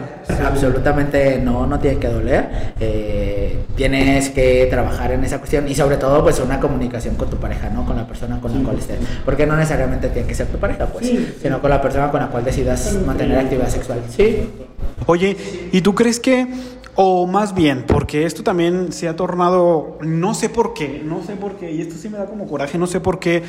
Absolutamente 0.47 1.41
no, 1.43 1.67
no 1.67 1.81
tiene 1.81 1.99
que 1.99 2.07
doler. 2.07 2.49
Eh, 2.79 3.65
tienes 3.75 4.31
que 4.31 4.69
trabajar 4.71 5.11
en 5.11 5.25
esa 5.25 5.39
cuestión 5.39 5.67
y 5.67 5.75
sobre 5.75 5.97
todo 5.97 6.23
pues 6.23 6.39
una 6.39 6.61
comunicación 6.61 7.17
con 7.17 7.31
tu 7.31 7.37
pareja, 7.37 7.69
¿no? 7.69 7.85
Con 7.85 7.97
la 7.97 8.07
persona 8.07 8.41
con 8.41 8.55
la 8.57 8.63
cual 8.63 8.79
estés. 8.79 8.99
Porque 9.25 9.45
no 9.45 9.57
necesariamente 9.57 10.09
tiene 10.11 10.29
que 10.29 10.37
ser 10.37 10.47
tu 10.47 10.59
pareja, 10.59 10.87
pues, 10.87 11.11
sino 11.43 11.61
con 11.61 11.71
la 11.71 11.83
persona 11.83 12.13
con 12.13 12.21
la 12.21 12.29
cual 12.29 12.45
decidas 12.45 12.97
mantener 13.05 13.39
actividad 13.39 13.69
sexual. 13.69 14.03
Sí. 14.09 14.49
Oye, 15.07 15.37
¿y 15.73 15.81
tú 15.81 15.95
crees 15.95 16.21
que 16.21 16.47
o 17.03 17.27
más 17.27 17.55
bien, 17.55 17.85
porque 17.87 18.27
esto 18.27 18.43
también 18.43 18.93
se 18.93 19.09
ha 19.09 19.17
tornado, 19.17 19.97
no 20.03 20.35
sé 20.35 20.51
por 20.51 20.75
qué, 20.75 21.01
no 21.03 21.23
sé 21.23 21.35
por 21.35 21.55
qué, 21.55 21.73
y 21.73 21.81
esto 21.81 21.95
sí 21.95 22.11
me 22.11 22.19
da 22.19 22.27
como 22.27 22.47
coraje, 22.47 22.77
no 22.77 22.87
sé 22.87 23.01
por 23.01 23.19
qué, 23.19 23.43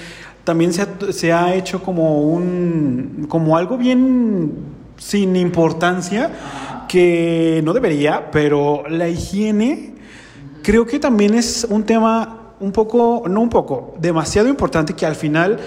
también 0.45 0.71
se 0.71 0.83
ha, 0.83 0.87
se 1.11 1.33
ha 1.33 1.53
hecho 1.53 1.83
como 1.83 2.21
un, 2.21 3.25
como 3.27 3.57
algo 3.57 3.77
bien 3.77 4.53
sin 4.95 5.35
importancia, 5.35 6.31
que 6.87 7.59
no 7.65 7.73
debería, 7.73 8.31
pero 8.31 8.83
la 8.87 9.09
higiene 9.09 9.95
creo 10.63 10.85
que 10.85 10.97
también 10.97 11.33
es 11.33 11.67
un 11.69 11.83
tema 11.83 12.53
un 12.61 12.71
poco, 12.71 13.23
no 13.27 13.41
un 13.41 13.49
poco, 13.49 13.95
demasiado 13.99 14.47
importante 14.47 14.93
que 14.93 15.05
al 15.05 15.15
final 15.15 15.59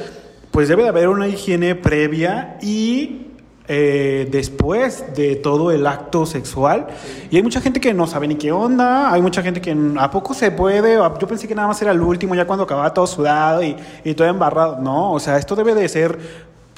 pues 0.51 0.69
debe 0.69 0.85
de 0.85 0.89
haber 0.89 1.09
una 1.09 1.29
higiene 1.29 1.75
previa 1.75 2.57
y 2.63 3.24
eh, 3.67 4.29
después 4.31 5.05
de 5.15 5.37
todo 5.37 5.71
el 5.71 5.87
acto 5.87 6.27
sexual. 6.27 6.87
Y 7.31 7.37
hay 7.37 7.43
mucha 7.43 7.61
gente 7.61 7.81
que 7.81 7.95
no 7.95 8.07
sabe 8.07 8.29
ni 8.29 8.37
qué 8.37 8.53
onda, 8.53 9.13
hay 9.13 9.23
mucha 9.23 9.43
gente 9.43 9.61
que 9.61 9.77
a 9.99 10.11
poco 10.11 10.35
se 10.35 10.51
puede, 10.51 10.95
yo 10.95 11.27
pensé 11.27 11.49
que 11.49 11.55
nada 11.55 11.69
más 11.69 11.81
era 11.81 11.93
el 11.93 12.01
último, 12.01 12.35
ya 12.35 12.47
cuando 12.47 12.65
acababa 12.65 12.93
todo 12.93 13.07
sudado 13.07 13.63
y, 13.63 13.77
y 14.05 14.15
todo 14.15 14.29
embarrado. 14.29 14.79
No, 14.81 15.13
o 15.13 15.21
sea, 15.21 15.39
esto 15.39 15.57
debe 15.57 15.75
de 15.75 15.89
ser 15.89 16.19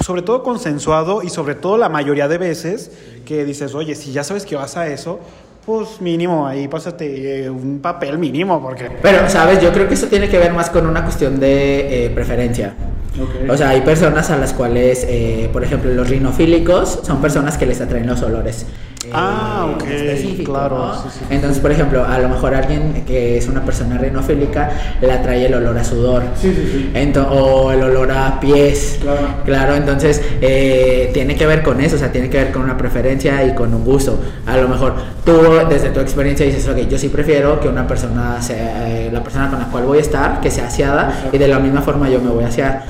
sobre 0.05 0.23
todo 0.23 0.43
consensuado 0.43 1.23
y 1.23 1.31
sobre 1.31 1.55
todo 1.55 1.79
la 1.79 1.89
mayoría 1.89 2.29
de 2.29 2.39
veces 2.39 2.91
que 3.25 3.45
dices, 3.45 3.75
oye, 3.75 3.95
si 3.95 4.13
ya 4.13 4.23
sabes 4.25 4.45
que 4.45 4.55
vas 4.55 4.77
a 4.77 4.87
eso, 4.89 5.21
pues 5.65 6.01
mínimo, 6.01 6.47
ahí 6.47 6.69
pásate 6.69 7.45
eh, 7.45 7.51
un 7.51 7.81
papel 7.81 8.19
mínimo, 8.19 8.63
porque... 8.63 8.89
Pero, 9.03 9.29
¿sabes? 9.29 9.61
Yo 9.61 9.73
creo 9.73 9.89
que 9.89 9.95
eso 9.95 10.07
tiene 10.07 10.29
que 10.29 10.39
ver 10.39 10.53
más 10.53 10.71
con 10.71 10.87
una 10.87 11.03
cuestión 11.03 11.41
de 11.41 12.07
eh, 12.07 12.11
preferencia. 12.11 12.75
O 13.49 13.57
sea, 13.57 13.71
hay 13.71 13.81
personas 13.83 14.31
a 14.31 14.37
las 14.37 14.53
cuales, 14.53 15.07
eh, 15.09 15.49
por 15.53 15.65
ejemplo, 15.65 15.93
los 15.93 16.09
rinofílicos 16.09 17.01
son 17.05 17.21
personas 17.21 17.57
que 17.57 17.67
les 17.67 17.81
atraen 17.81 18.07
los 18.07 18.23
olores. 18.23 18.67
Ah, 19.13 19.69
ok, 19.75 20.45
claro. 20.45 20.93
Entonces, 21.31 21.61
por 21.61 21.71
ejemplo, 21.71 22.05
a 22.05 22.19
lo 22.19 22.29
mejor 22.29 22.55
alguien 22.55 23.05
que 23.07 23.39
es 23.39 23.47
una 23.47 23.65
persona 23.65 23.99
rinofílica 23.99 24.71
le 25.01 25.13
atrae 25.13 25.47
el 25.47 25.55
olor 25.55 25.79
a 25.79 25.85
sudor. 25.85 26.25
o 27.31 27.73
el 27.73 27.83
olor 27.83 28.11
a 28.11 28.41
pies. 28.41 28.99
Claro. 29.45 29.75
entonces 29.75 30.23
eh, 30.41 31.11
tiene 31.13 31.37
que 31.37 31.47
ver 31.47 31.63
con 31.63 31.81
eso, 31.81 31.97
o 31.97 31.99
sea, 31.99 32.11
tiene 32.11 32.29
que 32.29 32.39
ver 32.39 32.53
con 32.53 32.63
una 32.63 32.77
preferencia 32.77 33.45
y 33.45 33.55
con 33.55 33.73
un 33.73 33.85
gusto. 33.85 34.19
A 34.47 34.57
lo 34.57 34.69
mejor 34.69 34.95
tú, 35.25 35.33
desde 35.69 35.91
tu 35.91 36.01
experiencia, 36.01 36.45
dices, 36.47 36.67
ok, 36.69 36.89
yo 36.89 36.99
sí 36.99 37.09
prefiero 37.09 37.61
que 37.61 37.69
una 37.69 37.87
persona 37.87 38.41
sea 38.43 38.89
eh, 38.89 39.11
la 39.13 39.23
persona 39.23 39.49
con 39.51 39.59
la 39.59 39.67
cual 39.67 39.85
voy 39.85 39.99
a 39.99 40.01
estar, 40.01 40.41
que 40.41 40.51
sea 40.51 40.67
aseada, 40.67 41.31
y 41.33 41.39
de 41.39 41.49
la 41.49 41.59
misma 41.59 41.83
forma 41.83 42.09
yo 42.09 42.21
me 42.21 42.31
voy 42.31 42.45
a 42.45 42.49
asear. 42.49 42.85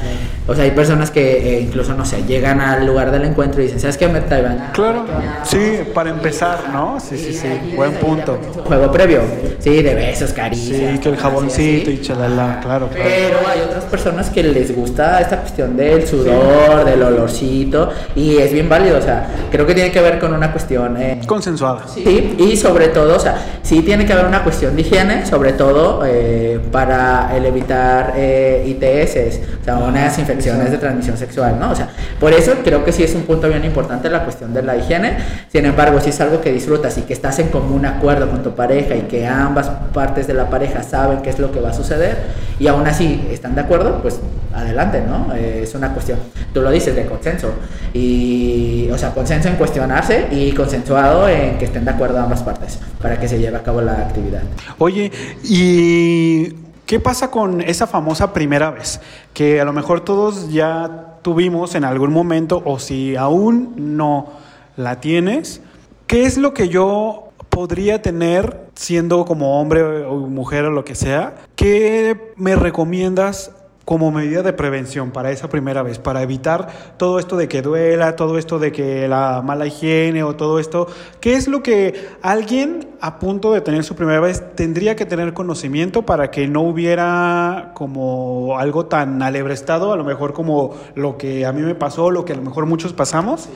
O 0.48 0.54
sea, 0.54 0.62
hay 0.62 0.70
personas 0.70 1.10
que 1.10 1.56
eh, 1.56 1.60
incluso, 1.60 1.92
no 1.94 2.04
sé, 2.04 2.22
llegan 2.22 2.60
al 2.60 2.86
lugar 2.86 3.10
del 3.10 3.24
encuentro 3.24 3.60
y 3.60 3.64
dicen, 3.64 3.80
¿sabes 3.80 3.96
qué? 3.96 4.06
Me 4.06 4.20
traigan. 4.20 4.70
Claro, 4.72 5.04
sí, 5.42 5.80
para 5.92 6.10
empezar, 6.10 6.70
¿no? 6.72 7.00
Sí, 7.00 7.18
sí, 7.18 7.32
sí, 7.32 7.74
buen 7.74 7.94
punto. 7.94 8.38
Juego 8.64 8.92
previo, 8.92 9.22
sí, 9.58 9.82
de 9.82 9.94
besos, 9.94 10.32
caricias. 10.32 10.92
Sí, 10.92 10.98
que 11.00 11.08
el 11.08 11.16
jaboncito 11.16 11.90
y 11.90 12.00
chalala, 12.00 12.60
claro, 12.62 12.88
claro. 12.88 13.10
Pero 13.10 13.38
hay 13.48 13.60
otras 13.60 13.84
personas 13.86 14.30
que 14.30 14.44
les 14.44 14.74
gusta 14.74 15.20
esta 15.20 15.40
cuestión 15.40 15.76
del 15.76 16.06
sudor, 16.06 16.84
del 16.84 17.02
olorcito, 17.02 17.90
y 18.14 18.36
es 18.36 18.52
bien 18.52 18.68
válido, 18.68 18.98
o 18.98 19.02
sea, 19.02 19.26
creo 19.50 19.66
que 19.66 19.74
tiene 19.74 19.90
que 19.90 20.00
ver 20.00 20.20
con 20.20 20.32
una 20.32 20.52
cuestión... 20.52 20.96
Eh, 20.96 21.22
Consensuada. 21.26 21.88
Sí, 21.88 22.36
y 22.38 22.56
sobre 22.56 22.88
todo, 22.88 23.16
o 23.16 23.20
sea, 23.20 23.36
sí 23.62 23.82
tiene 23.82 24.06
que 24.06 24.12
haber 24.12 24.26
una 24.26 24.44
cuestión 24.44 24.76
de 24.76 24.82
higiene, 24.82 25.26
sobre 25.26 25.54
todo 25.54 26.04
eh, 26.06 26.60
para 26.70 27.36
el 27.36 27.46
evitar 27.46 28.12
eh, 28.16 28.64
ITS, 28.64 29.40
o 29.60 29.64
sea, 29.64 29.78
unas 29.78 30.16
infecciones 30.18 30.35
infecciones 30.36 30.70
de 30.70 30.78
transmisión 30.78 31.16
sexual, 31.16 31.58
¿no? 31.58 31.70
O 31.70 31.74
sea, 31.74 31.88
por 32.20 32.32
eso 32.32 32.52
creo 32.62 32.84
que 32.84 32.92
sí 32.92 33.02
es 33.02 33.14
un 33.14 33.22
punto 33.22 33.48
bien 33.48 33.64
importante 33.64 34.10
la 34.10 34.24
cuestión 34.24 34.52
de 34.52 34.62
la 34.62 34.76
higiene. 34.76 35.16
Sin 35.50 35.64
embargo, 35.64 36.00
si 36.00 36.10
es 36.10 36.20
algo 36.20 36.40
que 36.40 36.52
disfrutas 36.52 36.96
y 36.98 37.02
que 37.02 37.12
estás 37.12 37.38
en 37.38 37.48
común 37.48 37.86
acuerdo 37.86 38.28
con 38.30 38.42
tu 38.42 38.54
pareja 38.54 38.94
y 38.94 39.02
que 39.02 39.26
ambas 39.26 39.70
partes 39.92 40.26
de 40.26 40.34
la 40.34 40.50
pareja 40.50 40.82
saben 40.82 41.22
qué 41.22 41.30
es 41.30 41.38
lo 41.38 41.50
que 41.52 41.60
va 41.60 41.70
a 41.70 41.74
suceder 41.74 42.16
y 42.58 42.66
aún 42.68 42.86
así 42.86 43.26
están 43.30 43.54
de 43.54 43.62
acuerdo, 43.62 44.00
pues 44.02 44.20
adelante, 44.54 45.02
¿no? 45.06 45.34
Eh, 45.34 45.60
es 45.62 45.74
una 45.74 45.92
cuestión, 45.92 46.18
tú 46.52 46.62
lo 46.62 46.70
dices, 46.70 46.94
de 46.94 47.06
consenso. 47.06 47.52
Y, 47.92 48.88
o 48.90 48.98
sea, 48.98 49.10
consenso 49.10 49.48
en 49.48 49.56
cuestionarse 49.56 50.28
y 50.30 50.52
consensuado 50.52 51.28
en 51.28 51.58
que 51.58 51.66
estén 51.66 51.84
de 51.84 51.90
acuerdo 51.90 52.18
ambas 52.20 52.42
partes 52.42 52.78
para 53.00 53.18
que 53.18 53.28
se 53.28 53.38
lleve 53.38 53.56
a 53.56 53.62
cabo 53.62 53.80
la 53.80 53.92
actividad. 53.92 54.42
Oye, 54.78 55.10
¿y 55.44 56.65
qué 56.86 57.00
pasa 57.00 57.30
con 57.30 57.60
esa 57.60 57.86
famosa 57.86 58.32
primera 58.32 58.70
vez? 58.70 59.00
Que 59.34 59.60
a 59.60 59.64
lo 59.64 59.72
mejor 59.72 60.00
todos 60.00 60.50
ya 60.50 61.18
tuvimos 61.22 61.74
en 61.74 61.84
algún 61.84 62.12
momento 62.12 62.62
o 62.64 62.78
si 62.78 63.16
aún 63.16 63.96
no 63.96 64.28
la 64.76 65.00
tienes, 65.00 65.60
¿qué 66.06 66.24
es 66.24 66.38
lo 66.38 66.54
que 66.54 66.68
yo 66.68 67.30
podría 67.48 68.02
tener 68.02 68.68
siendo 68.74 69.24
como 69.24 69.60
hombre 69.60 69.82
o 70.04 70.14
mujer 70.16 70.66
o 70.66 70.70
lo 70.70 70.84
que 70.84 70.94
sea? 70.94 71.34
¿Qué 71.56 72.32
me 72.36 72.54
recomiendas 72.54 73.50
como 73.86 74.10
medida 74.10 74.42
de 74.42 74.52
prevención 74.52 75.12
para 75.12 75.30
esa 75.30 75.48
primera 75.48 75.84
vez, 75.84 76.00
para 76.00 76.20
evitar 76.20 76.96
todo 76.98 77.20
esto 77.20 77.36
de 77.36 77.46
que 77.46 77.62
duela, 77.62 78.16
todo 78.16 78.36
esto 78.36 78.58
de 78.58 78.72
que 78.72 79.06
la 79.06 79.42
mala 79.42 79.64
higiene 79.68 80.24
o 80.24 80.34
todo 80.34 80.58
esto, 80.58 80.88
¿qué 81.20 81.34
es 81.34 81.46
lo 81.46 81.62
que 81.62 82.08
alguien 82.20 82.88
a 83.00 83.20
punto 83.20 83.52
de 83.52 83.60
tener 83.60 83.84
su 83.84 83.94
primera 83.94 84.18
vez 84.18 84.42
tendría 84.56 84.96
que 84.96 85.06
tener 85.06 85.32
conocimiento 85.34 86.02
para 86.02 86.32
que 86.32 86.48
no 86.48 86.62
hubiera 86.62 87.70
como 87.74 88.58
algo 88.58 88.86
tan 88.86 89.22
alebrestado, 89.22 89.92
a 89.92 89.96
lo 89.96 90.02
mejor 90.02 90.32
como 90.32 90.74
lo 90.96 91.16
que 91.16 91.46
a 91.46 91.52
mí 91.52 91.62
me 91.62 91.76
pasó, 91.76 92.10
lo 92.10 92.24
que 92.24 92.32
a 92.32 92.36
lo 92.36 92.42
mejor 92.42 92.66
muchos 92.66 92.92
pasamos? 92.92 93.48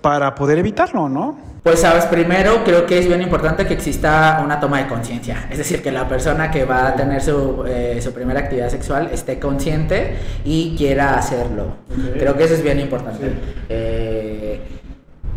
Para 0.00 0.34
poder 0.34 0.58
evitarlo, 0.58 1.08
¿no? 1.08 1.48
Pues 1.62 1.80
sabes, 1.80 2.06
primero 2.06 2.64
creo 2.64 2.86
que 2.86 2.98
es 2.98 3.06
bien 3.06 3.20
importante 3.20 3.66
que 3.66 3.74
exista 3.74 4.40
una 4.42 4.58
toma 4.58 4.78
de 4.78 4.86
conciencia, 4.86 5.48
es 5.50 5.58
decir, 5.58 5.82
que 5.82 5.90
la 5.90 6.08
persona 6.08 6.50
que 6.50 6.64
va 6.64 6.88
a 6.88 6.94
tener 6.94 7.20
su, 7.20 7.64
eh, 7.66 8.00
su 8.00 8.12
primera 8.12 8.40
actividad 8.40 8.70
sexual 8.70 9.10
esté 9.12 9.38
consciente 9.38 10.16
y 10.44 10.76
quiera 10.76 11.18
hacerlo. 11.18 11.74
Creo 12.14 12.36
que 12.36 12.44
eso 12.44 12.54
es 12.54 12.62
bien 12.62 12.80
importante. 12.80 13.32
Eh, 13.68 14.60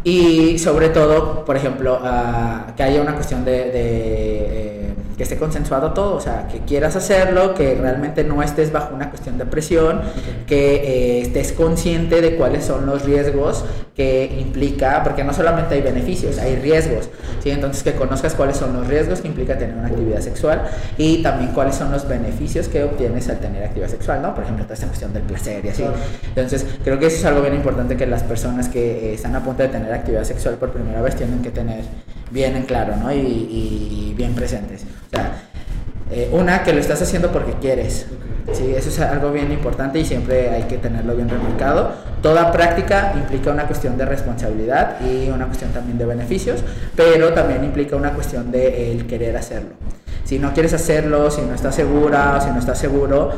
y 0.03 0.57
sobre 0.57 0.89
todo, 0.89 1.45
por 1.45 1.55
ejemplo, 1.55 1.99
uh, 2.01 2.73
que 2.75 2.83
haya 2.83 3.01
una 3.01 3.13
cuestión 3.13 3.45
de, 3.45 3.51
de 3.51 3.71
eh, 3.73 4.80
que 5.21 5.25
esté 5.25 5.37
consensuado 5.37 5.93
todo, 5.93 6.15
o 6.15 6.19
sea, 6.19 6.47
que 6.47 6.61
quieras 6.61 6.95
hacerlo, 6.95 7.53
que 7.53 7.75
realmente 7.75 8.23
no 8.23 8.41
estés 8.41 8.71
bajo 8.71 8.95
una 8.95 9.11
cuestión 9.11 9.37
de 9.37 9.45
presión, 9.45 10.01
que 10.47 10.77
eh, 10.77 11.21
estés 11.21 11.51
consciente 11.51 12.21
de 12.21 12.37
cuáles 12.37 12.65
son 12.65 12.87
los 12.87 13.05
riesgos 13.05 13.63
que 13.95 14.35
implica, 14.39 15.03
porque 15.03 15.23
no 15.23 15.31
solamente 15.31 15.75
hay 15.75 15.81
beneficios, 15.83 16.39
hay 16.39 16.55
riesgos, 16.55 17.07
¿sí? 17.43 17.51
Entonces 17.51 17.83
que 17.83 17.93
conozcas 17.93 18.33
cuáles 18.33 18.57
son 18.57 18.73
los 18.73 18.87
riesgos 18.87 19.21
que 19.21 19.27
implica 19.27 19.55
tener 19.59 19.75
una 19.75 19.89
actividad 19.89 20.21
sexual 20.21 20.63
y 20.97 21.21
también 21.21 21.51
cuáles 21.51 21.75
son 21.75 21.91
los 21.91 22.07
beneficios 22.07 22.67
que 22.67 22.83
obtienes 22.83 23.29
al 23.29 23.37
tener 23.37 23.63
actividad 23.63 23.89
sexual, 23.89 24.23
¿no? 24.23 24.33
Por 24.33 24.43
ejemplo, 24.43 24.63
toda 24.63 24.73
esta 24.73 24.87
cuestión 24.87 25.13
del 25.13 25.21
placer 25.21 25.63
y 25.63 25.69
así. 25.69 25.83
Entonces, 26.29 26.65
creo 26.83 26.97
que 26.97 27.05
eso 27.05 27.17
es 27.17 27.25
algo 27.25 27.43
bien 27.43 27.53
importante 27.53 27.95
que 27.95 28.07
las 28.07 28.23
personas 28.23 28.69
que 28.69 29.11
eh, 29.11 29.13
están 29.13 29.35
a 29.35 29.43
punto 29.43 29.61
de 29.61 29.69
tener 29.69 29.93
actividad 29.93 30.23
sexual 30.23 30.55
por 30.55 30.71
primera 30.71 30.99
vez 31.03 31.15
tienen 31.15 31.43
que 31.43 31.51
tener 31.51 31.83
bien 32.31 32.55
en 32.55 32.63
claro, 32.63 32.95
¿no? 32.95 33.13
Y, 33.13 33.19
y 33.19 34.13
bien 34.17 34.33
presentes. 34.33 34.85
O 35.11 35.17
sea, 35.17 35.43
eh, 36.11 36.29
una, 36.31 36.63
que 36.63 36.73
lo 36.73 36.79
estás 36.79 37.01
haciendo 37.01 37.31
porque 37.31 37.53
quieres. 37.53 38.05
Sí, 38.53 38.73
eso 38.75 38.89
es 38.89 38.99
algo 38.99 39.31
bien 39.31 39.51
importante 39.51 39.99
y 39.99 40.05
siempre 40.05 40.49
hay 40.49 40.63
que 40.63 40.77
tenerlo 40.77 41.15
bien 41.15 41.29
remarcado. 41.29 41.91
Toda 42.21 42.51
práctica 42.51 43.13
implica 43.15 43.51
una 43.51 43.65
cuestión 43.65 43.97
de 43.97 44.05
responsabilidad 44.05 44.97
y 45.01 45.29
una 45.29 45.45
cuestión 45.45 45.71
también 45.71 45.97
de 45.97 46.05
beneficios, 46.05 46.63
pero 46.95 47.33
también 47.33 47.63
implica 47.63 47.95
una 47.95 48.11
cuestión 48.11 48.51
de 48.51 48.91
el 48.91 49.07
querer 49.07 49.37
hacerlo. 49.37 49.71
Si 50.25 50.37
no 50.37 50.53
quieres 50.53 50.73
hacerlo, 50.73 51.31
si 51.31 51.41
no 51.41 51.53
estás 51.53 51.75
segura 51.75 52.35
o 52.37 52.41
si 52.41 52.49
no 52.49 52.59
estás 52.59 52.77
seguro, 52.77 53.31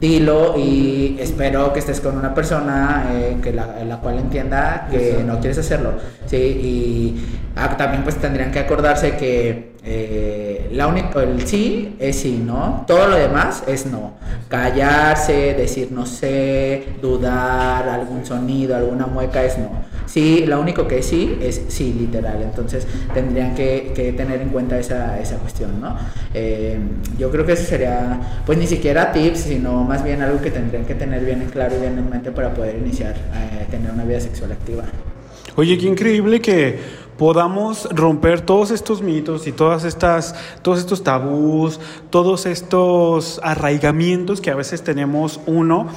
dilo 0.00 0.56
y 0.56 1.16
espero 1.20 1.72
que 1.72 1.80
estés 1.80 2.00
con 2.00 2.16
una 2.16 2.34
persona 2.34 3.06
eh, 3.12 3.36
que 3.42 3.52
la, 3.52 3.84
la, 3.84 3.98
cual 3.98 4.18
entienda 4.18 4.88
que 4.90 5.22
no 5.26 5.40
quieres 5.40 5.58
hacerlo. 5.58 5.92
¿sí? 6.26 6.36
Y 6.36 7.26
ah, 7.56 7.76
también 7.76 8.02
pues 8.02 8.16
tendrían 8.16 8.50
que 8.50 8.60
acordarse 8.60 9.16
que 9.16 9.72
eh, 9.90 10.68
la 10.72 10.86
única, 10.86 11.22
el 11.22 11.46
sí 11.46 11.96
es 11.98 12.16
sí, 12.16 12.42
¿no? 12.44 12.84
Todo 12.86 13.08
lo 13.08 13.16
demás 13.16 13.64
es 13.66 13.86
no. 13.86 14.12
Callarse, 14.48 15.54
decir 15.54 15.88
no 15.92 16.04
sé, 16.04 16.88
dudar, 17.00 17.88
algún 17.88 18.26
sonido, 18.26 18.76
alguna 18.76 19.06
mueca 19.06 19.42
es 19.42 19.56
no. 19.56 19.70
Sí, 20.04 20.44
lo 20.46 20.60
único 20.60 20.86
que 20.86 21.02
sí 21.02 21.38
es 21.40 21.62
sí, 21.68 21.94
literal. 21.98 22.42
Entonces 22.42 22.86
tendrían 23.14 23.54
que, 23.54 23.92
que 23.94 24.12
tener 24.12 24.42
en 24.42 24.50
cuenta 24.50 24.78
esa, 24.78 25.18
esa 25.18 25.36
cuestión, 25.36 25.80
¿no? 25.80 25.96
Eh, 26.34 26.78
yo 27.18 27.30
creo 27.30 27.46
que 27.46 27.52
eso 27.52 27.64
sería, 27.64 28.42
pues 28.44 28.58
ni 28.58 28.66
siquiera 28.66 29.10
tips, 29.10 29.40
sino 29.40 29.84
más 29.84 30.04
bien 30.04 30.20
algo 30.20 30.38
que 30.42 30.50
tendrían 30.50 30.84
que 30.84 30.96
tener 30.96 31.24
bien 31.24 31.40
en 31.40 31.48
claro 31.48 31.76
y 31.76 31.80
bien 31.80 31.96
en 31.96 32.10
mente 32.10 32.30
para 32.30 32.52
poder 32.52 32.76
iniciar 32.76 33.14
eh, 33.16 33.66
tener 33.70 33.90
una 33.90 34.04
vida 34.04 34.20
sexual 34.20 34.52
activa. 34.52 34.84
Oye, 35.56 35.76
qué 35.78 35.86
increíble 35.86 36.40
que 36.40 36.78
podamos 37.18 37.88
romper 37.90 38.40
todos 38.40 38.70
estos 38.70 39.02
mitos 39.02 39.46
y 39.46 39.52
todas 39.52 39.84
estas, 39.84 40.34
todos 40.62 40.78
estos 40.78 41.02
tabús, 41.02 41.80
todos 42.10 42.46
estos 42.46 43.40
arraigamientos 43.42 44.40
que 44.40 44.50
a 44.50 44.54
veces 44.54 44.82
tenemos 44.82 45.40
uno, 45.46 45.88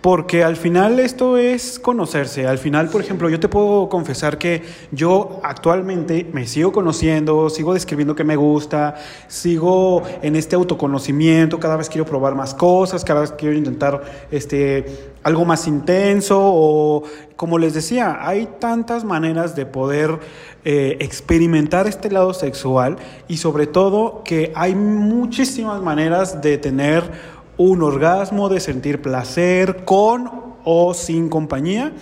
porque 0.00 0.42
al 0.42 0.56
final 0.56 0.98
esto 0.98 1.36
es 1.36 1.78
conocerse. 1.78 2.46
Al 2.46 2.58
final, 2.58 2.88
por 2.88 3.02
ejemplo, 3.02 3.28
yo 3.28 3.38
te 3.38 3.48
puedo 3.48 3.88
confesar 3.88 4.38
que 4.38 4.62
yo 4.92 5.40
actualmente 5.42 6.26
me 6.32 6.46
sigo 6.46 6.72
conociendo, 6.72 7.50
sigo 7.50 7.74
describiendo 7.74 8.14
que 8.14 8.24
me 8.24 8.36
gusta, 8.36 8.94
sigo 9.28 10.02
en 10.22 10.36
este 10.36 10.56
autoconocimiento, 10.56 11.60
cada 11.60 11.76
vez 11.76 11.88
quiero 11.88 12.06
probar 12.06 12.34
más 12.34 12.54
cosas, 12.54 13.04
cada 13.04 13.20
vez 13.20 13.32
quiero 13.32 13.54
intentar 13.54 14.02
este 14.30 15.10
algo 15.22 15.44
más 15.44 15.66
intenso 15.66 16.38
o 16.40 17.02
como 17.36 17.58
les 17.58 17.74
decía, 17.74 18.18
hay 18.20 18.48
tantas 18.58 19.04
maneras 19.04 19.54
de 19.54 19.66
poder 19.66 20.18
eh, 20.64 20.96
experimentar 21.00 21.86
este 21.86 22.10
lado 22.10 22.34
sexual 22.34 22.96
y 23.28 23.38
sobre 23.38 23.66
todo 23.66 24.22
que 24.24 24.52
hay 24.54 24.74
muchísimas 24.74 25.80
maneras 25.82 26.40
de 26.42 26.58
tener 26.58 27.39
un 27.62 27.82
orgasmo, 27.82 28.48
de 28.48 28.58
sentir 28.58 29.02
placer 29.02 29.84
con 29.84 30.30
o 30.64 30.94
sin 30.94 31.28
compañía. 31.28 31.92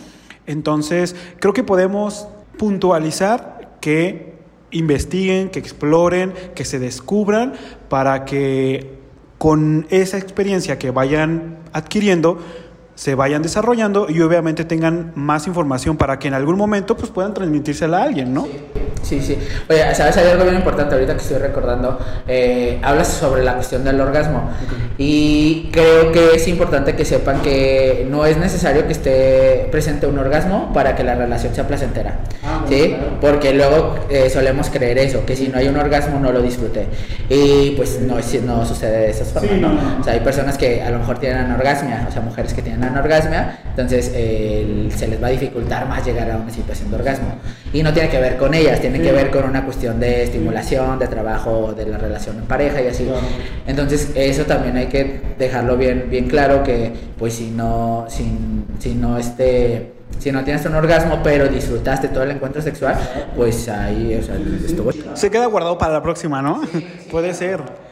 Entonces, 0.46 1.16
creo 1.40 1.52
que 1.52 1.64
podemos 1.64 2.28
puntualizar 2.56 3.76
que 3.80 4.34
investiguen, 4.70 5.50
que 5.50 5.58
exploren, 5.58 6.32
que 6.54 6.64
se 6.64 6.78
descubran 6.78 7.54
para 7.88 8.24
que 8.24 8.98
con 9.38 9.88
esa 9.90 10.16
experiencia 10.16 10.78
que 10.78 10.92
vayan 10.92 11.58
adquiriendo, 11.72 12.38
se 12.98 13.14
vayan 13.14 13.42
desarrollando 13.42 14.10
y 14.10 14.20
obviamente 14.22 14.64
tengan 14.64 15.12
más 15.14 15.46
información 15.46 15.96
para 15.96 16.18
que 16.18 16.26
en 16.26 16.34
algún 16.34 16.56
momento 16.56 16.96
pues 16.96 17.12
puedan 17.12 17.32
transmitírsela 17.32 17.98
a 17.98 18.02
alguien, 18.02 18.34
¿no? 18.34 18.48
Sí, 19.02 19.22
sí. 19.22 19.38
Oye, 19.70 19.94
¿sabes? 19.94 20.16
Hay 20.16 20.26
algo 20.26 20.42
bien 20.42 20.56
importante 20.56 20.94
ahorita 20.94 21.14
que 21.14 21.22
estoy 21.22 21.38
recordando. 21.38 21.98
Eh, 22.26 22.80
hablas 22.82 23.08
sobre 23.08 23.44
la 23.44 23.54
cuestión 23.54 23.84
del 23.84 24.00
orgasmo. 24.00 24.50
Y 24.98 25.68
creo 25.72 26.10
que 26.10 26.34
es 26.34 26.48
importante 26.48 26.96
que 26.96 27.04
sepan 27.04 27.40
que 27.40 28.06
no 28.10 28.26
es 28.26 28.36
necesario 28.36 28.86
que 28.86 28.92
esté 28.92 29.68
presente 29.70 30.06
un 30.06 30.18
orgasmo 30.18 30.72
para 30.72 30.96
que 30.96 31.04
la 31.04 31.14
relación 31.14 31.54
sea 31.54 31.66
placentera. 31.66 32.18
Ah, 32.44 32.64
¿Sí? 32.68 32.96
Porque 33.20 33.54
luego 33.54 33.94
eh, 34.10 34.28
solemos 34.28 34.70
creer 34.70 34.98
eso, 34.98 35.24
que 35.24 35.36
si 35.36 35.48
no 35.48 35.58
hay 35.58 35.68
un 35.68 35.76
orgasmo 35.76 36.18
no 36.18 36.32
lo 36.32 36.42
disfrute. 36.42 36.86
Y 37.30 37.70
pues 37.76 38.00
no, 38.00 38.16
no 38.16 38.66
sucede 38.66 38.98
de 38.98 39.10
esas 39.10 39.28
formas. 39.28 39.60
¿no? 39.60 40.00
O 40.00 40.04
sea, 40.04 40.14
hay 40.14 40.20
personas 40.20 40.58
que 40.58 40.82
a 40.82 40.90
lo 40.90 40.98
mejor 40.98 41.18
tienen 41.18 41.38
anorgasmia, 41.38 42.06
o 42.08 42.12
sea, 42.12 42.20
mujeres 42.20 42.52
que 42.52 42.62
tienen 42.62 42.87
anorgasmia, 42.88 43.60
entonces 43.68 44.12
eh, 44.14 44.88
se 44.94 45.08
les 45.08 45.22
va 45.22 45.28
a 45.28 45.30
dificultar 45.30 45.86
más 45.86 46.04
llegar 46.04 46.30
a 46.30 46.36
una 46.36 46.50
situación 46.50 46.90
de 46.90 46.96
orgasmo. 46.96 47.28
Y 47.72 47.82
no 47.82 47.92
tiene 47.92 48.08
que 48.08 48.18
ver 48.18 48.36
con 48.36 48.54
ellas, 48.54 48.80
tiene 48.80 49.00
que 49.00 49.12
ver 49.12 49.30
con 49.30 49.44
una 49.44 49.64
cuestión 49.64 50.00
de 50.00 50.24
estimulación, 50.24 50.98
de 50.98 51.06
trabajo, 51.06 51.72
de 51.72 51.86
la 51.86 51.98
relación 51.98 52.38
en 52.38 52.44
pareja 52.44 52.82
y 52.82 52.88
así. 52.88 53.08
Entonces 53.66 54.12
eso 54.14 54.44
también 54.44 54.76
hay 54.76 54.86
que 54.86 55.20
dejarlo 55.38 55.76
bien, 55.76 56.08
bien 56.10 56.28
claro 56.28 56.62
que 56.62 56.92
pues 57.18 57.34
si 57.34 57.50
no, 57.50 58.06
si, 58.08 58.30
si 58.78 58.94
no 58.94 59.18
este 59.18 59.92
si 60.18 60.32
no 60.32 60.42
tienes 60.42 60.64
un 60.66 60.74
orgasmo, 60.74 61.20
pero 61.22 61.48
disfrutaste 61.48 62.08
todo 62.08 62.24
el 62.24 62.32
encuentro 62.32 62.60
sexual, 62.60 62.96
pues 63.36 63.68
ahí, 63.68 64.18
o 64.20 64.22
sea, 64.22 64.36
estuvo. 64.64 64.90
Se 65.14 65.30
queda 65.30 65.46
guardado 65.46 65.78
para 65.78 65.92
la 65.92 66.02
próxima, 66.02 66.42
¿no? 66.42 66.60
Puede 67.10 67.34
ser. 67.34 67.87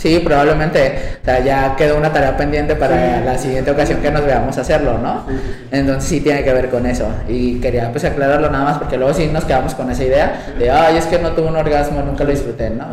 Sí, 0.00 0.18
probablemente. 0.20 1.18
O 1.20 1.24
sea, 1.26 1.44
ya 1.44 1.76
quedó 1.76 1.98
una 1.98 2.10
tarea 2.10 2.34
pendiente 2.34 2.74
para 2.74 3.20
la 3.20 3.36
siguiente 3.36 3.70
ocasión 3.70 4.00
que 4.00 4.10
nos 4.10 4.24
veamos 4.24 4.56
hacerlo, 4.56 4.96
¿no? 4.96 5.26
Entonces 5.70 6.08
sí 6.08 6.20
tiene 6.22 6.42
que 6.42 6.54
ver 6.54 6.70
con 6.70 6.86
eso. 6.86 7.06
Y 7.28 7.60
quería 7.60 7.90
pues 7.92 8.04
aclararlo 8.04 8.48
nada 8.50 8.64
más 8.64 8.78
porque 8.78 8.96
luego 8.96 9.12
sí 9.12 9.26
nos 9.26 9.44
quedamos 9.44 9.74
con 9.74 9.90
esa 9.90 10.02
idea 10.02 10.54
de, 10.58 10.70
ay, 10.70 10.96
es 10.96 11.04
que 11.04 11.18
no 11.18 11.32
tuve 11.32 11.48
un 11.48 11.56
orgasmo, 11.56 12.00
nunca 12.00 12.24
lo 12.24 12.30
disfruté, 12.30 12.70
¿no? 12.70 12.86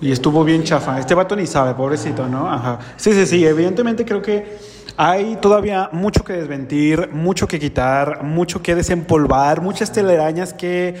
Y 0.00 0.10
estuvo 0.10 0.42
bien 0.42 0.64
chafa. 0.64 0.98
Este 0.98 1.14
vato 1.14 1.36
ni 1.36 1.46
sabe, 1.46 1.74
pobrecito, 1.74 2.26
¿no? 2.28 2.50
Ajá. 2.50 2.78
Sí, 2.96 3.12
sí, 3.12 3.26
sí. 3.26 3.46
Evidentemente 3.46 4.06
creo 4.06 4.22
que 4.22 4.56
Hay 4.96 5.36
todavía 5.40 5.88
mucho 5.90 6.22
que 6.22 6.34
desmentir, 6.34 7.08
mucho 7.12 7.48
que 7.48 7.58
quitar, 7.58 8.22
mucho 8.22 8.62
que 8.62 8.76
desempolvar, 8.76 9.60
muchas 9.60 9.90
telarañas 9.90 10.54
que 10.54 10.94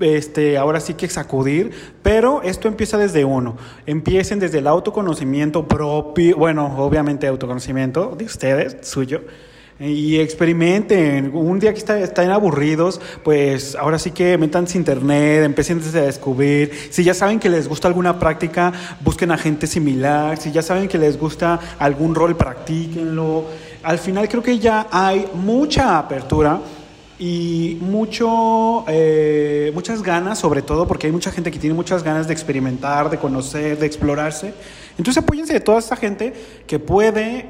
este, 0.00 0.56
ahora 0.56 0.80
sí 0.80 0.94
que 0.94 1.08
sacudir, 1.08 1.70
pero 2.02 2.42
esto 2.42 2.68
empieza 2.68 2.98
desde 2.98 3.24
uno. 3.24 3.56
Empiecen 3.86 4.38
desde 4.38 4.58
el 4.58 4.66
autoconocimiento 4.66 5.66
propio, 5.68 6.36
bueno, 6.36 6.74
obviamente 6.78 7.26
autoconocimiento 7.26 8.14
de 8.16 8.24
ustedes, 8.24 8.76
suyo. 8.82 9.22
Y 9.78 10.18
experimenten. 10.18 11.34
Un 11.34 11.58
día 11.58 11.72
que 11.72 11.80
están 11.80 12.30
aburridos, 12.30 13.00
pues 13.24 13.74
ahora 13.76 13.98
sí 13.98 14.10
que 14.10 14.36
métanse 14.36 14.76
internet, 14.76 15.42
empiecen 15.42 15.80
a 15.80 16.00
descubrir. 16.02 16.70
Si 16.90 17.02
ya 17.02 17.14
saben 17.14 17.40
que 17.40 17.48
les 17.48 17.66
gusta 17.66 17.88
alguna 17.88 18.18
práctica, 18.18 18.74
busquen 19.02 19.30
a 19.30 19.38
gente 19.38 19.66
similar. 19.66 20.36
Si 20.36 20.52
ya 20.52 20.60
saben 20.60 20.86
que 20.86 20.98
les 20.98 21.18
gusta 21.18 21.58
algún 21.78 22.14
rol, 22.14 22.36
practíquenlo. 22.36 23.46
Al 23.82 23.98
final 23.98 24.28
creo 24.28 24.42
que 24.42 24.58
ya 24.58 24.86
hay 24.90 25.26
mucha 25.32 25.98
apertura 25.98 26.60
y 27.22 27.76
mucho, 27.82 28.86
eh, 28.88 29.70
muchas 29.74 30.02
ganas, 30.02 30.38
sobre 30.38 30.62
todo 30.62 30.88
porque 30.88 31.06
hay 31.06 31.12
mucha 31.12 31.30
gente 31.30 31.50
que 31.50 31.58
tiene 31.58 31.74
muchas 31.74 32.02
ganas 32.02 32.26
de 32.26 32.32
experimentar, 32.32 33.10
de 33.10 33.18
conocer, 33.18 33.78
de 33.78 33.84
explorarse. 33.84 34.54
Entonces 34.96 35.22
apóyense 35.22 35.52
de 35.52 35.60
toda 35.60 35.78
esta 35.78 35.96
gente 35.96 36.32
que 36.66 36.78
puede, 36.78 37.44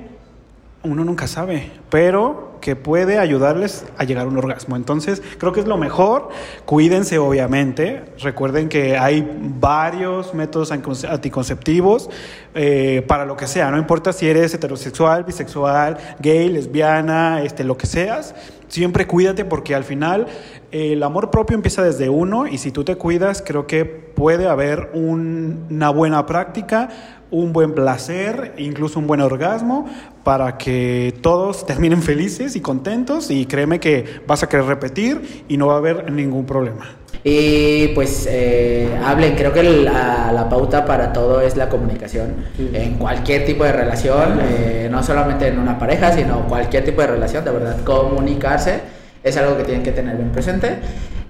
uno 0.82 1.05
nunca 1.05 1.28
sabe, 1.28 1.70
pero 1.88 2.49
que 2.60 2.76
puede 2.76 3.18
ayudarles 3.18 3.84
a 3.98 4.04
llegar 4.04 4.26
a 4.26 4.28
un 4.28 4.36
orgasmo. 4.36 4.76
Entonces 4.76 5.22
creo 5.38 5.52
que 5.52 5.60
es 5.60 5.66
lo 5.66 5.76
mejor. 5.76 6.28
Cuídense 6.64 7.18
obviamente. 7.18 8.02
Recuerden 8.18 8.68
que 8.68 8.96
hay 8.96 9.26
varios 9.38 10.34
métodos 10.34 10.70
anticonceptivos 10.72 12.10
eh, 12.54 13.04
para 13.06 13.24
lo 13.24 13.36
que 13.36 13.46
sea. 13.46 13.70
No 13.70 13.78
importa 13.78 14.12
si 14.12 14.28
eres 14.28 14.54
heterosexual, 14.54 15.24
bisexual, 15.24 15.96
gay, 16.20 16.48
lesbiana, 16.48 17.42
este, 17.42 17.64
lo 17.64 17.76
que 17.76 17.86
seas 17.86 18.34
siempre 18.70 19.06
cuídate 19.06 19.44
porque 19.44 19.74
al 19.74 19.84
final 19.84 20.26
el 20.70 21.02
amor 21.02 21.30
propio 21.30 21.56
empieza 21.56 21.82
desde 21.82 22.08
uno 22.08 22.46
y 22.46 22.58
si 22.58 22.70
tú 22.70 22.84
te 22.84 22.96
cuidas 22.96 23.42
creo 23.44 23.66
que 23.66 23.84
puede 23.84 24.46
haber 24.46 24.90
una 24.94 25.90
buena 25.90 26.24
práctica, 26.26 26.88
un 27.31 27.52
buen 27.52 27.74
placer, 27.74 28.55
incluso 28.59 28.98
un 28.98 29.07
buen 29.07 29.20
orgasmo 29.20 29.86
para 30.24 30.59
que 30.59 31.15
todos 31.20 31.66
terminen 31.66 32.02
felices 32.02 32.57
y 32.57 32.61
contentos 32.61 33.31
y 33.31 33.47
créeme 33.47 33.81
que 33.81 34.20
vas 34.27 34.43
a 34.43 34.48
querer 34.48 34.66
repetir 34.66 35.44
y 35.48 35.57
no 35.57 35.69
va 35.69 35.74
a 35.74 35.78
haber 35.78 36.11
ningún 36.11 36.47
problema. 36.47 36.97
Y 37.23 37.89
pues 37.89 38.27
eh, 38.31 38.89
hablen, 39.05 39.35
creo 39.36 39.52
que 39.52 39.62
la, 39.62 40.47
pauta 40.48 40.86
para 40.86 41.12
todo 41.12 41.40
es 41.43 41.57
la 41.57 41.69
comunicación 41.69 42.35
en 42.73 42.94
cualquier 42.94 43.44
tipo 43.44 43.62
de 43.62 43.73
relación, 43.73 44.40
eh, 44.43 44.89
no 44.90 45.02
solamente 45.02 45.48
en 45.48 45.59
una 45.59 45.78
pareja, 45.78 46.12
sino 46.12 46.48
cualquier 46.48 46.85
tipo 46.85 47.02
de 47.02 47.09
relación, 47.09 47.44
de 47.44 47.51
verdad, 47.51 47.85
comunicarse 47.85 48.81
es 49.23 49.36
algo 49.36 49.57
que 49.57 49.65
tienen 49.65 49.82
que 49.82 49.93
tener 49.93 50.16
bien 50.16 50.31
presente 50.31 50.78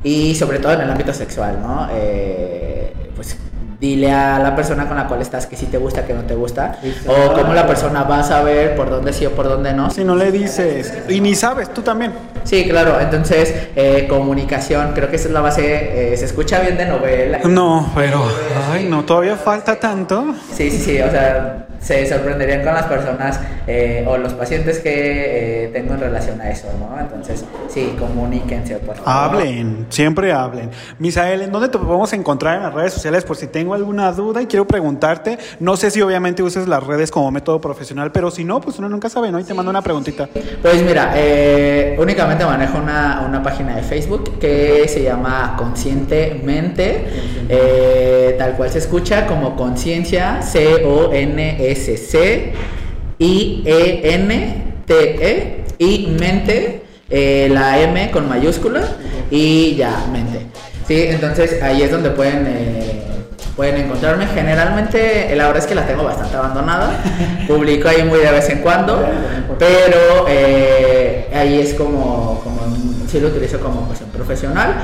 y 0.03 0.35
sobre 0.35 0.59
todo 0.59 0.73
en 0.73 0.83
el 0.83 0.91
ámbito 0.91 1.13
sexual, 1.13 1.59
¿no? 1.61 1.89
Eh, 1.93 2.93
pues 3.17 3.37
dile 3.81 4.13
a 4.13 4.39
la 4.39 4.55
persona 4.55 4.87
con 4.87 4.97
la 4.97 5.07
cual 5.07 5.23
estás 5.23 5.47
que 5.47 5.57
si 5.57 5.67
te 5.67 5.79
gusta, 5.79 6.05
que 6.05 6.13
no 6.13 6.23
te 6.23 6.35
gusta, 6.35 6.79
o 7.07 7.33
cómo 7.33 7.55
la 7.55 7.67
persona 7.67 8.03
va 8.03 8.21
a 8.21 8.23
saber 8.23 8.77
por 8.77 8.91
dónde 8.91 9.13
sí 9.13 9.25
o 9.25 9.31
por 9.31 9.49
dónde 9.49 9.73
no. 9.73 9.91
Si 9.91 10.05
no 10.05 10.17
le 10.17 10.31
dices, 10.31 10.93
y 11.09 11.21
ni 11.21 11.35
sabes, 11.35 11.73
tú 11.73 11.81
también. 11.81 12.13
Sí, 12.45 12.69
claro, 12.69 13.01
entonces 13.01 13.55
eh, 13.75 14.07
comunicación, 14.09 14.93
creo 14.95 15.09
que 15.09 15.17
esa 15.17 15.29
es 15.29 15.35
la 15.35 15.41
base, 15.41 16.13
eh, 16.13 16.17
se 16.17 16.27
escucha 16.27 16.61
bien 16.61 16.77
de 16.77 16.87
novela. 16.87 17.41
No, 17.45 17.91
pero, 17.95 18.23
ay, 18.71 18.87
no, 18.87 19.05
todavía 19.05 19.37
falta 19.37 19.77
tanto. 19.77 20.35
Sí, 20.53 20.71
sí, 20.71 20.79
sí, 20.79 21.01
o 21.01 21.11
sea, 21.11 21.67
se 21.81 22.07
sorprenderían 22.07 22.63
con 22.63 22.75
las 22.75 22.87
personas 22.87 23.41
eh, 23.67 24.05
o 24.07 24.17
los 24.19 24.35
pacientes 24.35 24.79
que 24.81 25.65
eh, 25.65 25.69
tengo 25.69 25.95
en 25.95 26.01
relación 26.01 26.41
a 26.41 26.51
eso, 26.51 26.69
¿no? 26.79 26.99
Entonces, 27.01 27.45
sí, 27.69 27.97
comuníquense, 27.99 28.77
por 28.77 28.97
favor. 28.97 29.11
Hablen, 29.11 29.87
siempre 29.89 30.33
hablen. 30.33 30.71
Misael, 30.99 31.43
¿en 31.43 31.51
dónde 31.51 31.69
te 31.69 31.79
podemos 31.79 32.13
encontrar 32.13 32.57
en 32.57 32.65
las 32.65 32.75
redes 32.75 32.93
sociales? 32.93 33.25
Por 33.25 33.37
si 33.37 33.47
tengo 33.47 33.75
alguna 33.75 34.13
duda 34.13 34.43
y 34.43 34.47
quiero 34.47 34.67
preguntarte, 34.67 35.39
no 35.59 35.77
sé 35.77 35.91
si 35.91 36.03
obviamente 36.03 36.43
uses 36.43 36.69
las 36.69 36.83
redes 36.83 37.11
como 37.11 37.31
método 37.31 37.61
profesional, 37.61 38.13
pero 38.13 38.31
si 38.31 38.45
no, 38.45 38.61
pues 38.61 38.79
uno 38.79 38.89
nunca 38.89 39.09
sabe, 39.09 39.33
¿no? 39.33 39.41
Y 39.41 39.45
te 39.45 39.55
mando 39.55 39.71
una 39.71 39.83
preguntita. 39.83 40.29
Pues 40.61 40.83
mira, 40.83 41.15
eh, 41.17 41.97
únicamente 41.99 42.45
manejo 42.45 42.79
una, 42.79 43.25
una, 43.27 43.41
página 43.43 43.75
de 43.75 43.83
Facebook 43.83 44.39
que 44.39 44.87
se 44.87 45.03
llama 45.03 45.55
Conscientemente, 45.57 47.07
tal 48.39 48.53
cual 48.53 48.69
se 48.69 48.79
escucha 48.79 49.27
como 49.27 49.57
Conciencia, 49.57 50.43
C-O-N-E 50.43 51.70
S-C, 51.73 52.53
I-E-N-T-E, 53.19 54.65
y 55.79 56.07
mente, 56.19 56.83
eh, 57.09 57.49
la 57.51 57.81
M 57.81 58.11
con 58.11 58.29
mayúscula, 58.29 58.83
y 59.31 59.77
ya, 59.77 60.07
mente. 60.13 60.47
Sí, 60.87 61.05
entonces 61.09 61.63
ahí 61.63 61.83
es 61.83 61.91
donde 61.91 62.11
pueden, 62.11 62.47
eh, 62.49 63.03
pueden 63.55 63.77
encontrarme. 63.77 64.27
Generalmente, 64.27 65.35
la 65.37 65.47
verdad 65.47 65.63
es 65.63 65.69
que 65.69 65.75
la 65.75 65.87
tengo 65.87 66.03
bastante 66.05 66.37
abandonada. 66.37 67.01
Publico 67.49 67.89
ahí 67.89 68.03
muy 68.03 68.19
de 68.19 68.31
vez 68.31 68.49
en 68.51 68.59
cuando, 68.59 69.07
pero 69.59 70.27
eh, 70.29 71.29
ahí 71.33 71.61
es 71.61 71.75
como, 71.75 72.41
como 72.43 72.61
sí 73.09 73.21
lo 73.21 73.29
utilizo 73.29 73.61
como 73.61 73.87
pues, 73.87 74.01
profesional. 74.13 74.75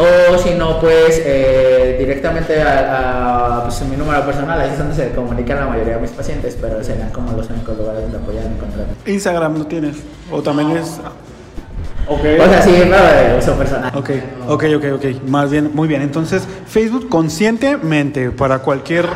O 0.00 0.38
si 0.38 0.54
no, 0.54 0.80
pues 0.80 1.20
eh, 1.24 1.96
directamente 1.98 2.62
a, 2.62 3.60
pues, 3.64 3.82
mi 3.82 3.96
número 3.96 4.24
personal, 4.24 4.60
ahí 4.60 4.70
es 4.70 4.78
donde 4.78 4.94
se 4.94 5.10
comunican 5.10 5.58
la 5.58 5.66
mayoría 5.66 5.96
de 5.96 6.00
mis 6.00 6.10
pacientes, 6.10 6.56
pero 6.60 6.82
serán 6.82 7.10
como 7.10 7.32
los 7.32 7.48
únicos 7.50 7.76
lugares 7.76 8.02
donde 8.02 8.18
apoyan 8.18 8.52
encontrarme. 8.52 8.94
Instagram 9.06 9.58
no 9.58 9.66
tienes, 9.66 9.96
o 10.30 10.42
también 10.42 10.70
es... 10.76 11.00
Okay. 12.08 12.40
O 12.40 12.44
sea, 12.44 12.62
sí, 12.62 12.72
de 12.72 13.36
uso 13.38 13.54
personal. 13.54 13.92
Ok, 13.94 14.10
ok, 14.48 14.64
ok, 14.76 14.84
ok. 14.94 15.04
Más 15.28 15.50
bien, 15.50 15.70
muy 15.72 15.86
bien. 15.86 16.02
Entonces, 16.02 16.42
Facebook 16.66 17.08
conscientemente 17.08 18.30
para 18.32 18.60
cualquier 18.60 19.06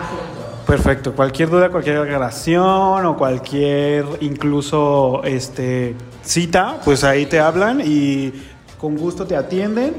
Perfecto. 0.66 1.12
Cualquier 1.12 1.50
duda, 1.50 1.68
cualquier 1.68 1.98
aclaración 1.98 3.04
o 3.04 3.16
cualquier 3.16 4.06
incluso 4.20 5.22
este 5.24 5.94
cita, 6.22 6.80
pues 6.84 7.04
ahí 7.04 7.26
te 7.26 7.38
hablan 7.38 7.82
y 7.84 8.32
con 8.78 8.96
gusto 8.96 9.26
te 9.26 9.36
atienden. 9.36 9.94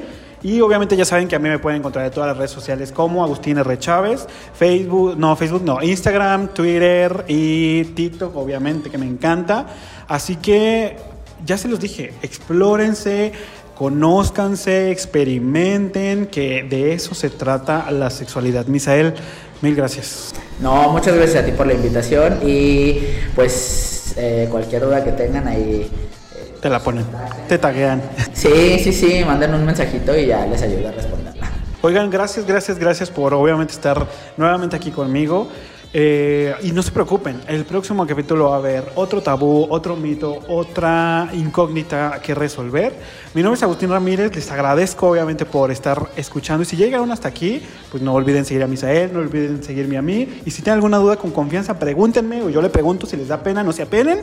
Y 0.45 0.61
obviamente 0.61 0.95
ya 0.95 1.05
saben 1.05 1.27
que 1.27 1.35
a 1.35 1.39
mí 1.39 1.49
me 1.49 1.57
pueden 1.57 1.80
encontrar 1.80 2.05
en 2.05 2.11
todas 2.11 2.27
las 2.27 2.38
redes 2.38 2.51
sociales 2.51 2.91
como 2.91 3.23
Agustín 3.23 3.57
R. 3.57 3.80
Chávez, 3.80 4.27
Facebook, 4.53 5.17
no, 5.17 5.35
Facebook 5.35 5.63
no, 5.63 5.81
Instagram, 5.81 6.49
Twitter 6.49 7.26
y 7.27 7.84
TikTok, 7.84 8.35
obviamente 8.35 8.91
que 8.91 8.99
me 8.99 9.07
encanta. 9.07 9.65
Así 10.07 10.35
que 10.35 10.97
ya 11.43 11.57
se 11.57 11.67
los 11.67 11.80
dije, 11.80 12.13
explórense, 12.22 13.31
conózcanse, 13.73 14.91
experimenten, 14.91 16.27
que 16.27 16.61
de 16.61 16.93
eso 16.93 17.15
se 17.15 17.31
trata 17.31 17.89
la 17.89 18.11
sexualidad. 18.11 18.67
Misael, 18.67 19.15
mil 19.63 19.73
gracias. 19.73 20.35
No, 20.61 20.91
muchas 20.91 21.15
gracias 21.15 21.41
a 21.41 21.45
ti 21.47 21.53
por 21.53 21.65
la 21.65 21.73
invitación 21.73 22.38
y 22.45 22.99
pues 23.34 24.13
eh, 24.15 24.47
cualquier 24.51 24.84
duda 24.84 25.03
que 25.03 25.11
tengan 25.11 25.47
ahí 25.47 25.89
te 26.65 26.69
la 26.71 26.79
ponen, 26.79 27.05
te 27.47 27.59
taguean. 27.59 28.01
Sí, 28.33 28.79
sí, 28.79 28.91
sí, 28.91 29.23
manden 29.23 29.53
un 29.53 29.63
mensajito 29.65 30.17
y 30.17 30.25
ya 30.25 30.47
les 30.47 30.63
ayuda 30.63 30.89
a 30.89 30.93
responderla. 30.93 31.47
Oigan, 31.83 32.09
gracias, 32.09 32.43
gracias, 32.47 32.79
gracias 32.79 33.11
por 33.11 33.35
obviamente 33.35 33.73
estar 33.73 34.07
nuevamente 34.35 34.75
aquí 34.75 34.89
conmigo. 34.89 35.47
Eh, 35.97 36.53
y 36.61 36.73
no 36.73 36.84
se 36.84 36.91
preocupen, 36.91 37.39
el 37.47 37.63
próximo 37.63 38.05
capítulo 38.05 38.49
va 38.49 38.55
a 38.55 38.57
haber 38.57 38.91
otro 38.95 39.22
tabú, 39.22 39.65
otro 39.69 39.95
mito, 39.95 40.39
otra 40.49 41.30
incógnita 41.31 42.19
que 42.22 42.35
resolver. 42.35 42.93
Mi 43.34 43.41
nombre 43.41 43.55
es 43.55 43.63
Agustín 43.63 43.89
Ramírez, 43.91 44.35
les 44.35 44.51
agradezco 44.51 45.07
obviamente 45.07 45.45
por 45.45 45.72
estar 45.72 46.09
escuchando 46.17 46.63
y 46.63 46.65
si 46.65 46.76
llegaron 46.76 47.13
hasta 47.13 47.30
aquí, 47.30 47.61
pues 47.91 48.03
no 48.03 48.13
olviden 48.13 48.43
seguir 48.43 48.63
a 48.63 48.67
Misael, 48.67 49.13
no 49.13 49.19
olviden 49.19 49.63
seguirme 49.63 49.97
a 49.97 50.01
mí 50.01 50.41
y 50.43 50.51
si 50.51 50.61
tienen 50.61 50.80
alguna 50.80 50.97
duda 50.97 51.15
con 51.15 51.31
confianza, 51.31 51.80
pregúntenme 51.80 52.41
o 52.41 52.49
yo 52.49 52.61
le 52.61 52.69
pregunto 52.69 53.07
si 53.07 53.15
les 53.15 53.30
da 53.30 53.41
pena, 53.41 53.63
no 53.63 53.72
se 53.72 53.84
apenen, 53.84 54.19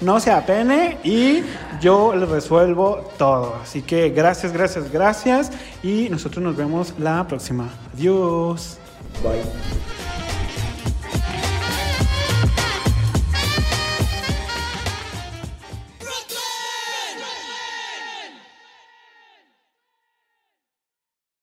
no 0.00 0.20
se 0.20 0.30
apene 0.30 0.98
y 1.02 1.42
yo 1.80 2.14
les 2.14 2.28
resuelvo 2.28 3.04
todo. 3.18 3.56
Así 3.60 3.82
que 3.82 4.10
gracias, 4.10 4.52
gracias, 4.52 4.92
gracias 4.92 5.50
y 5.82 6.06
nosotros 6.08 6.44
nos 6.44 6.54
vemos 6.54 6.94
la 7.00 7.26
próxima. 7.26 7.68
Adiós. 7.92 8.78
Bye. 9.24 10.05